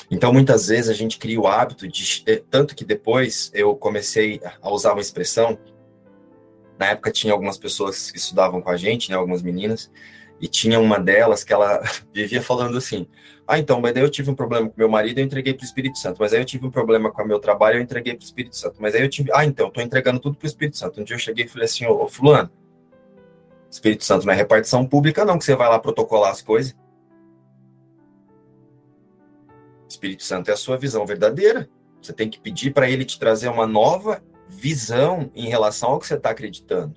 Então, 0.09 0.32
muitas 0.32 0.68
vezes 0.68 0.89
a 0.89 0.94
gente 0.94 1.18
cria 1.18 1.40
o 1.40 1.48
hábito 1.48 1.89
de. 1.89 2.22
Eh, 2.24 2.40
tanto 2.48 2.77
que 2.77 2.85
depois 2.85 3.51
eu 3.52 3.74
comecei 3.74 4.40
a 4.62 4.70
usar 4.70 4.93
uma 4.93 5.01
expressão. 5.01 5.59
Na 6.78 6.86
época 6.86 7.10
tinha 7.10 7.32
algumas 7.32 7.59
pessoas 7.59 8.12
que 8.12 8.18
estudavam 8.18 8.62
com 8.62 8.70
a 8.70 8.77
gente, 8.77 9.10
né, 9.10 9.16
algumas 9.16 9.43
meninas, 9.43 9.90
e 10.41 10.49
tinha 10.49 10.81
uma 10.81 10.99
delas 10.99 11.45
que 11.45 11.53
ela 11.53 11.83
vivia 12.12 12.43
falando 12.43 12.79
assim: 12.79 13.07
Ah, 13.47 13.59
então, 13.59 13.81
mas 13.81 13.93
daí 13.93 14.03
eu 14.03 14.11
tive 14.11 14.31
um 14.31 14.35
problema 14.35 14.69
com 14.69 14.75
meu 14.77 14.89
marido, 14.89 15.19
eu 15.19 15.25
entreguei 15.25 15.53
para 15.53 15.62
o 15.62 15.67
Espírito 15.67 15.99
Santo. 15.99 16.17
Mas 16.19 16.33
aí 16.33 16.41
eu 16.41 16.45
tive 16.45 16.67
um 16.67 16.71
problema 16.71 17.11
com 17.12 17.23
o 17.23 17.27
meu 17.27 17.39
trabalho, 17.39 17.77
eu 17.77 17.83
entreguei 17.83 18.15
para 18.15 18.23
o 18.23 18.25
Espírito 18.25 18.57
Santo. 18.57 18.77
Mas 18.81 18.95
aí 18.95 19.03
eu 19.03 19.09
tive. 19.09 19.31
Ah, 19.35 19.45
então, 19.45 19.69
estou 19.69 19.83
entregando 19.83 20.19
tudo 20.19 20.37
para 20.37 20.47
o 20.47 20.49
Espírito 20.49 20.79
Santo. 20.79 21.01
Um 21.01 21.05
dia 21.05 21.15
eu 21.15 21.21
cheguei 21.21 21.45
e 21.45 21.49
falei 21.49 21.67
assim: 21.67 21.85
Ô, 21.87 22.05
ô 22.05 22.09
Fulano, 22.09 22.51
Espírito 23.71 24.05
Santo 24.05 24.27
não 24.27 24.33
é 24.33 24.37
repartição 24.37 24.87
pública, 24.87 25.25
não, 25.25 25.39
que 25.39 25.45
você 25.45 25.55
vai 25.55 25.69
lá 25.69 25.79
protocolar 25.79 26.31
as 26.31 26.41
coisas. 26.41 26.75
Espírito 29.89 30.23
Santo 30.23 30.51
é 30.51 30.55
a 30.55 30.57
sua 30.57 30.79
visão 30.79 31.05
verdadeira. 31.05 31.69
Você 32.01 32.12
tem 32.12 32.31
que 32.31 32.41
pedir 32.41 32.73
para 32.73 32.89
ele 32.89 33.05
te 33.05 33.19
trazer 33.19 33.49
uma 33.49 33.67
nova 33.67 34.23
visão 34.49 35.31
em 35.35 35.49
relação 35.49 35.91
ao 35.91 35.99
que 35.99 36.07
você 36.07 36.15
está 36.15 36.31
acreditando. 36.31 36.95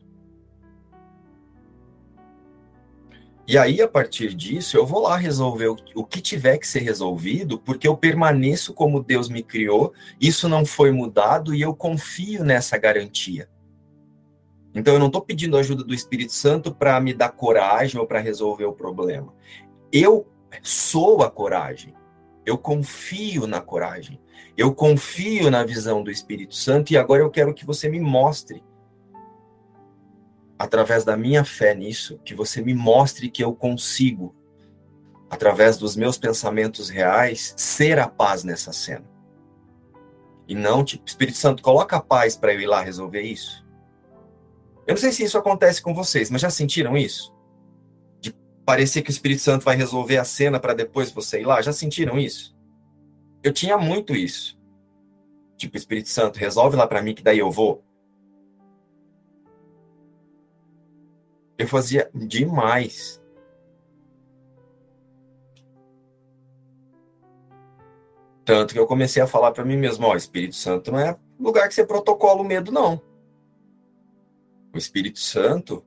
E 3.45 3.57
aí, 3.57 3.81
a 3.81 3.87
partir 3.87 4.33
disso, 4.33 4.77
eu 4.77 4.85
vou 4.85 5.01
lá 5.01 5.17
resolver 5.17 5.67
o, 5.67 6.05
que 6.05 6.21
tiver 6.21 6.57
que 6.57 6.67
ser 6.67 6.79
resolvido, 6.79 7.59
porque 7.59 7.85
eu 7.85 7.97
permaneço 7.97 8.73
como 8.73 9.03
Deus 9.03 9.27
me 9.27 9.43
criou, 9.43 9.93
isso 10.19 10.47
não 10.47 10.65
foi 10.65 10.91
mudado 10.91 11.53
e 11.53 11.61
eu 11.61 11.75
confio 11.75 12.43
nessa 12.43 12.77
garantia. 12.77 13.49
Então, 14.73 14.93
eu 14.93 14.99
não 14.99 15.07
estou 15.07 15.21
pedindo 15.21 15.57
ajuda 15.57 15.83
do 15.83 15.93
Espírito 15.93 16.31
Santo 16.31 16.73
para 16.73 16.99
me 17.01 17.13
dar 17.13 17.29
coragem 17.29 17.99
ou 17.99 18.07
para 18.07 18.19
resolver 18.19 18.65
o 18.65 18.73
problema. 18.73 19.33
Eu 19.91 20.25
sou 20.61 21.21
a 21.21 21.29
coragem. 21.29 21.93
Eu 22.45 22.57
confio 22.57 23.45
na 23.45 23.59
coragem. 23.59 24.21
Eu 24.57 24.73
confio 24.73 25.51
na 25.51 25.65
visão 25.65 26.01
do 26.01 26.09
Espírito 26.09 26.55
Santo 26.55 26.91
e 26.91 26.97
agora 26.97 27.21
eu 27.21 27.29
quero 27.29 27.53
que 27.53 27.65
você 27.65 27.89
me 27.89 27.99
mostre 27.99 28.63
através 30.57 31.03
da 31.03 31.17
minha 31.17 31.43
fé 31.43 31.73
nisso, 31.73 32.19
que 32.23 32.35
você 32.35 32.61
me 32.61 32.73
mostre 32.73 33.29
que 33.29 33.43
eu 33.43 33.53
consigo, 33.53 34.35
através 35.29 35.77
dos 35.77 35.95
meus 35.95 36.17
pensamentos 36.17 36.89
reais, 36.89 37.53
ser 37.57 37.99
a 37.99 38.07
paz 38.07 38.43
nessa 38.43 38.71
cena. 38.71 39.05
E 40.47 40.53
não, 40.53 40.83
tipo, 40.83 41.07
Espírito 41.07 41.37
Santo, 41.37 41.63
coloca 41.63 41.97
a 41.97 42.01
paz 42.01 42.35
para 42.35 42.53
eu 42.53 42.61
ir 42.61 42.67
lá 42.67 42.81
resolver 42.81 43.21
isso. 43.21 43.65
Eu 44.85 44.93
não 44.93 45.01
sei 45.01 45.11
se 45.11 45.23
isso 45.23 45.37
acontece 45.37 45.81
com 45.81 45.93
vocês, 45.93 46.29
mas 46.29 46.41
já 46.41 46.49
sentiram 46.49 46.97
isso? 46.97 47.33
De 48.19 48.35
parecer 48.65 49.01
que 49.01 49.09
o 49.09 49.11
Espírito 49.11 49.41
Santo 49.41 49.63
vai 49.63 49.75
resolver 49.75 50.17
a 50.17 50.25
cena 50.25 50.59
para 50.59 50.73
depois 50.73 51.11
você 51.11 51.41
ir 51.41 51.45
lá? 51.45 51.61
Já 51.61 51.71
sentiram 51.71 52.19
isso? 52.19 52.55
Eu 53.41 53.53
tinha 53.53 53.77
muito 53.77 54.13
isso. 54.13 54.59
Tipo, 55.57 55.77
Espírito 55.77 56.09
Santo, 56.09 56.37
resolve 56.37 56.75
lá 56.75 56.85
para 56.85 57.01
mim 57.01 57.15
que 57.15 57.23
daí 57.23 57.39
eu 57.39 57.49
vou. 57.49 57.83
Eu 61.63 61.67
fazia 61.69 62.09
demais. 62.13 63.23
Tanto 68.43 68.73
que 68.73 68.79
eu 68.79 68.85
comecei 68.85 69.23
a 69.23 69.27
falar 69.27 69.53
para 69.53 69.63
mim 69.63 69.77
mesmo, 69.77 70.05
ó, 70.05 70.13
Espírito 70.13 70.57
Santo 70.57 70.91
não 70.91 70.99
é 70.99 71.17
lugar 71.39 71.69
que 71.69 71.73
você 71.73 71.85
protocola 71.85 72.41
o 72.41 72.43
medo, 72.43 72.69
não. 72.69 73.01
O 74.73 74.77
Espírito 74.77 75.19
Santo 75.19 75.85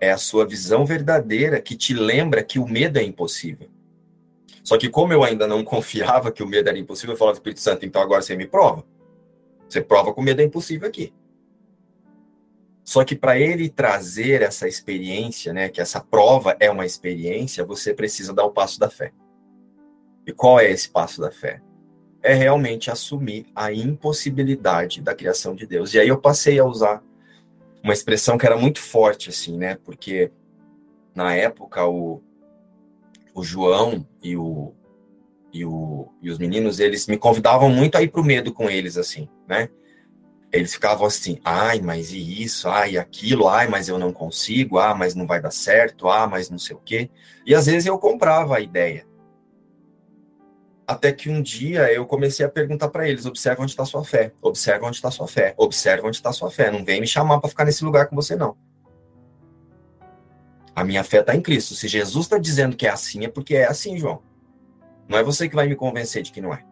é 0.00 0.12
a 0.12 0.16
sua 0.16 0.46
visão 0.46 0.86
verdadeira 0.86 1.60
que 1.60 1.76
te 1.76 1.92
lembra 1.92 2.44
que 2.44 2.60
o 2.60 2.68
medo 2.68 2.96
é 2.96 3.02
impossível. 3.02 3.68
Só 4.62 4.78
que 4.78 4.88
como 4.88 5.12
eu 5.12 5.24
ainda 5.24 5.44
não 5.44 5.64
confiava 5.66 6.30
que 6.30 6.44
o 6.44 6.46
medo 6.46 6.68
era 6.68 6.78
impossível, 6.78 7.14
eu 7.14 7.18
falava, 7.18 7.36
Espírito 7.36 7.60
Santo, 7.60 7.84
então 7.84 8.00
agora 8.00 8.22
você 8.22 8.36
me 8.36 8.46
prova. 8.46 8.86
Você 9.68 9.80
prova 9.80 10.14
que 10.14 10.20
o 10.20 10.22
medo 10.22 10.40
é 10.40 10.44
impossível 10.44 10.86
aqui. 10.86 11.12
Só 12.90 13.04
que 13.04 13.14
para 13.14 13.38
ele 13.38 13.68
trazer 13.68 14.42
essa 14.42 14.66
experiência, 14.66 15.52
né, 15.52 15.68
que 15.68 15.80
essa 15.80 16.00
prova 16.00 16.56
é 16.58 16.68
uma 16.68 16.84
experiência, 16.84 17.64
você 17.64 17.94
precisa 17.94 18.34
dar 18.34 18.44
o 18.44 18.50
passo 18.50 18.80
da 18.80 18.90
fé. 18.90 19.12
E 20.26 20.32
qual 20.32 20.58
é 20.58 20.68
esse 20.68 20.90
passo 20.90 21.20
da 21.20 21.30
fé? 21.30 21.62
É 22.20 22.34
realmente 22.34 22.90
assumir 22.90 23.46
a 23.54 23.72
impossibilidade 23.72 25.00
da 25.02 25.14
criação 25.14 25.54
de 25.54 25.68
Deus. 25.68 25.94
E 25.94 26.00
aí 26.00 26.08
eu 26.08 26.20
passei 26.20 26.58
a 26.58 26.64
usar 26.64 27.00
uma 27.80 27.92
expressão 27.92 28.36
que 28.36 28.44
era 28.44 28.56
muito 28.56 28.80
forte, 28.80 29.30
assim, 29.30 29.56
né? 29.56 29.78
Porque 29.84 30.32
na 31.14 31.32
época 31.32 31.86
o, 31.86 32.20
o 33.32 33.44
João 33.44 34.04
e 34.20 34.36
o, 34.36 34.74
e, 35.52 35.64
o, 35.64 36.08
e 36.20 36.28
os 36.28 36.38
meninos, 36.38 36.80
eles 36.80 37.06
me 37.06 37.16
convidavam 37.16 37.70
muito 37.70 37.94
a 37.94 38.02
ir 38.02 38.08
para 38.08 38.20
o 38.20 38.24
medo 38.24 38.52
com 38.52 38.68
eles, 38.68 38.96
assim, 38.96 39.28
né? 39.46 39.68
Eles 40.52 40.74
ficavam 40.74 41.06
assim, 41.06 41.38
ai, 41.44 41.80
mas 41.80 42.12
e 42.12 42.42
isso, 42.42 42.68
ai, 42.68 42.96
aquilo, 42.96 43.48
ai, 43.48 43.68
mas 43.68 43.88
eu 43.88 43.98
não 43.98 44.12
consigo, 44.12 44.78
ah, 44.78 44.94
mas 44.94 45.14
não 45.14 45.26
vai 45.26 45.40
dar 45.40 45.52
certo, 45.52 46.08
ah, 46.08 46.26
mas 46.26 46.50
não 46.50 46.58
sei 46.58 46.74
o 46.74 46.80
quê. 46.80 47.10
E 47.46 47.54
às 47.54 47.66
vezes 47.66 47.86
eu 47.86 47.98
comprava 47.98 48.56
a 48.56 48.60
ideia. 48.60 49.06
Até 50.86 51.12
que 51.12 51.30
um 51.30 51.40
dia 51.40 51.92
eu 51.92 52.04
comecei 52.04 52.44
a 52.44 52.48
perguntar 52.48 52.88
para 52.88 53.08
eles: 53.08 53.24
observa 53.24 53.62
onde 53.62 53.70
está 53.70 53.84
sua 53.84 54.04
fé, 54.04 54.32
observa 54.42 54.86
onde 54.86 54.96
está 54.96 55.08
sua 55.08 55.28
fé, 55.28 55.54
observa 55.56 56.08
onde 56.08 56.16
está 56.16 56.32
sua 56.32 56.50
fé. 56.50 56.68
Não 56.68 56.84
vem 56.84 57.00
me 57.00 57.06
chamar 57.06 57.38
para 57.38 57.48
ficar 57.48 57.64
nesse 57.64 57.84
lugar 57.84 58.08
com 58.08 58.16
você, 58.16 58.34
não. 58.34 58.56
A 60.74 60.82
minha 60.82 61.04
fé 61.04 61.20
está 61.20 61.36
em 61.36 61.40
Cristo. 61.40 61.76
Se 61.76 61.86
Jesus 61.86 62.26
está 62.26 62.38
dizendo 62.38 62.76
que 62.76 62.88
é 62.88 62.90
assim, 62.90 63.24
é 63.24 63.28
porque 63.28 63.54
é 63.54 63.66
assim, 63.66 63.96
João. 63.96 64.20
Não 65.08 65.16
é 65.16 65.22
você 65.22 65.48
que 65.48 65.54
vai 65.54 65.68
me 65.68 65.76
convencer 65.76 66.24
de 66.24 66.32
que 66.32 66.40
não 66.40 66.52
é. 66.52 66.64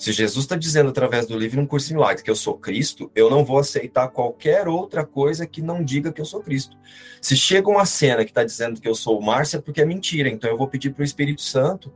Se 0.00 0.12
Jesus 0.12 0.46
está 0.46 0.56
dizendo 0.56 0.88
através 0.88 1.26
do 1.26 1.36
livro 1.36 1.60
Um 1.60 1.66
Curso 1.66 1.92
em 1.92 1.94
Milagres 1.94 2.22
que 2.22 2.30
eu 2.30 2.34
sou 2.34 2.56
Cristo, 2.56 3.12
eu 3.14 3.28
não 3.28 3.44
vou 3.44 3.58
aceitar 3.58 4.08
qualquer 4.08 4.66
outra 4.66 5.04
coisa 5.04 5.46
que 5.46 5.60
não 5.60 5.84
diga 5.84 6.10
que 6.10 6.22
eu 6.22 6.24
sou 6.24 6.40
Cristo. 6.40 6.74
Se 7.20 7.36
chega 7.36 7.68
uma 7.68 7.84
cena 7.84 8.24
que 8.24 8.30
está 8.30 8.42
dizendo 8.42 8.80
que 8.80 8.88
eu 8.88 8.94
sou 8.94 9.20
Márcia, 9.20 9.58
é 9.58 9.60
porque 9.60 9.82
é 9.82 9.84
mentira. 9.84 10.30
Então 10.30 10.48
eu 10.48 10.56
vou 10.56 10.66
pedir 10.66 10.88
para 10.88 11.02
o 11.02 11.04
Espírito 11.04 11.42
Santo 11.42 11.92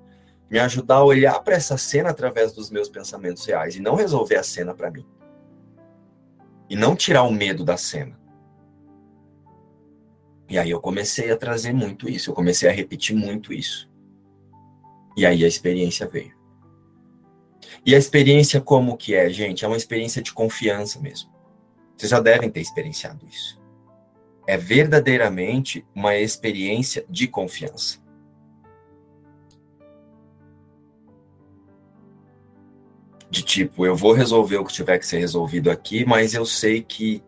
me 0.50 0.58
ajudar 0.58 0.96
a 0.96 1.02
olhar 1.02 1.42
para 1.42 1.54
essa 1.54 1.78
cena 1.78 2.10
através 2.10 2.52
dos 2.52 2.70
meus 2.70 2.90
pensamentos 2.90 3.42
reais 3.46 3.74
e 3.74 3.80
não 3.80 3.94
resolver 3.94 4.36
a 4.36 4.42
cena 4.42 4.74
para 4.74 4.90
mim. 4.90 5.06
E 6.68 6.76
não 6.76 6.94
tirar 6.94 7.22
o 7.22 7.32
medo 7.32 7.64
da 7.64 7.78
cena. 7.78 8.20
E 10.46 10.58
aí 10.58 10.68
eu 10.68 10.78
comecei 10.78 11.30
a 11.30 11.38
trazer 11.38 11.72
muito 11.72 12.06
isso, 12.06 12.28
eu 12.28 12.34
comecei 12.34 12.68
a 12.68 12.72
repetir 12.72 13.16
muito 13.16 13.50
isso. 13.50 13.90
E 15.16 15.24
aí 15.24 15.42
a 15.42 15.48
experiência 15.48 16.06
veio. 16.06 16.43
E 17.84 17.94
a 17.94 17.98
experiência 17.98 18.60
como 18.60 18.96
que 18.96 19.14
é, 19.14 19.28
gente? 19.28 19.64
É 19.64 19.68
uma 19.68 19.76
experiência 19.76 20.22
de 20.22 20.32
confiança 20.32 20.98
mesmo. 21.00 21.30
Vocês 21.96 22.10
já 22.10 22.20
devem 22.20 22.50
ter 22.50 22.60
experienciado 22.60 23.26
isso. 23.26 23.60
É 24.46 24.56
verdadeiramente 24.56 25.86
uma 25.94 26.16
experiência 26.16 27.04
de 27.08 27.28
confiança. 27.28 28.02
De 33.30 33.42
tipo, 33.42 33.84
eu 33.84 33.96
vou 33.96 34.12
resolver 34.12 34.58
o 34.58 34.64
que 34.64 34.72
tiver 34.72 34.98
que 34.98 35.06
ser 35.06 35.18
resolvido 35.18 35.70
aqui, 35.70 36.04
mas 36.04 36.34
eu 36.34 36.46
sei 36.46 36.82
que 36.82 37.22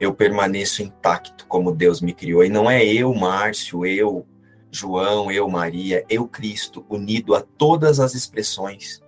eu 0.00 0.14
permaneço 0.14 0.82
intacto 0.82 1.46
como 1.46 1.70
Deus 1.70 2.00
me 2.00 2.12
criou. 2.12 2.44
E 2.44 2.48
não 2.48 2.70
é 2.70 2.84
eu, 2.84 3.12
Márcio, 3.14 3.84
eu, 3.84 4.26
João, 4.70 5.30
eu, 5.30 5.48
Maria, 5.48 6.04
eu, 6.08 6.26
Cristo, 6.26 6.84
unido 6.88 7.34
a 7.34 7.42
todas 7.42 8.00
as 8.00 8.14
expressões 8.14 9.01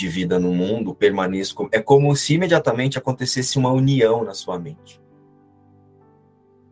de 0.00 0.08
vida 0.08 0.38
no 0.38 0.52
mundo 0.52 0.94
permaneça. 0.94 1.54
É 1.70 1.80
como 1.80 2.16
se 2.16 2.34
imediatamente 2.34 2.96
acontecesse 2.96 3.58
uma 3.58 3.70
união 3.70 4.24
na 4.24 4.32
sua 4.32 4.58
mente. 4.58 5.00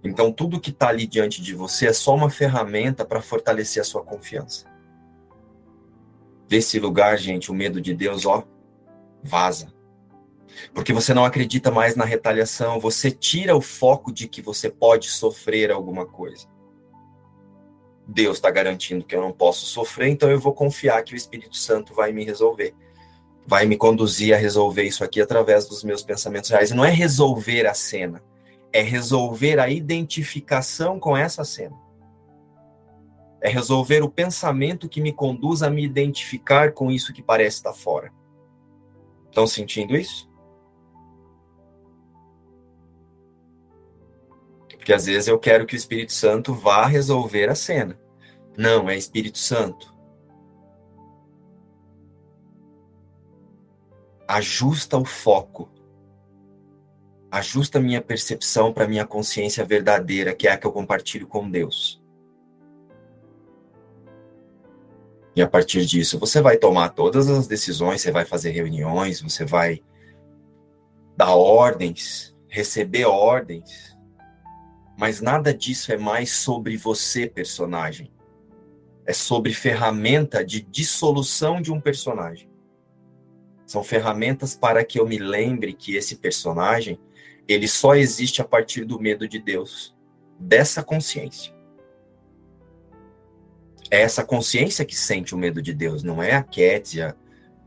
Então, 0.02 0.32
tudo 0.32 0.60
que 0.60 0.70
está 0.70 0.88
ali 0.88 1.06
diante 1.06 1.42
de 1.42 1.54
você 1.54 1.88
é 1.88 1.92
só 1.92 2.14
uma 2.14 2.30
ferramenta 2.30 3.04
para 3.04 3.20
fortalecer 3.20 3.82
a 3.82 3.84
sua 3.84 4.02
confiança. 4.02 4.66
Desse 6.48 6.78
lugar, 6.78 7.18
gente, 7.18 7.50
o 7.50 7.54
medo 7.54 7.80
de 7.80 7.92
Deus, 7.92 8.24
ó, 8.24 8.44
vaza. 9.22 9.70
Porque 10.72 10.94
você 10.94 11.12
não 11.12 11.24
acredita 11.24 11.70
mais 11.70 11.94
na 11.94 12.06
retaliação, 12.06 12.80
você 12.80 13.10
tira 13.10 13.54
o 13.54 13.60
foco 13.60 14.10
de 14.10 14.26
que 14.26 14.40
você 14.40 14.70
pode 14.70 15.10
sofrer 15.10 15.70
alguma 15.70 16.06
coisa. 16.06 16.46
Deus 18.06 18.38
está 18.38 18.50
garantindo 18.50 19.04
que 19.04 19.14
eu 19.14 19.20
não 19.20 19.32
posso 19.32 19.66
sofrer, 19.66 20.08
então 20.08 20.30
eu 20.30 20.40
vou 20.40 20.54
confiar 20.54 21.02
que 21.02 21.12
o 21.12 21.16
Espírito 21.16 21.56
Santo 21.56 21.92
vai 21.92 22.10
me 22.10 22.24
resolver 22.24 22.74
vai 23.48 23.64
me 23.64 23.78
conduzir 23.78 24.34
a 24.34 24.36
resolver 24.36 24.82
isso 24.82 25.02
aqui 25.02 25.22
através 25.22 25.66
dos 25.66 25.82
meus 25.82 26.02
pensamentos 26.02 26.50
reais. 26.50 26.70
E 26.70 26.74
não 26.74 26.84
é 26.84 26.90
resolver 26.90 27.66
a 27.66 27.72
cena, 27.72 28.22
é 28.70 28.82
resolver 28.82 29.58
a 29.58 29.70
identificação 29.70 31.00
com 31.00 31.16
essa 31.16 31.42
cena. 31.44 31.74
É 33.40 33.48
resolver 33.48 34.02
o 34.02 34.10
pensamento 34.10 34.86
que 34.86 35.00
me 35.00 35.14
conduz 35.14 35.62
a 35.62 35.70
me 35.70 35.82
identificar 35.82 36.72
com 36.72 36.90
isso 36.90 37.10
que 37.14 37.22
parece 37.22 37.56
estar 37.56 37.72
fora. 37.72 38.12
Estão 39.28 39.46
sentindo 39.46 39.96
isso? 39.96 40.28
Porque 44.68 44.92
às 44.92 45.06
vezes 45.06 45.26
eu 45.26 45.38
quero 45.38 45.64
que 45.64 45.74
o 45.74 45.76
Espírito 45.76 46.12
Santo 46.12 46.52
vá 46.52 46.84
resolver 46.84 47.48
a 47.48 47.54
cena. 47.54 47.98
Não, 48.58 48.90
é 48.90 48.96
Espírito 48.96 49.38
Santo. 49.38 49.96
Ajusta 54.28 54.98
o 54.98 55.06
foco. 55.06 55.70
Ajusta 57.30 57.78
a 57.78 57.80
minha 57.80 58.02
percepção 58.02 58.74
para 58.74 58.84
a 58.84 58.88
minha 58.88 59.06
consciência 59.06 59.64
verdadeira, 59.64 60.34
que 60.34 60.46
é 60.46 60.52
a 60.52 60.58
que 60.58 60.66
eu 60.66 60.72
compartilho 60.72 61.26
com 61.26 61.50
Deus. 61.50 61.98
E 65.34 65.40
a 65.40 65.48
partir 65.48 65.86
disso, 65.86 66.18
você 66.18 66.42
vai 66.42 66.58
tomar 66.58 66.90
todas 66.90 67.30
as 67.30 67.46
decisões, 67.46 68.02
você 68.02 68.10
vai 68.10 68.26
fazer 68.26 68.50
reuniões, 68.50 69.22
você 69.22 69.46
vai 69.46 69.80
dar 71.16 71.34
ordens, 71.34 72.36
receber 72.48 73.06
ordens. 73.06 73.96
Mas 74.98 75.22
nada 75.22 75.54
disso 75.54 75.90
é 75.90 75.96
mais 75.96 76.32
sobre 76.32 76.76
você, 76.76 77.26
personagem. 77.26 78.12
É 79.06 79.14
sobre 79.14 79.54
ferramenta 79.54 80.44
de 80.44 80.60
dissolução 80.60 81.62
de 81.62 81.72
um 81.72 81.80
personagem. 81.80 82.47
São 83.68 83.84
ferramentas 83.84 84.56
para 84.56 84.82
que 84.82 84.98
eu 84.98 85.06
me 85.06 85.18
lembre 85.18 85.74
que 85.74 85.94
esse 85.94 86.16
personagem, 86.16 86.98
ele 87.46 87.68
só 87.68 87.94
existe 87.94 88.40
a 88.40 88.44
partir 88.44 88.86
do 88.86 88.98
medo 88.98 89.28
de 89.28 89.38
Deus, 89.38 89.94
dessa 90.40 90.82
consciência. 90.82 91.54
É 93.90 94.00
essa 94.00 94.24
consciência 94.24 94.86
que 94.86 94.96
sente 94.96 95.34
o 95.34 95.38
medo 95.38 95.60
de 95.60 95.74
Deus, 95.74 96.02
não 96.02 96.22
é 96.22 96.32
a 96.32 96.42
Kétia, 96.42 97.14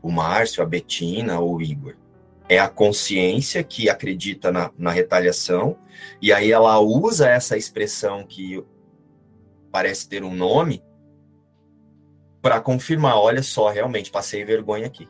o 0.02 0.10
Márcio, 0.10 0.60
a 0.60 0.66
Betina 0.66 1.38
ou 1.38 1.54
o 1.54 1.62
Igor. 1.62 1.94
É 2.48 2.58
a 2.58 2.68
consciência 2.68 3.62
que 3.62 3.88
acredita 3.88 4.50
na, 4.50 4.72
na 4.76 4.90
retaliação, 4.90 5.78
e 6.20 6.32
aí 6.32 6.50
ela 6.50 6.80
usa 6.80 7.28
essa 7.28 7.56
expressão 7.56 8.26
que 8.26 8.60
parece 9.70 10.08
ter 10.08 10.24
um 10.24 10.34
nome 10.34 10.82
para 12.42 12.60
confirmar: 12.60 13.18
olha 13.18 13.40
só, 13.40 13.70
realmente 13.70 14.10
passei 14.10 14.44
vergonha 14.44 14.86
aqui. 14.86 15.08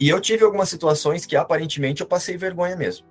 E 0.00 0.08
eu 0.08 0.20
tive 0.20 0.44
algumas 0.44 0.68
situações 0.68 1.26
que 1.26 1.36
aparentemente 1.36 2.00
eu 2.00 2.06
passei 2.06 2.36
vergonha 2.36 2.76
mesmo. 2.76 3.06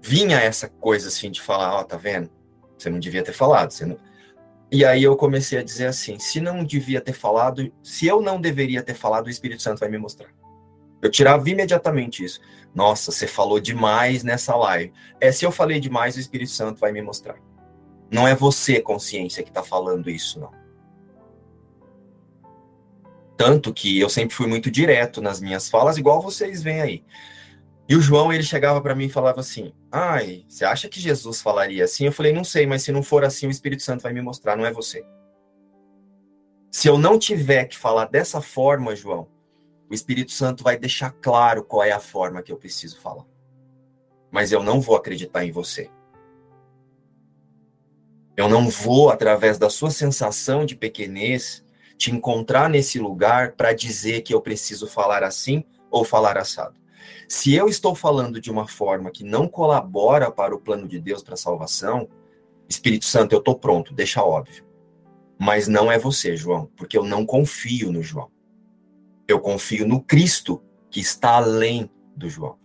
Vinha 0.00 0.40
essa 0.40 0.68
coisa 0.68 1.08
assim 1.08 1.30
de 1.30 1.40
falar: 1.40 1.74
ó, 1.74 1.80
oh, 1.80 1.84
tá 1.84 1.96
vendo? 1.96 2.30
Você 2.76 2.90
não 2.90 2.98
devia 2.98 3.22
ter 3.22 3.32
falado. 3.32 3.72
Não... 3.82 3.98
E 4.70 4.84
aí 4.84 5.02
eu 5.02 5.16
comecei 5.16 5.58
a 5.58 5.62
dizer 5.62 5.86
assim: 5.86 6.18
se 6.18 6.40
não 6.40 6.64
devia 6.64 7.00
ter 7.00 7.12
falado, 7.12 7.72
se 7.82 8.06
eu 8.06 8.20
não 8.20 8.40
deveria 8.40 8.82
ter 8.82 8.94
falado, 8.94 9.26
o 9.26 9.30
Espírito 9.30 9.62
Santo 9.62 9.80
vai 9.80 9.88
me 9.88 9.98
mostrar. 9.98 10.28
Eu 11.00 11.10
tirava 11.10 11.48
imediatamente 11.48 12.24
isso. 12.24 12.40
Nossa, 12.74 13.12
você 13.12 13.26
falou 13.26 13.60
demais 13.60 14.24
nessa 14.24 14.56
live. 14.56 14.92
É, 15.20 15.30
se 15.30 15.44
eu 15.44 15.52
falei 15.52 15.78
demais, 15.78 16.16
o 16.16 16.20
Espírito 16.20 16.50
Santo 16.50 16.80
vai 16.80 16.92
me 16.92 17.00
mostrar. 17.00 17.36
Não 18.10 18.26
é 18.26 18.34
você, 18.34 18.80
consciência, 18.80 19.42
que 19.42 19.50
está 19.50 19.62
falando 19.62 20.10
isso, 20.10 20.40
não. 20.40 20.50
Tanto 23.38 23.72
que 23.72 24.00
eu 24.00 24.08
sempre 24.08 24.34
fui 24.34 24.48
muito 24.48 24.68
direto 24.68 25.22
nas 25.22 25.40
minhas 25.40 25.70
falas, 25.70 25.96
igual 25.96 26.20
vocês 26.20 26.60
veem 26.60 26.80
aí. 26.80 27.04
E 27.88 27.94
o 27.94 28.00
João, 28.00 28.32
ele 28.32 28.42
chegava 28.42 28.80
para 28.80 28.96
mim 28.96 29.04
e 29.04 29.10
falava 29.10 29.38
assim: 29.38 29.72
Ai, 29.92 30.44
você 30.48 30.64
acha 30.64 30.88
que 30.88 30.98
Jesus 30.98 31.40
falaria 31.40 31.84
assim? 31.84 32.06
Eu 32.06 32.12
falei: 32.12 32.32
Não 32.32 32.42
sei, 32.42 32.66
mas 32.66 32.82
se 32.82 32.90
não 32.90 33.00
for 33.00 33.24
assim, 33.24 33.46
o 33.46 33.50
Espírito 33.50 33.84
Santo 33.84 34.02
vai 34.02 34.12
me 34.12 34.20
mostrar, 34.20 34.56
não 34.56 34.66
é 34.66 34.72
você. 34.72 35.06
Se 36.72 36.88
eu 36.88 36.98
não 36.98 37.16
tiver 37.16 37.66
que 37.66 37.78
falar 37.78 38.06
dessa 38.06 38.40
forma, 38.40 38.96
João, 38.96 39.28
o 39.88 39.94
Espírito 39.94 40.32
Santo 40.32 40.64
vai 40.64 40.76
deixar 40.76 41.12
claro 41.12 41.62
qual 41.62 41.84
é 41.84 41.92
a 41.92 42.00
forma 42.00 42.42
que 42.42 42.50
eu 42.50 42.56
preciso 42.56 43.00
falar. 43.00 43.24
Mas 44.32 44.50
eu 44.50 44.64
não 44.64 44.80
vou 44.80 44.96
acreditar 44.96 45.44
em 45.44 45.52
você. 45.52 45.88
Eu 48.36 48.48
não 48.48 48.68
vou, 48.68 49.10
através 49.10 49.58
da 49.58 49.70
sua 49.70 49.92
sensação 49.92 50.66
de 50.66 50.74
pequenez, 50.74 51.64
te 51.98 52.12
encontrar 52.12 52.70
nesse 52.70 52.98
lugar 52.98 53.52
para 53.52 53.74
dizer 53.74 54.22
que 54.22 54.32
eu 54.32 54.40
preciso 54.40 54.86
falar 54.86 55.24
assim 55.24 55.64
ou 55.90 56.04
falar 56.04 56.38
assado. 56.38 56.78
Se 57.28 57.54
eu 57.54 57.68
estou 57.68 57.94
falando 57.94 58.40
de 58.40 58.50
uma 58.50 58.66
forma 58.66 59.10
que 59.10 59.24
não 59.24 59.48
colabora 59.48 60.30
para 60.30 60.54
o 60.54 60.60
plano 60.60 60.86
de 60.86 60.98
Deus 61.00 61.22
para 61.22 61.34
a 61.34 61.36
salvação, 61.36 62.08
Espírito 62.68 63.04
Santo, 63.04 63.34
eu 63.34 63.40
estou 63.40 63.58
pronto, 63.58 63.92
deixa 63.92 64.22
óbvio. 64.22 64.64
Mas 65.38 65.68
não 65.68 65.90
é 65.90 65.98
você, 65.98 66.36
João, 66.36 66.70
porque 66.76 66.96
eu 66.96 67.04
não 67.04 67.26
confio 67.26 67.92
no 67.92 68.02
João. 68.02 68.30
Eu 69.26 69.40
confio 69.40 69.86
no 69.86 70.00
Cristo 70.00 70.62
que 70.90 71.00
está 71.00 71.36
além 71.36 71.90
do 72.16 72.30
João. 72.30 72.58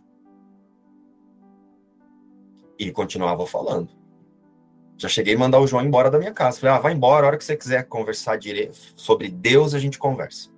E 2.77 2.91
continuava 2.91 3.45
falando. 3.45 4.02
Já 4.97 5.09
cheguei 5.09 5.35
a 5.35 5.37
mandar 5.37 5.59
o 5.59 5.67
João 5.67 5.83
embora 5.85 6.09
da 6.09 6.19
minha 6.19 6.31
casa. 6.31 6.59
Falei, 6.59 6.75
ah, 6.75 6.79
vai 6.79 6.93
embora, 6.93 7.25
a 7.25 7.27
hora 7.27 7.37
que 7.37 7.43
você 7.43 7.57
quiser 7.57 7.83
conversar 7.87 8.39
sobre 8.95 9.29
Deus, 9.29 9.73
a 9.73 9.79
gente 9.79 9.97
conversa. 9.97 10.49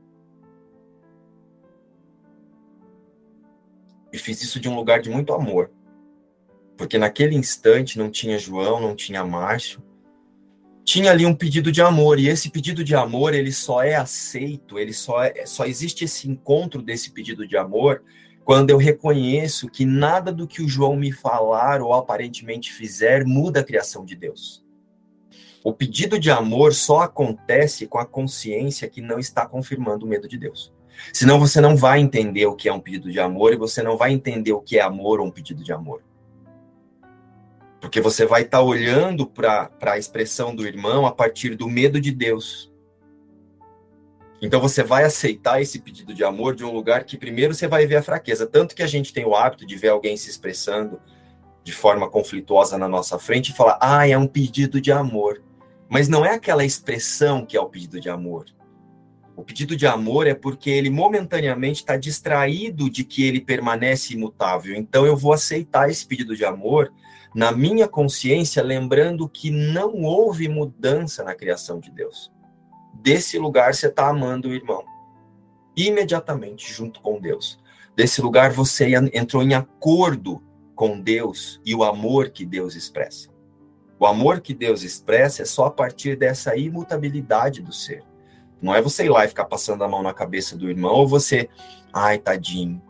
E 4.12 4.18
fiz 4.18 4.42
isso 4.42 4.60
de 4.60 4.70
um 4.70 4.76
lugar 4.76 5.02
de 5.02 5.10
muito 5.10 5.34
amor. 5.34 5.72
Porque 6.78 6.98
naquele 6.98 7.36
instante 7.36 7.98
não 7.98 8.10
tinha 8.10 8.38
João, 8.38 8.80
não 8.80 8.96
tinha 8.96 9.26
Márcio. 9.26 9.84
Tinha 10.84 11.12
ali 11.12 11.26
um 11.26 11.34
pedido 11.34 11.72
de 11.72 11.82
amor, 11.82 12.20
e 12.20 12.28
esse 12.28 12.52
pedido 12.52 12.84
de 12.84 12.96
amor, 12.96 13.34
ele 13.34 13.52
só 13.52 13.82
é 13.82 13.96
aceito, 13.96 14.78
ele 14.78 14.94
só 14.94 15.24
é, 15.24 15.46
só 15.46 15.66
existe 15.66 16.06
esse 16.06 16.30
encontro 16.30 16.82
desse 16.82 17.12
pedido 17.12 17.48
de 17.48 17.58
amor 17.58 18.04
quando 18.46 18.70
eu 18.70 18.78
reconheço 18.78 19.68
que 19.68 19.86
nada 19.86 20.32
do 20.32 20.48
que 20.48 20.62
o 20.62 20.70
João 20.70 20.96
me 20.96 21.12
falar 21.12 21.82
ou 21.82 21.92
aparentemente 21.94 22.72
fizer 22.72 23.26
muda 23.26 23.62
a 23.62 23.64
criação 23.64 24.06
de 24.06 24.16
Deus. 24.16 24.64
O 25.64 25.74
pedido 25.74 26.20
de 26.20 26.30
amor 26.30 26.72
só 26.76 27.00
acontece 27.00 27.88
com 27.88 27.98
a 27.98 28.06
consciência 28.06 28.88
que 28.88 29.02
não 29.02 29.18
está 29.18 29.48
confirmando 29.48 30.06
o 30.06 30.08
medo 30.08 30.28
de 30.28 30.38
Deus. 30.38 30.72
Senão 31.12 31.40
você 31.40 31.60
não 31.60 31.76
vai 31.76 32.00
entender 32.00 32.46
o 32.46 32.56
que 32.56 32.70
é 32.70 32.74
um 32.74 32.80
pedido 32.80 33.12
de 33.12 33.20
amor 33.20 33.52
e 33.52 33.58
você 33.58 33.82
não 33.82 33.98
vai 33.98 34.14
entender 34.14 34.54
o 34.54 34.62
que 34.62 34.78
é 34.78 34.82
amor 34.82 35.20
ou 35.20 35.26
um 35.26 35.32
pedido 35.32 35.64
de 35.64 35.74
amor. 35.74 36.04
Porque 37.82 38.00
você 38.00 38.28
vai 38.28 38.44
estar 38.44 38.60
tá 38.60 38.64
olhando 38.64 39.26
para 39.26 39.72
a 39.82 39.98
expressão 39.98 40.56
do 40.56 40.68
irmão 40.68 41.08
a 41.08 41.12
partir 41.12 41.56
do 41.56 41.68
medo 41.68 42.00
de 42.00 42.12
Deus. 42.12 42.72
Então 44.42 44.60
você 44.60 44.84
vai 44.84 45.04
aceitar 45.04 45.62
esse 45.62 45.80
pedido 45.80 46.14
de 46.14 46.24
amor 46.24 46.56
de 46.56 46.64
um 46.64 46.72
lugar 46.72 47.04
que 47.04 47.18
primeiro 47.18 47.54
você 47.54 47.68
vai 47.68 47.86
ver 47.88 47.98
a 47.98 48.04
fraqueza. 48.04 48.46
Tanto 48.46 48.76
que 48.76 48.84
a 48.84 48.88
gente 48.88 49.14
tem 49.14 49.26
o 49.26 49.36
hábito 49.36 49.66
de 49.66 49.76
ver 49.76 49.90
alguém 49.90 50.18
se 50.18 50.30
expressando 50.30 51.00
de 51.64 51.72
forma 51.72 52.10
conflituosa 52.10 52.78
na 52.78 52.88
nossa 52.88 53.18
frente 53.18 53.50
e 53.50 53.56
falar, 53.56 53.80
ah, 53.82 54.08
é 54.08 54.18
um 54.18 54.28
pedido 54.28 54.80
de 54.80 54.92
amor. 54.92 55.42
Mas 55.90 56.08
não 56.08 56.26
é 56.26 56.34
aquela 56.34 56.66
expressão 56.66 57.46
que 57.46 57.58
é 57.58 57.62
o 57.62 57.70
pedido 57.70 58.00
de 58.00 58.10
amor. 58.10 58.46
O 59.36 59.44
pedido 59.44 59.76
de 59.76 59.86
amor 59.86 60.28
é 60.28 60.34
porque 60.34 60.70
ele 60.70 60.90
momentaneamente 60.90 61.82
está 61.82 61.98
distraído 61.98 62.90
de 62.90 63.04
que 63.04 63.26
ele 63.26 63.42
permanece 63.42 64.14
imutável. 64.14 64.76
Então 64.76 65.06
eu 65.06 65.18
vou 65.18 65.34
aceitar 65.34 65.90
esse 65.90 66.06
pedido 66.06 66.36
de 66.36 66.46
amor 66.46 66.94
na 67.34 67.52
minha 67.52 67.88
consciência, 67.88 68.64
lembrando 68.64 69.28
que 69.28 69.52
não 69.52 70.04
houve 70.04 70.48
mudança 70.48 71.22
na 71.24 71.36
criação 71.36 71.80
de 71.80 71.92
Deus. 71.92 72.32
Desse 73.02 73.38
lugar 73.38 73.74
você 73.74 73.88
está 73.88 74.10
amando 74.10 74.50
o 74.50 74.54
irmão. 74.54 74.84
Imediatamente, 75.76 76.72
junto 76.72 77.02
com 77.02 77.20
Deus. 77.20 77.60
Desse 77.96 78.22
lugar 78.22 78.52
você 78.52 78.94
entrou 79.14 79.44
em 79.44 79.54
acordo 79.54 80.42
com 80.76 81.00
Deus 81.00 81.62
e 81.66 81.74
o 81.74 81.84
amor 81.84 82.30
que 82.30 82.46
Deus 82.46 82.76
expressa. 82.76 83.30
O 83.98 84.06
amor 84.06 84.42
que 84.42 84.54
Deus 84.54 84.84
expressa 84.84 85.42
é 85.42 85.46
só 85.46 85.66
a 85.66 85.72
partir 85.72 86.18
dessa 86.18 86.58
imutabilidade 86.58 87.62
do 87.62 87.72
ser. 87.72 88.04
Não 88.62 88.76
é 88.76 88.82
você 88.82 89.06
ir 89.06 89.10
lá 89.10 89.24
e 89.24 89.30
ficar 89.30 89.46
passando 89.46 89.84
a 89.84 89.88
mão 89.88 90.02
na 90.02 90.14
cabeça 90.14 90.58
do 90.58 90.70
irmão, 90.70 90.94
ou 90.94 91.08
você, 91.08 91.50
ai, 91.94 92.18
tadinho, 92.18 92.82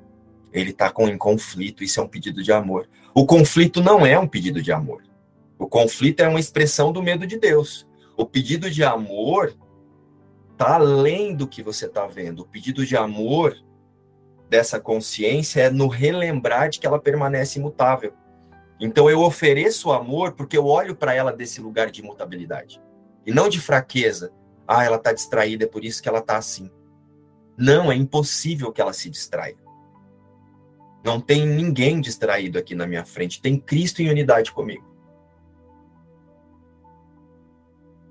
ele 0.51 0.71
está 0.71 0.89
com 0.89 1.07
em 1.07 1.17
conflito, 1.17 1.83
isso 1.83 1.99
é 1.99 2.03
um 2.03 2.07
pedido 2.07 2.41
de 2.41 2.51
amor. 2.51 2.87
O 3.13 3.25
conflito 3.25 3.81
não 3.81 4.05
é 4.05 4.17
um 4.17 4.27
pedido 4.27 4.61
de 4.61 4.71
amor. 4.71 5.03
O 5.59 5.67
conflito 5.67 6.21
é 6.21 6.27
uma 6.27 6.39
expressão 6.39 6.91
do 6.91 7.03
medo 7.03 7.27
de 7.27 7.37
Deus. 7.37 7.85
O 8.17 8.25
pedido 8.25 8.71
de 8.71 8.83
amor 8.83 9.53
está 10.55 10.75
além 10.75 11.35
do 11.35 11.47
que 11.47 11.61
você 11.61 11.85
está 11.85 12.07
vendo. 12.07 12.39
O 12.39 12.47
pedido 12.47 12.85
de 12.85 12.95
amor 12.95 13.55
dessa 14.49 14.79
consciência 14.79 15.63
é 15.63 15.69
no 15.69 15.87
relembrar 15.87 16.69
de 16.69 16.79
que 16.79 16.87
ela 16.87 16.99
permanece 16.99 17.59
imutável. 17.59 18.13
Então 18.79 19.09
eu 19.09 19.21
ofereço 19.21 19.91
amor 19.91 20.31
porque 20.31 20.57
eu 20.57 20.65
olho 20.65 20.95
para 20.95 21.13
ela 21.13 21.31
desse 21.31 21.61
lugar 21.61 21.91
de 21.91 22.01
imutabilidade 22.01 22.81
e 23.25 23.33
não 23.33 23.49
de 23.49 23.59
fraqueza, 23.59 24.31
ah, 24.67 24.83
ela 24.83 24.97
está 24.97 25.11
distraída, 25.11 25.65
é 25.65 25.67
por 25.67 25.83
isso 25.83 26.01
que 26.01 26.07
ela 26.07 26.19
está 26.19 26.37
assim. 26.37 26.71
Não, 27.57 27.91
é 27.91 27.95
impossível 27.95 28.71
que 28.71 28.81
ela 28.81 28.93
se 28.93 29.09
distraia. 29.09 29.57
Não 31.03 31.19
tem 31.19 31.45
ninguém 31.45 32.01
distraído 32.01 32.57
aqui 32.57 32.73
na 32.73 32.87
minha 32.87 33.05
frente. 33.05 33.41
Tem 33.41 33.59
Cristo 33.59 34.01
em 34.01 34.09
unidade 34.09 34.51
comigo. 34.51 34.94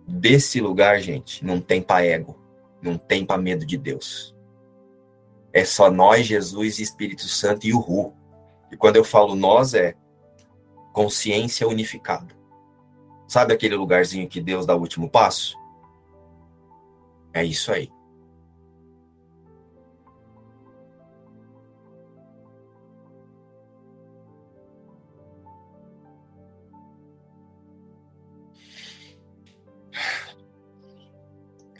Desse 0.06 0.60
lugar, 0.60 1.00
gente, 1.00 1.44
não 1.44 1.60
tem 1.60 1.80
para 1.80 2.04
ego, 2.04 2.38
não 2.82 2.98
tem 2.98 3.24
para 3.24 3.40
medo 3.40 3.64
de 3.64 3.78
Deus. 3.78 4.34
É 5.52 5.64
só 5.64 5.90
nós, 5.90 6.26
Jesus 6.26 6.78
Espírito 6.78 7.22
Santo 7.28 7.66
e 7.66 7.72
o 7.72 7.78
Ru. 7.78 8.12
E 8.70 8.76
quando 8.76 8.96
eu 8.96 9.04
falo 9.04 9.34
nós, 9.34 9.72
é 9.72 9.94
consciência 10.92 11.66
unificada. 11.66 12.34
Sabe 13.26 13.54
aquele 13.54 13.74
lugarzinho 13.74 14.28
que 14.28 14.40
Deus 14.40 14.66
dá 14.66 14.76
o 14.76 14.80
último 14.80 15.08
passo? 15.08 15.56
É 17.32 17.44
isso 17.44 17.72
aí. 17.72 17.90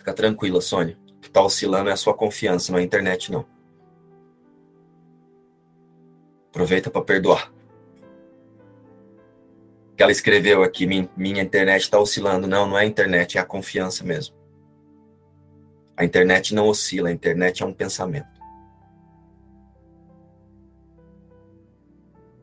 Fica 0.05 0.13
tranquila, 0.13 0.61
Sônia. 0.61 0.99
O 1.17 1.21
que 1.23 1.29
está 1.29 1.41
oscilando 1.41 1.89
é 1.89 1.93
a 1.95 1.97
sua 1.97 2.13
confiança, 2.13 2.71
não 2.71 2.79
é 2.79 2.83
a 2.83 2.85
internet, 2.85 3.33
não. 3.33 3.47
Aproveita 6.51 6.91
para 6.91 7.01
perdoar. 7.01 7.51
Que 9.97 10.03
ela 10.03 10.13
escreveu 10.13 10.63
aqui, 10.63 10.87
minha, 10.87 11.09
minha 11.17 11.43
internet 11.43 11.81
está 11.81 11.99
oscilando. 11.99 12.47
Não, 12.47 12.67
não 12.67 12.79
é 12.79 12.83
a 12.83 12.87
internet, 12.87 13.39
é 13.39 13.41
a 13.41 13.47
confiança 13.47 14.05
mesmo. 14.05 14.37
A 15.97 16.05
internet 16.05 16.55
não 16.55 16.67
oscila, 16.67 17.09
a 17.09 17.13
internet 17.13 17.63
é 17.63 17.67
um 17.67 17.73
pensamento. 17.73 18.29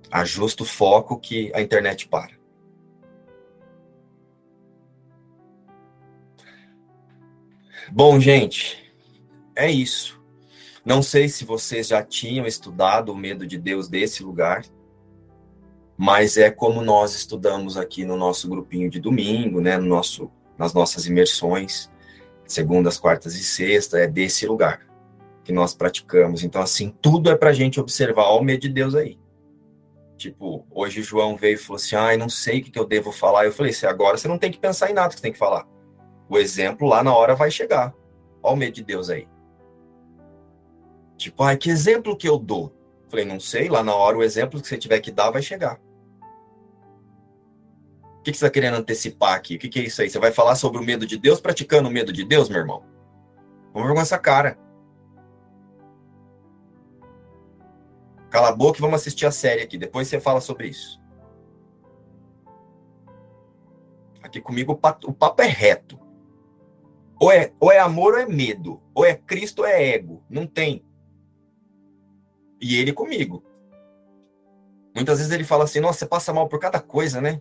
Ajusta 0.10 0.64
o 0.64 0.66
foco 0.66 1.20
que 1.20 1.52
a 1.54 1.62
internet 1.62 2.08
para. 2.08 2.41
Bom, 7.94 8.22
gente, 8.22 8.82
é 9.54 9.70
isso. 9.70 10.24
Não 10.86 11.02
sei 11.02 11.28
se 11.28 11.44
vocês 11.44 11.90
já 11.90 12.02
tinham 12.02 12.46
estudado 12.46 13.12
o 13.12 13.18
medo 13.18 13.46
de 13.46 13.58
Deus 13.58 13.90
desse 13.90 14.24
lugar, 14.24 14.64
mas 15.98 16.38
é 16.38 16.50
como 16.50 16.82
nós 16.82 17.14
estudamos 17.14 17.76
aqui 17.76 18.06
no 18.06 18.16
nosso 18.16 18.48
grupinho 18.48 18.90
de 18.90 18.98
domingo, 18.98 19.60
né, 19.60 19.78
no 19.78 19.88
nosso, 19.88 20.32
nas 20.58 20.74
nossas 20.74 21.06
imersões, 21.06 21.92
segundas, 22.48 22.98
quartas 22.98 23.36
e 23.36 23.44
sextas, 23.44 24.00
é 24.00 24.08
desse 24.08 24.48
lugar 24.48 24.88
que 25.44 25.52
nós 25.52 25.74
praticamos. 25.74 26.46
Então, 26.46 26.62
assim, 26.62 26.96
tudo 27.02 27.30
é 27.30 27.36
para 27.36 27.50
a 27.50 27.54
gente 27.54 27.78
observar 27.78 28.30
o 28.30 28.42
medo 28.42 28.62
de 28.62 28.70
Deus 28.70 28.96
aí. 28.96 29.20
Tipo, 30.16 30.66
hoje 30.72 31.02
o 31.02 31.04
João 31.04 31.36
veio 31.36 31.56
e 31.56 31.58
falou 31.58 31.76
assim: 31.76 31.98
ai, 31.98 32.16
não 32.16 32.30
sei 32.30 32.62
o 32.62 32.64
que, 32.64 32.72
que 32.72 32.80
eu 32.80 32.88
devo 32.88 33.12
falar. 33.12 33.44
Eu 33.44 33.52
falei: 33.52 33.74
se 33.74 33.86
agora 33.86 34.18
você 34.18 34.30
não 34.30 34.38
tem 34.38 34.50
que 34.50 34.60
pensar 34.60 34.90
em 34.90 34.94
nada 34.94 35.10
que 35.10 35.16
você 35.16 35.22
tem 35.24 35.34
que 35.34 35.38
falar 35.38 35.68
o 36.32 36.38
exemplo 36.38 36.88
lá 36.88 37.04
na 37.04 37.14
hora 37.14 37.36
vai 37.36 37.52
chegar. 37.52 37.94
Olha 38.42 38.54
o 38.54 38.58
medo 38.58 38.72
de 38.72 38.84
Deus 38.84 39.10
aí. 39.10 39.28
Tipo, 41.18 41.44
ai, 41.44 41.58
que 41.58 41.70
exemplo 41.70 42.16
que 42.16 42.28
eu 42.28 42.40
dou? 42.40 42.74
Falei, 43.10 43.26
não 43.26 43.38
sei, 43.38 43.68
lá 43.68 43.84
na 43.84 43.94
hora 43.94 44.18
o 44.18 44.24
exemplo 44.24 44.62
que 44.62 44.68
você 44.68 44.78
tiver 44.78 45.02
que 45.02 45.12
dar 45.12 45.30
vai 45.30 45.42
chegar. 45.42 45.78
O 48.18 48.24
que, 48.24 48.32
você 48.32 48.46
está 48.46 48.50
querendo 48.50 48.76
antecipar 48.76 49.34
aqui? 49.34 49.56
O 49.56 49.60
que, 49.60 49.68
que 49.68 49.80
é 49.80 49.84
isso 49.84 50.02
aí? 50.02 50.10
Você 50.10 50.20
vai 50.20 50.32
falar 50.32 50.56
sobre 50.56 50.80
o 50.80 50.84
medo 50.84 51.06
de 51.06 51.18
Deus 51.18 51.42
praticando 51.42 51.90
o 51.90 51.92
medo 51.92 52.14
de 52.14 52.24
Deus, 52.24 52.48
meu 52.48 52.60
irmão? 52.60 52.86
Vamos 53.74 53.90
ver 53.90 53.96
com 53.96 54.02
essa 54.02 54.18
cara. 54.18 54.58
Cala 58.30 58.50
a 58.50 58.56
boca 58.56 58.78
e 58.78 58.82
vamos 58.82 59.02
assistir 59.02 59.26
a 59.26 59.32
série 59.32 59.64
aqui. 59.64 59.78
Depois 59.78 60.08
você 60.08 60.18
fala 60.18 60.40
sobre 60.40 60.68
isso. 60.70 61.02
Aqui 64.24 64.40
comigo 64.40 64.80
o 65.04 65.14
papo 65.14 65.42
é 65.42 65.48
reto. 65.48 66.00
Ou 67.22 67.32
é, 67.32 67.54
ou 67.60 67.72
é 67.72 67.78
amor 67.78 68.16
ou 68.16 68.20
é 68.20 68.26
medo. 68.26 68.82
Ou 68.96 69.06
é 69.06 69.14
Cristo 69.14 69.60
ou 69.60 69.68
é 69.68 69.90
ego. 69.94 70.24
Não 70.28 70.48
tem. 70.48 70.84
E 72.60 72.80
ele 72.80 72.92
comigo. 72.92 73.44
Muitas 74.96 75.20
vezes 75.20 75.32
ele 75.32 75.44
fala 75.44 75.66
assim: 75.66 75.80
Nossa, 75.80 76.00
você 76.00 76.06
passa 76.08 76.34
mal 76.34 76.50
por 76.50 76.60
cada 76.60 76.80
coisa, 76.80 77.22
né? 77.22 77.40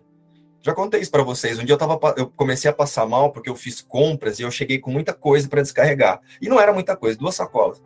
Já 0.61 0.75
contei 0.75 1.01
isso 1.01 1.09
para 1.09 1.23
vocês. 1.23 1.57
Um 1.57 1.65
dia 1.65 1.73
eu, 1.73 1.79
tava, 1.79 1.99
eu 2.15 2.29
comecei 2.29 2.69
a 2.69 2.73
passar 2.73 3.07
mal 3.07 3.31
porque 3.31 3.49
eu 3.49 3.55
fiz 3.55 3.81
compras 3.81 4.37
e 4.37 4.43
eu 4.43 4.51
cheguei 4.51 4.77
com 4.77 4.91
muita 4.91 5.15
coisa 5.15 5.49
para 5.49 5.63
descarregar. 5.63 6.21
E 6.39 6.47
não 6.47 6.61
era 6.61 6.71
muita 6.71 6.95
coisa, 6.95 7.17
duas 7.17 7.33
sacolas. 7.33 7.81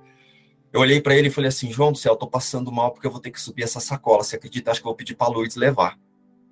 Eu 0.74 0.82
olhei 0.82 1.00
para 1.00 1.16
ele 1.16 1.30
e 1.30 1.32
falei 1.32 1.48
assim: 1.48 1.72
João 1.72 1.94
do 1.94 1.98
céu, 1.98 2.12
eu 2.12 2.18
tô 2.18 2.28
passando 2.28 2.74
mal 2.74 2.92
porque 2.92 3.08
eu 3.08 3.12
vou 3.12 3.22
ter 3.22 3.32
que 3.32 3.40
subir 3.40 3.64
essa 3.64 3.80
sacola. 3.80 4.22
Você 4.22 4.36
acredita? 4.36 4.70
Acho 4.70 4.82
que 4.82 4.86
eu 4.86 4.90
vou 4.90 4.98
pedir 4.98 5.16
para 5.16 5.30
Lourdes 5.30 5.56
levar. 5.56 5.98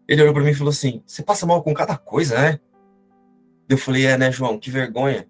Ele 0.07 0.21
olhou 0.21 0.33
para 0.33 0.43
mim 0.43 0.51
e 0.51 0.55
falou 0.55 0.71
assim: 0.71 1.03
Você 1.05 1.21
passa 1.21 1.45
mal 1.45 1.61
com 1.61 1.73
cada 1.73 1.97
coisa, 1.97 2.39
né? 2.39 2.61
Eu 3.67 3.77
falei: 3.77 4.05
É, 4.05 4.17
né, 4.17 4.31
João? 4.31 4.57
Que 4.57 4.71
vergonha 4.71 5.27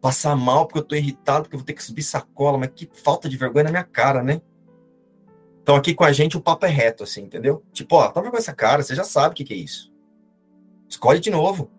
passar 0.00 0.36
mal 0.36 0.66
porque 0.66 0.78
eu 0.78 0.84
tô 0.84 0.94
irritado, 0.94 1.42
porque 1.42 1.56
eu 1.56 1.60
vou 1.60 1.66
ter 1.66 1.74
que 1.74 1.82
subir 1.82 2.02
sacola, 2.02 2.58
mas 2.58 2.70
que 2.74 2.88
falta 2.92 3.28
de 3.28 3.36
vergonha 3.36 3.64
na 3.64 3.70
minha 3.70 3.84
cara, 3.84 4.22
né? 4.22 4.40
Então 5.62 5.76
aqui 5.76 5.94
com 5.94 6.04
a 6.04 6.12
gente 6.12 6.36
o 6.36 6.40
papo 6.40 6.64
é 6.64 6.68
reto, 6.68 7.04
assim, 7.04 7.22
entendeu? 7.22 7.62
Tipo, 7.72 7.96
ó, 7.96 8.08
toma 8.08 8.30
com 8.30 8.36
essa 8.36 8.54
cara, 8.54 8.82
você 8.82 8.94
já 8.94 9.04
sabe 9.04 9.32
o 9.32 9.36
que, 9.36 9.44
que 9.44 9.52
é 9.52 9.56
isso. 9.56 9.92
Escolhe 10.88 11.20
de 11.20 11.30
novo. 11.30 11.70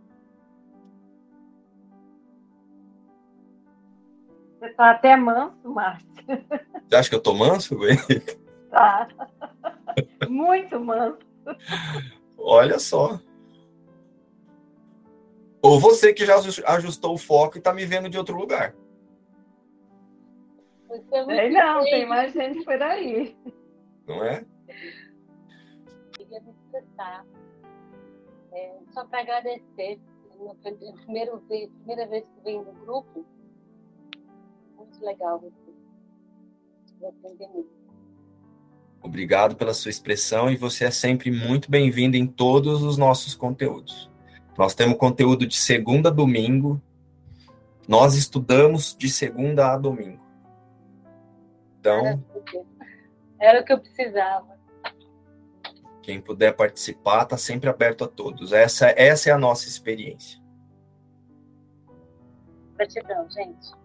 Você 4.60 4.70
tá 4.74 4.92
até 4.92 5.16
manso, 5.16 5.56
Márcio. 5.64 6.08
Você 6.88 6.96
acha 6.96 7.10
que 7.10 7.16
eu 7.16 7.22
tô 7.22 7.34
manso, 7.34 7.76
güey? 7.78 7.98
Tá. 8.70 9.08
Muito 10.30 10.80
manso. 10.80 11.18
Olha 12.38 12.78
só. 12.78 13.20
Ou 15.62 15.80
você 15.80 16.14
que 16.14 16.26
já 16.26 16.36
ajustou 16.68 17.14
o 17.14 17.18
foco 17.18 17.58
e 17.58 17.60
está 17.60 17.74
me 17.74 17.86
vendo 17.86 18.10
de 18.10 18.18
outro 18.18 18.38
lugar. 18.38 18.74
Sei 21.10 21.50
não, 21.50 21.84
tem 21.84 22.06
mais 22.08 22.34
gente 22.34 22.64
por 22.64 22.82
aí. 22.82 23.38
Não 24.08 24.24
é? 24.24 24.44
Queria 26.14 26.42
me 26.42 26.52
expressar. 26.52 27.26
É, 28.52 28.78
só 28.94 29.06
para 29.06 29.22
agradecer. 29.22 30.00
No 30.40 30.56
primeiro, 30.56 31.38
primeira 31.42 32.08
vez 32.08 32.24
que 32.24 32.44
venho 32.46 32.64
no 32.64 32.72
grupo, 32.72 33.26
muito 34.78 35.06
legal 35.06 35.38
você. 35.38 35.74
Vou 36.98 37.10
aprender 37.10 37.48
muito. 37.50 37.80
Obrigado 39.02 39.56
pela 39.56 39.74
sua 39.74 39.90
expressão 39.90 40.50
e 40.50 40.56
você 40.56 40.86
é 40.86 40.92
sempre 40.92 41.30
muito 41.30 41.70
bem-vindo 41.70 42.16
em 42.16 42.26
todos 42.26 42.84
os 42.84 42.98
nossos 42.98 43.36
conteúdos. 43.36 44.09
Nós 44.60 44.74
temos 44.74 44.98
conteúdo 44.98 45.48
de 45.48 45.56
segunda 45.56 46.10
a 46.10 46.12
domingo. 46.12 46.82
Nós 47.88 48.16
estudamos 48.16 48.94
de 48.94 49.10
segunda 49.10 49.72
a 49.72 49.78
domingo. 49.78 50.22
Então. 51.80 52.22
Era 53.40 53.62
o 53.62 53.64
que 53.64 53.72
eu 53.72 53.80
precisava. 53.80 54.60
Quem 56.02 56.20
puder 56.20 56.52
participar, 56.58 57.24
está 57.24 57.38
sempre 57.38 57.70
aberto 57.70 58.04
a 58.04 58.08
todos. 58.10 58.52
Essa, 58.52 58.94
essa 58.98 59.30
é 59.30 59.32
a 59.32 59.38
nossa 59.38 59.66
experiência. 59.66 60.42
Gratidão, 62.76 63.30
gente. 63.30 63.79